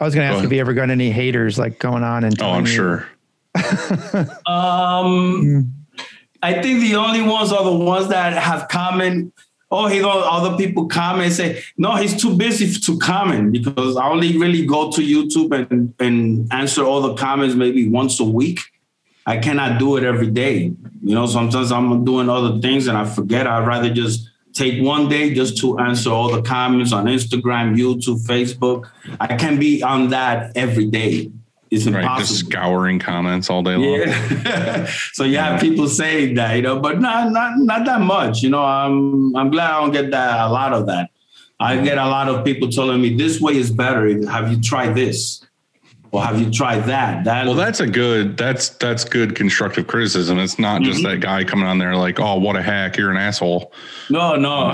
I 0.00 0.04
was 0.04 0.14
going 0.16 0.26
to 0.26 0.32
Go 0.32 0.38
ask 0.38 0.44
if 0.46 0.52
you 0.52 0.58
ever 0.58 0.74
got 0.74 0.90
any 0.90 1.10
haters 1.12 1.60
like 1.60 1.78
going 1.78 2.02
on 2.02 2.24
and 2.24 2.34
Oh, 2.42 2.50
I'm 2.50 2.66
you- 2.66 2.72
sure. 2.72 3.06
Um, 4.46 5.72
I 6.42 6.60
think 6.60 6.80
the 6.80 6.96
only 6.96 7.22
ones 7.22 7.52
are 7.52 7.62
the 7.62 7.72
ones 7.76 8.08
that 8.08 8.32
have 8.32 8.66
comment. 8.68 9.32
Oh, 9.74 9.86
he 9.86 10.00
don't. 10.00 10.22
Other 10.22 10.54
people 10.58 10.86
comment 10.86 11.24
and 11.24 11.32
say, 11.32 11.62
no, 11.78 11.96
he's 11.96 12.20
too 12.20 12.36
busy 12.36 12.78
to 12.78 12.98
comment 12.98 13.52
because 13.52 13.96
I 13.96 14.06
only 14.06 14.36
really 14.36 14.66
go 14.66 14.92
to 14.92 15.00
YouTube 15.00 15.50
and 15.58 15.94
and 15.98 16.46
answer 16.52 16.84
all 16.84 17.00
the 17.00 17.14
comments 17.14 17.54
maybe 17.54 17.88
once 17.88 18.20
a 18.20 18.24
week. 18.24 18.60
I 19.24 19.38
cannot 19.38 19.78
do 19.78 19.96
it 19.96 20.04
every 20.04 20.30
day. 20.30 20.74
You 21.02 21.14
know, 21.14 21.24
sometimes 21.24 21.72
I'm 21.72 22.04
doing 22.04 22.28
other 22.28 22.60
things 22.60 22.86
and 22.86 22.98
I 22.98 23.06
forget. 23.06 23.46
I'd 23.46 23.66
rather 23.66 23.88
just 23.88 24.28
take 24.52 24.82
one 24.82 25.08
day 25.08 25.32
just 25.32 25.56
to 25.58 25.78
answer 25.78 26.10
all 26.10 26.30
the 26.30 26.42
comments 26.42 26.92
on 26.92 27.06
Instagram, 27.06 27.74
YouTube, 27.74 28.26
Facebook. 28.26 28.90
I 29.20 29.36
can 29.36 29.58
be 29.58 29.82
on 29.82 30.10
that 30.10 30.54
every 30.54 30.86
day. 30.86 31.30
It's 31.72 31.86
Right, 31.86 32.02
impossible. 32.02 32.26
just 32.26 32.46
scouring 32.50 32.98
comments 32.98 33.48
all 33.48 33.62
day 33.62 33.76
long. 33.76 34.00
Yeah. 34.00 34.86
so 35.14 35.24
you 35.24 35.38
have 35.38 35.58
people 35.58 35.88
saying 35.88 36.34
that, 36.34 36.54
you 36.56 36.62
know, 36.62 36.78
but 36.78 37.00
not 37.00 37.32
not 37.32 37.56
not 37.58 37.86
that 37.86 38.02
much. 38.02 38.42
You 38.42 38.50
know, 38.50 38.62
I'm 38.62 39.34
I'm 39.34 39.50
glad 39.50 39.70
I 39.70 39.80
don't 39.80 39.90
get 39.92 40.10
that 40.10 40.38
a 40.48 40.50
lot 40.52 40.74
of 40.74 40.86
that. 40.86 41.08
I 41.58 41.76
get 41.78 41.96
a 41.96 42.06
lot 42.06 42.28
of 42.28 42.44
people 42.44 42.68
telling 42.68 43.00
me 43.00 43.16
this 43.16 43.40
way 43.40 43.56
is 43.56 43.70
better. 43.70 44.06
Have 44.28 44.50
you 44.52 44.60
tried 44.60 44.94
this? 44.94 45.42
Or 46.10 46.22
have 46.22 46.38
you 46.38 46.50
tried 46.50 46.80
that? 46.88 47.24
That 47.24 47.46
Well, 47.46 47.54
that's 47.54 47.80
a 47.80 47.86
good. 47.86 48.36
That's 48.36 48.68
that's 48.68 49.02
good 49.04 49.34
constructive 49.34 49.86
criticism. 49.86 50.38
It's 50.38 50.58
not 50.58 50.82
just 50.82 51.00
Mhm. 51.00 51.04
that 51.04 51.20
guy 51.20 51.42
coming 51.44 51.64
on 51.66 51.78
there 51.78 51.96
like, 51.96 52.20
"Oh, 52.20 52.36
what 52.38 52.54
a 52.54 52.60
hack! 52.62 52.98
You're 52.98 53.10
an 53.10 53.16
asshole." 53.16 53.72
no, 54.10 54.36
no. 54.36 54.72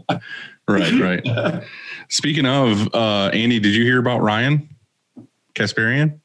Right, 0.68 0.92
right. 1.00 1.64
Speaking 2.08 2.46
of 2.46 2.94
uh, 2.94 3.28
Andy, 3.34 3.58
did 3.60 3.74
you 3.74 3.82
hear 3.84 3.98
about 3.98 4.22
Ryan 4.22 4.69
Kasparian? 5.54 6.18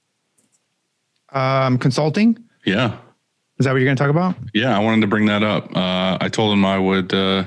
Um, 1.32 1.78
consulting. 1.78 2.38
Yeah, 2.66 2.98
Is 3.60 3.66
that 3.66 3.72
what 3.74 3.78
you're 3.78 3.86
going 3.86 3.98
to 3.98 4.02
talk 4.04 4.10
about? 4.10 4.36
Yeah, 4.54 4.76
I 4.76 4.80
wanted 4.80 5.02
to 5.02 5.08
bring 5.08 5.26
that 5.28 5.44
up. 5.44 5.76
Uh, 5.76 6.18
I 6.20 6.30
told 6.30 6.54
him 6.54 6.66
I 6.66 6.80
would 6.80 7.14
uh, 7.14 7.44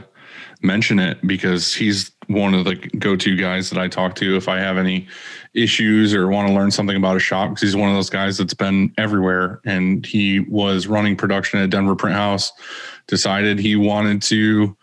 mention 0.62 0.99
it 0.99 1.18
because 1.26 1.74
he's 1.74 2.12
one 2.29 2.55
of 2.55 2.64
the 2.64 2.76
go-to 2.76 3.37
guys 3.37 3.70
that 3.70 3.79
I 3.79 3.89
talk 3.89 4.14
to 4.16 4.37
if 4.37 4.49
I 4.49 4.59
have 4.59 4.76
any 4.76 5.09
issues 5.55 6.14
or 6.14 6.29
want 6.29 6.47
to 6.49 6.55
learn 6.55 6.70
something 6.70 6.97
about 6.97 7.16
a 7.16 7.20
shop. 7.20 7.51
Because 7.51 7.62
he's 7.62 7.76
one 7.76 7.89
of 7.89 7.95
those 7.97 8.11
guys 8.11 8.39
that's 8.39 8.55
been 8.55 8.93
everywhere, 8.99 9.61
and 9.64 10.05
he 10.05 10.41
was 10.41 10.87
running 10.87 11.16
production 11.16 11.59
at 11.59 11.70
Denver 11.70 11.97
Print 11.97 12.16
House. 12.16 12.53
Decided 13.07 13.59
he 13.59 13.74
wanted 13.74 14.22
to 14.22 14.76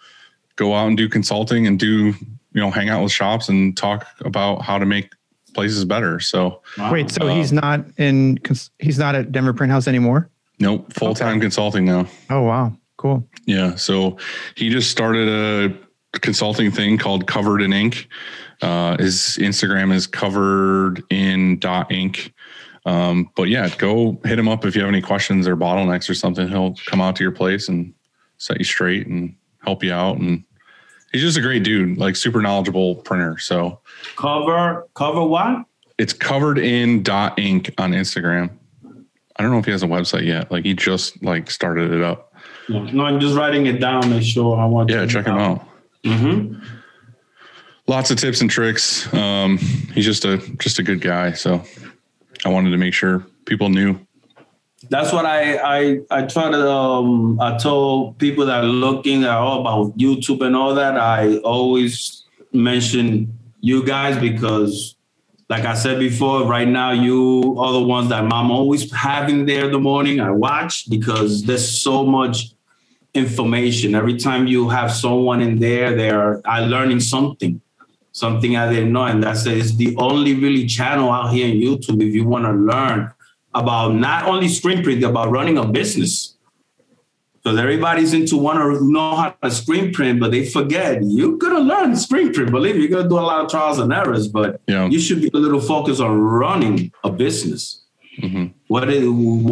go 0.55 0.73
out 0.73 0.87
and 0.87 0.97
do 0.97 1.07
consulting 1.07 1.67
and 1.67 1.79
do 1.79 2.07
you 2.07 2.61
know 2.61 2.71
hang 2.71 2.89
out 2.89 3.03
with 3.03 3.11
shops 3.11 3.47
and 3.49 3.77
talk 3.77 4.07
about 4.21 4.63
how 4.63 4.77
to 4.79 4.85
make 4.85 5.11
places 5.55 5.83
better. 5.85 6.19
So 6.19 6.61
Wait, 6.91 7.09
so 7.09 7.27
Uh, 7.27 7.35
he's 7.35 7.51
not 7.51 7.83
in. 7.97 8.37
He's 8.79 8.99
not 8.99 9.15
at 9.15 9.31
Denver 9.31 9.53
Print 9.53 9.71
House 9.71 9.87
anymore. 9.87 10.29
nope, 10.59 10.93
full-time 10.93 11.39
consulting 11.41 11.85
now. 11.85 12.07
Oh 12.29 12.43
wow, 12.43 12.77
cool. 12.97 13.27
Yeah. 13.45 13.75
So 13.75 14.17
he 14.55 14.69
just 14.69 14.91
started 14.91 15.27
a 15.27 16.19
consulting 16.19 16.69
thing 16.71 16.97
called 16.97 17.25
Covered 17.27 17.61
in 17.61 17.73
Ink. 17.73 18.07
Uh, 18.61 18.95
his 18.97 19.37
Instagram 19.41 19.91
is 19.93 20.05
covered 20.07 21.03
in 21.09 21.59
dot 21.59 21.91
ink. 21.91 22.33
Um, 22.85 23.29
but 23.35 23.49
yeah, 23.49 23.67
go 23.77 24.19
hit 24.23 24.37
him 24.37 24.47
up 24.47 24.63
if 24.65 24.75
you 24.75 24.81
have 24.81 24.89
any 24.89 25.01
questions 25.01 25.47
or 25.47 25.57
bottlenecks 25.57 26.07
or 26.09 26.13
something. 26.13 26.47
He'll 26.47 26.75
come 26.85 27.01
out 27.01 27.15
to 27.17 27.23
your 27.23 27.31
place 27.31 27.67
and 27.67 27.93
set 28.37 28.59
you 28.59 28.63
straight 28.63 29.07
and 29.07 29.35
help 29.63 29.83
you 29.83 29.91
out. 29.91 30.17
And 30.17 30.43
he's 31.15 31.23
just 31.23 31.37
a 31.37 31.41
great 31.41 31.63
dude, 31.63 31.97
like 31.97 32.17
super 32.17 32.41
knowledgeable 32.41 32.95
printer. 32.95 33.37
So 33.37 33.79
cover 34.17 34.85
cover 34.93 35.23
what? 35.23 35.65
it's 35.97 36.11
covered 36.11 36.57
in 36.57 37.03
dot 37.03 37.39
ink 37.39 37.73
on 37.77 37.93
Instagram. 37.93 38.49
I 39.37 39.43
don't 39.43 39.51
know 39.51 39.59
if 39.59 39.65
he 39.65 39.71
has 39.71 39.81
a 39.81 39.87
website 39.87 40.25
yet. 40.25 40.51
Like 40.51 40.65
he 40.65 40.73
just 40.73 41.23
like 41.23 41.49
started 41.49 41.91
it 41.91 42.01
up. 42.01 42.33
No, 42.67 43.05
I'm 43.05 43.19
just 43.19 43.35
writing 43.35 43.65
it 43.67 43.79
down. 43.79 44.09
Make 44.09 44.23
sure 44.23 44.57
I 44.57 44.65
want. 44.65 44.89
Yeah, 44.89 45.05
check 45.05 45.25
him 45.25 45.37
out. 45.37 45.65
Mm-hmm. 46.03 46.61
lots 47.87 48.11
of 48.11 48.17
tips 48.17 48.41
and 48.41 48.49
tricks. 48.49 49.11
Um, 49.13 49.57
he's 49.57 50.05
just 50.05 50.25
a 50.25 50.37
just 50.59 50.79
a 50.79 50.83
good 50.83 51.01
guy. 51.01 51.31
So 51.31 51.63
I 52.45 52.49
wanted 52.49 52.71
to 52.71 52.77
make 52.77 52.93
sure 52.93 53.25
people 53.45 53.69
knew. 53.69 53.99
That's 54.89 55.11
what 55.11 55.25
I 55.25 55.57
I 55.57 55.99
I 56.09 56.21
try 56.23 56.51
to 56.51 56.69
um 56.69 57.39
I 57.39 57.57
told 57.57 58.17
people 58.17 58.45
that 58.45 58.63
are 58.63 58.67
looking 58.67 59.23
at 59.23 59.31
all 59.31 59.61
about 59.61 59.97
YouTube 59.97 60.45
and 60.45 60.55
all 60.55 60.75
that. 60.75 60.97
I 60.97 61.37
always 61.37 62.23
mention 62.53 63.37
you 63.61 63.85
guys 63.85 64.17
because 64.17 64.95
like 65.49 65.65
I 65.65 65.75
said 65.75 65.99
before, 65.99 66.45
right 66.45 66.67
now 66.67 66.91
you 66.91 67.55
are 67.59 67.71
the 67.71 67.81
ones 67.81 68.09
that 68.09 68.23
I'm 68.23 68.51
always 68.51 68.91
having 68.91 69.45
there 69.45 69.65
in 69.65 69.71
the 69.71 69.79
morning. 69.79 70.19
I 70.19 70.31
watch 70.31 70.89
because 70.89 71.43
there's 71.43 71.67
so 71.67 72.03
much 72.05 72.51
information. 73.13 73.95
Every 73.95 74.17
time 74.17 74.47
you 74.47 74.69
have 74.69 74.91
someone 74.91 75.41
in 75.41 75.59
there, 75.59 75.95
they're 75.95 76.41
I 76.45 76.61
learning 76.61 76.99
something, 76.99 77.61
something 78.11 78.57
I 78.57 78.71
didn't 78.71 78.91
know. 78.91 79.05
And 79.05 79.21
that's. 79.21 79.45
It's 79.45 79.75
the 79.75 79.95
only 79.97 80.35
really 80.35 80.65
channel 80.65 81.11
out 81.11 81.31
here 81.33 81.47
in 81.47 81.55
YouTube 81.55 82.01
if 82.01 82.13
you 82.13 82.25
want 82.25 82.45
to 82.45 82.51
learn 82.51 83.11
about 83.55 83.95
not 83.95 84.27
only 84.27 84.47
screen 84.49 84.83
printing, 84.83 85.05
about 85.05 85.31
running 85.31 85.57
a 85.57 85.65
business. 85.65 86.33
Because 87.41 87.59
everybody's 87.59 88.13
into 88.13 88.37
want 88.37 88.57
to 88.59 88.91
know 88.91 89.15
how 89.15 89.29
to 89.43 89.51
screen 89.51 89.93
print, 89.93 90.19
but 90.19 90.31
they 90.31 90.45
forget 90.45 90.99
you're 91.03 91.37
gonna 91.37 91.59
learn 91.59 91.95
screen 91.95 92.33
print. 92.33 92.49
Believe 92.51 92.75
me, 92.75 92.81
you're 92.81 92.89
gonna 92.97 93.07
do 93.07 93.19
a 93.19 93.27
lot 93.31 93.39
of 93.45 93.51
trials 93.51 93.77
and 93.79 93.93
errors, 93.93 94.27
but 94.27 94.61
Yeah. 94.67 94.87
you 94.89 94.99
should 94.99 95.21
be 95.21 95.29
a 95.33 95.37
little 95.37 95.61
focused 95.61 96.01
on 96.01 96.19
running 96.19 96.91
a 97.03 97.11
business. 97.11 97.81
Mhm. 98.19 98.51
What 98.67 98.85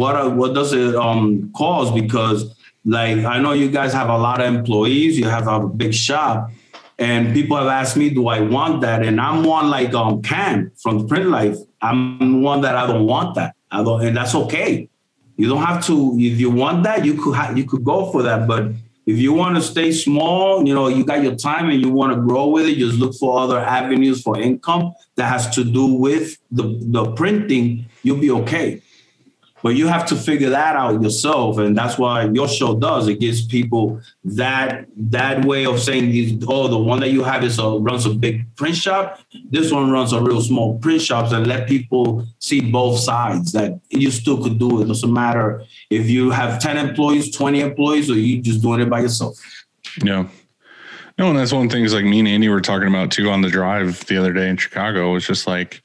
what 0.00 0.16
are, 0.16 0.28
what 0.28 0.54
does 0.54 0.72
it 0.72 0.96
um 0.96 1.50
cause? 1.56 1.92
Because 1.92 2.52
like 2.84 3.18
I 3.24 3.38
know 3.38 3.52
you 3.52 3.68
guys 3.70 3.92
have 3.92 4.08
a 4.08 4.18
lot 4.18 4.40
of 4.40 4.52
employees, 4.52 5.16
you 5.16 5.26
have 5.28 5.46
a 5.46 5.60
big 5.60 5.94
shop, 5.94 6.50
and 6.98 7.32
people 7.32 7.56
have 7.56 7.68
asked 7.68 7.96
me, 7.96 8.10
do 8.10 8.26
I 8.26 8.40
want 8.40 8.80
that? 8.80 9.04
And 9.04 9.20
I'm 9.20 9.44
one 9.44 9.70
like 9.70 9.94
um 9.94 10.20
Cam 10.20 10.72
from 10.82 11.06
Print 11.06 11.28
Life. 11.30 11.58
I'm 11.80 12.42
one 12.42 12.60
that 12.62 12.74
I 12.74 12.88
don't 12.88 13.06
want 13.06 13.36
that. 13.36 13.53
And 13.74 14.16
that's 14.16 14.34
okay. 14.34 14.88
You 15.36 15.48
don't 15.48 15.62
have 15.62 15.84
to. 15.86 16.16
If 16.18 16.38
you 16.40 16.50
want 16.50 16.84
that, 16.84 17.04
you 17.04 17.14
could 17.14 17.34
ha- 17.34 17.52
you 17.54 17.64
could 17.64 17.84
go 17.84 18.10
for 18.12 18.22
that. 18.22 18.46
But 18.46 18.72
if 19.06 19.18
you 19.18 19.32
want 19.32 19.56
to 19.56 19.62
stay 19.62 19.92
small, 19.92 20.66
you 20.66 20.74
know, 20.74 20.88
you 20.88 21.04
got 21.04 21.22
your 21.22 21.34
time 21.34 21.68
and 21.70 21.80
you 21.80 21.90
want 21.90 22.14
to 22.14 22.20
grow 22.20 22.46
with 22.46 22.66
it, 22.66 22.76
just 22.76 22.98
look 22.98 23.14
for 23.14 23.38
other 23.38 23.58
avenues 23.58 24.22
for 24.22 24.38
income 24.38 24.94
that 25.16 25.26
has 25.26 25.50
to 25.56 25.64
do 25.64 25.86
with 25.86 26.38
the 26.50 26.78
the 26.80 27.12
printing. 27.12 27.86
You'll 28.02 28.20
be 28.20 28.30
okay. 28.30 28.82
But 29.64 29.76
you 29.76 29.88
have 29.88 30.04
to 30.04 30.14
figure 30.14 30.50
that 30.50 30.76
out 30.76 31.02
yourself, 31.02 31.56
and 31.56 31.74
that's 31.74 31.96
why 31.96 32.24
your 32.26 32.46
show 32.46 32.78
does. 32.78 33.08
It 33.08 33.18
gives 33.18 33.46
people 33.46 33.98
that 34.22 34.84
that 34.94 35.46
way 35.46 35.64
of 35.64 35.80
saying, 35.80 36.44
"Oh, 36.46 36.68
the 36.68 36.76
one 36.76 37.00
that 37.00 37.12
you 37.12 37.24
have 37.24 37.42
is 37.42 37.58
a, 37.58 37.66
runs 37.88 38.04
a 38.04 38.10
big 38.10 38.44
print 38.56 38.76
shop. 38.76 39.20
This 39.50 39.72
one 39.72 39.90
runs 39.90 40.12
a 40.12 40.20
real 40.20 40.42
small 40.42 40.78
print 40.80 41.00
shops," 41.00 41.32
and 41.32 41.46
let 41.46 41.66
people 41.66 42.26
see 42.40 42.60
both 42.60 43.00
sides. 43.00 43.52
That 43.52 43.80
you 43.88 44.10
still 44.10 44.42
could 44.42 44.58
do 44.58 44.82
it. 44.82 44.84
Doesn't 44.84 45.10
matter 45.10 45.64
if 45.88 46.10
you 46.10 46.30
have 46.30 46.60
ten 46.60 46.76
employees, 46.76 47.34
twenty 47.34 47.60
employees, 47.60 48.10
or 48.10 48.16
you 48.16 48.42
just 48.42 48.60
doing 48.60 48.82
it 48.82 48.90
by 48.90 49.00
yourself. 49.00 49.40
Yeah. 50.04 50.28
No, 51.16 51.30
and 51.30 51.38
that's 51.38 51.52
one 51.52 51.64
of 51.64 51.70
the 51.70 51.74
things 51.74 51.94
like 51.94 52.04
me 52.04 52.18
and 52.18 52.28
Andy 52.28 52.50
were 52.50 52.60
talking 52.60 52.88
about 52.88 53.10
too 53.10 53.30
on 53.30 53.40
the 53.40 53.48
drive 53.48 54.04
the 54.08 54.18
other 54.18 54.34
day 54.34 54.50
in 54.50 54.58
Chicago. 54.58 55.14
It's 55.16 55.26
just 55.26 55.46
like 55.46 55.80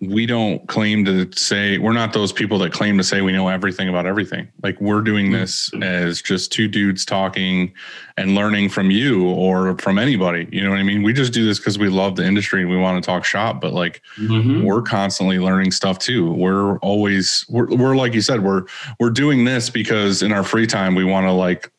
we 0.00 0.26
don't 0.26 0.64
claim 0.68 1.04
to 1.04 1.28
say 1.32 1.76
we're 1.78 1.92
not 1.92 2.12
those 2.12 2.32
people 2.32 2.56
that 2.58 2.72
claim 2.72 2.96
to 2.98 3.02
say 3.02 3.20
we 3.20 3.32
know 3.32 3.48
everything 3.48 3.88
about 3.88 4.06
everything. 4.06 4.46
Like 4.62 4.80
we're 4.80 5.00
doing 5.00 5.32
this 5.32 5.70
as 5.82 6.22
just 6.22 6.52
two 6.52 6.68
dudes 6.68 7.04
talking 7.04 7.72
and 8.16 8.36
learning 8.36 8.68
from 8.68 8.92
you 8.92 9.28
or 9.28 9.76
from 9.78 9.98
anybody. 9.98 10.48
You 10.52 10.62
know 10.62 10.70
what 10.70 10.78
I 10.78 10.84
mean? 10.84 11.02
We 11.02 11.12
just 11.12 11.32
do 11.32 11.44
this 11.44 11.58
because 11.58 11.80
we 11.80 11.88
love 11.88 12.14
the 12.14 12.24
industry 12.24 12.60
and 12.62 12.70
we 12.70 12.76
want 12.76 13.02
to 13.02 13.06
talk 13.06 13.24
shop, 13.24 13.60
but 13.60 13.72
like 13.72 14.00
Mhm. 14.18 14.62
we're 14.62 14.82
constantly 14.82 15.40
learning 15.40 15.72
stuff 15.72 15.98
too. 15.98 16.30
We're 16.32 16.78
always 16.78 17.44
we're, 17.48 17.66
we're 17.66 17.96
like 17.96 18.14
you 18.14 18.20
said, 18.20 18.44
we're 18.44 18.66
we're 19.00 19.10
doing 19.10 19.44
this 19.44 19.68
because 19.68 20.22
in 20.22 20.30
our 20.32 20.44
free 20.44 20.68
time 20.68 20.94
we 20.94 21.04
want 21.04 21.26
to 21.26 21.32
like 21.32 21.72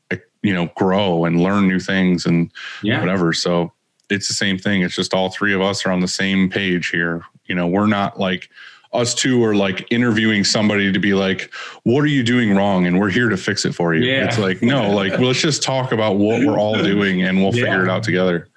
you 0.44 0.54
know 0.54 0.70
grow 0.76 1.24
and 1.24 1.42
learn 1.42 1.70
new 1.70 1.80
things 1.80 2.26
and 2.26 2.52
Yeah. 2.84 3.00
whatever. 3.00 3.32
So 3.32 3.72
it's 4.10 4.28
the 4.28 4.34
same 4.34 4.58
thing. 4.58 4.82
It's 4.82 4.96
just 4.96 5.14
all 5.14 5.30
three 5.30 5.54
of 5.54 5.62
us 5.62 5.86
are 5.86 5.92
on 5.92 6.02
the 6.02 6.08
same 6.08 6.50
page 6.50 6.90
here. 6.90 7.22
You 7.50 7.56
know, 7.56 7.68
we're 7.68 7.88
not 7.88 8.20
like 8.20 8.50
us 8.94 9.14
two 9.14 9.44
are 9.44 9.56
like 9.56 9.86
interviewing 9.92 10.44
somebody 10.44 10.92
to 10.92 11.00
be 11.00 11.14
like, 11.14 11.54
what 11.84 12.02
are 12.02 12.08
you 12.08 12.24
doing 12.24 12.56
wrong? 12.56 12.88
And 12.88 13.00
we're 13.00 13.10
here 13.10 13.30
to 13.30 13.38
fix 13.38 13.66
it 13.66 13.74
for 13.74 13.94
you. 13.94 14.04
Yeah. 14.06 14.26
It's 14.26 14.40
like, 14.40 14.62
no, 14.62 14.90
like, 14.96 15.12
well, 15.14 15.28
let's 15.28 15.42
just 15.42 15.62
talk 15.62 15.92
about 15.92 16.16
what 16.16 16.40
we're 16.46 16.58
all 16.58 16.82
doing 16.82 17.22
and 17.22 17.42
we'll 17.42 17.52
figure 17.52 17.84
it 17.84 17.90
out 17.90 18.04
together. 18.04 18.48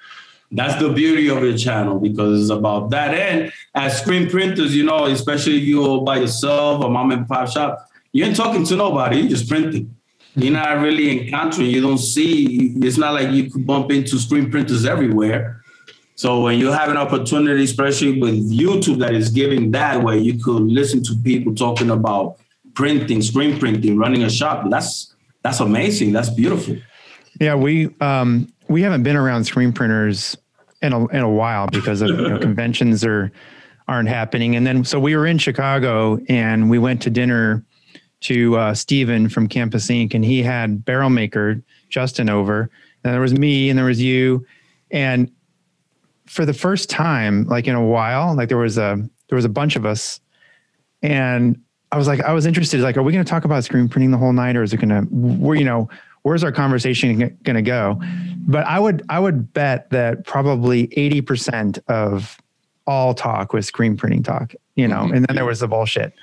That's 0.50 0.80
the 0.80 0.90
beauty 0.90 1.28
of 1.28 1.40
the 1.40 1.56
channel 1.56 1.98
because 1.98 2.42
it's 2.42 2.50
about 2.50 2.90
that. 2.90 3.14
And 3.14 3.52
as 3.74 3.98
screen 3.98 4.28
printers, 4.28 4.76
you 4.76 4.84
know, 4.84 5.06
especially 5.06 5.56
if 5.56 5.64
you're 5.64 6.02
by 6.02 6.18
yourself 6.18 6.84
or 6.84 6.90
mom 6.90 7.10
and 7.10 7.26
pop 7.26 7.48
shop, 7.48 7.88
you 8.12 8.24
ain't 8.24 8.36
talking 8.36 8.64
to 8.66 8.76
nobody. 8.76 9.20
You're 9.20 9.30
just 9.30 9.48
printing. 9.48 9.94
You're 10.34 10.52
not 10.52 10.80
really 10.80 11.20
encountering. 11.20 11.70
You 11.70 11.80
don't 11.80 11.98
see. 11.98 12.74
It's 12.82 12.98
not 12.98 13.14
like 13.14 13.30
you 13.30 13.50
could 13.50 13.66
bump 13.66 13.90
into 13.90 14.18
screen 14.18 14.50
printers 14.50 14.84
everywhere. 14.84 15.61
So 16.22 16.40
when 16.40 16.56
you 16.56 16.70
have 16.70 16.88
an 16.88 16.96
opportunity, 16.96 17.64
especially 17.64 18.20
with 18.20 18.48
YouTube, 18.48 18.98
that 18.98 19.12
is 19.12 19.28
giving 19.28 19.72
that 19.72 20.04
way, 20.04 20.18
you 20.18 20.38
could 20.38 20.62
listen 20.62 21.02
to 21.02 21.16
people 21.16 21.52
talking 21.52 21.90
about 21.90 22.36
printing, 22.74 23.20
screen 23.22 23.58
printing, 23.58 23.98
running 23.98 24.22
a 24.22 24.30
shop. 24.30 24.64
That's 24.70 25.12
that's 25.42 25.58
amazing. 25.58 26.12
That's 26.12 26.30
beautiful. 26.30 26.76
Yeah, 27.40 27.56
we 27.56 27.88
um, 28.00 28.46
we 28.68 28.82
haven't 28.82 29.02
been 29.02 29.16
around 29.16 29.46
screen 29.46 29.72
printers 29.72 30.36
in 30.80 30.92
a 30.92 31.08
in 31.08 31.22
a 31.22 31.28
while 31.28 31.66
because 31.66 32.02
of 32.02 32.10
you 32.10 32.28
know, 32.28 32.38
conventions 32.48 33.04
are 33.04 33.32
aren't 33.88 34.08
happening. 34.08 34.54
And 34.54 34.64
then 34.64 34.84
so 34.84 35.00
we 35.00 35.16
were 35.16 35.26
in 35.26 35.38
Chicago 35.38 36.20
and 36.28 36.70
we 36.70 36.78
went 36.78 37.02
to 37.02 37.10
dinner 37.10 37.64
to 38.20 38.56
uh, 38.58 38.74
Steven 38.74 39.28
from 39.28 39.48
Campus 39.48 39.90
Ink. 39.90 40.14
and 40.14 40.24
he 40.24 40.40
had 40.40 40.84
Barrel 40.84 41.10
Maker 41.10 41.60
Justin 41.88 42.28
over. 42.28 42.70
And 43.02 43.12
there 43.12 43.20
was 43.20 43.34
me 43.34 43.70
and 43.70 43.76
there 43.76 43.86
was 43.86 44.00
you. 44.00 44.46
And 44.92 45.28
for 46.32 46.46
the 46.46 46.54
first 46.54 46.88
time, 46.88 47.44
like 47.44 47.66
in 47.66 47.74
a 47.74 47.84
while, 47.84 48.34
like 48.34 48.48
there 48.48 48.56
was 48.56 48.78
a 48.78 48.96
there 49.28 49.36
was 49.36 49.44
a 49.44 49.50
bunch 49.50 49.76
of 49.76 49.84
us, 49.84 50.18
and 51.02 51.60
I 51.92 51.98
was 51.98 52.06
like, 52.06 52.20
I 52.20 52.32
was 52.32 52.46
interested. 52.46 52.80
Like, 52.80 52.96
are 52.96 53.02
we 53.02 53.12
going 53.12 53.22
to 53.22 53.28
talk 53.28 53.44
about 53.44 53.64
screen 53.64 53.86
printing 53.86 54.12
the 54.12 54.16
whole 54.16 54.32
night, 54.32 54.56
or 54.56 54.62
is 54.62 54.72
it 54.72 54.78
going 54.78 54.88
to, 54.88 55.02
where 55.10 55.58
you 55.58 55.64
know, 55.66 55.90
where's 56.22 56.42
our 56.42 56.50
conversation 56.50 57.18
going 57.42 57.56
to 57.56 57.62
go? 57.62 58.00
But 58.48 58.66
I 58.66 58.80
would 58.80 59.02
I 59.10 59.20
would 59.20 59.52
bet 59.52 59.90
that 59.90 60.24
probably 60.24 60.88
eighty 60.96 61.20
percent 61.20 61.78
of 61.88 62.38
all 62.86 63.12
talk 63.12 63.52
was 63.52 63.66
screen 63.66 63.98
printing 63.98 64.22
talk. 64.22 64.54
You 64.74 64.88
know, 64.88 65.00
mm-hmm. 65.00 65.14
and 65.14 65.26
then 65.26 65.36
there 65.36 65.44
was 65.44 65.60
the 65.60 65.68
bullshit. 65.68 66.14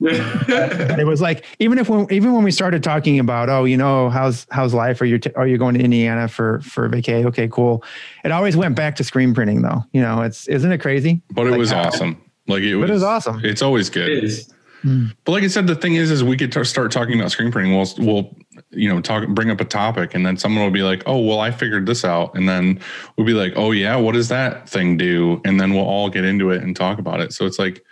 And 0.00 1.00
it 1.00 1.06
was 1.06 1.20
like 1.20 1.44
even 1.58 1.78
if 1.78 1.88
when 1.88 2.06
even 2.12 2.32
when 2.32 2.44
we 2.44 2.50
started 2.50 2.82
talking 2.82 3.18
about 3.18 3.48
oh 3.48 3.64
you 3.64 3.76
know 3.76 4.10
how's 4.10 4.46
how's 4.50 4.72
life 4.74 5.00
are 5.00 5.04
you 5.06 5.18
t- 5.18 5.32
are 5.34 5.46
you 5.46 5.58
going 5.58 5.74
to 5.76 5.80
Indiana 5.82 6.28
for 6.28 6.60
for 6.60 6.88
vacay 6.88 7.24
okay 7.26 7.48
cool 7.48 7.82
it 8.24 8.30
always 8.30 8.56
went 8.56 8.76
back 8.76 8.96
to 8.96 9.04
screen 9.04 9.34
printing 9.34 9.62
though 9.62 9.82
you 9.92 10.00
know 10.00 10.22
it's 10.22 10.46
isn't 10.48 10.70
it 10.70 10.78
crazy 10.78 11.20
But 11.32 11.46
it 11.46 11.50
Like 11.50 11.58
was 11.58 11.72
awesome. 11.72 12.22
Like 12.46 12.62
it 12.62 12.76
was, 12.76 12.84
But 12.84 12.90
it 12.90 12.94
was 12.94 13.02
awesome. 13.02 13.40
It's 13.44 13.60
always 13.62 13.90
good. 13.90 14.08
It 14.08 14.24
is. 14.24 14.52
Hmm. 14.82 15.06
But 15.24 15.32
like 15.32 15.42
I 15.42 15.48
said, 15.48 15.66
the 15.66 15.74
thing 15.74 15.96
is, 15.96 16.10
is 16.10 16.22
we 16.22 16.36
could 16.36 16.52
t- 16.52 16.62
start 16.64 16.92
talking 16.92 17.18
about 17.18 17.32
screen 17.32 17.50
printing. 17.50 17.74
We'll, 17.76 17.88
we'll, 17.98 18.36
you 18.70 18.88
know, 18.88 19.00
talk, 19.00 19.26
bring 19.30 19.50
up 19.50 19.60
a 19.60 19.64
topic, 19.64 20.14
and 20.14 20.24
then 20.24 20.36
someone 20.36 20.62
will 20.62 20.70
be 20.70 20.82
like, 20.84 21.02
"Oh, 21.04 21.18
well, 21.18 21.40
I 21.40 21.50
figured 21.50 21.84
this 21.86 22.04
out," 22.04 22.36
and 22.36 22.48
then 22.48 22.78
we'll 23.16 23.26
be 23.26 23.32
like, 23.34 23.54
"Oh 23.56 23.72
yeah, 23.72 23.96
what 23.96 24.12
does 24.14 24.28
that 24.28 24.68
thing 24.68 24.96
do?" 24.96 25.40
And 25.44 25.60
then 25.60 25.74
we'll 25.74 25.84
all 25.84 26.08
get 26.08 26.24
into 26.24 26.50
it 26.52 26.62
and 26.62 26.76
talk 26.76 27.00
about 27.00 27.20
it. 27.20 27.32
So 27.32 27.44
it's 27.44 27.58
like, 27.58 27.84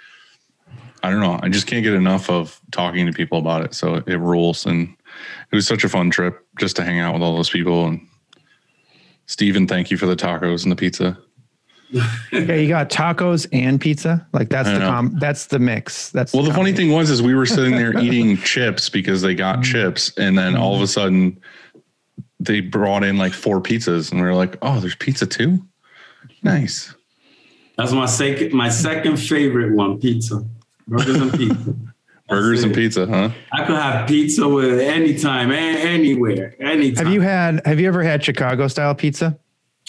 I 1.03 1.11
don't 1.11 1.21
know, 1.21 1.39
I 1.43 1.49
just 1.49 1.67
can't 1.67 1.85
get 1.85 1.95
enough 1.95 2.31
of 2.31 2.61
talking 2.73 3.07
to 3.07 3.13
people 3.13 3.39
about 3.39 3.63
it. 3.63 3.75
So 3.75 3.97
it 4.07 4.19
rules, 4.19 4.67
and 4.67 4.95
it 5.53 5.55
was 5.55 5.67
such 5.67 5.85
a 5.85 5.89
fun 5.89 6.11
trip 6.11 6.45
just 6.59 6.77
to 6.77 6.85
hang 6.85 6.99
out 6.99 7.15
with 7.15 7.23
all 7.23 7.37
those 7.37 7.51
people. 7.51 7.87
And 7.87 8.07
Steven, 9.27 9.67
thank 9.67 9.91
you 9.91 9.97
for 9.97 10.07
the 10.07 10.17
tacos 10.17 10.63
and 10.63 10.73
the 10.73 10.77
pizza. 10.77 11.19
yeah 12.33 12.55
you 12.55 12.67
got 12.67 12.91
tacos 12.91 13.47
and 13.53 13.81
pizza 13.81 14.27
like 14.33 14.49
that's 14.49 14.69
I 14.69 14.73
the 14.73 14.81
com 14.81 15.17
that's 15.21 15.47
the 15.47 15.61
mix 15.61 16.11
that's 16.11 16.33
Well, 16.33 16.43
the 16.43 16.53
funny 16.53 16.73
thing 16.73 16.91
was, 16.91 17.11
is 17.11 17.23
we 17.23 17.35
were 17.35 17.47
sitting 17.47 17.77
there 17.77 17.97
eating 18.03 18.37
chips 18.39 18.89
because 18.89 19.23
they 19.23 19.37
got 19.37 19.61
mm-hmm. 19.61 19.73
chips, 19.73 20.13
and 20.17 20.37
then 20.37 20.57
all 20.57 20.75
of 20.75 20.81
a 20.81 20.85
mm-hmm. 20.85 20.91
sudden, 20.91 21.41
they 22.41 22.61
brought 22.61 23.05
in 23.05 23.19
like 23.19 23.33
four 23.33 23.61
pizzas, 23.61 24.11
and 24.11 24.21
we 24.21 24.27
were 24.27 24.35
like, 24.35 24.57
"Oh, 24.63 24.81
there's 24.81 24.97
pizza 24.97 25.27
too. 25.27 25.65
Nice." 26.43 26.93
That's 27.77 27.93
my 27.93 28.07
second 28.07 28.53
my 28.53 28.69
second 28.69 29.17
favorite 29.19 29.75
one, 29.75 30.01
pizza. 30.01 30.45
Burgers 30.89 31.17
and 31.17 31.33
pizza. 31.33 31.75
Burgers 32.29 32.63
and 32.65 32.75
pizza, 32.75 33.07
huh? 33.07 33.31
I 33.53 33.65
could 33.65 33.77
have 33.77 34.09
pizza 34.09 34.49
with 34.49 34.81
anytime, 34.81 35.53
a- 35.53 35.55
anywhere, 35.55 36.57
anytime. 36.61 37.05
have 37.07 37.15
you 37.15 37.21
had 37.21 37.65
have 37.65 37.79
you 37.79 37.87
ever 37.87 38.03
had 38.03 38.25
Chicago 38.25 38.67
style 38.67 38.95
pizza 38.97 39.39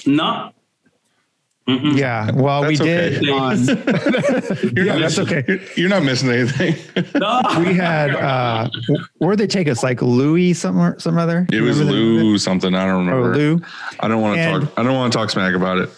No. 0.05 0.51
Mm-mm. 1.67 1.97
yeah 1.97 2.31
well 2.33 2.61
we 2.65 2.77
That's 2.77 2.81
okay. 2.81 3.19
did 3.19 3.29
on 3.29 3.57
You're 4.75 4.85
Yeah, 4.85 4.93
not 4.93 4.99
that's 5.01 5.17
missing- 5.17 5.23
okay. 5.27 5.43
You're, 5.47 5.59
you're 5.75 5.89
not 5.89 6.03
missing 6.03 6.29
anything. 6.29 6.75
No. 7.19 7.41
we 7.59 7.73
had 7.73 8.11
uh 8.15 8.69
where'd 9.17 9.37
they 9.39 9.47
take 9.47 9.67
us 9.67 9.81
like 9.83 10.01
Louis 10.03 10.53
somewhere 10.53 10.95
some 10.99 11.17
other 11.17 11.45
it 11.51 11.61
was 11.61 11.79
Remember 11.79 11.97
the 11.99 12.01
Lou 12.23 12.37
something. 12.37 12.73
I 12.75 12.85
don't 12.85 13.07
it? 13.07 13.11
oh 13.11 13.17
remember. 13.17 13.37
Lou 13.37 13.61
I 13.99 14.07
don't 14.07 14.21
want 14.21 14.37
to 14.37 14.59
talk. 14.65 14.79
I 14.79 14.83
don't 14.83 14.93
want 14.95 15.11
to 15.11 15.17
talk 15.17 15.29
smack 15.31 15.55
about 15.55 15.79
it. 15.79 15.89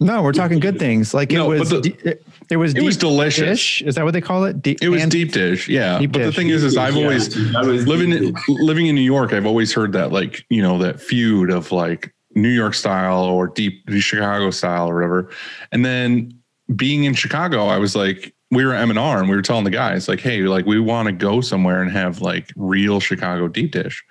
no 0.00 0.22
we're 0.22 0.32
talking 0.32 0.60
good 0.60 0.78
things 0.78 1.12
like 1.12 1.30
No, 1.32 1.50
it 1.52 1.58
but 1.58 1.60
was 1.60 1.70
the- 1.70 1.80
de- 1.80 2.14
it, 2.50 2.54
it 2.54 2.56
was 2.56 2.74
It 2.74 2.82
was 2.82 2.96
delicious. 2.96 3.44
dish 3.46 3.82
is 3.82 3.94
that 3.96 4.04
what 4.04 4.12
they 4.12 4.20
call 4.20 4.44
it 4.44 4.60
deep 4.62 4.78
It 4.82 4.88
was 4.88 5.00
pan- 5.02 5.08
deep 5.08 5.32
dish, 5.32 5.68
yeah. 5.68 5.98
Deep 5.98 6.12
but 6.12 6.20
the 6.20 6.24
dish. 6.26 6.36
thing 6.36 6.48
is, 6.48 6.64
is 6.64 6.76
I've 6.76 6.96
Yeah, 6.96 7.02
always 7.02 7.36
living 7.36 8.12
in, 8.12 8.34
living 8.48 8.86
in 8.86 8.94
New 8.94 9.00
York. 9.02 9.32
I've 9.32 9.46
always 9.46 9.72
heard 9.72 9.92
that, 9.92 10.12
like 10.12 10.44
you 10.50 10.62
know, 10.62 10.78
that 10.78 11.00
feud 11.00 11.50
of 11.50 11.72
like 11.72 12.12
New 12.34 12.48
York 12.50 12.74
style 12.74 13.22
or 13.24 13.48
deep 13.48 13.82
Chicago 13.98 14.50
style 14.50 14.88
or 14.88 14.94
whatever. 14.96 15.30
And 15.72 15.84
then 15.84 16.32
being 16.76 17.04
in 17.04 17.14
Chicago, 17.14 17.66
I 17.66 17.78
was 17.78 17.96
like, 17.96 18.34
we 18.50 18.64
were 18.64 18.74
M 18.74 18.90
and 18.90 18.98
R, 18.98 19.18
and 19.20 19.28
we 19.28 19.34
were 19.36 19.42
telling 19.42 19.64
the 19.64 19.70
guys 19.70 20.08
like, 20.08 20.20
hey, 20.20 20.42
like 20.42 20.64
we 20.66 20.78
want 20.80 21.06
to 21.06 21.12
go 21.12 21.40
somewhere 21.40 21.82
and 21.82 21.90
have 21.90 22.20
like 22.22 22.50
real 22.56 23.00
Chicago 23.00 23.48
deep 23.48 23.72
dish. 23.72 24.02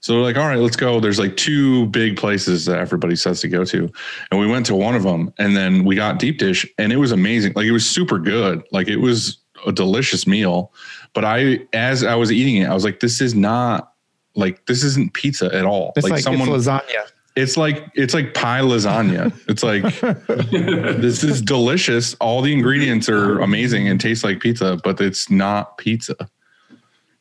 So 0.00 0.12
they're 0.12 0.22
like, 0.22 0.36
all 0.36 0.46
right, 0.46 0.58
let's 0.58 0.76
go. 0.76 1.00
There's 1.00 1.18
like 1.18 1.36
two 1.36 1.86
big 1.86 2.16
places 2.16 2.66
that 2.66 2.78
everybody 2.78 3.16
says 3.16 3.40
to 3.40 3.48
go 3.48 3.64
to. 3.64 3.90
And 4.30 4.40
we 4.40 4.46
went 4.46 4.66
to 4.66 4.74
one 4.74 4.94
of 4.94 5.02
them 5.02 5.32
and 5.38 5.56
then 5.56 5.84
we 5.84 5.96
got 5.96 6.18
deep 6.18 6.38
dish 6.38 6.66
and 6.78 6.92
it 6.92 6.96
was 6.96 7.10
amazing. 7.10 7.52
Like 7.56 7.66
it 7.66 7.72
was 7.72 7.88
super 7.88 8.18
good. 8.18 8.62
Like 8.70 8.88
it 8.88 8.98
was 8.98 9.38
a 9.66 9.72
delicious 9.72 10.26
meal. 10.26 10.72
But 11.14 11.24
I, 11.24 11.66
as 11.72 12.04
I 12.04 12.14
was 12.14 12.30
eating 12.30 12.56
it, 12.56 12.66
I 12.66 12.74
was 12.74 12.84
like, 12.84 13.00
this 13.00 13.20
is 13.20 13.34
not 13.34 13.92
like, 14.36 14.66
this 14.66 14.84
isn't 14.84 15.14
pizza 15.14 15.52
at 15.52 15.64
all. 15.64 15.92
it's 15.96 16.04
like, 16.04 16.12
like, 16.12 16.22
someone, 16.22 16.48
it's 16.48 16.68
lasagna 16.68 17.10
it's 17.38 17.56
like, 17.56 17.88
it's 17.94 18.14
like 18.14 18.34
pie 18.34 18.60
lasagna. 18.60 19.32
It's 19.48 19.62
like, 19.62 19.82
this 21.00 21.22
is 21.22 21.40
delicious. 21.40 22.14
All 22.14 22.42
the 22.42 22.52
ingredients 22.52 23.08
are 23.08 23.38
amazing 23.38 23.86
and 23.86 24.00
taste 24.00 24.24
like 24.24 24.40
pizza, 24.40 24.80
but 24.82 25.00
it's 25.00 25.30
not 25.30 25.78
pizza. 25.78 26.16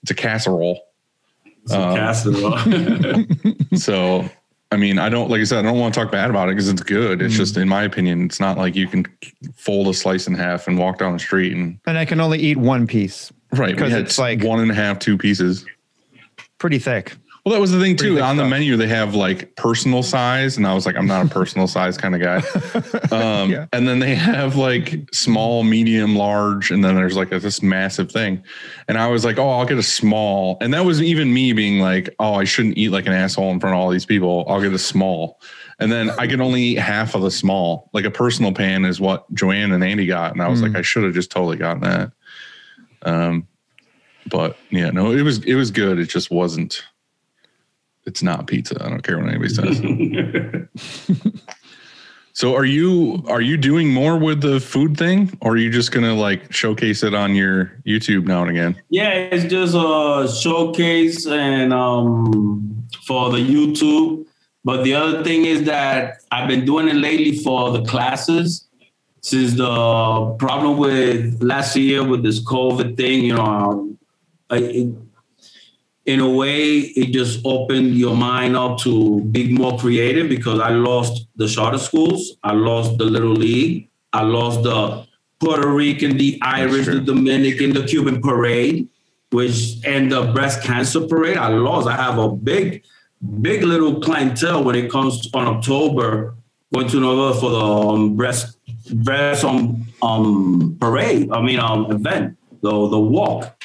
It's 0.01 0.11
a 0.11 0.15
casserole. 0.15 0.86
It's 1.67 1.73
a 1.73 1.81
Um. 1.81 3.77
So, 3.77 4.29
I 4.71 4.77
mean, 4.77 4.99
I 4.99 5.09
don't 5.09 5.29
like 5.29 5.41
I 5.41 5.43
said, 5.43 5.59
I 5.59 5.61
don't 5.63 5.79
want 5.79 5.93
to 5.93 5.99
talk 5.99 6.11
bad 6.11 6.29
about 6.29 6.49
it 6.49 6.53
because 6.55 6.69
it's 6.69 6.81
good. 6.81 7.21
It's 7.21 7.35
just, 7.35 7.57
in 7.57 7.67
my 7.69 7.83
opinion, 7.83 8.25
it's 8.25 8.39
not 8.39 8.57
like 8.57 8.75
you 8.75 8.87
can 8.87 9.05
fold 9.55 9.87
a 9.87 9.93
slice 9.93 10.27
in 10.27 10.33
half 10.33 10.67
and 10.67 10.77
walk 10.77 10.97
down 10.99 11.13
the 11.13 11.19
street 11.19 11.53
and 11.53 11.79
and 11.85 11.97
I 11.97 12.05
can 12.05 12.19
only 12.19 12.39
eat 12.39 12.57
one 12.57 12.87
piece 12.87 13.31
right. 13.53 13.75
because 13.75 13.93
it's 13.93 14.17
like- 14.17 14.43
one 14.43 14.59
and 14.59 14.71
a 14.71 14.73
half, 14.73 14.99
two 14.99 15.17
pieces. 15.17 15.65
pretty 16.57 16.79
thick 16.79 17.15
Well, 17.47 17.53
that 17.53 17.61
was 17.61 17.71
the 17.71 17.79
thing 17.79 17.95
too. 17.95 18.19
On 18.19 18.35
the 18.35 18.43
menu, 18.43 18.75
they 18.75 18.89
have 18.89 19.15
like 19.15 19.55
personal 19.55 20.03
size, 20.03 20.57
and 20.57 20.67
I 20.67 20.73
was 20.73 20.85
like, 20.85 20.97
I'm 20.97 21.07
not 21.07 21.27
a 21.27 21.29
personal 21.29 21.65
size 21.65 21.97
kind 21.97 22.13
of 22.13 22.19
guy. 22.19 22.41
Um, 23.15 23.49
Yeah. 23.49 23.67
And 23.71 23.87
then 23.87 23.99
they 23.99 24.15
have 24.15 24.57
like 24.57 25.07
small, 25.13 25.63
medium, 25.63 26.17
large, 26.17 26.71
and 26.71 26.83
then 26.83 26.95
there's 26.95 27.15
like 27.15 27.31
a, 27.31 27.39
this 27.39 27.61
massive 27.61 28.11
thing. 28.11 28.43
And 28.89 28.97
I 28.97 29.07
was 29.07 29.23
like, 29.23 29.37
oh, 29.37 29.49
I'll 29.49 29.65
get 29.65 29.77
a 29.77 29.83
small. 29.83 30.57
And 30.59 30.73
that 30.73 30.83
was 30.83 31.01
even 31.01 31.33
me 31.33 31.53
being 31.53 31.79
like, 31.79 32.13
oh, 32.19 32.33
I 32.33 32.43
shouldn't 32.43 32.77
eat 32.77 32.89
like 32.89 33.05
an 33.07 33.13
asshole 33.13 33.49
in 33.51 33.61
front 33.61 33.75
of 33.75 33.79
all 33.79 33.89
these 33.91 34.05
people. 34.05 34.43
I'll 34.49 34.59
get 34.61 34.73
a 34.73 34.77
small. 34.77 35.39
And 35.79 35.89
then 35.89 36.09
I 36.19 36.27
can 36.27 36.41
only 36.41 36.61
eat 36.61 36.79
half 36.79 37.15
of 37.15 37.21
the 37.21 37.31
small. 37.31 37.89
Like 37.93 38.03
a 38.03 38.11
personal 38.11 38.51
pan 38.51 38.83
is 38.83 38.99
what 38.99 39.33
Joanne 39.33 39.71
and 39.71 39.85
Andy 39.85 40.05
got, 40.05 40.33
and 40.33 40.41
I 40.41 40.49
was 40.49 40.59
Mm. 40.59 40.63
like, 40.73 40.75
I 40.79 40.81
should 40.81 41.05
have 41.05 41.13
just 41.13 41.31
totally 41.31 41.55
gotten 41.55 41.81
that. 41.83 42.11
Um, 43.03 43.47
but 44.29 44.57
yeah, 44.69 44.89
no, 44.89 45.11
it 45.13 45.21
was 45.21 45.45
it 45.45 45.55
was 45.55 45.71
good. 45.71 45.97
It 45.97 46.09
just 46.09 46.29
wasn't. 46.29 46.83
It's 48.07 48.23
not 48.23 48.47
pizza. 48.47 48.81
I 48.83 48.89
don't 48.89 49.03
care 49.03 49.19
what 49.19 49.27
anybody 49.27 49.53
says. 49.53 49.81
so 52.33 52.55
are 52.55 52.63
you 52.63 53.21
are 53.27 53.41
you 53.41 53.57
doing 53.57 53.93
more 53.93 54.17
with 54.17 54.39
the 54.39 54.61
food 54.61 54.95
thing, 54.95 55.37
or 55.41 55.51
are 55.53 55.57
you 55.57 55.69
just 55.69 55.91
gonna 55.91 56.13
like 56.13 56.51
showcase 56.51 57.03
it 57.03 57.13
on 57.13 57.35
your 57.35 57.73
YouTube 57.85 58.25
now 58.25 58.43
and 58.43 58.49
again? 58.49 58.81
Yeah, 58.89 59.09
it's 59.09 59.43
just 59.51 59.75
a 59.75 60.33
showcase 60.41 61.27
and 61.27 61.73
um 61.73 62.87
for 63.05 63.29
the 63.29 63.39
YouTube. 63.39 64.25
But 64.63 64.83
the 64.83 64.93
other 64.93 65.21
thing 65.21 65.43
is 65.45 65.63
that 65.65 66.21
I've 66.31 66.47
been 66.47 66.65
doing 66.65 66.87
it 66.87 66.95
lately 66.95 67.37
for 67.39 67.71
the 67.71 67.83
classes. 67.83 68.67
Since 69.21 69.55
the 69.55 70.35
problem 70.39 70.77
with 70.77 71.43
last 71.43 71.75
year 71.75 72.07
with 72.07 72.23
this 72.23 72.41
COVID 72.41 72.95
thing, 72.95 73.25
you 73.25 73.35
know, 73.35 73.97
I, 74.49 74.93
in 76.07 76.21
a 76.21 76.29
way, 76.29 76.79
it 76.79 77.11
just 77.11 77.41
opened 77.45 77.95
your 77.95 78.15
mind 78.15 78.55
up 78.55 78.79
to 78.79 79.21
be 79.25 79.53
more 79.53 79.77
creative 79.77 80.29
because 80.29 80.59
I 80.61 80.69
lost 80.69 81.27
the 81.35 81.47
charter 81.47 81.77
schools, 81.77 82.37
I 82.43 82.53
lost 82.53 82.97
the 82.97 83.03
Little 83.03 83.33
League, 83.33 83.89
I 84.13 84.23
lost 84.23 84.63
the 84.63 85.05
Puerto 85.41 85.67
Rican, 85.67 86.17
the 86.17 86.39
Irish, 86.41 86.85
the. 86.85 87.01
Dominican, 87.01 87.73
the 87.73 87.83
Cuban 87.83 88.21
parade, 88.21 88.87
which 89.31 89.75
and 89.85 90.09
the 90.09 90.31
breast 90.31 90.63
cancer 90.63 91.05
parade. 91.05 91.37
I 91.37 91.49
lost. 91.49 91.87
I 91.87 91.95
have 91.97 92.17
a 92.17 92.29
big, 92.29 92.83
big 93.41 93.63
little 93.63 93.99
clientele 93.99 94.63
when 94.63 94.75
it 94.75 94.89
comes 94.89 95.29
on 95.33 95.45
October 95.45 96.35
going 96.73 96.87
to 96.87 96.99
Nova 96.99 97.39
for 97.39 97.49
the 97.49 97.59
um, 97.59 98.15
breast 98.15 98.57
breast 98.93 99.43
um, 99.43 99.85
um 100.01 100.77
parade. 100.79 101.31
I 101.31 101.41
mean 101.41 101.59
um 101.59 101.91
event, 101.91 102.37
the 102.61 102.71
the 102.71 102.99
walk, 102.99 103.56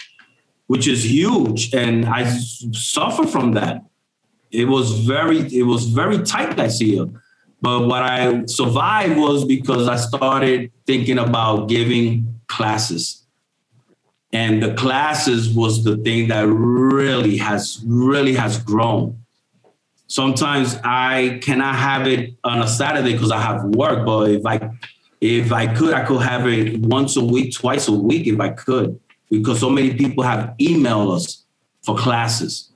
which 0.73 0.89
is 0.89 1.05
huge, 1.05 1.75
and 1.75 2.07
I 2.07 2.25
suffer 2.25 3.27
from 3.27 3.53
that. 3.53 3.85
It 4.51 4.65
was 4.65 5.01
very 5.01 5.41
it 5.55 5.65
was 5.65 5.85
very 5.85 6.19
tight 6.23 6.57
last 6.57 6.81
year. 6.81 7.05
But 7.61 7.81
what 7.89 8.03
I 8.03 8.47
survived 8.47 9.19
was 9.19 9.45
because 9.45 9.87
I 9.87 9.97
started 9.97 10.73
thinking 10.87 11.19
about 11.19 11.69
giving 11.69 12.41
classes. 12.47 13.03
And 14.33 14.63
the 14.63 14.73
classes 14.73 15.51
was 15.51 15.85
the 15.85 15.99
thing 15.99 16.29
that 16.29 16.47
really 16.47 17.37
has 17.37 17.85
really 17.87 18.35
has 18.37 18.57
grown. 18.57 19.19
Sometimes 20.07 20.79
I 20.85 21.39
cannot 21.43 21.77
have 21.77 22.07
it 22.07 22.35
on 22.45 22.63
a 22.63 22.67
Saturday 22.67 23.13
because 23.13 23.31
I 23.31 23.43
have 23.43 23.63
work, 23.65 24.07
but 24.07 24.31
if 24.31 24.47
I 24.47 24.71
if 25.21 25.53
I 25.53 25.67
could, 25.67 25.93
I 25.93 26.03
could 26.07 26.23
have 26.23 26.47
it 26.47 26.81
once 26.81 27.15
a 27.17 27.25
week, 27.35 27.53
twice 27.53 27.89
a 27.89 27.93
week 27.93 28.27
if 28.27 28.41
I 28.41 28.49
could, 28.49 28.99
because 29.33 29.61
so 29.61 29.71
many 29.71 29.95
people 29.95 30.23
have 30.23 30.55
emailed 30.61 31.17
us 31.17 31.45
for 31.83 31.97
classes. 31.97 32.71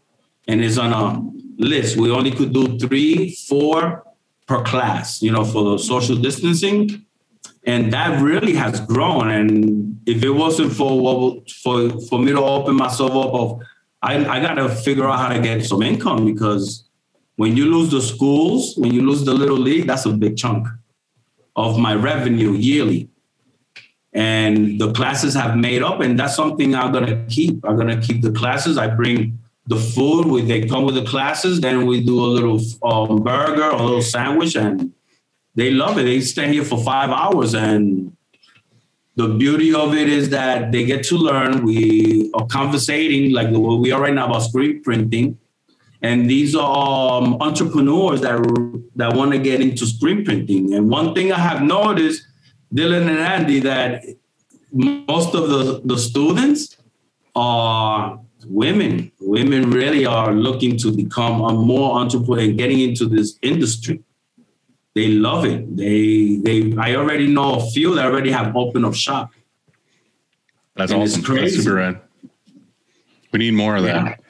And 0.48 0.64
it's 0.64 0.78
on 0.78 0.92
a 0.92 1.62
list. 1.62 1.96
We 1.96 2.10
only 2.10 2.30
could 2.30 2.52
do 2.52 2.78
three, 2.78 3.34
four 3.48 4.04
per 4.46 4.62
class, 4.62 5.20
you 5.22 5.30
know, 5.30 5.44
for 5.44 5.62
the 5.64 5.78
social 5.78 6.16
distancing. 6.16 7.04
And 7.64 7.92
that 7.92 8.22
really 8.22 8.54
has 8.54 8.80
grown. 8.80 9.28
And 9.30 10.00
if 10.06 10.22
it 10.22 10.30
wasn't 10.30 10.72
for 10.72 11.42
for 11.62 11.90
for 12.08 12.18
me 12.18 12.32
to 12.32 12.40
open 12.40 12.76
myself 12.76 13.10
up 13.10 13.34
of 13.34 13.60
I, 14.02 14.24
I 14.24 14.40
gotta 14.40 14.68
figure 14.68 15.08
out 15.08 15.18
how 15.18 15.28
to 15.28 15.40
get 15.40 15.64
some 15.64 15.82
income 15.82 16.24
because 16.24 16.88
when 17.34 17.56
you 17.56 17.66
lose 17.66 17.90
the 17.90 18.00
schools, 18.00 18.74
when 18.76 18.94
you 18.94 19.02
lose 19.02 19.24
the 19.24 19.34
little 19.34 19.58
league, 19.58 19.86
that's 19.86 20.06
a 20.06 20.12
big 20.12 20.36
chunk 20.36 20.68
of 21.56 21.78
my 21.78 21.94
revenue 21.94 22.52
yearly. 22.52 23.10
And 24.16 24.80
the 24.80 24.92
classes 24.92 25.34
have 25.34 25.56
made 25.56 25.82
up, 25.82 26.00
and 26.00 26.18
that's 26.18 26.34
something 26.34 26.74
I'm 26.74 26.90
gonna 26.90 27.24
keep. 27.28 27.64
I'm 27.64 27.76
gonna 27.76 28.00
keep 28.00 28.22
the 28.22 28.32
classes. 28.32 28.78
I 28.78 28.88
bring 28.88 29.38
the 29.66 29.76
food, 29.76 30.26
we, 30.26 30.42
they 30.42 30.66
come 30.66 30.84
with 30.84 30.94
the 30.94 31.04
classes, 31.04 31.60
then 31.60 31.86
we 31.86 32.00
do 32.00 32.20
a 32.20 32.26
little 32.26 32.60
um, 32.82 33.22
burger, 33.22 33.70
a 33.70 33.82
little 33.82 34.02
sandwich, 34.02 34.54
and 34.56 34.92
they 35.54 35.70
love 35.70 35.98
it. 35.98 36.04
They 36.04 36.20
stay 36.20 36.52
here 36.52 36.64
for 36.64 36.82
five 36.82 37.10
hours, 37.10 37.54
and 37.54 38.16
the 39.16 39.28
beauty 39.28 39.74
of 39.74 39.94
it 39.94 40.08
is 40.08 40.30
that 40.30 40.70
they 40.70 40.84
get 40.84 41.02
to 41.06 41.16
learn. 41.16 41.64
We 41.64 42.30
are 42.34 42.46
conversating 42.46 43.32
like 43.32 43.50
the 43.50 43.58
way 43.58 43.76
we 43.76 43.92
are 43.92 44.00
right 44.00 44.14
now 44.14 44.26
about 44.26 44.42
screen 44.42 44.82
printing, 44.82 45.38
and 46.00 46.30
these 46.30 46.54
are 46.54 47.22
um, 47.22 47.36
entrepreneurs 47.40 48.20
that 48.20 48.38
that 48.94 49.16
want 49.16 49.32
to 49.32 49.38
get 49.38 49.60
into 49.60 49.84
screen 49.86 50.24
printing. 50.24 50.74
And 50.74 50.88
one 50.88 51.12
thing 51.12 51.32
I 51.32 51.40
have 51.40 51.62
noticed, 51.62 52.25
Dylan 52.74 53.08
and 53.08 53.18
Andy, 53.18 53.60
that 53.60 54.04
most 54.72 55.34
of 55.34 55.48
the, 55.48 55.80
the 55.84 55.98
students 55.98 56.76
are 57.34 58.20
women. 58.46 59.12
Women 59.20 59.70
really 59.70 60.06
are 60.06 60.32
looking 60.32 60.76
to 60.78 60.94
become 60.94 61.40
a 61.42 61.52
more 61.52 61.98
entrepreneur 61.98 62.40
and 62.40 62.58
getting 62.58 62.80
into 62.80 63.06
this 63.06 63.38
industry. 63.42 64.02
They 64.94 65.08
love 65.08 65.44
it. 65.44 65.76
They 65.76 66.36
they 66.36 66.74
I 66.78 66.94
already 66.94 67.26
know 67.26 67.56
a 67.56 67.70
few 67.70 67.94
that 67.96 68.06
already 68.06 68.30
have 68.30 68.56
opened 68.56 68.86
up 68.86 68.94
shop. 68.94 69.30
That's 70.74 70.90
And 70.90 71.02
awesome. 71.02 71.36
That's 71.36 71.54
super 71.54 71.74
rad. 71.74 72.00
We 73.32 73.38
need 73.40 73.54
more 73.54 73.76
of 73.76 73.82
that. 73.82 74.20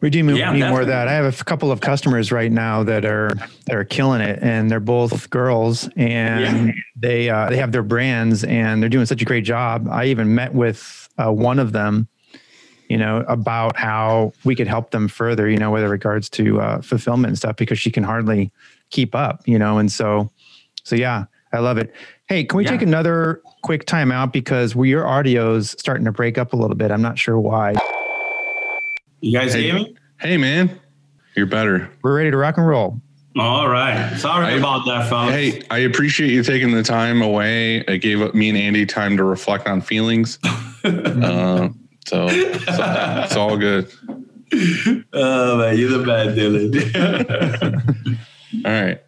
We 0.00 0.08
do 0.10 0.18
Yeah, 0.20 0.52
need 0.52 0.66
more 0.68 0.80
of 0.80 0.86
that. 0.86 1.08
I 1.08 1.12
have 1.12 1.26
a 1.26 1.28
f- 1.28 1.44
couple 1.44 1.70
of 1.70 1.80
customers 1.80 2.32
right 2.32 2.50
now 2.50 2.82
that 2.84 3.04
are 3.04 3.30
that 3.66 3.74
are 3.76 3.84
killing 3.84 4.20
it, 4.22 4.38
and 4.42 4.70
they're 4.70 4.80
both 4.80 5.28
girls, 5.30 5.88
and 5.96 6.68
Yeah. 6.68 6.72
they 6.96 7.28
uh, 7.28 7.50
they 7.50 7.56
have 7.58 7.70
their 7.72 7.82
brands, 7.82 8.42
and 8.44 8.82
they're 8.82 8.88
doing 8.88 9.04
such 9.06 9.20
a 9.20 9.24
great 9.26 9.44
job. 9.44 9.88
I 9.90 10.06
even 10.06 10.34
met 10.34 10.54
with 10.54 11.06
uh, 11.18 11.30
one 11.30 11.58
of 11.58 11.72
them, 11.72 12.08
you 12.88 12.96
know, 12.96 13.24
about 13.28 13.76
how 13.76 14.32
we 14.44 14.54
could 14.54 14.68
help 14.68 14.90
them 14.90 15.06
further, 15.06 15.48
you 15.50 15.58
know, 15.58 15.70
with 15.70 15.84
regards 15.84 16.30
to 16.30 16.60
uh, 16.62 16.80
fulfillment 16.80 17.28
and 17.32 17.36
stuff, 17.38 17.56
because 17.56 17.78
she 17.78 17.90
can 17.90 18.02
hardly 18.04 18.50
keep 18.88 19.14
up, 19.14 19.42
you 19.46 19.58
know, 19.58 19.76
and 19.78 19.92
so, 19.92 20.30
so 20.82 20.96
yeah, 20.96 21.26
I 21.52 21.58
love 21.58 21.76
it. 21.76 21.92
Hey, 22.26 22.44
can 22.44 22.56
we 22.56 22.64
Yeah. 22.64 22.70
take 22.70 22.82
another 22.82 23.42
quick 23.62 23.84
time 23.84 24.10
out 24.10 24.32
because 24.32 24.74
we, 24.74 24.88
your 24.88 25.06
audio's 25.06 25.72
starting 25.78 26.06
to 26.06 26.12
break 26.12 26.38
up 26.38 26.54
a 26.54 26.56
little 26.56 26.74
bit. 26.76 26.90
I'm 26.90 27.02
not 27.02 27.18
sure 27.18 27.38
why. 27.38 27.74
You 29.20 29.38
guys 29.38 29.54
Hey. 29.54 29.62
hear 29.64 29.74
me? 29.74 29.94
Hey 30.20 30.36
man, 30.36 30.78
you're 31.36 31.46
better. 31.46 31.90
We're 32.02 32.16
ready 32.16 32.30
to 32.30 32.36
rock 32.36 32.56
and 32.58 32.66
roll. 32.66 33.00
All 33.38 33.68
right. 33.68 34.16
Sorry 34.18 34.46
I- 34.46 34.50
about 34.52 34.84
that, 34.86 35.08
fellas. 35.08 35.34
Hey, 35.34 35.62
I 35.70 35.78
appreciate 35.78 36.30
you 36.30 36.42
taking 36.42 36.72
the 36.72 36.82
time 36.82 37.22
away. 37.22 37.78
It 37.86 37.98
gave 37.98 38.34
me 38.34 38.48
and 38.48 38.58
Andy 38.58 38.84
time 38.86 39.16
to 39.16 39.24
reflect 39.24 39.66
on 39.68 39.80
feelings. 39.80 40.38
uh, 40.84 41.68
so 42.06 42.26
it's, 42.28 42.64
it's 42.68 43.36
all 43.36 43.56
good. 43.56 43.90
Oh 45.12 45.58
man, 45.58 45.78
you're 45.78 45.90
the 45.98 46.04
bad 46.04 46.36
Dylan. 46.36 48.18
All 48.64 48.72
right. 48.72 49.00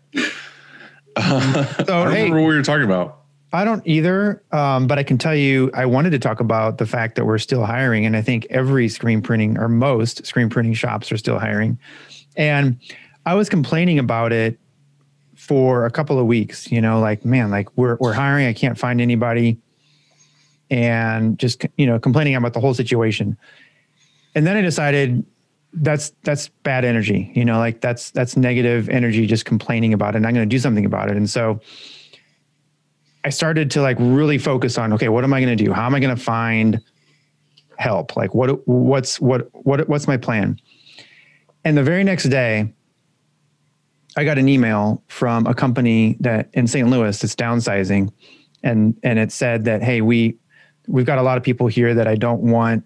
Uh, 1.16 1.64
So, 1.64 1.80
I 1.80 2.04
don't 2.04 2.12
hey- 2.12 2.22
remember 2.22 2.40
what 2.42 2.48
we 2.48 2.54
were 2.56 2.62
talking 2.62 2.84
about. 2.84 3.21
I 3.54 3.64
don't 3.64 3.86
either, 3.86 4.42
um, 4.50 4.86
but 4.86 4.98
I 4.98 5.02
can 5.02 5.18
tell 5.18 5.34
you, 5.34 5.70
I 5.74 5.84
wanted 5.84 6.10
to 6.10 6.18
talk 6.18 6.40
about 6.40 6.78
the 6.78 6.86
fact 6.86 7.16
that 7.16 7.26
we're 7.26 7.38
still 7.38 7.64
hiring, 7.64 8.06
and 8.06 8.16
I 8.16 8.22
think 8.22 8.46
every 8.48 8.88
screen 8.88 9.20
printing 9.20 9.58
or 9.58 9.68
most 9.68 10.24
screen 10.24 10.48
printing 10.48 10.72
shops 10.72 11.12
are 11.12 11.18
still 11.18 11.38
hiring. 11.38 11.78
And 12.34 12.78
I 13.26 13.34
was 13.34 13.50
complaining 13.50 13.98
about 13.98 14.32
it 14.32 14.58
for 15.36 15.84
a 15.84 15.90
couple 15.90 16.18
of 16.18 16.26
weeks. 16.26 16.72
You 16.72 16.80
know, 16.80 16.98
like 16.98 17.26
man, 17.26 17.50
like 17.50 17.68
we're 17.76 17.96
we're 18.00 18.14
hiring, 18.14 18.46
I 18.46 18.54
can't 18.54 18.78
find 18.78 19.02
anybody, 19.02 19.58
and 20.70 21.38
just 21.38 21.66
you 21.76 21.84
know 21.84 21.98
complaining 21.98 22.34
about 22.36 22.54
the 22.54 22.60
whole 22.60 22.74
situation. 22.74 23.36
And 24.34 24.46
then 24.46 24.56
I 24.56 24.62
decided 24.62 25.26
that's 25.74 26.12
that's 26.22 26.48
bad 26.62 26.86
energy. 26.86 27.30
You 27.34 27.44
know, 27.44 27.58
like 27.58 27.82
that's 27.82 28.12
that's 28.12 28.34
negative 28.34 28.88
energy, 28.88 29.26
just 29.26 29.44
complaining 29.44 29.92
about 29.92 30.14
it. 30.14 30.18
And 30.18 30.26
I'm 30.26 30.32
going 30.32 30.48
to 30.48 30.54
do 30.54 30.58
something 30.58 30.86
about 30.86 31.10
it. 31.10 31.18
And 31.18 31.28
so. 31.28 31.60
I 33.24 33.30
started 33.30 33.70
to 33.72 33.82
like 33.82 33.96
really 34.00 34.38
focus 34.38 34.78
on 34.78 34.92
okay, 34.94 35.08
what 35.08 35.24
am 35.24 35.32
I 35.32 35.40
going 35.40 35.56
to 35.56 35.64
do? 35.64 35.72
How 35.72 35.86
am 35.86 35.94
I 35.94 36.00
going 36.00 36.14
to 36.14 36.22
find 36.22 36.80
help? 37.76 38.16
Like 38.16 38.34
what 38.34 38.66
what's 38.66 39.20
what 39.20 39.48
what 39.52 39.88
what's 39.88 40.06
my 40.06 40.16
plan? 40.16 40.58
And 41.64 41.76
the 41.76 41.82
very 41.82 42.02
next 42.02 42.24
day, 42.24 42.72
I 44.16 44.24
got 44.24 44.38
an 44.38 44.48
email 44.48 45.02
from 45.08 45.46
a 45.46 45.54
company 45.54 46.16
that 46.20 46.48
in 46.52 46.66
St. 46.66 46.88
Louis 46.88 47.18
that's 47.18 47.36
downsizing, 47.36 48.12
and 48.62 48.98
and 49.02 49.18
it 49.18 49.30
said 49.32 49.64
that 49.66 49.82
hey, 49.82 50.00
we 50.00 50.36
we've 50.88 51.06
got 51.06 51.18
a 51.18 51.22
lot 51.22 51.36
of 51.36 51.44
people 51.44 51.68
here 51.68 51.94
that 51.94 52.08
I 52.08 52.16
don't 52.16 52.42
want 52.42 52.84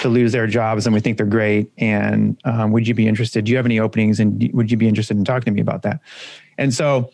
to 0.00 0.08
lose 0.08 0.32
their 0.32 0.46
jobs 0.46 0.86
and 0.86 0.94
we 0.94 1.00
think 1.00 1.16
they're 1.16 1.26
great. 1.26 1.70
And 1.78 2.38
um, 2.44 2.72
would 2.72 2.86
you 2.86 2.94
be 2.94 3.08
interested? 3.08 3.44
Do 3.44 3.50
you 3.50 3.56
have 3.56 3.66
any 3.66 3.80
openings? 3.80 4.20
And 4.20 4.50
would 4.52 4.70
you 4.70 4.76
be 4.76 4.88
interested 4.88 5.16
in 5.16 5.24
talking 5.24 5.44
to 5.44 5.50
me 5.50 5.60
about 5.60 5.82
that? 5.82 6.00
And 6.58 6.72
so 6.72 7.10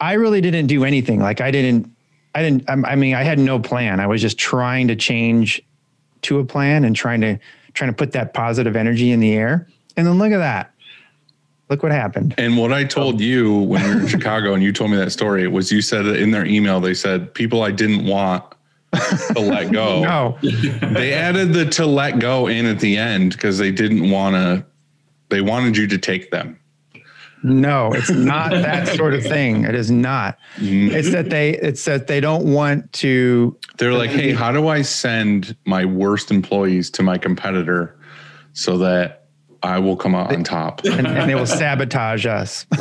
I 0.00 0.14
really 0.14 0.40
didn't 0.40 0.66
do 0.66 0.84
anything. 0.84 1.20
Like 1.20 1.40
I 1.40 1.50
didn't, 1.50 1.90
I 2.36 2.42
didn't, 2.42 2.68
I 2.68 2.96
mean, 2.96 3.14
I 3.14 3.22
had 3.22 3.38
no 3.38 3.58
plan. 3.58 3.98
I 3.98 4.06
was 4.06 4.20
just 4.20 4.36
trying 4.36 4.88
to 4.88 4.94
change 4.94 5.62
to 6.20 6.38
a 6.38 6.44
plan 6.44 6.84
and 6.84 6.94
trying 6.94 7.22
to, 7.22 7.38
trying 7.72 7.88
to 7.88 7.96
put 7.96 8.12
that 8.12 8.34
positive 8.34 8.76
energy 8.76 9.10
in 9.10 9.20
the 9.20 9.32
air. 9.32 9.66
And 9.96 10.06
then 10.06 10.18
look 10.18 10.32
at 10.32 10.38
that. 10.38 10.70
Look 11.70 11.82
what 11.82 11.92
happened. 11.92 12.34
And 12.36 12.58
what 12.58 12.74
I 12.74 12.84
told 12.84 13.22
you 13.22 13.54
when 13.60 13.82
we 13.82 13.94
were 13.94 14.00
in 14.02 14.06
Chicago 14.06 14.52
and 14.52 14.62
you 14.62 14.70
told 14.70 14.90
me 14.90 14.98
that 14.98 15.12
story 15.12 15.48
was 15.48 15.72
you 15.72 15.80
said 15.80 16.04
that 16.04 16.16
in 16.16 16.30
their 16.30 16.44
email, 16.44 16.78
they 16.78 16.92
said 16.92 17.32
people 17.32 17.62
I 17.62 17.70
didn't 17.70 18.04
want 18.04 18.44
to 18.92 19.40
let 19.40 19.72
go. 19.72 20.02
No, 20.02 20.38
They 20.42 21.14
added 21.14 21.54
the 21.54 21.64
to 21.70 21.86
let 21.86 22.18
go 22.18 22.48
in 22.48 22.66
at 22.66 22.80
the 22.80 22.98
end 22.98 23.32
because 23.32 23.56
they 23.56 23.72
didn't 23.72 24.10
want 24.10 24.34
to, 24.34 24.62
they 25.30 25.40
wanted 25.40 25.74
you 25.74 25.86
to 25.86 25.96
take 25.96 26.30
them. 26.30 26.60
No, 27.42 27.92
it's 27.92 28.10
not 28.10 28.50
that 28.52 28.88
sort 28.96 29.14
of 29.14 29.22
thing. 29.22 29.64
It 29.64 29.74
is 29.74 29.90
not. 29.90 30.38
It's 30.58 31.10
that 31.12 31.30
they, 31.30 31.50
it's 31.50 31.84
that 31.84 32.06
they 32.06 32.20
don't 32.20 32.52
want 32.52 32.92
to 32.94 33.56
They're 33.78 33.92
like, 33.92 34.10
hey, 34.10 34.32
how 34.32 34.52
do 34.52 34.68
I 34.68 34.82
send 34.82 35.56
my 35.64 35.84
worst 35.84 36.30
employees 36.30 36.90
to 36.92 37.02
my 37.02 37.18
competitor 37.18 37.96
so 38.52 38.78
that 38.78 39.25
I 39.66 39.78
will 39.78 39.96
come 39.96 40.14
out 40.14 40.32
on 40.32 40.44
top? 40.44 40.80
and, 40.84 41.06
and 41.06 41.28
they 41.28 41.34
will 41.34 41.44
sabotage 41.46 42.24
us. 42.24 42.64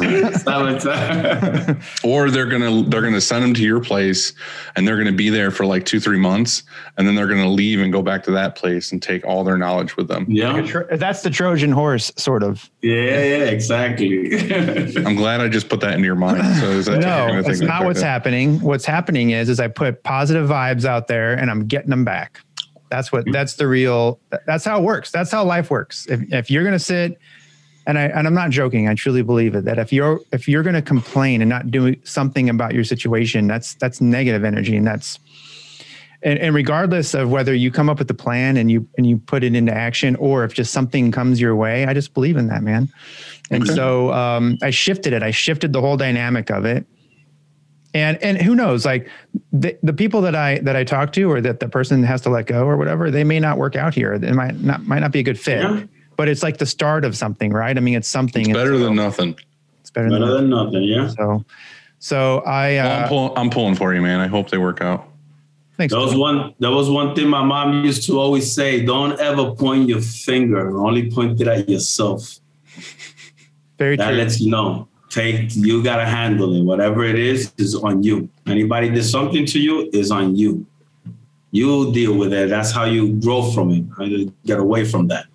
Or 2.03 2.29
they're 2.29 2.45
gonna 2.45 2.83
they're 2.83 3.01
gonna 3.01 3.21
send 3.21 3.43
them 3.43 3.53
to 3.55 3.61
your 3.63 3.79
place 3.81 4.33
and 4.75 4.87
they're 4.87 4.97
gonna 4.97 5.11
be 5.11 5.29
there 5.29 5.51
for 5.51 5.65
like 5.65 5.85
two 5.85 5.99
three 5.99 6.17
months 6.19 6.63
and 6.97 7.07
then 7.07 7.15
they're 7.15 7.27
gonna 7.27 7.49
leave 7.49 7.79
and 7.81 7.91
go 7.91 8.01
back 8.01 8.23
to 8.23 8.31
that 8.31 8.55
place 8.55 8.91
and 8.91 9.01
take 9.01 9.25
all 9.25 9.43
their 9.43 9.57
knowledge 9.57 9.97
with 9.97 10.07
them. 10.07 10.25
yeah, 10.29 10.61
Tro- 10.61 10.87
That's 10.95 11.21
the 11.23 11.29
Trojan 11.29 11.71
horse, 11.71 12.11
sort 12.17 12.43
of. 12.43 12.69
yeah, 12.81 12.93
yeah, 12.93 13.45
exactly. 13.45 14.35
I'm 15.05 15.15
glad 15.15 15.41
I 15.41 15.49
just 15.49 15.69
put 15.69 15.79
that 15.81 15.93
into 15.93 16.05
your 16.05 16.15
mind. 16.15 16.43
So 16.57 16.65
is 16.71 16.85
that 16.85 16.99
No, 17.01 17.27
you're 17.27 17.41
that's 17.43 17.59
not 17.61 17.79
that- 17.81 17.85
what's 17.85 18.01
happening. 18.01 18.59
What's 18.61 18.85
happening 18.85 19.31
is, 19.31 19.49
is 19.49 19.59
I 19.59 19.67
put 19.67 20.03
positive 20.03 20.47
vibes 20.49 20.85
out 20.85 21.07
there 21.07 21.33
and 21.33 21.49
I'm 21.49 21.65
getting 21.67 21.89
them 21.89 22.05
back. 22.05 22.39
That's 22.89 23.11
what. 23.11 23.25
That's 23.31 23.55
the 23.55 23.67
real. 23.67 24.19
That's 24.45 24.65
how 24.65 24.79
it 24.79 24.83
works. 24.83 25.11
That's 25.11 25.31
how 25.31 25.43
life 25.43 25.69
works. 25.69 26.05
If 26.07 26.21
if 26.31 26.51
you're 26.51 26.63
gonna 26.63 26.79
sit, 26.79 27.19
and 27.87 27.97
I 27.97 28.03
and 28.03 28.27
I'm 28.27 28.33
not 28.33 28.51
joking. 28.51 28.87
I 28.87 28.95
truly 28.95 29.21
believe 29.21 29.55
it. 29.55 29.65
That 29.65 29.79
if 29.79 29.91
you're 29.91 30.19
if 30.31 30.47
you're 30.47 30.63
gonna 30.63 30.81
complain 30.81 31.41
and 31.41 31.49
not 31.49 31.71
do 31.71 31.95
something 32.03 32.49
about 32.49 32.73
your 32.73 32.83
situation, 32.83 33.47
that's 33.47 33.73
that's 33.75 34.01
negative 34.01 34.43
energy, 34.43 34.75
and 34.75 34.85
that's. 34.85 35.19
And, 36.23 36.39
and 36.39 36.55
regardless 36.55 37.13
of 37.13 37.29
whether 37.29 37.53
you 37.53 37.69
come 37.69 37.87
up 37.87 37.99
with 37.99 38.07
the 38.07 38.15
plan 38.15 38.57
and 38.57 38.71
you 38.71 38.87
and 38.97 39.05
you 39.05 39.17
put 39.17 39.43
it 39.43 39.53
into 39.53 39.71
action, 39.71 40.15
or 40.15 40.43
if 40.43 40.53
just 40.53 40.73
something 40.73 41.11
comes 41.11 41.39
your 41.39 41.55
way, 41.55 41.85
I 41.85 41.93
just 41.93 42.15
believe 42.15 42.35
in 42.35 42.47
that, 42.47 42.63
man. 42.63 42.91
And 43.51 43.67
so 43.67 44.11
um, 44.11 44.57
I 44.63 44.71
shifted 44.71 45.13
it. 45.13 45.21
I 45.21 45.29
shifted 45.29 45.71
the 45.71 45.81
whole 45.81 45.97
dynamic 45.97 46.49
of 46.49 46.65
it 46.65 46.87
and 47.95 48.21
and 48.21 48.39
who 48.41 48.53
knows 48.53 48.85
like 48.85 49.09
the, 49.53 49.75
the 49.81 49.93
people 49.93 50.21
that 50.21 50.35
i 50.35 50.59
that 50.59 50.75
i 50.75 50.83
talk 50.83 51.11
to 51.13 51.23
or 51.31 51.41
that 51.41 51.59
the 51.59 51.67
person 51.69 52.03
has 52.03 52.21
to 52.21 52.29
let 52.29 52.45
go 52.45 52.65
or 52.65 52.77
whatever 52.77 53.09
they 53.09 53.23
may 53.23 53.39
not 53.39 53.57
work 53.57 53.75
out 53.75 53.93
here 53.95 54.13
it 54.13 54.33
might 54.35 54.59
not 54.61 54.83
might 54.85 54.99
not 54.99 55.11
be 55.11 55.19
a 55.19 55.23
good 55.23 55.39
fit 55.39 55.61
Yeah. 55.63 55.83
but 56.17 56.27
it's 56.27 56.43
like 56.43 56.57
the 56.57 56.65
start 56.65 57.05
of 57.05 57.15
something 57.17 57.51
right 57.51 57.75
i 57.75 57.79
mean 57.79 57.95
it's 57.95 58.07
something 58.09 58.43
It's 58.49 58.53
better 58.53 58.77
so- 58.77 58.83
than 58.83 58.95
nothing. 58.95 59.35
it's 59.81 59.89
better 59.89 60.09
than, 60.11 60.19
Better 60.21 60.33
than 60.35 60.49
nothing, 60.49 60.83
yeah. 60.83 61.07
so 61.07 61.45
so 61.99 62.39
i 62.45 62.73
Well, 62.75 62.91
I'm, 62.97 63.03
uh 63.03 63.07
pull, 63.07 63.33
I'm 63.37 63.49
pulling 63.49 63.75
for 63.75 63.93
you, 63.95 64.01
man. 64.01 64.19
I 64.19 64.27
hope 64.27 64.49
they 64.49 64.57
work 64.59 64.81
out. 64.81 65.07
thanks 65.77 65.93
That 65.93 66.01
was 66.01 66.15
one. 66.15 66.53
That 66.59 66.71
was 66.71 66.89
one 66.89 67.15
thing 67.15 67.29
my 67.29 67.43
mom 67.43 67.83
used 67.85 68.03
to 68.07 68.19
always 68.19 68.45
say: 68.51 68.85
"Don't 68.85 69.17
ever 69.19 69.45
point 69.55 69.87
your 69.89 70.01
finger. 70.01 70.63
Only 70.87 71.09
point 71.09 71.39
it 71.41 71.47
at 71.47 71.69
yourself." 71.69 72.21
very 73.79 73.95
true. 73.97 74.05
That 74.05 74.11
true 74.11 74.17
lets 74.21 74.39
you 74.41 74.51
know. 74.51 74.87
Take 75.15 75.55
you 75.55 75.81
gotta 75.81 76.05
handle 76.05 76.53
it. 76.57 76.63
Whatever 76.63 77.05
it 77.05 77.17
is, 77.17 77.53
is 77.57 77.73
on 77.73 78.03
you. 78.03 78.27
Anybody 78.47 78.89
did 78.89 79.05
something 79.05 79.45
to 79.45 79.59
you 79.61 79.89
is 79.93 80.11
on 80.11 80.35
you. 80.35 80.65
You 81.51 81.93
deal 81.93 82.17
with 82.17 82.33
it. 82.33 82.49
That's 82.49 82.71
how 82.71 82.83
you 82.83 83.13
grow 83.21 83.49
from 83.51 83.71
it. 83.71 83.85
How 83.97 84.03
you 84.03 84.33
get 84.45 84.59
away 84.59 84.83
from 84.83 85.07
that. 85.07 85.25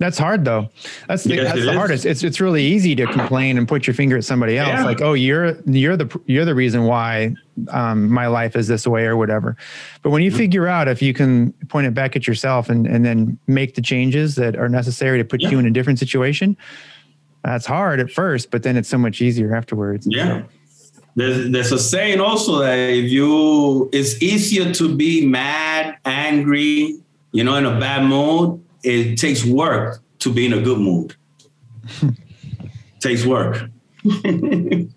that's 0.00 0.16
hard 0.18 0.44
though 0.44 0.68
that's 1.08 1.24
the, 1.24 1.34
Yes, 1.34 1.44
that's 1.46 1.64
the 1.64 1.70
is. 1.70 1.76
hardest 1.76 2.06
it's 2.06 2.22
it's 2.22 2.40
really 2.40 2.62
easy 2.74 2.94
to 2.94 3.04
complain 3.06 3.58
and 3.58 3.66
put 3.66 3.84
your 3.88 3.94
finger 3.94 4.16
at 4.16 4.24
somebody 4.24 4.56
else 4.56 4.68
Yeah. 4.68 4.84
like 4.84 5.00
oh 5.00 5.14
you're 5.14 5.58
you're 5.66 5.96
the 5.96 6.06
you're 6.26 6.44
the 6.44 6.54
reason 6.54 6.84
why 6.84 7.34
um, 7.70 8.08
my 8.08 8.28
life 8.28 8.54
is 8.54 8.68
this 8.68 8.86
way 8.86 9.06
or 9.06 9.16
whatever 9.16 9.56
but 10.02 10.10
when 10.10 10.22
you 10.22 10.30
Mm-hmm. 10.30 10.38
figure 10.44 10.66
out 10.68 10.86
if 10.86 11.02
you 11.02 11.12
can 11.12 11.52
point 11.74 11.88
it 11.88 11.94
back 11.94 12.14
at 12.14 12.28
yourself 12.28 12.68
and 12.68 12.86
and 12.86 13.04
then 13.04 13.38
make 13.48 13.74
the 13.74 13.82
changes 13.82 14.36
that 14.36 14.54
are 14.54 14.68
necessary 14.68 15.18
to 15.18 15.24
put 15.24 15.40
Yeah. 15.42 15.50
you 15.50 15.58
in 15.58 15.66
a 15.66 15.70
different 15.78 15.98
situation 15.98 16.56
that's 17.44 17.66
hard 17.66 18.00
at 18.00 18.10
first 18.10 18.50
but 18.50 18.62
then 18.62 18.76
it's 18.76 18.88
so 18.88 18.98
much 18.98 19.20
easier 19.20 19.54
afterwards 19.54 20.06
Yeah. 20.08 20.42
There's, 21.18 21.50
there's 21.50 21.72
a 21.72 21.80
saying 21.80 22.20
also 22.20 22.60
that 22.60 22.76
if 22.76 23.10
you, 23.10 23.90
it's 23.92 24.22
easier 24.22 24.72
to 24.74 24.94
be 24.94 25.26
mad, 25.26 25.98
angry, 26.04 26.96
you 27.32 27.42
know, 27.42 27.56
in 27.56 27.66
a 27.66 27.80
bad 27.80 28.04
mood. 28.04 28.64
It 28.84 29.16
takes 29.16 29.44
work 29.44 30.00
to 30.20 30.32
be 30.32 30.46
in 30.46 30.52
a 30.52 30.62
good 30.62 30.78
mood. 30.78 31.16
takes 33.00 33.26
work. 33.26 33.68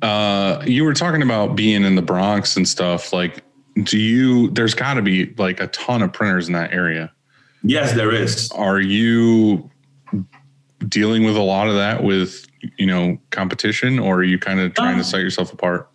Uh, 0.00 0.62
you 0.64 0.84
were 0.84 0.94
talking 0.94 1.22
about 1.22 1.56
being 1.56 1.82
in 1.82 1.96
the 1.96 2.02
Bronx 2.02 2.56
and 2.56 2.68
stuff. 2.68 3.12
Like, 3.12 3.42
do 3.82 3.98
you? 3.98 4.48
There's 4.50 4.72
got 4.72 4.94
to 4.94 5.02
be 5.02 5.34
like 5.38 5.58
a 5.58 5.66
ton 5.66 6.02
of 6.02 6.12
printers 6.12 6.46
in 6.46 6.54
that 6.54 6.72
area. 6.72 7.12
Yes, 7.64 7.94
there 7.94 8.12
is. 8.12 8.48
Are 8.52 8.80
you 8.80 9.68
dealing 10.86 11.24
with 11.24 11.36
a 11.36 11.42
lot 11.42 11.68
of 11.68 11.74
that 11.74 12.04
with 12.04 12.46
you 12.76 12.86
know 12.86 13.18
competition, 13.30 13.98
or 13.98 14.16
are 14.16 14.24
you 14.24 14.38
kind 14.38 14.60
of 14.60 14.74
trying 14.74 14.98
to 14.98 15.04
set 15.04 15.20
yourself 15.20 15.52
apart? 15.52 15.88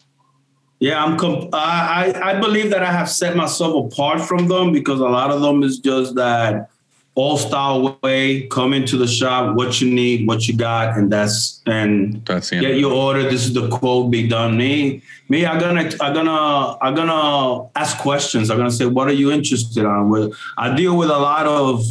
Yeah, 0.80 1.04
I'm. 1.04 1.18
Com- 1.18 1.50
I, 1.54 2.14
I 2.22 2.40
believe 2.40 2.70
that 2.72 2.84
I 2.84 2.92
have 2.92 3.10
set 3.10 3.36
myself 3.38 3.94
apart 3.94 4.22
from 4.22 4.48
them 4.48 4.72
because 4.74 5.00
a 5.00 5.06
lot 5.06 5.32
of 5.32 5.42
them 5.42 5.64
is 5.64 5.80
just 5.80 6.16
that 6.16 6.70
all 7.16 7.38
style 7.38 7.98
way. 8.04 8.48
Come 8.48 8.74
into 8.74 8.98
the 8.98 9.08
shop, 9.08 9.56
what 9.56 9.80
you 9.80 9.94
need, 9.94 10.28
what 10.28 10.48
you 10.48 10.58
got, 10.58 10.98
and 10.98 11.12
that's 11.12 11.62
and 11.66 12.26
That's 12.26 12.50
the 12.50 12.58
end. 12.58 12.66
get 12.66 12.80
your 12.80 12.92
order. 12.92 13.24
This 13.24 13.46
is 13.46 13.54
the 13.54 13.70
quote. 13.70 14.12
Be 14.12 14.28
done. 14.28 14.58
Me, 14.58 15.02
me. 15.30 15.46
I'm 15.46 15.60
gonna, 15.60 15.90
I'm 16.02 16.14
gonna, 16.14 16.78
I'm 16.82 16.96
gonna 16.96 17.70
ask 17.76 17.98
questions. 18.00 18.50
I'm 18.50 18.58
gonna 18.58 18.72
say, 18.72 18.86
what 18.86 19.08
are 19.08 19.14
you 19.14 19.32
interested 19.32 19.86
on? 19.86 20.10
Well, 20.10 20.34
I 20.58 20.76
deal 20.76 20.98
with 20.98 21.10
a 21.10 21.18
lot 21.18 21.46
of 21.46 21.86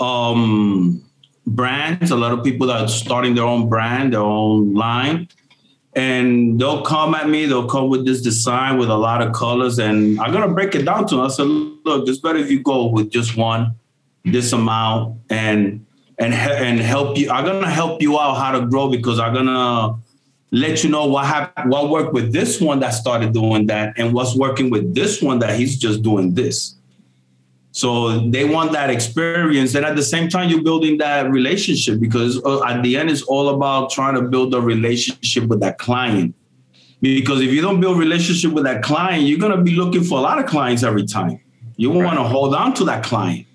um, 0.00 1.04
brands. 1.46 2.10
A 2.10 2.16
lot 2.16 2.32
of 2.32 2.44
people 2.44 2.66
that 2.68 2.80
are 2.80 2.88
starting 2.88 3.34
their 3.34 3.44
own 3.44 3.68
brand, 3.68 4.12
their 4.12 4.20
own 4.20 4.74
line, 4.74 5.28
and 5.94 6.60
they'll 6.60 6.82
come 6.82 7.14
at 7.14 7.28
me. 7.28 7.46
They'll 7.46 7.68
come 7.68 7.88
with 7.88 8.06
this 8.06 8.22
design 8.22 8.78
with 8.78 8.88
a 8.88 8.96
lot 8.96 9.22
of 9.22 9.32
colors, 9.32 9.78
and 9.78 10.20
I'm 10.20 10.32
gonna 10.32 10.52
break 10.52 10.74
it 10.74 10.84
down 10.84 11.06
to 11.08 11.16
them. 11.16 11.24
I 11.24 11.28
said, 11.28 11.46
look, 11.46 12.08
it's 12.08 12.18
better 12.18 12.38
if 12.38 12.50
you 12.50 12.62
go 12.62 12.86
with 12.86 13.10
just 13.10 13.36
one, 13.36 13.72
this 14.24 14.52
amount, 14.52 15.18
and 15.30 15.84
and 16.18 16.34
and 16.34 16.80
help 16.80 17.18
you. 17.18 17.30
I'm 17.30 17.44
gonna 17.44 17.70
help 17.70 18.00
you 18.00 18.18
out 18.18 18.34
how 18.34 18.52
to 18.52 18.66
grow 18.66 18.90
because 18.90 19.18
I'm 19.18 19.34
gonna 19.34 19.96
let 20.50 20.84
you 20.84 20.90
know 20.90 21.06
what 21.06 21.26
happened, 21.26 21.70
what 21.70 21.90
worked 21.90 22.12
with 22.12 22.32
this 22.32 22.60
one 22.60 22.80
that 22.80 22.90
started 22.90 23.32
doing 23.32 23.66
that, 23.66 23.94
and 23.98 24.12
what's 24.12 24.36
working 24.36 24.70
with 24.70 24.94
this 24.94 25.20
one 25.22 25.38
that 25.40 25.56
he's 25.58 25.78
just 25.78 26.02
doing 26.02 26.34
this. 26.34 26.76
So 27.72 28.28
they 28.28 28.44
want 28.44 28.72
that 28.72 28.90
experience, 28.90 29.74
and 29.74 29.84
at 29.84 29.96
the 29.96 30.02
same 30.02 30.28
time, 30.28 30.50
you're 30.50 30.62
building 30.62 30.98
that 30.98 31.30
relationship 31.30 32.00
because 32.00 32.42
uh, 32.44 32.62
at 32.64 32.82
the 32.82 32.96
end, 32.98 33.10
it's 33.10 33.22
all 33.22 33.48
about 33.48 33.90
trying 33.90 34.14
to 34.14 34.22
build 34.22 34.54
a 34.54 34.60
relationship 34.60 35.46
with 35.46 35.60
that 35.60 35.78
client. 35.78 36.34
Because 37.00 37.40
if 37.40 37.50
you 37.50 37.62
don't 37.62 37.80
build 37.80 37.98
relationship 37.98 38.52
with 38.52 38.64
that 38.64 38.82
client, 38.82 39.24
you're 39.24 39.38
gonna 39.38 39.62
be 39.62 39.74
looking 39.74 40.04
for 40.04 40.18
a 40.18 40.20
lot 40.20 40.38
of 40.38 40.46
clients 40.46 40.82
every 40.82 41.06
time. 41.06 41.40
You 41.76 41.90
want 41.90 42.18
to 42.18 42.22
hold 42.22 42.54
on 42.54 42.74
to 42.74 42.84
that 42.84 43.02
client 43.02 43.46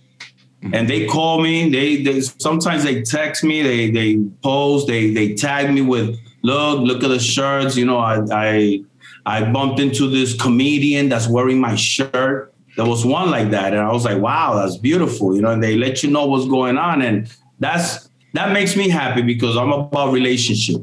and 0.74 0.90
they 0.90 1.06
call 1.06 1.42
me. 1.42 1.70
They, 1.70 2.04
they 2.04 2.22
sometimes 2.22 2.84
they 2.84 3.02
text 3.02 3.44
me. 3.44 3.62
They 3.62 3.92
they 3.92 4.18
post. 4.42 4.88
They 4.88 5.12
they 5.12 5.34
tag 5.34 5.74
me 5.74 5.82
with 5.82 6.18
look 6.44 6.80
look 6.80 7.04
at 7.04 7.10
the 7.10 7.20
shirts. 7.20 7.78
You 7.78 7.86
know, 7.86 7.98
I 7.98 8.22
I 8.32 8.84
I 9.26 9.52
bumped 9.52 9.80
into 9.80 10.10
this 10.10 10.34
comedian 10.34 11.10
that's 11.10 11.28
wearing 11.28 11.60
my 11.60 11.76
shirt. 11.76 12.54
There 12.78 12.86
was 12.86 13.06
one 13.06 13.32
like 13.32 13.50
that, 13.52 13.74
and 13.74 13.82
I 13.82 13.92
was 13.92 14.06
like, 14.06 14.20
wow, 14.20 14.56
that's 14.56 14.78
beautiful. 14.78 15.36
You 15.36 15.42
know, 15.42 15.52
and 15.52 15.64
they 15.64 15.76
let 15.76 16.04
you 16.04 16.12
know 16.12 16.28
what's 16.28 16.48
going 16.48 16.78
on, 16.78 17.02
and 17.02 17.30
that's 17.60 18.10
that 18.34 18.54
makes 18.54 18.76
me 18.76 18.88
happy 18.88 19.24
because 19.24 19.58
I'm 19.58 19.72
about 19.72 20.14
relationship. 20.14 20.82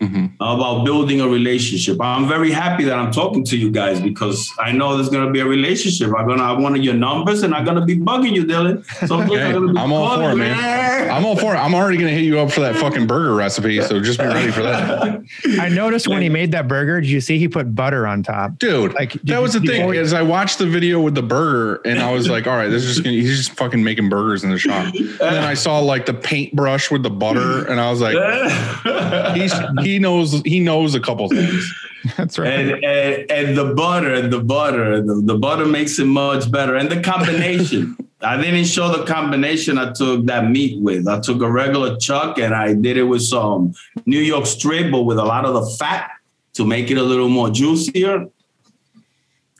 Mm-hmm. 0.00 0.26
about 0.40 0.84
building 0.86 1.20
a 1.20 1.28
relationship. 1.28 2.00
I'm 2.00 2.26
very 2.26 2.50
happy 2.50 2.84
that 2.84 2.98
I'm 2.98 3.12
talking 3.12 3.44
to 3.44 3.56
you 3.58 3.70
guys 3.70 4.00
because 4.00 4.50
I 4.58 4.72
know 4.72 4.96
there's 4.96 5.10
gonna 5.10 5.30
be 5.30 5.40
a 5.40 5.44
relationship. 5.46 6.08
I'm 6.16 6.26
gonna 6.26 6.42
have 6.42 6.58
one 6.58 6.74
of 6.74 6.82
your 6.82 6.94
numbers 6.94 7.42
and 7.42 7.54
I'm 7.54 7.66
gonna 7.66 7.84
be 7.84 7.96
bugging 7.98 8.32
you, 8.32 8.46
Dylan. 8.46 8.82
So 9.06 9.18
Hey, 9.20 9.52
I'm 9.52 9.92
all 9.92 10.16
for 10.16 10.30
it, 10.30 10.36
man. 10.36 11.10
I'm 11.10 11.26
all 11.26 11.36
for 11.36 11.54
it. 11.54 11.58
I'm 11.58 11.74
already 11.74 11.98
gonna 11.98 12.12
hit 12.12 12.24
you 12.24 12.38
up 12.38 12.50
for 12.50 12.60
that 12.60 12.76
fucking 12.76 13.06
burger 13.06 13.34
recipe, 13.34 13.78
so 13.82 14.00
just 14.00 14.18
be 14.18 14.24
ready 14.24 14.50
for 14.50 14.62
that. 14.62 15.22
I 15.60 15.68
noticed 15.68 16.08
when 16.08 16.22
he 16.22 16.30
made 16.30 16.52
that 16.52 16.66
burger, 16.66 17.02
did 17.02 17.10
you 17.10 17.20
see 17.20 17.38
he 17.38 17.46
put 17.46 17.74
butter 17.74 18.06
on 18.06 18.22
top? 18.22 18.58
Dude, 18.58 18.94
Like, 18.94 19.12
that 19.24 19.42
was 19.42 19.52
the 19.52 19.60
thing. 19.60 19.80
before- 19.82 19.94
Is 19.94 20.14
I 20.14 20.22
watched 20.22 20.58
the 20.60 20.66
video 20.66 21.02
with 21.02 21.14
the 21.14 21.22
burger 21.22 21.82
and 21.84 21.98
I 22.00 22.10
was 22.12 22.26
like, 22.26 22.46
all 22.46 22.56
right, 22.56 22.68
this 22.68 22.84
is 22.84 22.94
just 22.94 23.04
gonna, 23.04 23.16
he's 23.16 23.36
just 23.36 23.52
fucking 23.58 23.84
making 23.84 24.08
burgers 24.08 24.44
in 24.44 24.50
the 24.50 24.58
shop. 24.58 24.94
And 24.94 25.18
then 25.18 25.44
I 25.44 25.52
saw 25.52 25.78
like 25.80 26.06
the 26.06 26.14
paintbrush 26.14 26.90
with 26.90 27.02
the 27.02 27.10
butter, 27.10 27.66
and 27.66 27.78
I 27.78 27.90
was 27.90 28.00
like, 28.00 28.16
he's 29.36 29.52
he 29.90 29.98
knows 29.98 30.40
he 30.42 30.60
knows 30.60 30.94
a 30.94 31.00
couple 31.00 31.28
things. 31.28 31.74
That's 32.16 32.38
right. 32.38 32.48
and, 32.48 32.84
and 32.84 33.30
and 33.30 33.58
the 33.58 33.74
butter, 33.74 34.26
the 34.26 34.40
butter, 34.40 35.02
the, 35.02 35.20
the 35.22 35.36
butter 35.36 35.66
makes 35.66 35.98
it 35.98 36.06
much 36.06 36.50
better. 36.50 36.76
And 36.76 36.90
the 36.90 37.00
combination. 37.00 37.96
I 38.22 38.36
didn't 38.36 38.66
show 38.66 38.94
the 38.94 39.06
combination 39.06 39.78
I 39.78 39.92
took 39.92 40.26
that 40.26 40.50
meat 40.50 40.78
with. 40.82 41.08
I 41.08 41.20
took 41.20 41.40
a 41.40 41.50
regular 41.50 41.96
chuck 41.96 42.38
and 42.38 42.54
I 42.54 42.74
did 42.74 42.98
it 42.98 43.04
with 43.04 43.22
some 43.22 43.72
New 44.04 44.18
York 44.18 44.44
strip, 44.44 44.92
but 44.92 45.04
with 45.04 45.18
a 45.18 45.24
lot 45.24 45.46
of 45.46 45.54
the 45.54 45.64
fat 45.78 46.10
to 46.52 46.66
make 46.66 46.90
it 46.90 46.98
a 46.98 47.02
little 47.02 47.30
more 47.30 47.48
juicier. 47.48 48.26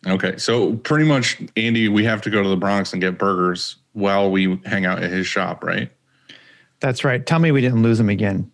Okay, 0.06 0.36
so 0.36 0.76
pretty 0.76 1.06
much, 1.06 1.40
Andy, 1.56 1.88
we 1.88 2.04
have 2.04 2.20
to 2.22 2.30
go 2.30 2.42
to 2.42 2.48
the 2.50 2.56
Bronx 2.56 2.92
and 2.92 3.00
get 3.00 3.16
burgers 3.16 3.76
while 3.92 4.30
we 4.30 4.60
hang 4.64 4.84
out 4.84 5.02
at 5.02 5.10
his 5.10 5.26
shop, 5.26 5.64
right? 5.64 5.90
That's 6.80 7.04
right. 7.04 7.24
Tell 7.24 7.38
me 7.38 7.52
we 7.52 7.60
didn't 7.60 7.82
lose 7.82 8.00
him 8.00 8.08
again. 8.08 8.50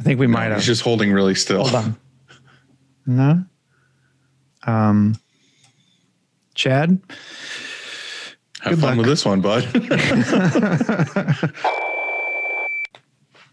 I 0.00 0.02
think 0.02 0.18
we 0.18 0.26
might 0.26 0.44
have. 0.46 0.56
He's 0.56 0.66
just 0.66 0.80
holding 0.82 1.12
really 1.12 1.34
still. 1.34 1.62
Hold 1.66 1.74
on. 1.84 1.96
No. 3.06 3.42
Um, 4.66 5.16
Chad. 6.54 7.00
Have 8.60 8.74
Good 8.74 8.78
fun 8.80 8.90
luck. 8.90 8.98
with 8.98 9.06
this 9.06 9.24
one, 9.24 9.40
bud. 9.40 9.64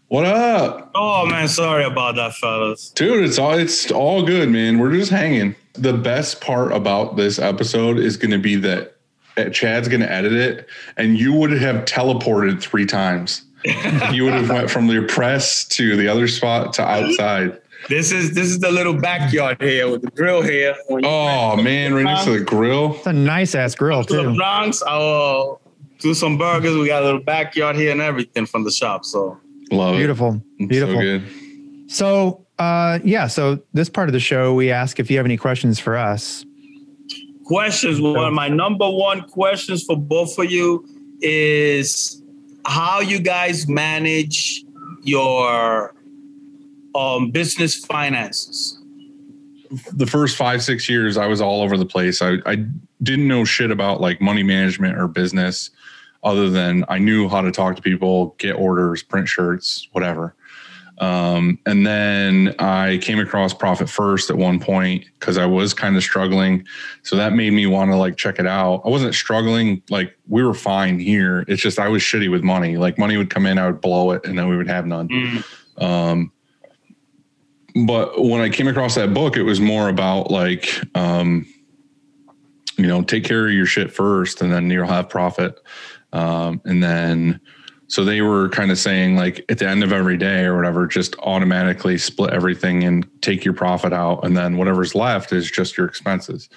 what 0.08 0.26
up? 0.26 0.90
Oh 0.94 1.26
man, 1.26 1.48
sorry 1.48 1.84
about 1.84 2.14
that, 2.16 2.34
fellas. 2.34 2.90
Dude, 2.90 3.24
it's 3.24 3.38
all 3.38 3.54
it's 3.54 3.90
all 3.90 4.22
good, 4.22 4.48
man. 4.50 4.78
We're 4.78 4.92
just 4.92 5.10
hanging. 5.10 5.56
The 5.72 5.94
best 5.94 6.40
part 6.40 6.70
about 6.72 7.16
this 7.16 7.38
episode 7.38 7.98
is 7.98 8.16
going 8.16 8.30
to 8.30 8.38
be 8.38 8.54
that 8.56 8.96
uh, 9.36 9.48
Chad's 9.50 9.88
going 9.88 10.02
to 10.02 10.12
edit 10.12 10.32
it, 10.34 10.68
and 10.96 11.18
you 11.18 11.32
would 11.32 11.52
have 11.52 11.84
teleported 11.84 12.60
three 12.62 12.86
times. 12.86 13.42
you 14.12 14.24
would 14.24 14.34
have 14.34 14.48
went 14.48 14.70
from 14.70 14.86
your 14.88 15.06
press 15.06 15.64
to 15.64 15.96
the 15.96 16.08
other 16.08 16.28
spot 16.28 16.72
to 16.74 16.82
outside. 16.82 17.60
This 17.88 18.12
is 18.12 18.34
this 18.34 18.48
is 18.48 18.58
the 18.58 18.70
little 18.70 18.94
backyard 18.94 19.62
here 19.62 19.90
with 19.90 20.02
the 20.02 20.10
grill 20.10 20.42
here. 20.42 20.76
Oh 20.90 21.56
man, 21.56 21.94
right 21.94 22.02
next 22.02 22.24
to 22.24 22.38
the 22.38 22.44
grill. 22.44 22.96
It's 22.96 23.06
a 23.06 23.12
nice 23.12 23.54
ass 23.54 23.74
grill 23.74 24.04
to 24.04 24.16
the 24.16 24.22
too. 24.22 24.36
Bronx, 24.36 24.82
I'll 24.82 25.60
do 26.00 26.14
some 26.14 26.38
burgers. 26.38 26.76
We 26.76 26.88
got 26.88 27.02
a 27.02 27.06
little 27.06 27.22
backyard 27.22 27.76
here 27.76 27.92
and 27.92 28.00
everything 28.00 28.46
from 28.46 28.64
the 28.64 28.70
shop. 28.70 29.04
So 29.04 29.38
Love 29.70 29.94
it. 29.94 29.98
Beautiful. 29.98 30.42
It's 30.58 30.68
Beautiful. 30.68 30.94
So 30.94 31.00
good. 31.00 31.90
So, 31.90 32.46
uh, 32.58 32.98
yeah. 33.04 33.26
So 33.26 33.60
this 33.72 33.88
part 33.88 34.08
of 34.08 34.12
the 34.12 34.20
show, 34.20 34.54
we 34.54 34.70
ask 34.70 34.98
if 34.98 35.10
you 35.10 35.16
have 35.16 35.26
any 35.26 35.36
questions 35.36 35.78
for 35.78 35.96
us. 35.96 36.44
questions. 37.44 38.00
One, 38.00 38.16
of 38.16 38.32
my 38.32 38.48
number 38.48 38.88
one 38.88 39.22
questions 39.28 39.84
for 39.84 39.96
both 39.96 40.38
of 40.38 40.50
you 40.50 40.86
is 41.20 42.17
how 42.68 43.00
you 43.00 43.18
guys 43.18 43.66
manage 43.66 44.64
your 45.02 45.94
um, 46.94 47.30
business 47.30 47.74
finances. 47.74 48.78
the 49.92 50.06
first 50.06 50.36
five 50.36 50.62
six 50.62 50.88
years 50.88 51.18
i 51.18 51.26
was 51.26 51.42
all 51.42 51.60
over 51.60 51.76
the 51.76 51.84
place 51.84 52.22
I, 52.22 52.38
I 52.46 52.64
didn't 53.02 53.28
know 53.28 53.44
shit 53.44 53.70
about 53.70 54.00
like 54.00 54.18
money 54.18 54.42
management 54.42 54.96
or 54.96 55.06
business 55.08 55.70
other 56.22 56.48
than 56.48 56.86
i 56.88 56.96
knew 56.98 57.28
how 57.28 57.42
to 57.42 57.52
talk 57.52 57.76
to 57.76 57.82
people 57.82 58.34
get 58.38 58.52
orders 58.52 59.02
print 59.02 59.28
shirts 59.28 59.88
whatever 59.92 60.34
um, 61.00 61.58
and 61.66 61.86
then 61.86 62.54
i 62.58 62.98
came 62.98 63.18
across 63.18 63.54
profit 63.54 63.88
first 63.88 64.30
at 64.30 64.36
one 64.36 64.58
point 64.58 65.04
because 65.18 65.38
i 65.38 65.46
was 65.46 65.72
kind 65.74 65.96
of 65.96 66.02
struggling. 66.02 66.66
So 67.02 67.16
that 67.16 67.32
made 67.32 67.52
me 67.52 67.66
want 67.66 67.90
to 67.90 67.96
like 67.96 68.16
check 68.16 68.38
it 68.38 68.46
out. 68.46 68.82
I 68.84 68.88
wasn't 68.88 69.14
struggling 69.14 69.82
like 69.90 70.16
we 70.26 70.42
were 70.42 70.54
fine 70.54 70.98
here. 70.98 71.44
It's 71.48 71.62
just 71.62 71.78
i 71.78 71.88
was 71.88 72.02
shitty 72.02 72.30
with 72.30 72.42
money. 72.42 72.76
Like 72.76 72.98
money 72.98 73.16
would 73.16 73.30
come 73.30 73.46
in 73.46 73.58
i 73.58 73.66
would 73.66 73.80
blow 73.80 74.10
it 74.10 74.24
and 74.26 74.38
then 74.38 74.48
we 74.48 74.56
would 74.56 74.68
have 74.68 74.86
none. 74.86 75.08
Um, 75.78 76.32
but 77.86 78.20
when 78.22 78.40
I 78.40 78.48
came 78.48 78.68
across 78.68 78.94
that 78.96 79.14
book, 79.14 79.36
it 79.36 79.42
was 79.42 79.60
more 79.60 79.88
about 79.88 80.30
like, 80.30 80.68
um, 80.96 81.46
you 82.76 82.86
know, 82.86 83.02
take 83.02 83.24
care 83.24 83.46
of 83.46 83.52
your 83.52 83.66
shit 83.66 83.92
first, 83.92 84.40
and 84.40 84.52
then 84.52 84.70
you'll 84.70 84.86
have 84.86 85.08
profit. 85.08 85.60
Um, 86.12 86.60
and 86.64 86.82
then, 86.82 87.40
so 87.88 88.04
they 88.04 88.20
were 88.20 88.50
kind 88.50 88.70
of 88.70 88.78
saying 88.78 89.16
like 89.16 89.44
at 89.48 89.58
the 89.58 89.68
end 89.68 89.82
of 89.82 89.92
every 89.92 90.18
day 90.18 90.44
or 90.44 90.54
whatever, 90.54 90.86
just 90.86 91.16
automatically 91.20 91.96
split 91.96 92.32
everything 92.32 92.84
and 92.84 93.08
take 93.22 93.44
your 93.44 93.54
profit 93.54 93.92
out, 93.92 94.24
and 94.24 94.36
then 94.36 94.58
whatever's 94.58 94.94
left 94.94 95.32
is 95.32 95.50
just 95.50 95.76
your 95.76 95.86
expenses. 95.86 96.48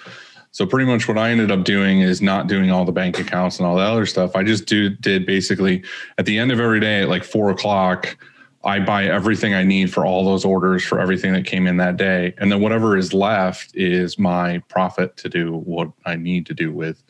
So 0.50 0.66
pretty 0.66 0.84
much 0.84 1.08
what 1.08 1.16
I 1.16 1.30
ended 1.30 1.50
up 1.50 1.64
doing 1.64 2.02
is 2.02 2.20
not 2.20 2.46
doing 2.46 2.70
all 2.70 2.84
the 2.84 2.92
bank 2.92 3.18
accounts 3.18 3.58
and 3.58 3.66
all 3.66 3.76
that 3.76 3.90
other 3.90 4.04
stuff. 4.04 4.36
I 4.36 4.42
just 4.42 4.66
do 4.66 4.90
did 4.90 5.24
basically 5.24 5.82
at 6.18 6.26
the 6.26 6.38
end 6.38 6.52
of 6.52 6.60
every 6.60 6.80
day 6.80 7.00
at 7.00 7.08
like 7.08 7.24
four 7.24 7.50
o'clock. 7.50 8.18
I 8.62 8.78
buy 8.78 9.06
everything 9.06 9.54
I 9.54 9.64
need 9.64 9.92
for 9.92 10.04
all 10.04 10.24
those 10.24 10.44
orders 10.44 10.84
for 10.84 11.00
everything 11.00 11.32
that 11.32 11.46
came 11.46 11.66
in 11.66 11.78
that 11.78 11.96
day. 11.96 12.34
And 12.38 12.52
then 12.52 12.60
whatever 12.60 12.96
is 12.96 13.12
left 13.12 13.74
is 13.74 14.18
my 14.18 14.58
profit 14.68 15.16
to 15.16 15.28
do 15.28 15.56
what 15.56 15.90
I 16.04 16.14
need 16.14 16.46
to 16.46 16.54
do 16.54 16.70
with. 16.70 17.02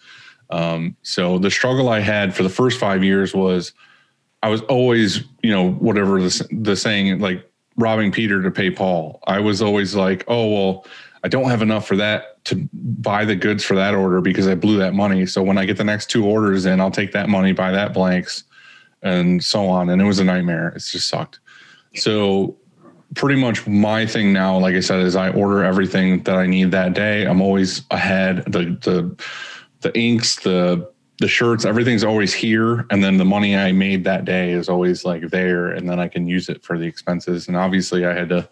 Um, 0.49 0.97
so 1.03 1.39
the 1.39 1.51
struggle 1.51 1.89
I 1.89 2.01
had 2.01 2.35
for 2.35 2.43
the 2.43 2.49
first 2.49 2.79
five 2.79 3.03
years 3.03 3.35
was 3.35 3.75
I 4.43 4.49
was 4.49 4.61
always, 4.63 5.25
you 5.43 5.51
know, 5.51 5.73
whatever 5.73 6.21
the, 6.21 6.49
the 6.51 6.77
saying, 6.77 7.21
like 7.21 7.49
robbing 7.77 8.13
Peter 8.13 8.43
to 8.43 8.51
pay 8.51 8.71
Paul. 8.71 9.21
I 9.27 9.39
was 9.39 9.63
always 9.63 9.95
like, 9.95 10.25
oh, 10.29 10.49
well, 10.49 10.87
I 11.25 11.29
don't 11.29 11.49
have 11.49 11.63
enough 11.63 11.87
for 11.87 11.97
that 11.97 12.45
to 12.47 12.69
buy 12.73 13.25
the 13.25 13.37
goods 13.37 13.63
for 13.63 13.77
that 13.77 13.95
order 13.95 14.21
because 14.21 14.49
I 14.49 14.57
blew 14.57 14.79
that 14.79 14.95
money. 14.95 15.27
So 15.27 15.43
when 15.43 15.59
I 15.59 15.65
get 15.65 15.77
the 15.77 15.85
next 15.85 16.11
two 16.11 16.27
orders 16.27 16.67
in, 16.67 16.81
I'll 16.81 16.91
take 16.91 17.13
that 17.13 17.29
money, 17.29 17.53
buy 17.53 17.71
that 17.71 17.95
blanks, 17.95 18.45
and 19.03 19.43
so 19.43 19.69
on. 19.69 19.91
And 19.91 20.03
it 20.03 20.05
was 20.05 20.19
a 20.19 20.25
nightmare. 20.25 20.69
It 20.71 20.81
just 20.81 21.09
sucked. 21.09 21.39
So 21.95 22.57
pretty 23.15 23.41
much 23.41 23.67
my 23.67 24.07
thing 24.07 24.33
now, 24.33 24.59
like 24.59 24.75
I 24.75 24.81
said, 24.81 25.01
is 25.01 25.15
I 25.15 25.31
order 25.31 25.63
everything 25.63 26.23
that 26.25 26.37
I 26.37 26.47
need 26.47 26.71
that 26.73 26.95
day. 26.95 27.25
I'm 27.25 27.41
always 27.41 27.83
ahead. 27.91 28.45
The 28.47 28.77
the 28.83 29.25
the 29.81 29.97
inks, 29.99 30.37
the 30.37 30.91
the 31.19 31.29
shirts, 31.29 31.65
everything's 31.65 32.05
always 32.05 32.33
here. 32.35 32.87
And 32.91 33.03
then 33.03 33.17
the 33.17 33.25
money 33.25 33.57
I 33.57 33.73
made 33.73 34.05
that 34.05 34.25
day 34.25 34.53
is 34.53 34.69
always 34.69 35.05
like 35.05 35.29
there. 35.29 35.69
And 35.69 35.89
then 35.89 36.01
I 36.01 36.09
can 36.09 36.27
use 36.27 36.49
it 36.49 36.65
for 36.65 36.79
the 36.79 36.87
expenses. 36.87 37.49
And 37.49 37.57
obviously 37.57 38.07
I 38.07 38.15
had 38.15 38.29
to 38.31 38.49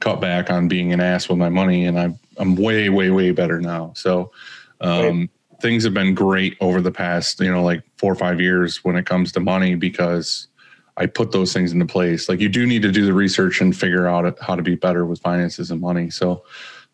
cut 0.00 0.20
back 0.20 0.50
on 0.50 0.68
being 0.68 0.92
an 0.92 1.00
ass 1.00 1.28
with 1.28 1.38
my 1.38 1.48
money. 1.48 1.84
And 1.84 1.98
I'm 1.98 2.18
I'm 2.38 2.56
way, 2.56 2.88
way, 2.88 3.10
way 3.10 3.30
better 3.30 3.60
now. 3.60 3.92
So 3.94 4.32
um 4.80 5.28
things 5.60 5.82
have 5.84 5.94
been 5.94 6.14
great 6.14 6.56
over 6.60 6.80
the 6.80 6.92
past, 6.92 7.40
you 7.40 7.50
know, 7.50 7.62
like 7.62 7.82
four 7.96 8.12
or 8.12 8.16
five 8.16 8.40
years 8.40 8.84
when 8.84 8.96
it 8.96 9.06
comes 9.06 9.32
to 9.32 9.40
money 9.40 9.74
because 9.74 10.48
I 10.96 11.06
put 11.06 11.30
those 11.32 11.52
things 11.52 11.72
into 11.72 11.86
place. 11.86 12.28
Like 12.28 12.40
you 12.40 12.48
do 12.48 12.66
need 12.66 12.82
to 12.82 12.92
do 12.92 13.06
the 13.06 13.12
research 13.12 13.60
and 13.60 13.76
figure 13.76 14.08
out 14.08 14.38
how 14.40 14.56
to 14.56 14.62
be 14.62 14.74
better 14.74 15.06
with 15.06 15.20
finances 15.20 15.70
and 15.70 15.80
money. 15.80 16.10
So 16.10 16.44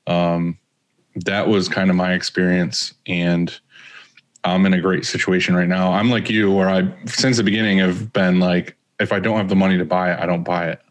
um, 0.07 0.59
that 1.25 1.49
was 1.49 1.69
kind 1.69 1.91
of 1.91 1.97
my 1.97 2.13
experience, 2.13 2.95
and 3.07 3.59
I'm 4.45 4.67
in 4.67 4.75
a 4.75 4.81
great 4.81 5.07
situation 5.07 5.57
right 5.57 5.69
now. 5.69 5.93
I'm 5.93 6.11
like 6.11 6.29
you, 6.29 6.53
where 6.53 6.69
I 6.69 6.93
since 7.07 7.39
the 7.39 7.43
beginning 7.43 7.79
have 7.79 8.13
been 8.13 8.41
like, 8.41 8.77
if 9.01 9.13
I 9.13 9.19
don't 9.19 9.39
have 9.39 9.49
the 9.49 9.57
money 9.57 9.79
to 9.79 9.85
buy 9.85 10.13
it, 10.13 10.21
I 10.21 10.27
don't 10.27 10.45
buy 10.45 10.69
it. 10.69 10.83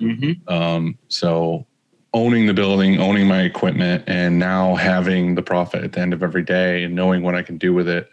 Mm-hmm. 0.00 0.48
Um, 0.52 0.98
so 1.08 1.66
owning 2.14 2.46
the 2.46 2.54
building, 2.54 3.00
owning 3.00 3.26
my 3.26 3.42
equipment, 3.42 4.04
and 4.06 4.38
now 4.38 4.74
having 4.74 5.34
the 5.34 5.42
profit 5.42 5.84
at 5.84 5.92
the 5.92 6.00
end 6.00 6.12
of 6.12 6.22
every 6.22 6.42
day 6.42 6.84
and 6.84 6.94
knowing 6.94 7.22
what 7.22 7.34
I 7.34 7.42
can 7.42 7.58
do 7.58 7.72
with 7.72 7.88
it 7.88 8.08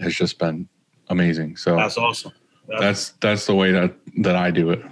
has 0.00 0.14
just 0.14 0.38
been 0.38 0.68
amazing. 1.08 1.56
So 1.56 1.76
That's 1.76 1.96
awesome. 1.96 2.32
that's 2.80 3.10
that's 3.20 3.46
the 3.46 3.54
way 3.54 3.72
that 3.72 3.94
that 4.18 4.36
I 4.36 4.50
do 4.50 4.70
it. 4.70 4.82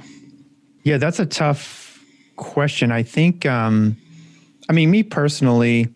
Yeah, 0.85 0.97
that's 0.97 1.19
a 1.19 1.27
tough 1.27 2.03
question. 2.37 2.91
I 2.91 3.03
think, 3.03 3.47
um, 3.47 3.97
I 4.69 4.73
mean, 4.73 4.91
me 4.91 5.03
personally, 5.03 5.95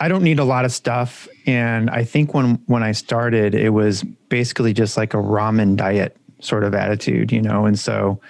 I 0.00 0.08
don't 0.08 0.22
need 0.22 0.38
a 0.38 0.44
lot 0.44 0.64
of 0.64 0.72
stuff, 0.72 1.28
and 1.46 1.90
I 1.90 2.04
think 2.04 2.34
when 2.34 2.54
when 2.66 2.82
I 2.82 2.92
started, 2.92 3.54
it 3.54 3.70
was 3.70 4.02
basically 4.30 4.72
just 4.72 4.96
like 4.96 5.14
a 5.14 5.18
ramen 5.18 5.76
diet 5.76 6.16
sort 6.40 6.64
of 6.64 6.74
attitude, 6.74 7.32
you 7.32 7.42
know, 7.42 7.66
and 7.66 7.78
so 7.78 8.20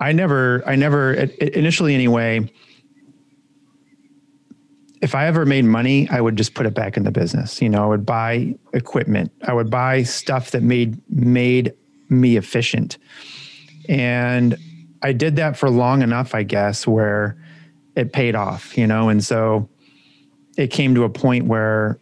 I 0.00 0.12
never, 0.12 0.62
I 0.66 0.76
never 0.76 1.14
initially 1.14 1.94
anyway. 1.94 2.50
If 5.02 5.14
I 5.14 5.26
ever 5.26 5.46
made 5.46 5.64
money, 5.64 6.08
I 6.10 6.20
would 6.20 6.36
just 6.36 6.54
put 6.54 6.66
it 6.66 6.74
back 6.74 6.96
in 6.96 7.04
the 7.04 7.12
business. 7.12 7.62
You 7.62 7.68
know, 7.68 7.84
I 7.84 7.86
would 7.86 8.06
buy 8.06 8.56
equipment. 8.74 9.32
I 9.46 9.52
would 9.52 9.70
buy 9.70 10.02
stuff 10.04 10.52
that 10.52 10.62
made 10.62 10.98
made 11.10 11.74
me 12.08 12.36
efficient 12.36 12.98
And 13.88 14.56
I 15.02 15.12
did 15.12 15.36
that 15.36 15.56
for 15.56 15.70
long 15.70 16.02
enough, 16.02 16.34
I 16.34 16.42
guess, 16.42 16.86
where 16.86 17.36
it 17.96 18.12
paid 18.12 18.34
off, 18.34 18.76
you 18.76 18.86
know, 18.86 19.08
and 19.08 19.24
so 19.24 19.68
it 20.58 20.68
came 20.68 20.94
to 20.96 21.04
a 21.04 21.08
point 21.08 21.46
where 21.46 21.98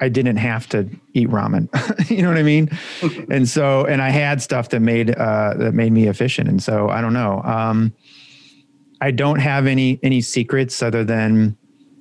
I 0.00 0.08
didn't 0.08 0.38
have 0.38 0.68
to 0.70 0.88
eat 1.12 1.28
ramen. 1.28 1.68
you 2.10 2.22
know 2.22 2.28
what 2.28 2.38
I 2.38 2.42
mean? 2.42 2.70
and 3.30 3.48
so, 3.48 3.84
and 3.84 4.02
I 4.02 4.08
had 4.08 4.42
stuff 4.42 4.70
that 4.70 4.80
made 4.80 5.14
uh, 5.14 5.54
that 5.58 5.74
made 5.74 5.92
me 5.92 6.08
efficient. 6.08 6.48
And 6.48 6.60
so, 6.60 6.88
I 6.88 7.00
don't 7.00 7.12
know. 7.12 7.40
Um, 7.42 7.92
I 9.00 9.10
don't 9.10 9.38
have 9.38 9.66
any 9.66 10.00
any 10.02 10.20
secrets 10.20 10.82
other 10.82 11.04
than 11.04 11.56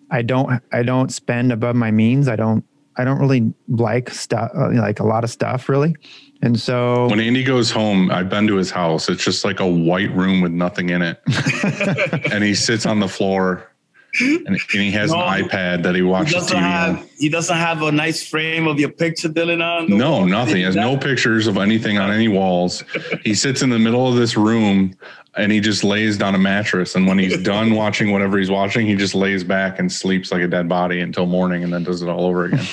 I 0.09 0.22
don't 0.22 0.61
I 0.72 0.81
don't 0.84 1.11
spend 1.11 1.51
above 1.51 1.76
my 1.76 1.91
means. 1.91 2.27
I 2.27 2.35
don't 2.35 2.63
I 2.97 3.03
don't 3.03 3.19
really 3.19 3.53
like 3.68 4.09
stuff 4.09 4.51
uh, 4.55 4.72
like 4.72 4.99
a 4.99 5.05
lot 5.05 5.23
of 5.23 5.30
stuff 5.30 5.68
really. 5.68 5.95
And 6.43 6.59
so 6.59 7.07
When 7.07 7.19
Andy 7.19 7.43
goes 7.43 7.69
home, 7.69 8.09
I've 8.09 8.30
been 8.30 8.47
to 8.47 8.55
his 8.55 8.72
house. 8.72 9.09
It's 9.09 9.23
just 9.23 9.45
like 9.45 9.59
a 9.59 9.68
white 9.68 10.11
room 10.15 10.41
with 10.41 10.51
nothing 10.51 10.89
in 10.89 11.01
it. 11.01 11.22
and 12.31 12.43
he 12.43 12.55
sits 12.55 12.85
on 12.85 12.99
the 12.99 13.07
floor 13.07 13.70
and, 14.19 14.47
and 14.47 14.59
he 14.59 14.91
has 14.91 15.11
No. 15.11 15.21
an 15.21 15.43
iPad 15.43 15.83
that 15.83 15.95
he 15.95 15.99
He 15.99 16.01
watches 16.03 16.33
doesn't 16.33 16.57
TV 16.57 16.61
have 16.61 16.97
on. 16.97 17.07
he 17.17 17.29
doesn't 17.29 17.55
have 17.55 17.81
a 17.81 17.91
nice 17.91 18.27
frame 18.27 18.67
of 18.67 18.79
your 18.79 18.89
picture, 18.89 19.29
Dylan. 19.29 19.63
On 19.63 19.88
No, 19.97 20.11
wall? 20.11 20.25
nothing. 20.25 20.57
He 20.57 20.61
has 20.63 20.75
no 20.75 20.97
pictures 20.97 21.47
of 21.47 21.57
anything 21.57 21.97
on 21.97 22.11
any 22.11 22.27
walls. 22.27 22.83
He 23.23 23.33
sits 23.33 23.61
in 23.61 23.69
the 23.69 23.79
middle 23.79 24.07
of 24.07 24.15
this 24.15 24.35
room 24.35 24.93
and 25.38 25.49
he 25.51 25.61
just 25.61 25.85
lays 25.85 26.17
down 26.17 26.35
a 26.35 26.38
mattress. 26.38 26.93
And 26.95 27.07
when 27.07 27.17
he's 27.17 27.41
done 27.41 27.73
watching 27.75 28.11
whatever 28.11 28.38
he's 28.38 28.51
watching, 28.51 28.85
he 28.85 28.95
just 28.95 29.15
lays 29.15 29.45
back 29.45 29.79
and 29.79 29.89
sleeps 29.89 30.31
like 30.31 30.41
a 30.41 30.47
dead 30.47 30.67
body 30.67 30.99
until 30.99 31.25
morning 31.25 31.63
and 31.63 31.71
then 31.71 31.83
does 31.83 32.01
it 32.01 32.09
all 32.09 32.25
over 32.25 32.45
again. 32.45 32.65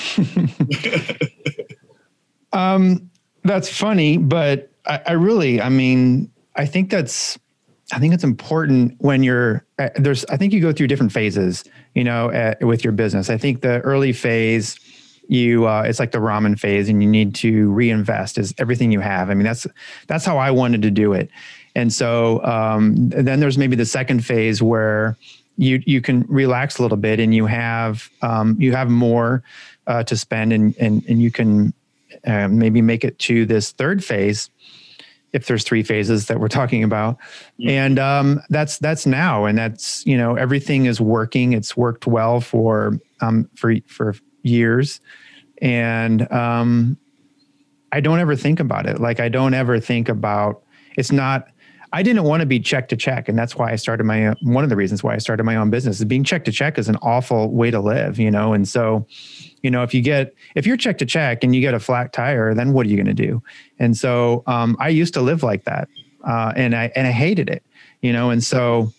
Um, 2.51 3.11
that's 3.43 3.69
funny, 3.69 4.17
but 4.17 4.71
I, 4.85 5.01
I 5.07 5.11
really, 5.13 5.61
I 5.61 5.69
mean, 5.69 6.31
I 6.55 6.65
think 6.65 6.89
that's, 6.89 7.37
I 7.91 7.99
think 7.99 8.13
it's 8.13 8.23
important 8.23 8.95
when 8.99 9.23
you're 9.23 9.65
uh, 9.79 9.89
there's. 9.95 10.25
I 10.25 10.37
think 10.37 10.53
you 10.53 10.61
go 10.61 10.71
through 10.71 10.87
different 10.87 11.11
phases, 11.11 11.63
you 11.95 12.03
know, 12.03 12.31
uh, 12.31 12.55
with 12.61 12.83
your 12.83 12.93
business. 12.93 13.29
I 13.29 13.37
think 13.37 13.61
the 13.61 13.79
early 13.81 14.13
phase, 14.13 14.79
you 15.27 15.67
uh, 15.67 15.83
it's 15.85 15.99
like 15.99 16.11
the 16.11 16.19
ramen 16.19 16.59
phase, 16.59 16.89
and 16.89 17.01
you 17.01 17.09
need 17.09 17.33
to 17.35 17.71
reinvest 17.71 18.37
is 18.37 18.53
everything 18.57 18.91
you 18.91 18.99
have. 18.99 19.29
I 19.29 19.33
mean, 19.33 19.45
that's 19.45 19.65
that's 20.07 20.25
how 20.25 20.37
I 20.37 20.51
wanted 20.51 20.81
to 20.83 20.91
do 20.91 21.13
it, 21.13 21.29
and 21.75 21.91
so 21.91 22.43
um, 22.43 23.09
then 23.09 23.39
there's 23.39 23.57
maybe 23.57 23.75
the 23.75 23.85
second 23.85 24.23
phase 24.23 24.61
where 24.61 25.17
you 25.57 25.81
you 25.85 26.01
can 26.01 26.25
relax 26.29 26.79
a 26.79 26.81
little 26.81 26.97
bit 26.97 27.19
and 27.19 27.35
you 27.35 27.45
have 27.45 28.09
um, 28.21 28.55
you 28.59 28.71
have 28.71 28.89
more 28.89 29.43
uh, 29.87 30.03
to 30.03 30.15
spend 30.15 30.53
and 30.53 30.75
and 30.79 31.03
and 31.07 31.21
you 31.21 31.31
can 31.31 31.73
uh, 32.25 32.47
maybe 32.47 32.81
make 32.81 33.03
it 33.03 33.19
to 33.19 33.45
this 33.45 33.71
third 33.71 34.03
phase 34.03 34.49
if 35.33 35.47
there's 35.47 35.63
three 35.63 35.83
phases 35.83 36.27
that 36.27 36.39
we're 36.39 36.47
talking 36.47 36.83
about. 36.83 37.17
And 37.65 37.99
um, 37.99 38.41
that's 38.49 38.77
that's 38.79 39.05
now 39.05 39.45
and 39.45 39.57
that's 39.57 40.05
you 40.05 40.17
know 40.17 40.35
everything 40.35 40.85
is 40.85 40.99
working. 40.99 41.53
It's 41.53 41.77
worked 41.77 42.07
well 42.07 42.41
for 42.41 42.99
um, 43.21 43.49
for 43.55 43.75
for 43.87 44.15
years. 44.43 45.01
And 45.61 46.31
um, 46.31 46.97
i 47.91 47.99
don't 47.99 48.19
ever 48.19 48.35
think 48.35 48.59
about 48.59 48.85
it. 48.85 48.99
Like 48.99 49.19
i 49.19 49.29
don't 49.29 49.53
ever 49.53 49.79
think 49.79 50.09
about 50.09 50.63
it's 50.97 51.11
not 51.11 51.47
i 51.91 52.03
didn't 52.03 52.23
want 52.23 52.41
to 52.41 52.45
be 52.45 52.59
check 52.59 52.87
to 52.89 52.95
check 52.95 53.27
and 53.27 53.37
that's 53.37 53.55
why 53.55 53.71
i 53.71 53.75
started 53.75 54.03
my 54.03 54.33
one 54.43 54.63
of 54.63 54.69
the 54.69 54.75
reasons 54.75 55.03
why 55.03 55.15
i 55.15 55.17
started 55.17 55.43
my 55.43 55.55
own 55.55 55.69
business 55.69 55.99
is 55.99 56.05
being 56.05 56.23
check 56.23 56.45
to 56.45 56.51
check 56.51 56.77
is 56.77 56.87
an 56.87 56.97
awful 56.97 57.51
way 57.51 57.71
to 57.71 57.79
live 57.79 58.19
you 58.19 58.29
know? 58.29 58.53
And 58.53 58.67
so 58.67 59.07
you 59.61 59.71
know 59.71 59.83
if 59.83 59.93
you 59.93 60.01
get 60.01 60.33
if 60.55 60.65
you're 60.65 60.77
check 60.77 60.97
to 60.97 61.05
check 61.05 61.43
and 61.43 61.55
you 61.55 61.61
get 61.61 61.73
a 61.73 61.79
flat 61.79 62.13
tire 62.13 62.53
then 62.53 62.73
what 62.73 62.85
are 62.85 62.89
you 62.89 62.95
going 62.95 63.05
to 63.05 63.13
do? 63.13 63.41
And 63.79 63.95
so 63.95 64.43
um, 64.47 64.75
i 64.79 64.89
used 64.89 65.13
to 65.13 65.21
live 65.21 65.43
like 65.43 65.63
that 65.65 65.87
uh, 66.23 66.53
and 66.55 66.75
i 66.75 66.91
and 66.95 67.07
i 67.07 67.11
hated 67.11 67.49
it 67.49 67.63
you 68.01 68.13
know? 68.13 68.29
And 68.29 68.43
so 68.43 68.93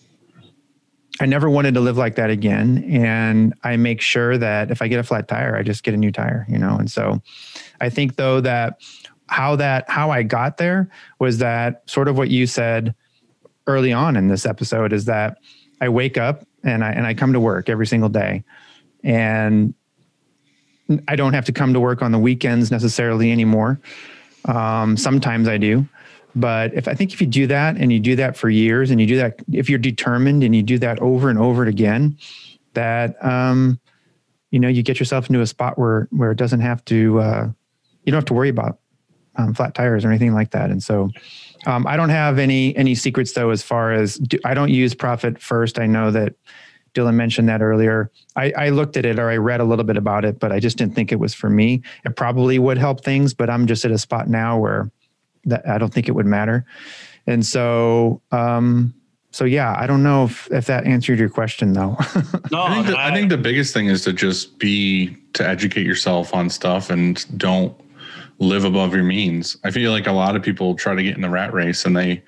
i 1.21 1.27
never 1.27 1.51
wanted 1.51 1.75
to 1.75 1.81
live 1.81 1.97
like 1.97 2.17
that 2.17 2.31
again 2.31 2.85
and 2.89 3.55
i 3.63 3.77
make 3.77 4.01
sure 4.01 4.39
that 4.39 4.71
if 4.71 4.83
i 4.83 4.89
get 4.89 4.99
a 4.99 5.03
flat 5.03 5.29
tire 5.29 5.57
i 5.57 5.63
just 5.63 5.83
get 5.83 5.95
a 5.95 5.97
new 5.97 6.13
tire 6.13 6.47
you 6.49 6.59
know? 6.59 6.77
And 6.77 6.91
so 6.91 7.21
i 7.81 7.89
think 7.89 8.17
though 8.17 8.41
that 8.41 8.81
how 9.29 9.57
that 9.57 9.89
how 9.89 10.11
i 10.11 10.23
got 10.23 10.57
there 10.57 10.91
was 11.19 11.39
that 11.39 11.89
sort 11.89 12.09
of 12.09 12.19
what 12.19 12.31
you 12.31 12.47
said 12.47 12.95
early 13.67 13.93
on 13.93 14.17
in 14.17 14.29
this 14.29 14.45
episode 14.45 14.93
is 14.93 15.05
that 15.05 15.39
i 15.81 15.89
wake 15.89 16.19
up 16.19 16.45
and 16.65 16.85
i 16.85 16.91
and 16.91 17.07
i 17.07 17.15
come 17.15 17.33
to 17.33 17.41
work 17.41 17.69
every 17.69 17.87
single 17.87 18.09
day 18.09 18.43
and 19.05 19.75
I 21.09 21.17
don't 21.17 21.33
have 21.33 21.45
to 21.47 21.53
come 21.53 21.73
to 21.73 21.81
work 21.81 22.03
on 22.03 22.13
the 22.13 22.19
weekends 22.19 22.71
necessarily 22.71 23.31
anymore. 23.31 23.81
Um, 24.47 24.97
sometimes 24.97 25.49
I 25.49 25.59
do, 25.59 25.87
but 26.35 26.73
if 26.75 26.89
I 26.89 26.95
think 26.95 27.13
if 27.13 27.21
you 27.21 27.27
do 27.27 27.47
that 27.49 27.77
and 27.77 27.93
you 27.93 28.01
do 28.01 28.17
that 28.17 28.37
for 28.37 28.49
years 28.49 28.91
and 28.91 29.01
you 29.01 29.07
do 29.07 29.17
that, 29.17 29.41
if 29.53 29.69
you're 29.69 29.79
determined 29.79 30.43
and 30.43 30.55
you 30.55 30.63
do 30.63 30.79
that 30.79 30.99
over 31.01 31.29
and 31.29 31.39
over 31.39 31.65
again, 31.65 32.17
that 32.75 33.23
um, 33.25 33.79
you 34.51 34.59
know 34.59 34.69
you 34.69 34.83
get 34.83 34.99
yourself 34.99 35.29
into 35.29 35.41
a 35.41 35.47
spot 35.47 35.79
where 35.79 36.09
where 36.11 36.31
it 36.31 36.37
doesn't 36.37 36.61
have 36.61 36.85
to 36.87 37.21
uh, 37.21 37.49
you 38.05 38.13
don't 38.13 38.19
have 38.19 38.25
to 38.27 38.35
worry 38.35 38.49
about 38.49 38.79
um, 39.37 39.55
flat 39.55 39.75
tires 39.75 40.05
or 40.05 40.09
anything 40.09 40.35
like 40.35 40.51
that. 40.51 40.71
And 40.71 40.83
so 40.83 41.11
um, 41.67 41.87
I 41.87 41.97
don't 41.97 42.11
have 42.11 42.39
any 42.39 42.77
any 42.77 42.95
secrets 42.95 43.33
though 43.33 43.51
as 43.51 43.63
far 43.63 43.93
as 43.93 44.17
do, 44.17 44.39
I 44.45 44.55
don't 44.55 44.71
use 44.71 44.95
profit 44.95 45.41
first. 45.41 45.79
I 45.79 45.87
know 45.87 46.11
that 46.11 46.35
Dylan 46.95 47.15
mentioned 47.15 47.49
that 47.49 47.63
earlier. 47.63 48.11
I, 48.37 48.53
I 48.57 48.69
looked 48.71 48.97
at 48.97 49.05
it 49.07 49.19
or 49.19 49.31
I 49.31 49.37
read 49.37 49.61
a 49.61 49.65
little 49.65 49.85
bit 49.85 49.97
about 49.97 50.25
it, 50.25 50.39
but 50.41 50.53
I 50.53 50.61
just 50.61 50.77
didn't 50.77 50.95
think 50.95 51.13
it 51.13 51.21
was 51.21 51.35
for 51.35 51.49
me. 51.51 51.83
It 52.05 52.17
probably 52.17 52.59
would 52.59 52.79
help 52.79 53.05
things, 53.05 53.33
but 53.35 53.49
I'm 53.51 53.67
just 53.67 53.85
at 53.85 53.91
a 53.91 53.99
spot 53.99 54.29
now 54.29 54.59
where 54.59 54.91
that 55.45 55.67
I 55.69 55.79
don't 55.79 55.93
think 55.93 56.09
it 56.09 56.13
would 56.13 56.27
matter. 56.27 56.65
And 57.27 57.45
so, 57.47 58.21
um, 58.33 58.93
so 59.31 59.45
yeah, 59.45 59.75
I 59.79 59.87
don't 59.87 60.03
know 60.03 60.25
if, 60.25 60.51
if 60.51 60.67
that 60.67 60.85
answered 60.87 61.19
your 61.19 61.29
question 61.29 61.73
though. 61.73 61.97
No, 62.51 62.63
I 62.63 62.75
think, 62.75 62.87
the, 62.89 62.99
I 62.99 63.09
I- 63.09 63.15
think 63.15 63.31
the 63.31 63.39
biggest 63.39 63.73
thing 63.73 63.87
is 63.87 64.03
to 64.05 64.13
just 64.13 64.59
be 64.59 65.17
to 65.35 65.47
educate 65.47 65.87
yourself 65.87 66.35
on 66.35 66.51
stuff 66.51 66.91
and 66.91 67.25
don't 67.39 67.73
live 68.41 68.65
above 68.65 68.93
your 68.95 69.05
means. 69.05 69.57
I 69.63 69.71
feel 69.71 69.93
like 69.93 70.07
a 70.09 70.13
lot 70.13 70.35
of 70.35 70.43
people 70.43 70.75
try 70.75 70.95
to 70.97 71.03
get 71.03 71.15
in 71.15 71.21
the 71.21 71.29
rat 71.31 71.53
race 71.53 71.85
and 71.85 71.97
they 71.97 72.23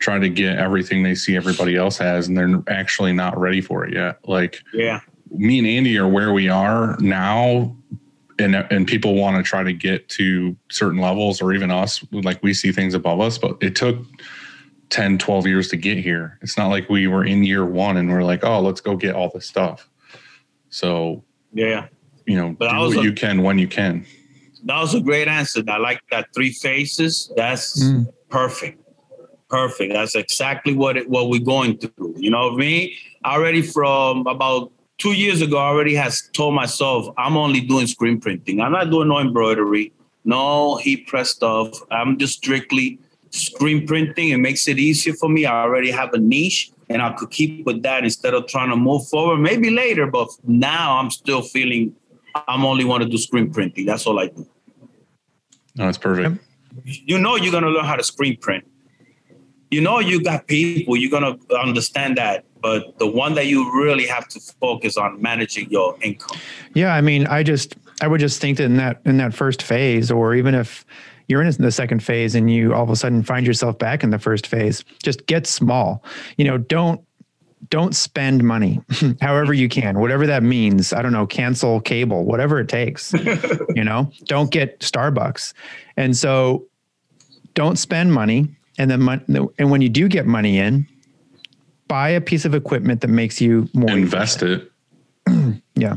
try 0.00 0.18
to 0.18 0.28
get 0.28 0.58
everything 0.58 1.02
they 1.02 1.14
see 1.14 1.36
everybody 1.36 1.76
else 1.76 1.96
has 1.98 2.26
and 2.26 2.36
they're 2.36 2.62
actually 2.68 3.12
not 3.12 3.38
ready 3.38 3.60
for 3.60 3.84
it 3.84 3.94
yet. 3.94 4.18
Like 4.26 4.62
yeah. 4.74 5.00
me 5.30 5.58
and 5.58 5.66
Andy 5.68 5.96
are 5.98 6.08
where 6.08 6.32
we 6.32 6.48
are 6.48 6.96
now 7.00 7.76
and 8.38 8.56
and 8.56 8.86
people 8.88 9.14
want 9.14 9.36
to 9.36 9.42
try 9.42 9.62
to 9.62 9.72
get 9.72 10.08
to 10.08 10.56
certain 10.70 10.98
levels 11.00 11.40
or 11.42 11.52
even 11.52 11.70
us 11.70 12.02
like 12.12 12.42
we 12.42 12.54
see 12.54 12.72
things 12.72 12.94
above 12.94 13.20
us 13.20 13.36
but 13.36 13.56
it 13.60 13.76
took 13.76 13.98
10 14.88 15.18
12 15.18 15.46
years 15.46 15.68
to 15.68 15.76
get 15.76 15.98
here 15.98 16.38
it's 16.40 16.56
not 16.56 16.68
like 16.68 16.88
we 16.88 17.06
were 17.06 17.22
in 17.24 17.44
year 17.44 17.66
1 17.66 17.98
and 17.98 18.10
we're 18.10 18.24
like 18.24 18.42
oh 18.42 18.58
let's 18.60 18.80
go 18.80 18.96
get 18.96 19.14
all 19.14 19.30
this 19.34 19.44
stuff 19.46 19.90
so 20.70 21.22
Yeah. 21.52 21.88
you 22.26 22.34
know 22.36 22.56
But 22.58 22.70
do 22.70 22.76
was 22.78 22.96
what 22.96 23.04
a- 23.04 23.08
you 23.08 23.12
can 23.12 23.42
when 23.42 23.58
you 23.58 23.68
can 23.68 24.06
That 24.64 24.80
was 24.80 24.94
a 24.94 25.00
great 25.00 25.28
answer. 25.28 25.62
I 25.68 25.76
like 25.78 26.00
that 26.10 26.28
three 26.34 26.52
phases. 26.52 27.30
That's 27.36 27.82
Mm. 27.82 28.06
perfect. 28.30 28.79
Perfect. 29.50 29.92
That's 29.92 30.14
exactly 30.14 30.74
what 30.74 30.96
it, 30.96 31.10
what 31.10 31.28
we're 31.28 31.40
going 31.40 31.76
through. 31.76 32.14
You 32.16 32.30
know, 32.30 32.52
me 32.52 32.96
already 33.24 33.62
from 33.62 34.26
about 34.26 34.72
two 34.98 35.12
years 35.12 35.42
ago, 35.42 35.58
I 35.58 35.68
already 35.68 35.94
has 35.94 36.30
told 36.32 36.54
myself 36.54 37.12
I'm 37.18 37.36
only 37.36 37.60
doing 37.60 37.86
screen 37.86 38.20
printing. 38.20 38.60
I'm 38.60 38.72
not 38.72 38.90
doing 38.90 39.08
no 39.08 39.18
embroidery, 39.18 39.92
no 40.24 40.76
heat 40.76 41.08
press 41.08 41.30
stuff. 41.30 41.68
I'm 41.90 42.16
just 42.16 42.38
strictly 42.38 43.00
screen 43.30 43.86
printing. 43.86 44.30
It 44.30 44.38
makes 44.38 44.68
it 44.68 44.78
easier 44.78 45.14
for 45.14 45.28
me. 45.28 45.46
I 45.46 45.62
already 45.62 45.90
have 45.90 46.14
a 46.14 46.18
niche, 46.18 46.70
and 46.88 47.02
I 47.02 47.12
could 47.12 47.30
keep 47.30 47.66
with 47.66 47.82
that 47.82 48.04
instead 48.04 48.34
of 48.34 48.46
trying 48.46 48.70
to 48.70 48.76
move 48.76 49.08
forward. 49.08 49.38
Maybe 49.38 49.70
later, 49.70 50.06
but 50.06 50.28
now 50.44 50.96
I'm 50.96 51.10
still 51.10 51.42
feeling 51.42 51.96
I'm 52.46 52.64
only 52.64 52.84
want 52.84 53.02
to 53.02 53.08
do 53.08 53.18
screen 53.18 53.52
printing. 53.52 53.86
That's 53.86 54.06
all 54.06 54.18
I 54.20 54.28
do 54.28 54.48
no 55.76 55.88
it's 55.88 55.98
perfect 55.98 56.44
you 56.84 57.18
know 57.18 57.36
you're 57.36 57.52
gonna 57.52 57.68
learn 57.68 57.84
how 57.84 57.96
to 57.96 58.04
screen 58.04 58.36
print. 58.36 58.64
You 59.70 59.80
know 59.80 60.00
you 60.00 60.22
got 60.22 60.46
people, 60.46 60.96
you're 60.96 61.10
gonna 61.10 61.36
understand 61.58 62.16
that. 62.18 62.44
But 62.60 62.98
the 62.98 63.06
one 63.06 63.34
that 63.34 63.46
you 63.46 63.72
really 63.80 64.06
have 64.06 64.28
to 64.28 64.40
focus 64.40 64.96
on 64.96 65.22
managing 65.22 65.70
your 65.70 65.96
income. 66.02 66.38
Yeah, 66.74 66.94
I 66.94 67.00
mean, 67.00 67.26
I 67.26 67.42
just 67.42 67.76
I 68.00 68.08
would 68.08 68.20
just 68.20 68.40
think 68.40 68.58
that 68.58 68.64
in 68.64 68.76
that 68.76 69.00
in 69.04 69.16
that 69.18 69.34
first 69.34 69.62
phase, 69.62 70.10
or 70.10 70.34
even 70.34 70.54
if 70.54 70.84
you're 71.28 71.42
in 71.42 71.50
the 71.58 71.70
second 71.70 72.02
phase 72.02 72.34
and 72.34 72.50
you 72.50 72.74
all 72.74 72.82
of 72.82 72.90
a 72.90 72.96
sudden 72.96 73.22
find 73.22 73.46
yourself 73.46 73.78
back 73.78 74.02
in 74.02 74.10
the 74.10 74.18
first 74.18 74.46
phase, 74.46 74.84
just 75.02 75.26
get 75.26 75.46
small. 75.46 76.04
You 76.36 76.44
know, 76.44 76.58
don't 76.58 77.00
don't 77.68 77.94
spend 77.94 78.42
money 78.42 78.80
however 79.20 79.52
you 79.52 79.68
can, 79.68 80.00
whatever 80.00 80.26
that 80.26 80.42
means. 80.42 80.92
I 80.92 81.02
don't 81.02 81.12
know, 81.12 81.26
cancel 81.26 81.80
cable, 81.80 82.24
whatever 82.24 82.58
it 82.58 82.68
takes. 82.68 83.12
you 83.74 83.84
know, 83.84 84.10
don't 84.24 84.50
get 84.50 84.80
Starbucks. 84.80 85.52
And 85.96 86.16
so 86.16 86.66
don't 87.54 87.78
spend 87.78 88.12
money. 88.12 88.48
And 88.80 88.90
then, 88.90 89.02
mon- 89.02 89.50
and 89.58 89.70
when 89.70 89.82
you 89.82 89.90
do 89.90 90.08
get 90.08 90.24
money 90.24 90.58
in, 90.58 90.86
buy 91.86 92.08
a 92.08 92.20
piece 92.20 92.46
of 92.46 92.54
equipment 92.54 93.02
that 93.02 93.08
makes 93.08 93.38
you 93.38 93.68
more 93.74 93.90
invest 93.90 94.42
it 94.42 94.72
Yeah, 95.74 95.96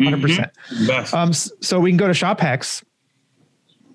100%. 0.00 0.22
percent 0.22 1.12
Um, 1.12 1.34
so 1.34 1.78
we 1.78 1.90
can 1.90 1.98
go 1.98 2.08
to 2.08 2.14
shop 2.14 2.40
hacks. 2.40 2.82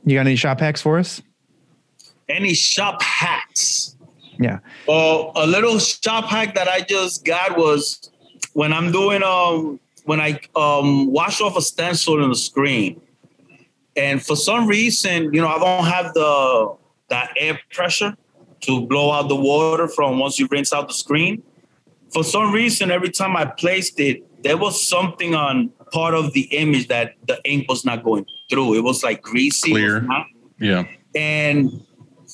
You 0.05 0.13
got 0.13 0.27
any 0.27 0.35
shop 0.35 0.59
hacks 0.59 0.79
for 0.79 0.99
us? 0.99 1.23
Any 2.27 2.53
shop 2.53 3.01
hacks? 3.01 3.95
Yeah. 4.37 4.59
Well, 4.87 5.31
a 5.35 5.47
little 5.47 5.79
shop 5.79 6.25
hack 6.25 6.53
that 6.53 6.67
I 6.67 6.81
just 6.81 7.25
got 7.25 7.57
was 7.57 8.11
when 8.53 8.71
I'm 8.73 8.91
doing 8.91 9.23
um 9.23 9.79
when 10.05 10.21
I 10.21 10.39
um 10.55 11.11
wash 11.11 11.41
off 11.41 11.57
a 11.57 11.63
stencil 11.63 12.21
on 12.21 12.29
the 12.29 12.35
screen, 12.35 13.01
and 13.95 14.23
for 14.23 14.35
some 14.35 14.67
reason, 14.67 15.33
you 15.33 15.41
know, 15.41 15.47
I 15.47 15.57
don't 15.57 15.85
have 15.91 16.13
the 16.13 16.75
that 17.09 17.33
air 17.37 17.59
pressure 17.71 18.15
to 18.61 18.85
blow 18.87 19.11
out 19.11 19.29
the 19.29 19.35
water 19.35 19.87
from 19.87 20.19
once 20.19 20.39
you 20.39 20.47
rinse 20.51 20.73
out 20.73 20.87
the 20.87 20.93
screen. 20.93 21.43
For 22.11 22.23
some 22.23 22.51
reason, 22.51 22.91
every 22.91 23.09
time 23.09 23.37
I 23.37 23.45
placed 23.45 23.99
it, 23.99 24.23
there 24.43 24.57
was 24.57 24.85
something 24.85 25.35
on 25.35 25.71
part 25.91 26.13
of 26.13 26.33
the 26.33 26.41
image 26.41 26.87
that 26.87 27.15
the 27.27 27.39
ink 27.43 27.67
was 27.69 27.85
not 27.85 28.03
going 28.03 28.25
through. 28.49 28.75
It 28.75 28.81
was 28.83 29.03
like 29.03 29.21
greasy. 29.21 29.71
Clear. 29.71 30.07
Yeah. 30.59 30.83
and 31.15 31.71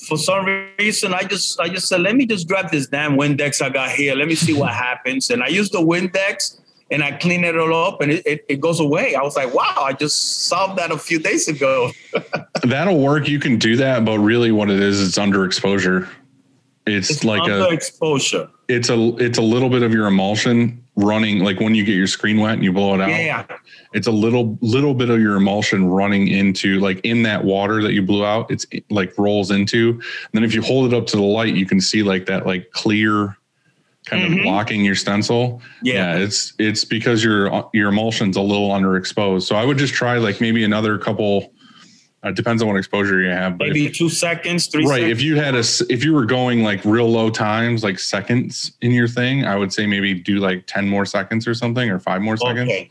for 0.07 0.17
some 0.17 0.45
reason 0.79 1.13
I 1.13 1.23
just 1.23 1.59
I 1.59 1.69
just 1.69 1.87
said, 1.87 2.01
let 2.01 2.15
me 2.15 2.25
just 2.25 2.47
grab 2.47 2.71
this 2.71 2.87
damn 2.87 3.17
Windex 3.17 3.61
I 3.61 3.69
got 3.69 3.91
here. 3.91 4.15
Let 4.15 4.27
me 4.27 4.35
see 4.35 4.53
what 4.53 4.71
happens. 4.73 5.29
And 5.29 5.43
I 5.43 5.47
used 5.47 5.73
the 5.73 5.79
Windex 5.79 6.59
and 6.91 7.03
I 7.03 7.13
clean 7.13 7.43
it 7.43 7.57
all 7.57 7.73
up 7.87 8.01
and 8.01 8.11
it, 8.11 8.25
it, 8.25 8.45
it 8.47 8.59
goes 8.59 8.79
away. 8.79 9.15
I 9.15 9.21
was 9.21 9.35
like, 9.35 9.53
wow, 9.53 9.75
I 9.77 9.93
just 9.93 10.45
solved 10.47 10.77
that 10.77 10.91
a 10.91 10.97
few 10.97 11.19
days 11.19 11.47
ago. 11.47 11.91
That'll 12.63 12.99
work. 12.99 13.27
You 13.27 13.39
can 13.39 13.57
do 13.57 13.75
that, 13.77 14.05
but 14.05 14.19
really 14.19 14.51
what 14.51 14.69
it 14.69 14.79
is, 14.79 15.05
it's 15.05 15.17
underexposure. 15.17 16.07
It's, 16.85 17.09
It's 17.09 17.23
like 17.23 17.41
under 17.41 17.57
a 17.57 17.69
exposure. 17.71 18.47
it's 18.67 18.89
a 18.89 19.15
it's 19.17 19.39
a 19.39 19.41
little 19.41 19.69
bit 19.69 19.81
of 19.81 19.91
your 19.91 20.05
emulsion 20.05 20.83
running 20.95 21.39
like 21.39 21.59
when 21.59 21.73
you 21.73 21.83
get 21.83 21.95
your 21.95 22.05
screen 22.05 22.39
wet 22.39 22.53
and 22.53 22.63
you 22.63 22.71
blow 22.71 22.93
it 22.93 23.01
out. 23.01 23.09
Yeah. 23.09 23.43
It's 23.93 24.05
a 24.05 24.11
little 24.11 24.55
little 24.61 24.93
bit 24.93 25.09
of 25.09 25.19
your 25.19 25.35
emulsion 25.35 25.87
running 25.87 26.27
into 26.27 26.79
like 26.79 27.01
in 27.03 27.23
that 27.23 27.43
water 27.43 27.81
that 27.81 27.93
you 27.93 28.03
blew 28.03 28.23
out, 28.23 28.51
it's 28.51 28.67
it, 28.69 28.83
like 28.91 29.17
rolls 29.17 29.49
into. 29.49 29.93
And 29.93 30.31
then 30.33 30.43
if 30.43 30.53
you 30.53 30.61
hold 30.61 30.93
it 30.93 30.95
up 30.95 31.07
to 31.07 31.17
the 31.17 31.23
light, 31.23 31.55
you 31.55 31.65
can 31.65 31.81
see 31.81 32.03
like 32.03 32.27
that 32.27 32.45
like 32.45 32.69
clear 32.69 33.35
kind 34.05 34.23
of 34.23 34.31
Mhm. 34.31 34.43
blocking 34.43 34.85
your 34.85 34.95
stencil. 34.95 35.61
Yeah. 35.83 36.17
it's 36.17 36.53
it's 36.59 36.85
because 36.85 37.23
your 37.23 37.67
your 37.73 37.89
emulsion's 37.89 38.37
a 38.37 38.41
little 38.41 38.69
underexposed. 38.69 39.43
So 39.43 39.55
I 39.55 39.65
would 39.65 39.77
just 39.77 39.93
try 39.93 40.17
like 40.17 40.39
maybe 40.41 40.63
another 40.63 40.97
couple. 40.97 41.51
Uh, 42.23 42.31
depends 42.31 42.59
on 42.63 42.67
what 42.67 42.75
exposure 42.75 43.21
you 43.21 43.29
have, 43.29 43.55
but 43.55 43.67
if- 43.67 43.73
Maybe 43.75 43.91
two 43.91 44.09
seconds, 44.09 44.65
three 44.65 44.83
right 44.87 45.01
seconds. 45.01 45.11
if 45.11 45.21
you 45.21 45.35
had 45.35 45.53
a, 45.53 45.63
if 45.93 46.03
you 46.03 46.11
were 46.11 46.25
going 46.25 46.63
like 46.63 46.83
real 46.83 47.07
low 47.07 47.29
times 47.29 47.83
like 47.83 47.99
seconds 47.99 48.71
in 48.81 48.89
your 48.89 49.07
thing 49.07 49.45
i 49.45 49.55
would 49.55 49.71
say 49.71 49.85
maybe 49.85 50.11
do 50.15 50.39
like 50.39 50.65
10 50.65 50.87
more 50.89 51.05
seconds 51.05 51.47
or 51.47 51.53
something 51.53 51.87
or 51.91 51.99
five 51.99 52.23
more 52.23 52.35
seconds 52.35 52.67
Okay. 52.71 52.89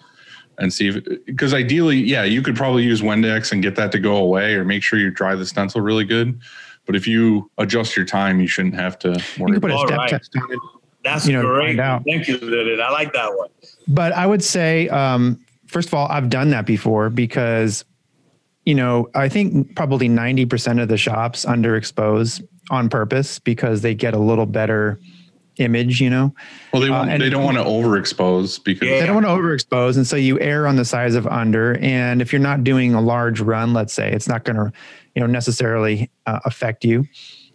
and 0.59 0.73
see 0.73 0.87
if 0.87 1.03
because 1.27 1.53
ideally 1.53 1.97
yeah 1.97 2.23
you 2.23 2.43
could 2.43 2.55
probably 2.55 2.85
use 2.85 3.03
windex 3.03 3.51
and 3.51 3.61
get 3.61 3.75
that 3.75 3.91
to 3.91 3.99
go 3.99 4.19
away 4.19 4.55
or 4.55 4.65
make 4.65 4.85
sure 4.85 5.01
you 5.01 5.11
dry 5.11 5.35
the 5.35 5.45
stencil 5.47 5.81
really 5.81 6.05
good 6.05 6.39
but 6.87 6.95
if 6.95 7.05
you 7.09 7.51
adjust 7.59 7.97
your 7.97 8.05
time 8.07 8.39
you 8.41 8.47
shouldn't 8.47 8.77
have 8.77 8.97
to 9.01 9.21
You 9.37 9.47
can 9.47 9.61
put 9.61 9.73
a 9.73 9.79
step 9.79 9.99
right. 9.99 10.11
test 10.11 10.31
on 10.37 10.53
it. 10.53 10.59
That's 11.05 11.27
You 11.27 11.35
know, 11.35 11.43
to 11.43 11.49
great. 11.49 11.67
find 11.69 11.81
out. 11.81 12.03
Thank 12.09 12.27
you, 12.29 12.39
Lilith. 12.39 12.81
I 12.81 12.91
like 12.91 13.13
that 13.13 13.37
one. 13.37 13.49
But 13.87 14.13
I 14.13 14.27
would 14.27 14.43
say, 14.43 14.89
um, 14.89 15.39
first 15.67 15.89
of 15.89 15.95
all, 15.95 16.09
I've 16.09 16.31
done 16.31 16.51
that 16.51 16.65
before 16.67 17.11
because, 17.11 17.85
you 18.65 18.75
know, 18.75 19.09
I 19.15 19.29
think 19.29 19.77
probably 19.77 20.09
90% 20.09 20.81
of 20.83 20.89
the 20.89 20.97
shops 20.97 21.45
underexpose 21.45 22.43
on 22.71 22.89
purpose 22.89 23.39
because 23.39 23.83
they 23.83 23.95
get 23.95 24.15
a 24.15 24.19
little 24.19 24.47
better 24.47 24.99
image, 25.59 26.01
you 26.01 26.11
know? 26.11 26.35
well 26.73 26.83
they, 26.83 26.89
Uh, 26.89 26.93
want, 26.93 27.11
and- 27.11 27.23
they 27.23 27.29
don't 27.31 27.45
want 27.45 27.59
to 27.59 27.63
overexpose 27.63 28.65
because 28.65 28.89
Yeah. 28.89 29.01
They 29.01 29.07
don't 29.07 29.23
want 29.23 29.27
to 29.27 29.31
overexpose. 29.31 29.97
And 29.97 30.07
so 30.07 30.17
you 30.17 30.41
err 30.41 30.67
on 30.67 30.75
the 30.77 30.85
size 30.85 31.15
of 31.15 31.27
under. 31.29 31.77
And 31.81 32.21
if 32.23 32.33
you're 32.33 32.41
not 32.43 32.65
doing 32.65 32.95
a 32.95 33.01
large 33.01 33.41
run, 33.41 33.73
let's 33.73 33.93
say, 33.93 34.11
it's 34.11 34.27
not 34.27 34.45
going 34.45 34.57
to, 34.57 34.73
you 35.15 35.21
know, 35.21 35.27
necessarily 35.27 36.11
uh, 36.27 36.41
affect 36.45 36.85
you. 36.85 37.07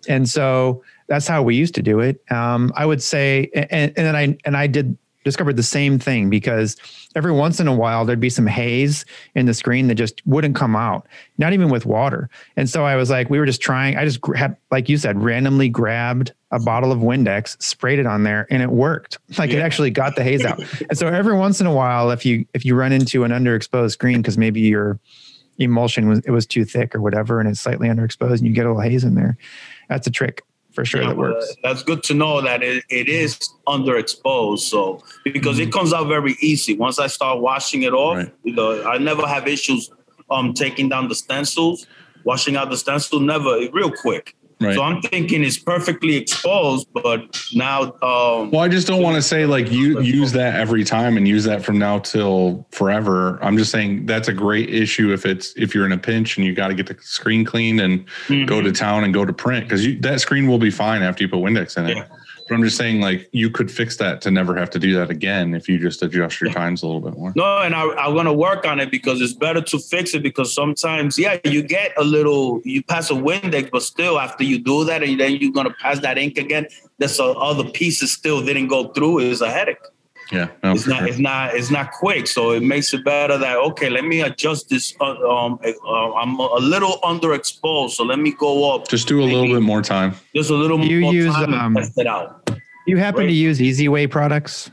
And 0.08 0.30
so 0.30 0.82
that's 1.10 1.28
how 1.28 1.44
we 1.44 1.56
used 1.56 1.76
to 1.76 1.82
do 1.82 2.00
it. 2.00 2.24
Um, 2.32 2.72
I 2.76 2.86
would 2.86 3.02
say, 3.02 3.50
and, 3.54 3.92
and 3.98 4.06
then 4.06 4.16
I, 4.16 4.38
and 4.46 4.56
I 4.56 4.68
did 4.68 4.98
discovered 5.24 5.58
the 5.58 5.64
same 5.64 6.00
thing 6.00 6.30
because 6.30 6.78
every 7.16 7.32
once 7.32 7.60
in 7.60 7.68
a 7.68 7.76
while 7.76 8.06
there'd 8.06 8.20
be 8.20 8.30
some 8.30 8.48
haze 8.48 9.06
in 9.36 9.46
the 9.46 9.54
screen 9.54 9.88
that 9.88 9.96
just 9.96 10.26
wouldn't 10.26 10.56
come 10.56 10.76
out, 10.76 11.08
not 11.38 11.52
even 11.52 11.70
with 11.70 11.86
water. 11.86 12.30
And 12.56 12.70
so 12.70 12.86
I 12.86 12.96
was 12.96 13.10
like, 13.10 13.30
we 13.30 13.38
were 13.38 13.46
just 13.46 13.62
trying, 13.62 13.98
I 13.98 14.06
just 14.06 14.20
had, 14.36 14.56
like 14.72 14.88
you 14.88 14.98
said, 14.98 15.22
randomly 15.22 15.68
grabbed 15.68 16.34
a 16.52 16.60
bottle 16.60 16.92
of 16.92 17.00
Windex, 17.00 17.62
sprayed 17.62 18.00
it 18.00 18.06
on 18.06 18.24
there 18.24 18.48
and 18.50 18.64
it 18.64 18.70
worked. 18.70 19.18
Like 19.38 19.52
it 19.52 19.60
actually 19.60 19.92
got 19.92 20.18
the 20.18 20.24
haze 20.24 20.44
out. 20.44 20.60
and 20.90 20.98
so 20.98 21.08
every 21.08 21.34
once 21.34 21.62
in 21.62 21.68
a 21.68 21.74
while, 21.74 22.12
if 22.12 22.26
you, 22.26 22.46
if 22.54 22.66
you 22.66 22.76
run 22.76 22.92
into 22.92 23.24
an 23.24 23.32
underexposed 23.32 23.92
screen, 23.92 24.18
because 24.18 24.38
maybe 24.38 24.60
your 24.60 25.00
emulsion 25.60 26.10
was, 26.10 26.20
it 26.20 26.32
was 26.32 26.46
too 26.46 26.66
thick 26.66 26.94
or 26.94 27.00
whatever, 27.00 27.40
and 27.40 27.48
it's 27.48 27.62
slightly 27.62 27.88
underexposed 27.88 28.40
and 28.40 28.48
you 28.48 28.52
get 28.52 28.66
a 28.66 28.70
little 28.70 28.82
haze 28.82 29.06
in 29.06 29.16
there, 29.16 29.38
that's 29.88 30.08
a 30.08 30.12
trick 30.12 30.44
for 30.80 30.86
sure 30.86 31.02
Yeah, 31.02 31.10
that 31.10 31.18
well, 31.18 31.32
works. 31.34 31.56
That's 31.62 31.84
good 31.84 32.04
to 32.04 32.14
know 32.14 32.42
that 32.42 32.64
it, 32.64 32.86
it 32.90 33.10
is 33.10 33.38
underexposed. 33.68 34.60
So 34.60 35.04
because 35.26 35.58
Mm-hmm. 35.58 35.70
it 35.70 35.74
comes 35.74 35.92
out 35.94 36.08
very 36.08 36.36
easy 36.40 36.76
once 36.78 37.00
I 37.00 37.08
start 37.08 37.42
washing 37.42 37.84
it 37.84 37.94
off. 37.94 38.18
Right. 38.18 38.34
You 38.44 38.54
know, 38.54 38.84
I 38.88 38.98
never 38.98 39.28
have 39.28 39.48
issues 39.48 39.92
um 40.32 40.54
taking 40.54 40.88
down 40.90 41.08
the 41.10 41.16
stencils, 41.16 41.86
washing 42.24 42.56
out 42.56 42.70
the 42.70 42.78
stencil. 42.78 43.20
Never 43.20 43.52
real 43.74 43.92
quick. 43.92 44.36
Right. 44.62 44.76
So 44.76 44.84
I'm 44.84 45.02
thinking 45.02 45.44
it's 45.44 45.58
perfectly 45.58 46.18
exposed, 46.18 46.88
but 46.94 47.42
now 47.54 47.94
um 48.02 48.52
Well, 48.52 48.60
I 48.60 48.68
just 48.68 48.88
don't 48.88 49.02
want 49.02 49.16
to 49.16 49.22
say 49.22 49.46
like 49.46 49.72
you 49.72 50.02
use 50.02 50.34
that 50.34 50.56
every 50.56 50.84
time 50.84 51.16
and 51.16 51.26
use 51.28 51.46
that 51.46 51.64
from 51.64 51.80
now 51.80 52.00
till 52.00 52.68
forever. 52.72 53.40
I'm 53.42 53.58
just 53.58 53.72
saying 53.72 54.06
that's 54.06 54.28
a 54.28 54.34
great 54.34 54.70
issue 54.70 55.14
if 55.14 55.26
it's 55.26 55.54
if 55.56 55.74
you're 55.74 55.86
in 55.86 55.94
a 55.94 55.98
pinch 55.98 56.38
and 56.38 56.46
you 56.46 56.54
got 56.54 56.68
to 56.68 56.74
get 56.74 56.88
the 56.88 56.98
screen 57.02 57.46
cleaned 57.46 57.80
and 57.80 58.06
go 58.48 58.62
to 58.62 58.72
town 58.72 59.06
and 59.06 59.14
go 59.14 59.24
to 59.24 59.32
print 59.32 59.68
because 59.68 59.86
that 60.02 60.20
screen 60.20 60.48
will 60.48 60.60
be 60.60 60.72
fine 60.72 61.04
after 61.04 61.24
you 61.24 61.30
put 61.30 61.40
Windex 61.40 61.78
in 61.78 61.86
it. 61.88 61.98
Yeah. 61.98 62.06
But 62.50 62.56
I'm 62.56 62.64
just 62.64 62.78
saying 62.78 63.00
like 63.00 63.30
you 63.32 63.52
could 63.52 63.70
fix 63.72 63.98
that 63.98 64.22
to 64.22 64.32
never 64.32 64.56
have 64.56 64.72
to 64.72 64.80
do 64.80 64.96
that 64.96 65.12
again 65.12 65.54
if 65.54 65.70
you 65.70 65.78
just 65.78 66.02
adjust 66.02 66.42
your 66.42 66.52
times 66.52 66.82
a 66.82 66.88
little 66.88 67.00
bit 67.00 67.16
more. 67.18 67.32
No, 67.36 67.60
and 67.60 67.76
I, 67.76 67.84
I'm 67.92 68.16
gonna 68.16 68.34
work 68.34 68.66
on 68.66 68.80
it 68.80 68.90
because 68.90 69.22
it's 69.22 69.34
better 69.34 69.62
to 69.62 69.78
fix 69.78 70.16
it 70.16 70.24
because 70.24 70.54
sometimes, 70.54 71.20
yeah, 71.20 71.38
you 71.46 71.62
get 71.62 71.94
a 71.96 72.04
little, 72.04 72.60
you 72.66 72.82
pass 72.82 73.12
a 73.12 73.14
Windex, 73.14 73.70
but 73.70 73.84
still 73.84 74.20
after 74.20 74.44
you 74.44 74.58
do 74.58 74.84
that 74.86 75.04
and 75.04 75.20
then 75.20 75.36
you're 75.36 75.52
gonna 75.52 75.76
pass 75.80 76.00
that 76.00 76.18
ink 76.18 76.40
again, 76.40 76.66
there's 76.98 77.20
a, 77.20 77.26
other 77.26 77.70
pieces 77.70 78.12
still 78.12 78.44
didn't 78.44 78.68
go 78.68 78.88
through. 78.90 79.20
Is 79.20 79.42
a 79.42 79.52
headache. 79.52 79.78
Yeah, 80.32 80.50
no, 80.64 80.74
It's 80.74 80.86
not, 80.86 81.00
sure. 81.00 81.08
it's 81.08 81.18
not, 81.18 81.56
it's 81.56 81.72
not 81.72 81.92
quick. 81.92 82.28
So 82.28 82.52
it 82.52 82.62
makes 82.62 82.94
it 82.94 83.04
better 83.04 83.38
that 83.40 83.58
okay, 83.58 83.90
let 83.90 84.06
me 84.06 84.22
adjust 84.22 84.70
this. 84.70 84.94
Uh, 85.02 85.16
um, 85.28 85.60
uh, 85.66 86.14
I'm 86.14 86.40
a 86.40 86.56
little 86.60 87.00
underexposed, 87.04 87.92
so 87.92 88.04
let 88.04 88.20
me 88.20 88.32
go 88.34 88.76
up 88.76 88.88
just 88.88 89.08
do 89.08 89.22
a 89.22 89.26
little 89.26 89.48
bit 89.48 89.62
more 89.64 89.82
time. 89.82 90.14
just 90.36 90.52
a 90.52 90.56
little 90.56 90.80
You 90.80 91.02
more 91.02 91.14
use, 91.14 91.34
time 91.34 91.54
um, 91.54 91.76
and 91.76 91.86
test 91.86 91.98
it 91.98 92.06
out. 92.08 92.48
You 92.86 92.98
happen 92.98 93.26
to 93.26 93.34
use 93.34 93.60
Easiway 93.60 94.10
products? 94.10 94.70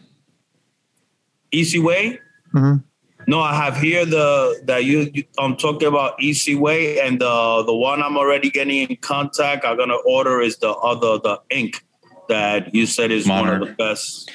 Easiway. 1.52 2.18
Mhm. 2.54 2.82
No, 3.28 3.40
I 3.40 3.54
have 3.54 3.78
here 3.78 4.04
the 4.04 4.60
that 4.66 4.84
you, 4.84 5.10
you 5.12 5.24
I'm 5.38 5.56
talking 5.56 5.88
about 5.88 6.18
Easiway, 6.20 7.02
and 7.02 7.20
the 7.20 7.62
the 7.64 7.74
one 7.74 8.02
I'm 8.02 8.16
already 8.16 8.50
getting 8.50 8.88
in 8.90 8.96
contact. 8.96 9.64
I'm 9.64 9.76
gonna 9.76 9.96
order 10.06 10.40
is 10.40 10.58
the 10.58 10.70
other 10.70 11.18
the 11.18 11.40
ink 11.50 11.82
that 12.28 12.74
you 12.74 12.86
said 12.86 13.10
is 13.10 13.26
one 13.26 13.48
of 13.48 13.60
the 13.60 13.72
best. 13.74 14.30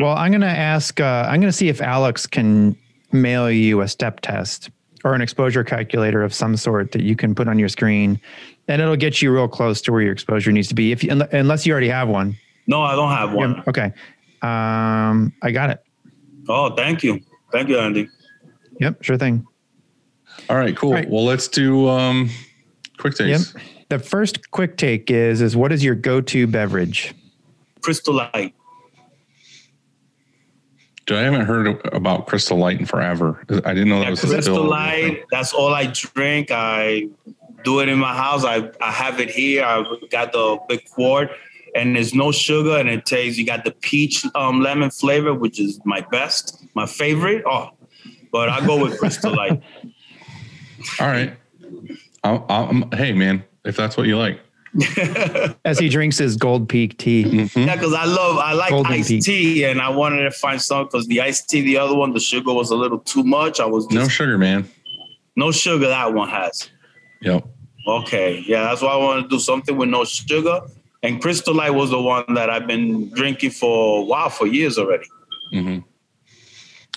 Well, 0.00 0.16
I'm 0.16 0.30
going 0.30 0.40
to 0.42 0.46
ask, 0.46 1.00
uh, 1.00 1.26
I'm 1.28 1.40
going 1.40 1.50
to 1.50 1.56
see 1.56 1.68
if 1.68 1.80
Alex 1.80 2.26
can 2.26 2.76
mail 3.12 3.50
you 3.50 3.80
a 3.80 3.88
step 3.88 4.20
test 4.20 4.70
or 5.04 5.14
an 5.14 5.20
exposure 5.20 5.64
calculator 5.64 6.22
of 6.22 6.34
some 6.34 6.56
sort 6.56 6.92
that 6.92 7.02
you 7.02 7.16
can 7.16 7.34
put 7.34 7.48
on 7.48 7.58
your 7.58 7.68
screen. 7.68 8.20
And 8.68 8.80
it'll 8.80 8.96
get 8.96 9.22
you 9.22 9.32
real 9.32 9.48
close 9.48 9.80
to 9.82 9.92
where 9.92 10.02
your 10.02 10.12
exposure 10.12 10.52
needs 10.52 10.68
to 10.68 10.74
be. 10.74 10.92
If 10.92 11.02
you, 11.02 11.10
unless 11.32 11.66
you 11.66 11.72
already 11.72 11.88
have 11.88 12.08
one. 12.08 12.36
No, 12.66 12.82
I 12.82 12.94
don't 12.94 13.10
have 13.10 13.32
one. 13.32 13.56
Yeah, 13.56 13.62
okay. 13.68 13.92
Um, 14.42 15.32
I 15.42 15.50
got 15.50 15.70
it. 15.70 15.82
Oh, 16.48 16.74
thank 16.74 17.02
you, 17.02 17.20
thank 17.52 17.68
you, 17.68 17.78
Andy. 17.78 18.08
Yep. 18.80 19.02
Sure 19.02 19.18
thing. 19.18 19.46
All 20.48 20.56
right, 20.56 20.76
cool. 20.76 20.92
Right. 20.92 21.08
Well, 21.08 21.24
let's 21.24 21.48
do 21.48 21.88
um 21.88 22.30
quick 22.98 23.18
Yep. 23.18 23.40
The 23.88 23.98
first 23.98 24.50
quick 24.52 24.76
take 24.76 25.10
is, 25.10 25.42
is 25.42 25.56
what 25.56 25.72
is 25.72 25.82
your 25.82 25.96
go-to 25.96 26.46
beverage? 26.46 27.12
Crystal 27.80 28.14
Light. 28.14 28.54
Dude, 31.10 31.18
I 31.18 31.22
haven't 31.22 31.46
heard 31.46 31.84
about 31.92 32.28
Crystal 32.28 32.56
Light 32.56 32.78
in 32.78 32.86
forever. 32.86 33.44
I 33.64 33.74
didn't 33.74 33.88
know 33.88 33.98
that 33.98 34.04
Yeah, 34.04 34.10
was 34.10 34.22
a 34.22 34.28
Crystal 34.28 34.62
Light. 34.62 35.24
That's 35.32 35.52
all 35.52 35.74
I 35.74 35.86
drink. 35.86 36.52
I 36.52 37.08
do 37.64 37.80
it 37.80 37.88
in 37.88 37.98
my 37.98 38.14
house. 38.14 38.44
I, 38.44 38.70
I 38.80 38.92
have 38.92 39.18
it 39.18 39.28
here. 39.28 39.64
I've 39.64 39.86
got 40.10 40.30
the 40.30 40.60
big 40.68 40.88
quart, 40.88 41.32
and 41.74 41.96
there's 41.96 42.14
no 42.14 42.30
sugar, 42.30 42.76
and 42.76 42.88
it 42.88 43.06
tastes. 43.06 43.40
You 43.40 43.44
got 43.44 43.64
the 43.64 43.72
peach 43.72 44.24
um, 44.36 44.62
lemon 44.62 44.90
flavor, 44.90 45.34
which 45.34 45.58
is 45.58 45.80
my 45.84 46.00
best, 46.12 46.64
my 46.74 46.86
favorite. 46.86 47.42
Oh, 47.44 47.70
but 48.30 48.48
I 48.48 48.64
go 48.64 48.80
with 48.80 48.96
Crystal 49.00 49.34
Light. 49.34 49.60
All 51.00 51.08
right. 51.08 51.36
I'll, 52.22 52.46
I'll, 52.48 52.88
hey, 52.92 53.14
man, 53.14 53.42
if 53.64 53.76
that's 53.76 53.96
what 53.96 54.06
you 54.06 54.16
like. 54.16 54.38
As 55.64 55.78
he 55.78 55.88
drinks 55.88 56.18
his 56.18 56.36
Gold 56.36 56.68
Peak 56.68 56.96
tea. 56.98 57.22
Yeah, 57.54 57.74
because 57.74 57.92
I 57.92 58.04
love 58.04 58.38
I 58.38 58.52
like 58.52 58.70
Golden 58.70 58.92
iced 58.92 59.08
Peak. 59.08 59.24
tea, 59.24 59.64
and 59.64 59.80
I 59.80 59.88
wanted 59.88 60.22
to 60.22 60.30
find 60.30 60.60
some 60.62 60.84
because 60.86 61.06
the 61.08 61.20
iced 61.20 61.48
tea, 61.50 61.60
the 61.62 61.76
other 61.78 61.94
one, 61.94 62.12
the 62.12 62.20
sugar 62.20 62.52
was 62.52 62.70
a 62.70 62.76
little 62.76 62.98
too 63.00 63.24
much. 63.24 63.58
I 63.60 63.66
was 63.66 63.88
No 63.90 64.06
sugar, 64.08 64.38
man. 64.38 64.68
no 65.36 65.50
sugar. 65.50 65.88
That 65.88 66.14
one 66.14 66.28
has. 66.28 66.70
Yep. 67.22 67.46
Okay, 67.86 68.44
yeah, 68.46 68.64
that's 68.64 68.82
why 68.82 68.90
I 68.92 68.96
want 68.96 69.22
to 69.22 69.28
do 69.28 69.40
something 69.40 69.76
with 69.76 69.88
no 69.88 70.04
sugar. 70.04 70.60
And 71.02 71.20
Crystal 71.20 71.54
Light 71.54 71.70
was 71.70 71.90
the 71.90 72.00
one 72.00 72.24
that 72.34 72.50
I've 72.50 72.66
been 72.66 73.08
drinking 73.14 73.50
for 73.52 74.00
a 74.02 74.04
while, 74.04 74.28
for 74.28 74.46
years 74.46 74.76
already. 74.78 75.06
Um, 75.52 75.84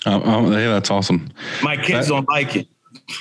um, 0.06 0.52
hey, 0.52 0.66
that's 0.66 0.90
awesome. 0.90 1.30
My 1.62 1.76
kids 1.76 2.06
That- 2.08 2.14
don't 2.14 2.28
like 2.28 2.54
it. 2.56 2.68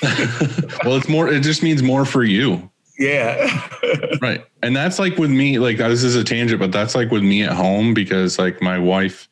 Well, 0.86 0.98
it's 0.98 1.08
more. 1.10 1.28
It 1.30 1.42
just 1.44 1.64
means 1.64 1.82
more 1.82 2.06
for 2.06 2.24
you. 2.24 2.70
Yeah. 2.98 3.70
right 4.22 4.46
and 4.62 4.76
that's 4.76 5.00
like 5.00 5.18
with 5.18 5.32
me 5.32 5.58
like 5.60 5.78
this 5.78 6.04
is 6.04 6.16
a 6.16 6.24
tangent 6.24 6.60
but 6.60 6.72
that's 6.72 6.94
like 6.96 7.10
with 7.12 7.24
me 7.24 7.44
at 7.44 7.54
home 7.54 7.94
because 7.94 8.38
like 8.38 8.62
my 8.62 8.78
wife 8.78 9.28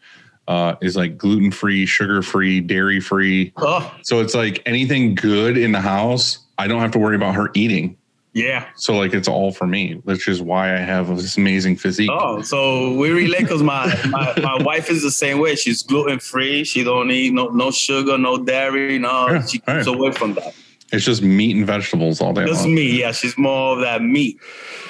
uh 0.48 0.76
is 0.82 0.96
like 0.96 1.18
gluten 1.18 1.52
free 1.52 1.86
sugar 1.86 2.22
free 2.24 2.60
dairy 2.60 3.00
free 3.00 3.54
oh, 3.58 3.94
so 4.02 4.20
it's 4.20 4.34
like 4.34 4.62
anything 4.66 5.14
good 5.14 5.58
in 5.58 5.72
the 5.72 5.80
house 5.80 6.40
i 6.58 6.68
don't 6.68 6.82
have 6.82 6.92
to 6.92 7.00
worry 7.00 7.16
about 7.16 7.36
her 7.36 7.52
eating 7.54 7.96
yeah. 8.34 8.66
so 8.76 8.96
like 8.96 9.14
it's 9.14 9.28
all 9.28 9.52
for 9.52 9.68
me 9.68 9.96
which 10.06 10.28
is 10.28 10.42
why 10.42 10.74
i 10.74 10.80
have 10.80 11.08
this 11.10 11.38
amazing 11.38 11.76
physique 11.76 12.10
Oh, 12.12 12.42
so 12.42 12.94
we 12.96 13.12
relate 13.12 13.42
because 13.42 13.62
my, 13.62 13.94
my 14.10 14.34
my 14.42 14.58
wife 14.64 14.90
is 14.90 15.04
the 15.04 15.12
same 15.12 15.40
way. 15.40 15.56
She's 15.56 15.84
gluten 15.84 16.20
free. 16.20 16.64
She 16.64 16.84
don't 16.84 17.12
eat 17.12 17.34
no 17.34 17.50
no 17.50 17.72
sugar, 17.72 18.18
no 18.18 18.38
dairy. 18.38 18.98
No, 18.98 19.28
Yeah, 19.28 19.46
she 19.46 19.58
keeps 19.60 19.68
right. 19.68 19.88
away 19.88 20.12
from 20.12 20.34
that. 20.36 20.54
It's 20.92 21.06
just 21.06 21.22
meat 21.22 21.56
and 21.56 21.66
vegetables 21.66 22.20
all 22.22 22.34
day 22.34 22.46
Just 22.46 22.66
long. 22.66 22.76
me. 22.76 23.00
Yeah, 23.00 23.12
she's 23.12 23.38
more 23.38 23.76
of 23.76 23.82
that 23.82 24.02
meat. 24.04 24.38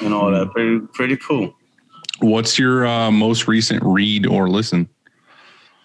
You 0.02 0.10
know, 0.10 0.32
that 0.32 0.52
pretty 0.52 0.80
pretty 0.94 1.18
cool. 1.18 1.54
what's 2.20 2.58
your 2.60 2.86
uh, 2.86 3.12
most 3.12 3.48
recent 3.48 3.82
read 3.84 4.26
or 4.28 4.50
listen 4.50 4.88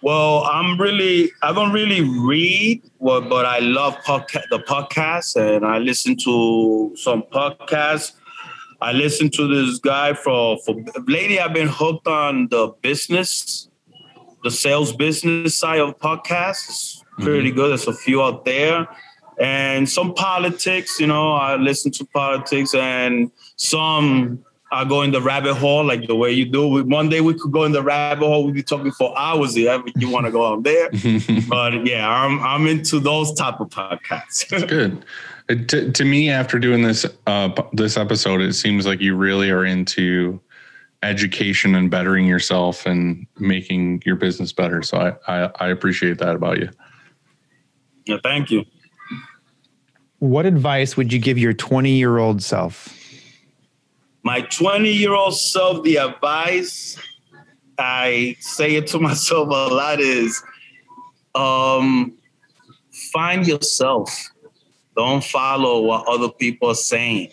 Well, 0.01 0.43
I'm 0.45 0.79
really, 0.79 1.31
I 1.41 1.51
don't 1.53 1.71
really 1.73 2.01
read, 2.01 2.81
well, 2.99 3.21
but 3.21 3.45
I 3.45 3.59
love 3.59 3.95
podca- 4.05 4.47
the 4.51 4.59
podcast 4.59 5.35
and 5.35 5.65
I 5.65 5.79
listen 5.79 6.15
to 6.23 6.93
some 6.95 7.23
podcasts. 7.33 8.13
I 8.79 8.91
listen 8.91 9.29
to 9.31 9.47
this 9.47 9.79
guy 9.79 10.13
for, 10.13 10.57
for 10.63 10.75
lately, 11.07 11.39
I've 11.39 11.53
been 11.53 11.67
hooked 11.67 12.05
on 12.07 12.47
the 12.49 12.67
business, 12.83 13.69
the 14.43 14.51
sales 14.51 14.95
business 14.95 15.57
side 15.57 15.79
of 15.79 15.97
podcasts. 15.97 16.69
It's 16.69 17.03
pretty 17.19 17.49
good. 17.51 17.69
There's 17.71 17.87
a 17.87 17.93
few 17.93 18.21
out 18.21 18.45
there. 18.45 18.87
And 19.39 19.87
some 19.89 20.13
politics, 20.13 20.99
you 20.99 21.07
know, 21.07 21.33
I 21.33 21.55
listen 21.57 21.91
to 21.93 22.05
politics 22.05 22.73
and 22.73 23.31
some 23.55 24.43
I 24.69 24.83
go 24.83 25.01
in 25.03 25.11
the 25.11 25.21
rabbit 25.21 25.53
hole 25.53 25.85
like 25.85 26.07
the 26.07 26.15
way 26.15 26.31
you 26.31 26.45
do. 26.45 26.67
We- 26.67 26.81
One 26.81 27.07
day 27.07 27.21
we 27.21 27.33
could 27.35 27.51
go 27.51 27.63
in 27.63 27.71
the 27.71 27.81
rabbit 27.83 28.25
hole. 28.25 28.45
We'd 28.45 28.55
be 28.55 28.63
talking 28.63 28.91
for 28.91 29.17
hours 29.17 29.55
if 29.55 29.81
you 29.95 30.09
want 30.09 30.25
to 30.25 30.31
go 30.31 30.43
on 30.43 30.63
there. 30.63 30.89
but 31.49 31.85
yeah, 31.85 32.09
I'm 32.09 32.39
I'm 32.41 32.67
into 32.67 32.99
those 32.99 33.33
type 33.33 33.59
of 33.61 33.69
podcasts. 33.69 34.67
good 34.67 35.05
it, 35.49 35.69
to, 35.69 35.91
to 35.91 36.03
me 36.03 36.29
after 36.29 36.59
doing 36.59 36.81
this 36.81 37.05
uh 37.25 37.49
this 37.73 37.95
episode 37.95 38.41
it 38.41 38.53
seems 38.53 38.85
like 38.85 38.99
you 38.99 39.15
really 39.15 39.49
are 39.49 39.63
into 39.63 40.41
education 41.03 41.75
and 41.75 41.89
bettering 41.89 42.25
yourself 42.25 42.85
and 42.85 43.25
making 43.39 44.01
your 44.05 44.15
business 44.17 44.51
better 44.51 44.81
so 44.81 44.97
i 44.97 45.43
i, 45.43 45.49
I 45.59 45.67
appreciate 45.69 46.17
that 46.17 46.35
about 46.35 46.57
you 46.59 46.69
yeah, 48.05 48.17
thank 48.23 48.51
you. 48.51 48.63
What 50.19 50.45
advice 50.45 50.97
would 50.97 51.13
you 51.13 51.19
give 51.19 51.37
your 51.37 51.53
20 51.53 51.91
year 51.91 52.17
old 52.17 52.41
self? 52.41 52.93
My 54.23 54.41
20 54.41 54.91
year 54.91 55.13
old 55.13 55.37
self, 55.37 55.83
the 55.83 55.97
advice 55.97 56.97
I 57.77 58.35
say 58.39 58.75
it 58.75 58.87
to 58.87 58.99
myself 59.07 59.47
a 59.49 59.73
lot 59.73 59.99
is 59.99 60.41
um, 61.35 62.13
find 63.13 63.47
yourself. 63.47 64.09
Don't 64.95 65.23
follow 65.23 65.81
what 65.81 66.07
other 66.07 66.29
people 66.29 66.69
are 66.69 66.75
saying. 66.75 67.31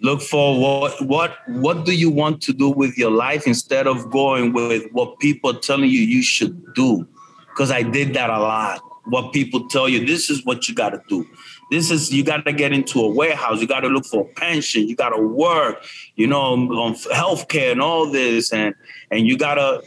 Look 0.00 0.20
for 0.20 0.58
what 0.58 1.00
what 1.02 1.36
what 1.46 1.84
do 1.84 1.94
you 1.94 2.10
want 2.10 2.40
to 2.42 2.52
do 2.52 2.70
with 2.70 2.98
your 2.98 3.10
life 3.10 3.46
instead 3.46 3.86
of 3.86 4.10
going 4.10 4.52
with 4.52 4.90
what 4.90 5.20
people 5.20 5.50
are 5.50 5.60
telling 5.60 5.90
you 5.90 6.00
you 6.00 6.22
should 6.22 6.74
do. 6.74 7.06
Because 7.50 7.70
I 7.70 7.82
did 7.82 8.14
that 8.14 8.30
a 8.30 8.38
lot. 8.38 8.80
What 9.04 9.32
people 9.32 9.68
tell 9.68 9.88
you, 9.88 10.06
this 10.06 10.30
is 10.30 10.44
what 10.44 10.68
you 10.68 10.74
got 10.74 10.90
to 10.90 11.02
do. 11.08 11.26
This 11.70 11.90
is 11.90 12.12
you 12.12 12.22
got 12.22 12.44
to 12.44 12.52
get 12.52 12.72
into 12.72 13.00
a 13.00 13.08
warehouse. 13.08 13.60
You 13.60 13.66
got 13.66 13.80
to 13.80 13.88
look 13.88 14.04
for 14.04 14.22
a 14.22 14.40
pension. 14.40 14.88
You 14.88 14.94
got 14.94 15.10
to 15.10 15.20
work. 15.22 15.84
You 16.16 16.26
know, 16.28 16.40
on 16.42 16.94
healthcare 16.94 17.72
and 17.72 17.82
all 17.82 18.10
this, 18.10 18.52
and 18.52 18.74
and 19.10 19.26
you 19.26 19.36
gotta 19.36 19.82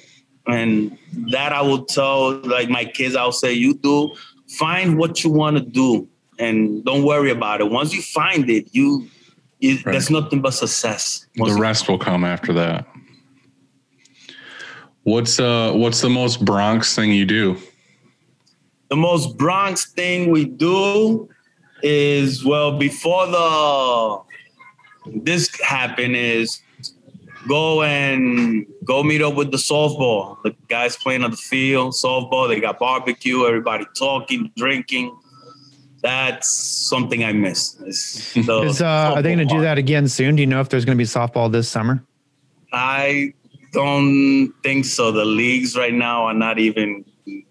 and 0.48 0.98
that 1.32 1.54
I 1.54 1.62
will 1.62 1.86
tell 1.86 2.34
like 2.40 2.70
my 2.70 2.86
kids. 2.86 3.16
I'll 3.16 3.32
say, 3.32 3.54
you 3.54 3.76
do 3.76 4.14
find 4.50 4.98
what 4.98 5.24
you 5.24 5.30
want 5.30 5.58
to 5.58 5.64
do, 5.64 6.08
and 6.38 6.84
don't 6.84 7.04
worry 7.04 7.32
about 7.32 7.62
it. 7.62 7.70
Once 7.70 7.94
you 7.94 8.02
find 8.02 8.50
it, 8.50 8.68
you, 8.74 9.08
you 9.60 9.76
Right. 9.78 9.94
there's 9.94 10.10
nothing 10.10 10.42
but 10.42 10.52
success. 10.52 11.26
the 11.36 11.54
rest 11.54 11.88
will 11.88 11.98
come 11.98 12.24
after 12.24 12.54
that 12.54 12.86
what's 15.06 15.40
uh 15.40 15.72
what's 15.72 16.02
the 16.02 16.10
most 16.10 16.44
bronx 16.44 16.96
thing 16.96 17.12
you 17.12 17.26
do 17.26 17.56
the 18.90 18.96
most 18.96 19.38
Bronx 19.38 19.86
thing 19.86 20.32
we 20.32 20.46
do 20.46 21.30
is 21.82 22.44
well 22.44 22.78
before 22.78 23.28
the 23.28 24.22
this 25.24 25.60
happened 25.62 26.16
is 26.16 26.62
go 27.48 27.84
and 27.84 28.66
go 28.84 29.04
meet 29.04 29.22
up 29.22 29.36
with 29.36 29.52
the 29.52 29.58
softball. 29.58 30.42
The 30.44 30.56
guys 30.68 30.98
playing 30.98 31.24
on 31.24 31.32
the 31.32 31.38
field, 31.38 31.94
softball. 31.94 32.48
They 32.48 32.60
got 32.60 32.80
barbecue, 32.80 33.46
everybody 33.46 33.86
talking, 33.96 34.52
drinking. 34.58 35.16
That's 36.02 36.50
something 36.50 37.24
I 37.24 37.34
miss. 37.34 37.76
Is, 37.86 38.82
uh, 38.82 39.14
are 39.16 39.22
they 39.24 39.34
going 39.34 39.48
to 39.48 39.54
do 39.54 39.62
that 39.62 39.80
again 39.80 40.08
soon? 40.08 40.36
Do 40.36 40.44
you 40.44 40.48
know 40.48 40.60
if 40.60 40.70
there's 40.70 40.86
going 40.86 40.96
to 40.96 41.02
be 41.02 41.08
softball 41.08 41.52
this 41.52 41.68
summer? 41.68 42.04
I 42.72 43.34
don't 43.72 44.54
think 44.62 44.86
so. 44.86 45.12
The 45.12 45.26
leagues 45.26 45.76
right 45.76 45.94
now 45.94 46.26
are 46.26 46.34
not 46.34 46.60
even 46.60 47.06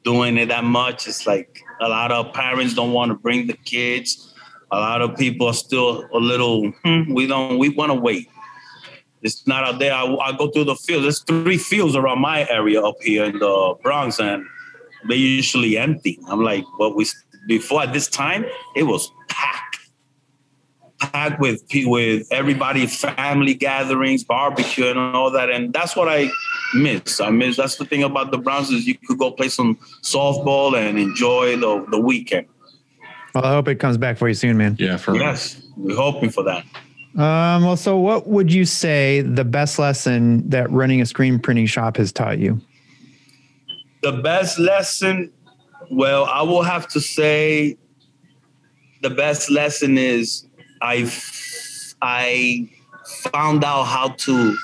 doing 0.04 0.38
it 0.38 0.46
that 0.46 0.64
much. 0.64 1.08
It's 1.08 1.26
like 1.26 1.62
a 1.80 1.88
lot 1.88 2.12
of 2.12 2.32
parents 2.32 2.74
don't 2.74 2.92
want 2.92 3.10
to 3.10 3.14
bring 3.14 3.46
the 3.46 3.56
kids. 3.64 4.34
A 4.70 4.78
lot 4.78 5.02
of 5.02 5.16
people 5.16 5.46
are 5.46 5.54
still 5.54 6.08
a 6.12 6.18
little. 6.18 6.70
Hmm, 6.84 7.12
we 7.12 7.26
don't. 7.26 7.58
We 7.58 7.68
want 7.68 7.90
to 7.92 7.94
wait. 7.94 8.28
It's 9.22 9.46
not 9.46 9.64
out 9.64 9.78
there. 9.78 9.94
I, 9.94 10.04
I 10.04 10.36
go 10.36 10.50
through 10.50 10.64
the 10.64 10.74
field. 10.76 11.04
There's 11.04 11.22
three 11.22 11.56
fields 11.56 11.96
around 11.96 12.20
my 12.20 12.48
area 12.50 12.82
up 12.82 12.96
here 13.00 13.24
in 13.24 13.38
the 13.38 13.74
Bronx, 13.82 14.20
and 14.20 14.44
they 15.08 15.16
usually 15.16 15.78
empty. 15.78 16.18
I'm 16.28 16.42
like, 16.42 16.64
but 16.78 16.94
we 16.94 17.06
before 17.46 17.82
at 17.82 17.92
this 17.92 18.08
time 18.08 18.44
it 18.74 18.84
was 18.84 19.10
packed 19.28 19.63
packed 21.00 21.40
with 21.40 21.68
pe- 21.68 21.84
with 21.84 22.26
everybody, 22.30 22.86
family 22.86 23.54
gatherings, 23.54 24.24
barbecue, 24.24 24.86
and 24.86 24.98
all 24.98 25.30
that. 25.30 25.50
And 25.50 25.72
that's 25.72 25.96
what 25.96 26.08
I 26.08 26.30
miss. 26.74 27.20
I 27.20 27.30
miss. 27.30 27.56
That's 27.56 27.76
the 27.76 27.84
thing 27.84 28.02
about 28.02 28.30
the 28.30 28.38
Browns 28.38 28.70
is 28.70 28.86
you 28.86 28.96
could 28.96 29.18
go 29.18 29.30
play 29.30 29.48
some 29.48 29.76
softball 30.02 30.76
and 30.76 30.98
enjoy 30.98 31.56
the 31.56 31.84
the 31.90 31.98
weekend. 31.98 32.46
Well, 33.34 33.44
I 33.44 33.50
hope 33.50 33.66
it 33.68 33.76
comes 33.76 33.96
back 33.96 34.16
for 34.16 34.28
you 34.28 34.34
soon, 34.34 34.56
man. 34.56 34.76
yeah 34.78 34.96
for 34.96 35.16
Yes, 35.16 35.60
we're 35.76 35.96
hoping 35.96 36.30
for 36.30 36.44
that. 36.44 36.64
Um, 37.16 37.64
well, 37.64 37.76
so 37.76 37.96
what 37.98 38.26
would 38.26 38.52
you 38.52 38.64
say 38.64 39.20
the 39.20 39.44
best 39.44 39.78
lesson 39.78 40.48
that 40.50 40.70
running 40.70 41.00
a 41.00 41.06
screen 41.06 41.38
printing 41.38 41.66
shop 41.66 41.96
has 41.96 42.12
taught 42.12 42.38
you? 42.38 42.60
The 44.02 44.12
best 44.12 44.58
lesson, 44.58 45.32
well, 45.90 46.24
I 46.24 46.42
will 46.42 46.62
have 46.62 46.88
to 46.88 47.00
say, 47.00 47.76
the 49.02 49.10
best 49.10 49.48
lesson 49.48 49.96
is 49.96 50.46
I 50.84 51.10
I 52.02 52.68
found 53.32 53.64
out 53.64 53.84
how 53.84 54.08
to 54.08 54.56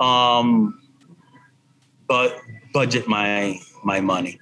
um 0.00 0.80
but 2.08 2.34
budget 2.72 3.06
my 3.06 3.60
my 3.84 4.00
money 4.00 4.40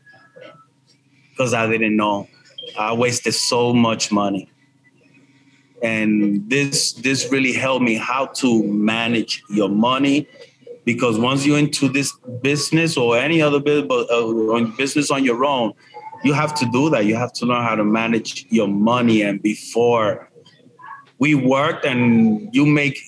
because 1.30 1.54
I 1.54 1.66
didn't 1.66 1.96
know. 1.96 2.28
I 2.78 2.92
wasted 2.92 3.34
so 3.34 3.72
much 3.72 4.12
money. 4.12 4.48
And 5.82 6.48
this 6.48 6.92
this 6.92 7.30
really 7.32 7.52
helped 7.52 7.84
me 7.84 7.96
how 7.96 8.26
to 8.26 8.62
manage 8.62 9.42
your 9.50 9.68
money 9.68 10.28
because 10.84 11.18
once 11.18 11.44
you're 11.44 11.58
into 11.58 11.88
this 11.88 12.16
business 12.42 12.96
or 12.96 13.18
any 13.18 13.42
other 13.42 13.58
business, 13.58 13.90
uh, 14.10 14.60
business 14.76 15.10
on 15.10 15.24
your 15.24 15.44
own, 15.44 15.72
you 16.22 16.32
have 16.32 16.54
to 16.54 16.66
do 16.70 16.90
that. 16.90 17.06
You 17.06 17.16
have 17.16 17.32
to 17.34 17.46
learn 17.46 17.64
how 17.64 17.74
to 17.74 17.84
manage 17.84 18.46
your 18.50 18.68
money. 18.68 19.22
And 19.22 19.42
before 19.42 20.30
we 21.24 21.34
worked, 21.34 21.86
and 21.86 22.54
you 22.54 22.66
make 22.66 22.98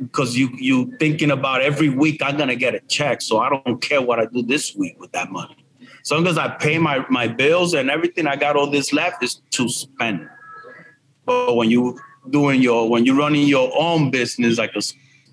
because 0.00 0.38
you 0.38 0.48
you 0.56 0.76
thinking 0.98 1.30
about 1.30 1.60
every 1.60 1.90
week 1.90 2.22
I'm 2.22 2.38
gonna 2.38 2.56
get 2.56 2.74
a 2.74 2.80
check, 2.96 3.20
so 3.20 3.40
I 3.40 3.50
don't 3.50 3.78
care 3.82 4.00
what 4.00 4.18
I 4.18 4.24
do 4.24 4.40
this 4.42 4.74
week 4.74 4.98
with 4.98 5.12
that 5.12 5.30
money. 5.30 5.58
As 6.00 6.10
long 6.10 6.26
as 6.26 6.38
I 6.38 6.48
pay 6.48 6.78
my 6.78 7.04
my 7.10 7.26
bills 7.28 7.74
and 7.74 7.90
everything, 7.90 8.26
I 8.26 8.36
got 8.36 8.56
all 8.56 8.70
this 8.70 8.90
left 8.94 9.22
is 9.22 9.42
to 9.56 9.68
spend. 9.68 10.26
But 11.26 11.56
when 11.56 11.68
you 11.70 11.98
doing 12.30 12.62
your 12.62 12.88
when 12.88 13.04
you're 13.04 13.20
running 13.24 13.46
your 13.46 13.70
own 13.78 14.10
business 14.10 14.56
like 14.56 14.74
a, 14.74 14.82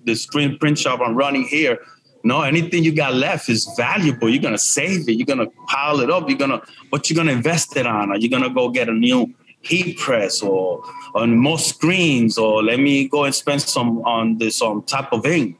the 0.04 0.14
screen 0.14 0.58
print 0.58 0.78
shop 0.78 1.00
I'm 1.00 1.14
running 1.14 1.44
here, 1.44 1.78
no, 2.22 2.42
anything 2.42 2.84
you 2.84 2.92
got 2.92 3.14
left 3.14 3.48
is 3.48 3.64
valuable. 3.78 4.28
You're 4.28 4.42
gonna 4.42 4.66
save 4.76 5.08
it. 5.08 5.14
You're 5.14 5.32
gonna 5.34 5.50
pile 5.68 6.00
it 6.00 6.10
up. 6.10 6.28
You're 6.28 6.42
gonna 6.44 6.60
what 6.90 7.08
you're 7.08 7.16
gonna 7.16 7.32
invest 7.32 7.78
it 7.78 7.86
on? 7.86 8.10
Are 8.10 8.18
you 8.18 8.28
gonna 8.28 8.50
go 8.50 8.68
get 8.68 8.90
a 8.90 8.96
new 9.06 9.34
heat 9.66 9.98
press 9.98 10.42
or 10.42 10.82
on 11.14 11.36
more 11.36 11.58
screens 11.58 12.38
or 12.38 12.62
let 12.62 12.78
me 12.78 13.08
go 13.08 13.24
and 13.24 13.34
spend 13.34 13.62
some 13.62 13.98
on 14.04 14.38
this 14.38 14.62
um, 14.62 14.82
type 14.82 15.12
of 15.12 15.26
ink. 15.26 15.56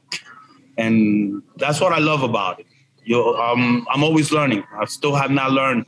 And 0.77 1.41
that's 1.57 1.81
what 1.81 1.93
I 1.93 1.99
love 1.99 2.23
about 2.23 2.59
it. 2.59 2.67
You, 3.03 3.35
um, 3.35 3.85
I'm 3.89 4.03
always 4.03 4.31
learning. 4.31 4.63
I 4.79 4.85
still 4.85 5.15
have 5.15 5.31
not 5.31 5.51
learned 5.51 5.85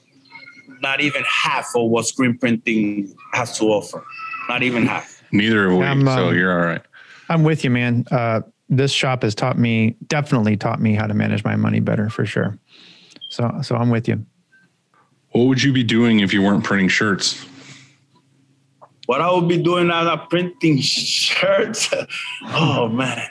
not 0.81 1.01
even 1.01 1.23
half 1.23 1.75
of 1.75 1.89
what 1.89 2.05
screen 2.05 2.37
printing 2.37 3.13
has 3.33 3.57
to 3.59 3.65
offer. 3.65 4.03
Not 4.47 4.63
even 4.63 4.85
half. 4.85 5.21
Neither 5.31 5.69
have 5.69 5.77
we. 5.77 5.85
I'm, 5.85 6.05
so 6.05 6.29
um, 6.29 6.35
you're 6.35 6.51
all 6.51 6.65
right. 6.65 6.81
I'm 7.29 7.43
with 7.43 7.63
you, 7.63 7.69
man. 7.69 8.05
Uh, 8.09 8.41
this 8.69 8.91
shop 8.91 9.23
has 9.23 9.35
taught 9.35 9.57
me, 9.57 9.95
definitely 10.07 10.57
taught 10.57 10.81
me 10.81 10.95
how 10.95 11.07
to 11.07 11.13
manage 11.13 11.43
my 11.43 11.55
money 11.55 11.79
better 11.79 12.09
for 12.09 12.25
sure. 12.25 12.57
So, 13.29 13.59
so 13.61 13.75
I'm 13.75 13.89
with 13.89 14.07
you. 14.07 14.25
What 15.31 15.43
would 15.43 15.61
you 15.61 15.73
be 15.73 15.83
doing 15.83 16.21
if 16.21 16.33
you 16.33 16.41
weren't 16.41 16.63
printing 16.63 16.87
shirts? 16.87 17.45
What 19.09 19.21
I 19.21 19.31
would 19.31 19.47
be 19.47 19.57
doing 19.57 19.87
now, 19.87 20.07
I'm 20.07 20.27
printing 20.27 20.79
shirts. 20.81 21.91
oh 22.43 22.87
man. 22.89 23.27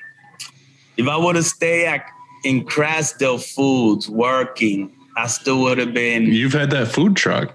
If 0.97 1.07
I 1.07 1.17
would 1.17 1.37
have 1.37 1.45
stayed 1.45 1.87
at, 1.87 2.05
in 2.43 2.65
Krasdale 2.65 3.41
Foods 3.55 4.11
working, 4.11 4.91
I 5.17 5.29
still 5.29 5.61
would 5.61 5.79
have 5.79 5.95
been 5.95 6.25
You've 6.25 6.53
had 6.53 6.71
that 6.71 6.89
food 6.89 7.15
truck. 7.15 7.55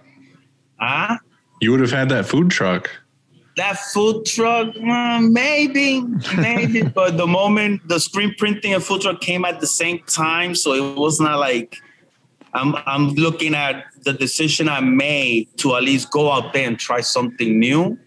huh? 0.80 1.18
You 1.60 1.72
would 1.72 1.82
have 1.82 1.92
had 1.92 2.08
that 2.10 2.26
food 2.26 2.50
truck. 2.50 2.90
That 3.58 3.78
food 3.78 4.26
truck, 4.26 4.74
uh, 4.78 5.20
maybe, 5.20 6.04
maybe. 6.38 6.82
but 6.96 7.18
the 7.18 7.28
moment 7.28 7.86
the 7.90 8.00
screen 8.00 8.36
printing 8.38 8.74
and 8.74 8.82
food 8.82 9.02
truck 9.02 9.20
came 9.20 9.44
at 9.44 9.60
the 9.60 9.68
same 9.68 10.00
time, 10.08 10.56
so 10.56 10.72
it 10.72 10.98
was 10.98 11.20
not 11.20 11.40
like 11.40 11.76
I'm 12.54 12.74
I'm 12.86 13.10
looking 13.16 13.54
at 13.54 13.84
the 14.04 14.14
decision 14.14 14.70
I 14.70 14.80
made 14.80 15.50
to 15.58 15.76
at 15.76 15.84
least 15.84 16.10
go 16.10 16.32
out 16.32 16.54
there 16.54 16.66
and 16.66 16.80
try 16.80 17.02
something 17.02 17.60
new. 17.60 18.00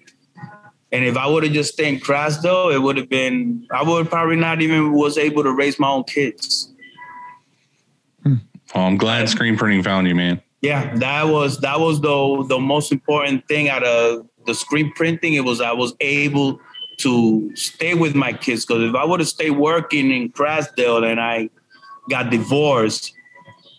And 0.93 1.05
if 1.05 1.17
I 1.17 1.27
would 1.27 1.43
have 1.43 1.53
just 1.53 1.73
stayed 1.73 1.95
in 1.95 2.01
Krasdale, 2.01 2.73
it 2.73 2.79
would 2.79 2.97
have 2.97 3.09
been 3.09 3.67
I 3.71 3.83
would 3.83 4.09
probably 4.09 4.37
not 4.37 4.63
even 4.63 4.93
was 4.93 5.19
able 5.19 5.43
to 5.43 5.53
raise 5.53 5.79
my 5.79 5.89
own 5.89 6.05
kids. 6.05 6.73
Oh, 8.75 8.83
I'm 8.83 8.97
glad 8.97 9.29
screen 9.29 9.57
printing 9.57 9.83
found 9.83 10.07
you, 10.07 10.15
man. 10.15 10.41
Yeah, 10.61 10.95
that 10.97 11.25
was 11.25 11.59
that 11.61 11.81
was 11.81 12.01
the 12.01 12.45
the 12.49 12.59
most 12.59 12.93
important 12.93 13.47
thing 13.49 13.69
out 13.69 13.85
of 13.85 14.27
the 14.47 14.55
screen 14.55 14.93
printing. 14.95 15.35
It 15.35 15.45
was 15.45 15.61
I 15.61 15.73
was 15.73 15.95
able 16.01 16.61
to 16.99 17.55
stay 17.55 17.95
with 17.95 18.15
my 18.15 18.33
kids 18.33 18.65
because 18.65 18.83
if 18.83 18.95
I 18.95 19.05
would 19.05 19.21
have 19.21 19.29
stayed 19.29 19.51
working 19.51 20.11
in 20.11 20.33
Krasdale 20.33 21.11
and 21.11 21.21
I 21.21 21.51
got 22.09 22.31
divorced, 22.31 23.13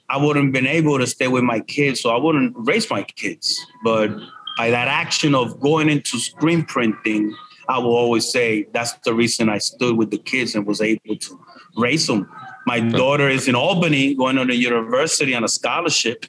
I 0.09 0.17
wouldn't 0.17 0.45
have 0.45 0.53
been 0.53 0.67
able 0.67 0.97
to 0.99 1.07
stay 1.07 1.27
with 1.27 1.43
my 1.43 1.59
kids, 1.59 2.01
so 2.01 2.11
I 2.11 2.17
wouldn't 2.17 2.53
raise 2.57 2.89
my 2.89 3.03
kids. 3.03 3.59
But 3.83 4.11
by 4.57 4.71
that 4.71 4.87
action 4.87 5.35
of 5.35 5.59
going 5.59 5.87
into 5.87 6.17
screen 6.17 6.65
printing, 6.65 7.35
I 7.69 7.77
will 7.79 7.95
always 7.95 8.29
say 8.29 8.67
that's 8.73 8.93
the 9.05 9.13
reason 9.13 9.49
I 9.49 9.59
stood 9.59 9.97
with 9.97 10.09
the 10.11 10.17
kids 10.17 10.55
and 10.55 10.65
was 10.65 10.81
able 10.81 11.15
to 11.15 11.45
raise 11.75 12.07
them. 12.07 12.29
My 12.65 12.79
daughter 12.79 13.29
is 13.29 13.47
in 13.47 13.55
Albany 13.55 14.15
going 14.15 14.37
on 14.37 14.49
a 14.49 14.53
university 14.53 15.33
on 15.35 15.43
a 15.43 15.47
scholarship. 15.47 16.25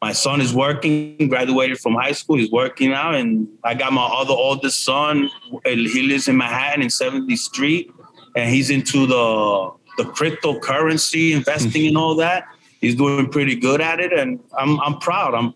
My 0.00 0.12
son 0.12 0.40
is 0.40 0.54
working, 0.54 1.28
graduated 1.28 1.78
from 1.78 1.94
high 1.94 2.12
school. 2.12 2.36
He's 2.36 2.50
working 2.50 2.90
now. 2.90 3.12
And 3.12 3.48
I 3.64 3.74
got 3.74 3.92
my 3.92 4.06
other 4.06 4.32
oldest 4.32 4.84
son. 4.84 5.30
He 5.64 6.02
lives 6.02 6.28
in 6.28 6.36
Manhattan 6.36 6.82
in 6.82 6.88
70th 6.88 7.38
Street. 7.38 7.90
And 8.36 8.50
he's 8.50 8.70
into 8.70 9.06
the, 9.06 9.72
the 9.96 10.04
cryptocurrency, 10.04 11.32
investing 11.32 11.70
mm-hmm. 11.70 11.88
and 11.88 11.98
all 11.98 12.14
that. 12.16 12.44
He's 12.80 12.94
doing 12.94 13.28
pretty 13.30 13.56
good 13.56 13.80
at 13.80 14.00
it. 14.00 14.12
And 14.12 14.38
I'm, 14.56 14.78
I'm 14.80 14.98
proud. 14.98 15.34
I'm, 15.34 15.54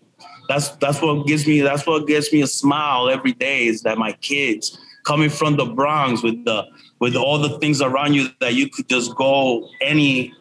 that's, 0.51 0.69
that's 0.83 1.01
what 1.01 1.25
gives 1.25 1.47
me, 1.47 1.61
that's 1.61 1.85
what 1.87 2.07
gives 2.07 2.31
me 2.33 2.41
a 2.41 2.47
smile 2.47 3.09
every 3.09 3.33
day 3.33 3.65
is 3.65 3.81
that 3.83 3.97
my 3.97 4.11
kids 4.13 4.77
coming 5.05 5.29
from 5.29 5.55
the 5.55 5.65
Bronx 5.65 6.21
with 6.21 6.43
the, 6.45 6.65
with 6.99 7.15
all 7.15 7.37
the 7.39 7.57
things 7.59 7.81
around 7.81 8.13
you 8.13 8.27
that 8.39 8.53
you 8.53 8.69
could 8.69 8.87
just 8.89 9.15
go 9.15 9.67
any 9.81 10.33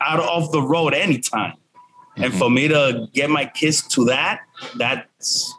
out 0.00 0.20
of 0.20 0.52
the 0.52 0.62
road 0.62 0.94
anytime. 0.94 1.54
And 2.16 2.34
for 2.34 2.50
me 2.50 2.68
to 2.68 3.08
get 3.12 3.30
my 3.30 3.46
kids 3.46 3.86
to 3.88 4.04
that, 4.06 4.40
that's 4.76 5.54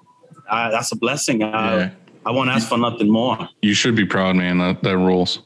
uh, 0.49 0.69
that's 0.71 0.91
a 0.91 0.95
blessing. 0.95 1.41
I, 1.41 1.77
Yeah. 1.77 1.89
I 2.25 2.31
won't 2.31 2.49
ask 2.49 2.67
for 2.67 2.77
nothing 2.77 3.09
more. 3.09 3.47
You 3.61 3.73
should 3.73 3.95
be 3.95 4.05
proud, 4.05 4.35
man. 4.35 4.57
That 4.57 4.83
that 4.83 4.97
rules. 4.97 5.39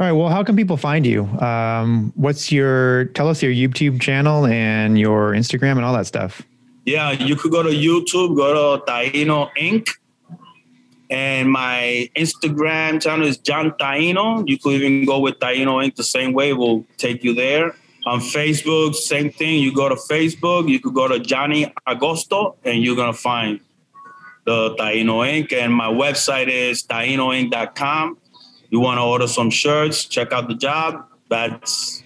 All 0.00 0.06
right. 0.06 0.12
Well, 0.12 0.28
how 0.28 0.42
can 0.42 0.56
people 0.56 0.76
find 0.76 1.06
you? 1.06 1.24
Um, 1.38 2.12
what's 2.16 2.50
your, 2.50 3.06
tell 3.06 3.28
us 3.28 3.42
your 3.42 3.52
YouTube 3.52 4.00
channel 4.00 4.44
and 4.46 4.98
your 4.98 5.32
Instagram 5.32 5.72
and 5.72 5.84
all 5.84 5.94
that 5.94 6.06
stuff. 6.06 6.42
Yeah, 6.84 7.12
you 7.12 7.36
could 7.36 7.52
go 7.52 7.62
to 7.62 7.70
YouTube, 7.70 8.36
go 8.36 8.78
to 8.78 8.84
Taino 8.84 9.50
Inc. 9.56 9.88
And 11.10 11.50
my 11.50 12.10
Instagram 12.16 13.00
channel 13.00 13.26
is 13.26 13.38
John 13.38 13.70
Taino. 13.72 14.46
You 14.48 14.58
could 14.58 14.72
even 14.72 15.04
go 15.04 15.20
with 15.20 15.38
Taino 15.38 15.84
Inc. 15.84 15.94
the 15.94 16.02
same 16.02 16.32
way. 16.32 16.52
We'll 16.52 16.84
take 16.96 17.22
you 17.22 17.34
there. 17.34 17.76
On 18.06 18.20
Facebook, 18.20 18.94
same 18.94 19.30
thing. 19.30 19.60
You 19.60 19.72
go 19.72 19.88
to 19.88 19.94
Facebook, 19.94 20.68
you 20.68 20.80
could 20.80 20.92
go 20.92 21.08
to 21.08 21.20
Johnny 21.20 21.72
Agosto, 21.86 22.56
and 22.64 22.82
you're 22.82 22.96
gonna 22.96 23.14
find 23.14 23.60
the 24.44 24.74
Taino 24.74 25.24
Inc. 25.24 25.52
And 25.52 25.72
my 25.72 25.86
website 25.86 26.48
is 26.48 26.82
tainoinc.com. 26.82 28.18
You 28.74 28.80
want 28.80 28.98
to 28.98 29.02
order 29.04 29.28
some 29.28 29.50
shirts, 29.50 30.04
check 30.04 30.32
out 30.32 30.48
the 30.48 30.56
job. 30.56 31.06
That's 31.30 32.02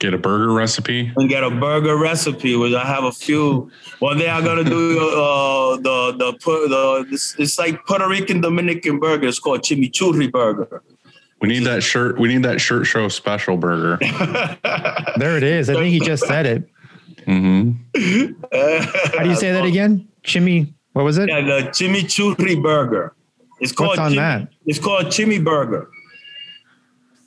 Get 0.00 0.14
a 0.14 0.18
burger 0.18 0.52
recipe. 0.52 1.12
and 1.16 1.28
get 1.28 1.44
a 1.44 1.50
burger 1.50 1.96
recipe, 1.96 2.56
which 2.56 2.74
I 2.74 2.84
have 2.84 3.04
a 3.04 3.12
few. 3.12 3.70
Well, 4.00 4.16
they 4.16 4.28
I'm 4.28 4.44
gonna 4.44 4.64
do 4.64 4.98
uh, 4.98 5.76
the 5.76 6.16
the 6.18 6.32
the 6.42 7.06
it's, 7.12 7.36
it's 7.38 7.56
like 7.56 7.86
Puerto 7.86 8.08
Rican 8.08 8.40
Dominican 8.40 8.98
burger. 8.98 9.28
It's 9.28 9.38
called 9.38 9.60
chimichurri 9.62 10.28
burger. 10.32 10.82
We 11.40 11.46
need 11.50 11.62
that 11.66 11.84
shirt. 11.84 12.18
We 12.18 12.26
need 12.26 12.42
that 12.42 12.60
shirt 12.60 12.84
show 12.86 13.06
special 13.08 13.56
burger. 13.56 13.98
There 15.18 15.36
it 15.36 15.44
is. 15.44 15.70
I 15.70 15.74
think 15.74 15.92
he 15.92 16.00
just 16.00 16.26
said 16.26 16.46
it. 16.46 16.68
hmm 17.26 17.72
How 19.14 19.22
do 19.22 19.28
you 19.28 19.36
say 19.36 19.52
that 19.52 19.64
again? 19.64 20.08
Chimmy, 20.24 20.72
what 20.94 21.04
was 21.04 21.16
it? 21.18 21.28
Yeah, 21.28 21.42
the 21.42 21.58
chimichurri 21.70 22.60
burger. 22.60 23.14
It's 23.60 23.70
called 23.72 23.90
What's 23.90 24.00
on 24.00 24.12
chimi- 24.12 24.16
that? 24.16 24.48
It's 24.66 24.78
called 24.80 25.06
chimi 25.06 25.42
burger. 25.44 25.88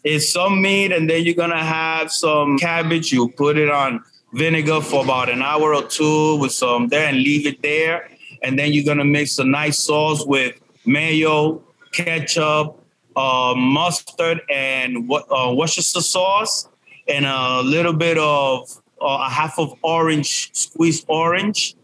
It's 0.03 0.31
some 0.31 0.61
meat, 0.61 0.91
and 0.91 1.09
then 1.09 1.23
you're 1.23 1.35
gonna 1.35 1.63
have 1.63 2.11
some 2.11 2.57
cabbage. 2.57 3.11
You 3.11 3.29
put 3.29 3.57
it 3.57 3.69
on 3.69 4.03
vinegar 4.33 4.81
for 4.81 5.03
about 5.03 5.29
an 5.29 5.41
hour 5.41 5.75
or 5.75 5.83
two 5.83 6.37
with 6.37 6.51
some 6.51 6.87
there, 6.87 7.07
and 7.07 7.17
leave 7.17 7.45
it 7.45 7.61
there. 7.61 8.09
And 8.41 8.57
then 8.57 8.73
you're 8.73 8.85
gonna 8.85 9.05
mix 9.05 9.37
a 9.37 9.43
nice 9.43 9.79
sauce 9.79 10.25
with 10.25 10.59
mayo, 10.85 11.61
ketchup, 11.91 12.83
uh, 13.15 13.53
mustard, 13.55 14.41
and 14.49 15.11
uh, 15.11 15.53
Worcestershire 15.55 16.01
sauce, 16.01 16.67
and 17.07 17.25
a 17.25 17.61
little 17.61 17.93
bit 17.93 18.17
of 18.17 18.69
uh, 19.01 19.25
a 19.27 19.29
half 19.29 19.59
of 19.59 19.73
orange, 19.83 20.49
squeezed 20.53 21.05
orange 21.07 21.75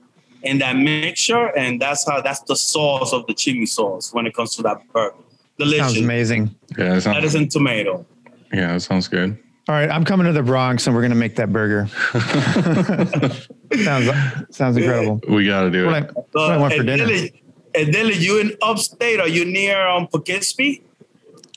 in 0.44 0.60
that 0.60 0.76
mixture, 0.76 1.56
and 1.57 1.81
that's 1.81 2.07
how 2.07 2.22
that's 2.22 2.41
the 2.41 2.56
sauce 2.56 3.14
of 3.14 3.27
the 3.27 3.34
chili 3.34 3.65
sauce 3.65 4.14
when 4.14 4.26
it 4.26 4.34
comes 4.34 4.56
to 4.56 4.64
that 4.64 4.81
burger. 4.91 5.15
Delicious. 5.57 5.79
Sounds 5.93 5.97
amazing. 5.97 6.55
Yeah, 6.77 6.93
that 6.95 7.01
sounds, 7.03 7.15
Lettuce 7.15 7.35
and 7.35 7.49
tomato. 7.51 8.05
yeah, 8.53 8.73
that 8.73 8.81
sounds 8.81 9.07
good. 9.07 9.38
All 9.69 9.75
right. 9.75 9.89
I'm 9.89 10.05
coming 10.05 10.25
to 10.27 10.34
the 10.34 10.43
Bronx 10.43 10.88
and 10.88 10.95
we're 10.95 11.01
going 11.01 11.11
to 11.11 11.17
make 11.17 11.35
that 11.35 11.51
burger. 11.51 11.88
sounds, 13.84 14.09
sounds 14.55 14.77
incredible. 14.77 15.19
We 15.29 15.45
got 15.45 15.61
to 15.63 15.71
do 15.71 15.85
What 15.88 15.95
I, 15.95 15.99
it. 15.99 16.11
what 16.31 16.51
I 16.51 16.57
want 16.57 16.73
for 16.73 16.84
dinner. 16.84 17.05
Dilly, 17.05 17.43
and 17.75 17.91
Dilly, 17.91 18.15
you 18.15 18.39
in 18.39 18.55
upstate? 18.61 19.19
Are 19.19 19.27
you 19.27 19.45
near 19.45 19.85
um, 19.88 20.07
Poughkeepsie? 20.07 20.84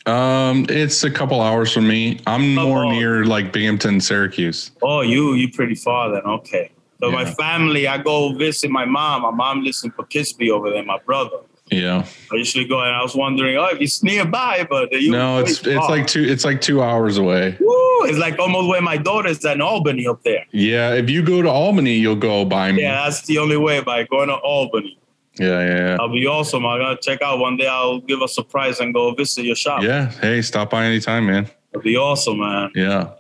Um, 0.07 0.67
it's 0.69 1.05
a 1.05 1.11
couple 1.11 1.41
hours 1.41 1.73
from 1.73 1.87
me. 1.87 2.21
I'm 2.27 2.55
more 2.55 2.85
Oh. 2.87 2.91
near 2.91 3.25
like 3.25 3.53
Binghamton, 3.53 4.01
Syracuse. 4.01 4.71
Oh, 4.83 5.03
you 5.03 5.35
you 5.35 5.53
pretty 5.53 5.75
far 5.75 6.11
then. 6.11 6.23
Okay. 6.23 6.73
So 7.03 7.11
my 7.11 7.25
family, 7.25 7.87
I 7.87 7.99
go 7.99 8.35
visit 8.35 8.71
my 8.71 8.85
mom. 8.85 9.23
My 9.23 9.31
mom 9.31 9.63
lives 9.63 9.85
in 9.85 9.91
Poughkeepsie 9.91 10.51
over 10.51 10.71
there. 10.71 10.83
My 10.83 10.99
brother. 11.07 11.37
Yeah. 11.71 12.05
I 12.33 12.37
usually 12.37 12.65
go, 12.65 12.81
and 12.81 12.95
I 12.95 13.03
was 13.03 13.15
wondering, 13.15 13.57
oh, 13.57 13.67
if 13.67 13.81
it's 13.81 14.03
nearby, 14.03 14.67
but 14.69 14.91
you 14.93 15.13
No, 15.13 15.39
it's 15.39 15.65
it's 15.65 15.77
far. 15.77 15.89
like 15.91 16.07
two 16.07 16.23
it's 16.25 16.45
like 16.45 16.61
two 16.61 16.83
hours 16.83 17.17
away. 17.17 17.57
Woo, 17.61 18.05
it's 18.07 18.19
like 18.19 18.39
almost 18.39 18.69
where 18.69 18.81
my 18.83 18.97
daughter's 18.97 19.45
at 19.45 19.55
in 19.57 19.61
Albany 19.63 20.07
up 20.07 20.23
there. 20.25 20.45
Yeah, 20.53 20.95
if 20.95 21.09
you 21.09 21.23
go 21.23 21.43
to 21.43 21.49
Albany, 21.49 21.95
you'll 21.95 22.17
go 22.17 22.45
by 22.45 22.73
me. 22.73 22.83
Yeah, 22.83 23.05
that's 23.05 23.23
the 23.27 23.39
only 23.39 23.57
way 23.57 23.81
by 23.81 24.03
going 24.05 24.29
to 24.29 24.35
Albany. 24.35 24.99
yeah, 25.39 25.47
yeah. 25.47 25.69
yeah. 25.69 25.87
That'll 25.93 26.09
be 26.09 26.27
awesome. 26.27 26.67
I'm 26.67 26.81
gonna 26.81 26.99
check 27.01 27.23
out 27.23 27.39
one 27.39 27.57
day. 27.57 27.69
I'll 27.69 28.01
give 28.01 28.21
a 28.21 28.29
surprise 28.29 28.81
and 28.81 28.93
go 28.93 29.15
visit 29.15 29.45
your 29.45 29.55
shop. 29.57 29.83
Yeah. 29.83 30.11
Hey, 30.21 30.43
stop 30.43 30.71
by 30.71 30.85
anytime, 30.87 31.27
man. 31.27 31.49
It'll 31.73 31.83
be 31.83 31.97
awesome, 31.97 32.41
man. 32.41 32.71
Yeah. 32.75 33.11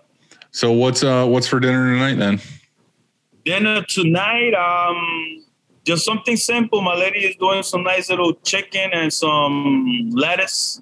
So 0.51 0.73
what's 0.73 1.05
uh 1.05 1.25
what's 1.27 1.47
for 1.47 1.61
dinner 1.61 1.93
tonight 1.93 2.15
then? 2.17 2.41
Dinner 3.45 3.83
tonight, 3.85 4.55
um, 4.55 5.45
just 5.85 6.05
something 6.05 6.37
simple. 6.37 6.81
My 6.83 6.95
lady 6.95 7.21
is 7.21 7.37
doing 7.37 7.63
some 7.63 7.83
nice 7.83 8.11
little 8.11 8.35
chicken 8.35 8.91
and 8.93 9.13
some 9.13 10.11
lettuce, 10.13 10.81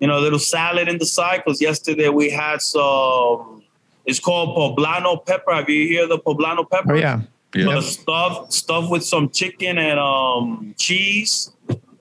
you 0.00 0.06
know, 0.08 0.18
a 0.18 0.20
little 0.20 0.38
salad 0.38 0.88
in 0.88 0.98
the 0.98 1.06
side. 1.06 1.42
Because 1.44 1.60
yesterday 1.60 2.08
we 2.08 2.30
had 2.30 2.60
some. 2.62 3.62
It's 4.04 4.20
called 4.20 4.56
poblano 4.56 5.24
pepper. 5.24 5.52
Have 5.54 5.68
you 5.68 5.98
heard 5.98 6.10
the 6.10 6.18
poblano 6.18 6.68
pepper? 6.68 6.94
Oh, 6.94 6.96
yeah. 6.98 7.22
Yeah. 7.54 7.64
But 7.66 7.80
stuff 7.82 8.52
stuff 8.52 8.90
with 8.90 9.04
some 9.04 9.30
chicken 9.30 9.78
and 9.78 9.98
um 9.98 10.74
cheese 10.76 11.50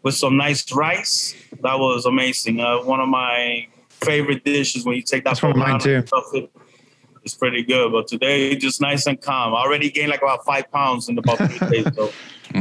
with 0.03 0.15
some 0.15 0.35
nice 0.37 0.69
rice. 0.73 1.33
That 1.61 1.79
was 1.79 2.05
amazing. 2.05 2.59
Uh, 2.59 2.79
one 2.79 2.99
of 2.99 3.07
my 3.07 3.67
favorite 3.89 4.43
dishes 4.43 4.85
when 4.85 4.97
you 4.97 5.01
take 5.01 5.23
that 5.23 5.31
That's 5.31 5.41
one 5.41 5.51
of 5.51 5.57
mine, 5.57 5.79
poblano 5.79 5.95
and 5.95 6.03
too. 6.03 6.07
stuff 6.07 6.25
it- 6.33 6.51
It's 7.25 7.33
pretty 7.33 7.63
good. 7.63 7.91
But 7.91 8.07
today 8.07 8.55
just 8.55 8.79
nice 8.79 9.07
and 9.07 9.19
calm. 9.19 9.53
I 9.55 9.57
already 9.57 9.89
gained 9.89 10.11
like 10.11 10.21
about 10.21 10.45
five 10.45 10.71
pounds 10.71 11.09
in 11.09 11.17
about 11.17 11.37
three 11.37 11.69
days. 11.69 11.87
So 11.95 12.11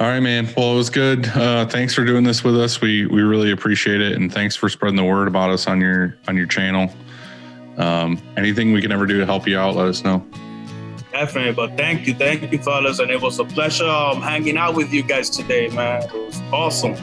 All 0.00 0.06
right, 0.06 0.20
man. 0.20 0.48
Well, 0.56 0.74
it 0.74 0.76
was 0.76 0.90
good. 0.90 1.26
Uh, 1.28 1.66
thanks 1.66 1.94
for 1.94 2.04
doing 2.04 2.24
this 2.24 2.42
with 2.44 2.60
us. 2.60 2.80
We 2.80 3.06
we 3.06 3.22
really 3.22 3.52
appreciate 3.52 4.00
it, 4.00 4.12
and 4.12 4.32
thanks 4.32 4.56
for 4.56 4.68
spreading 4.68 4.96
the 4.96 5.04
word 5.04 5.28
about 5.28 5.50
us 5.50 5.66
on 5.66 5.80
your 5.80 6.16
on 6.26 6.36
your 6.36 6.46
channel. 6.46 6.92
Um, 7.78 8.20
anything 8.36 8.72
we 8.72 8.82
can 8.82 8.90
ever 8.90 9.06
do 9.06 9.18
to 9.18 9.26
help 9.26 9.46
you 9.46 9.56
out, 9.58 9.76
let 9.76 9.86
us 9.86 10.02
know. 10.02 10.24
definitely. 11.12 11.52
But 11.52 11.76
thank 11.76 12.06
you, 12.08 12.14
thank 12.14 12.50
you, 12.50 12.58
fellas, 12.58 12.98
and 12.98 13.10
it 13.10 13.20
was 13.20 13.38
a 13.38 13.44
pleasure 13.44 13.88
um, 13.88 14.20
hanging 14.20 14.56
out 14.56 14.74
with 14.74 14.92
you 14.92 15.02
guys 15.04 15.30
today, 15.30 15.68
man. 15.68 16.02
It 16.02 16.12
was 16.12 16.40
awesome. 16.52 16.96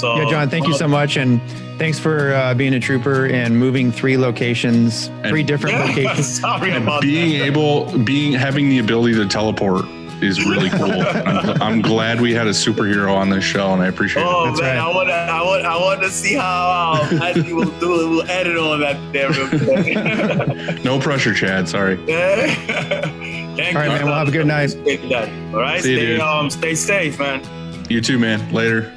So 0.00 0.16
Yeah, 0.16 0.30
John, 0.30 0.48
thank 0.50 0.66
you 0.66 0.74
so 0.74 0.88
much. 0.88 1.16
And 1.16 1.40
thanks 1.78 1.98
for 1.98 2.32
uh, 2.34 2.54
being 2.54 2.74
a 2.74 2.80
trooper 2.80 3.26
and 3.26 3.58
moving 3.58 3.92
three 3.92 4.16
locations, 4.16 5.08
three 5.28 5.42
different 5.42 5.76
Yeah, 5.76 5.84
locations. 6.04 6.40
sorry 6.40 6.72
about 6.74 7.02
Being 7.02 7.38
that. 7.40 7.46
able, 7.46 7.98
being 7.98 8.32
having 8.32 8.68
the 8.68 8.78
ability 8.78 9.14
to 9.16 9.26
teleport 9.26 9.84
is 10.22 10.44
really 10.44 10.68
cool. 10.78 10.90
I'm, 10.92 11.62
I'm 11.62 11.80
glad 11.82 12.20
we 12.20 12.34
had 12.34 12.46
a 12.46 12.50
superhero 12.50 13.14
on 13.14 13.30
this 13.30 13.42
show, 13.42 13.72
and 13.72 13.80
I 13.80 13.86
appreciate 13.86 14.22
Oh 14.26 14.44
it. 14.44 14.48
That's 14.48 14.60
man, 14.60 14.76
right. 14.76 14.84
I 14.84 14.94
want 14.94 15.08
to, 15.08 15.14
I 15.14 15.42
want, 15.42 15.64
I 15.64 15.76
want 15.78 16.02
to 16.02 16.10
see 16.10 16.34
how 16.34 17.00
um, 17.10 17.22
Andy 17.22 17.52
will 17.54 17.70
do. 17.80 17.94
it. 18.02 18.08
We'll 18.10 18.30
edit 18.30 18.56
all 18.58 18.76
that 18.78 18.98
there. 19.14 19.30
No 20.84 20.98
pressure, 20.98 21.32
Chad. 21.34 21.68
Sorry. 21.68 21.96
Thank 21.96 22.10
All 22.10 23.80
right, 23.80 23.84
you. 23.84 23.92
man, 23.92 24.04
well, 24.06 24.14
have 24.14 24.28
a 24.28 24.30
good 24.30 24.46
night. 24.46 24.74
Appreciate 24.74 25.08
that. 25.08 25.28
All 25.54 25.60
right, 25.60 25.82
See 25.82 25.92
you, 25.92 25.96
stay 25.98 26.06
dude. 26.06 26.20
um, 26.20 26.50
stay 26.50 26.74
safe, 26.74 27.18
man. 27.18 27.42
You 27.88 28.00
too, 28.00 28.18
man. 28.18 28.52
Later. 28.52 28.92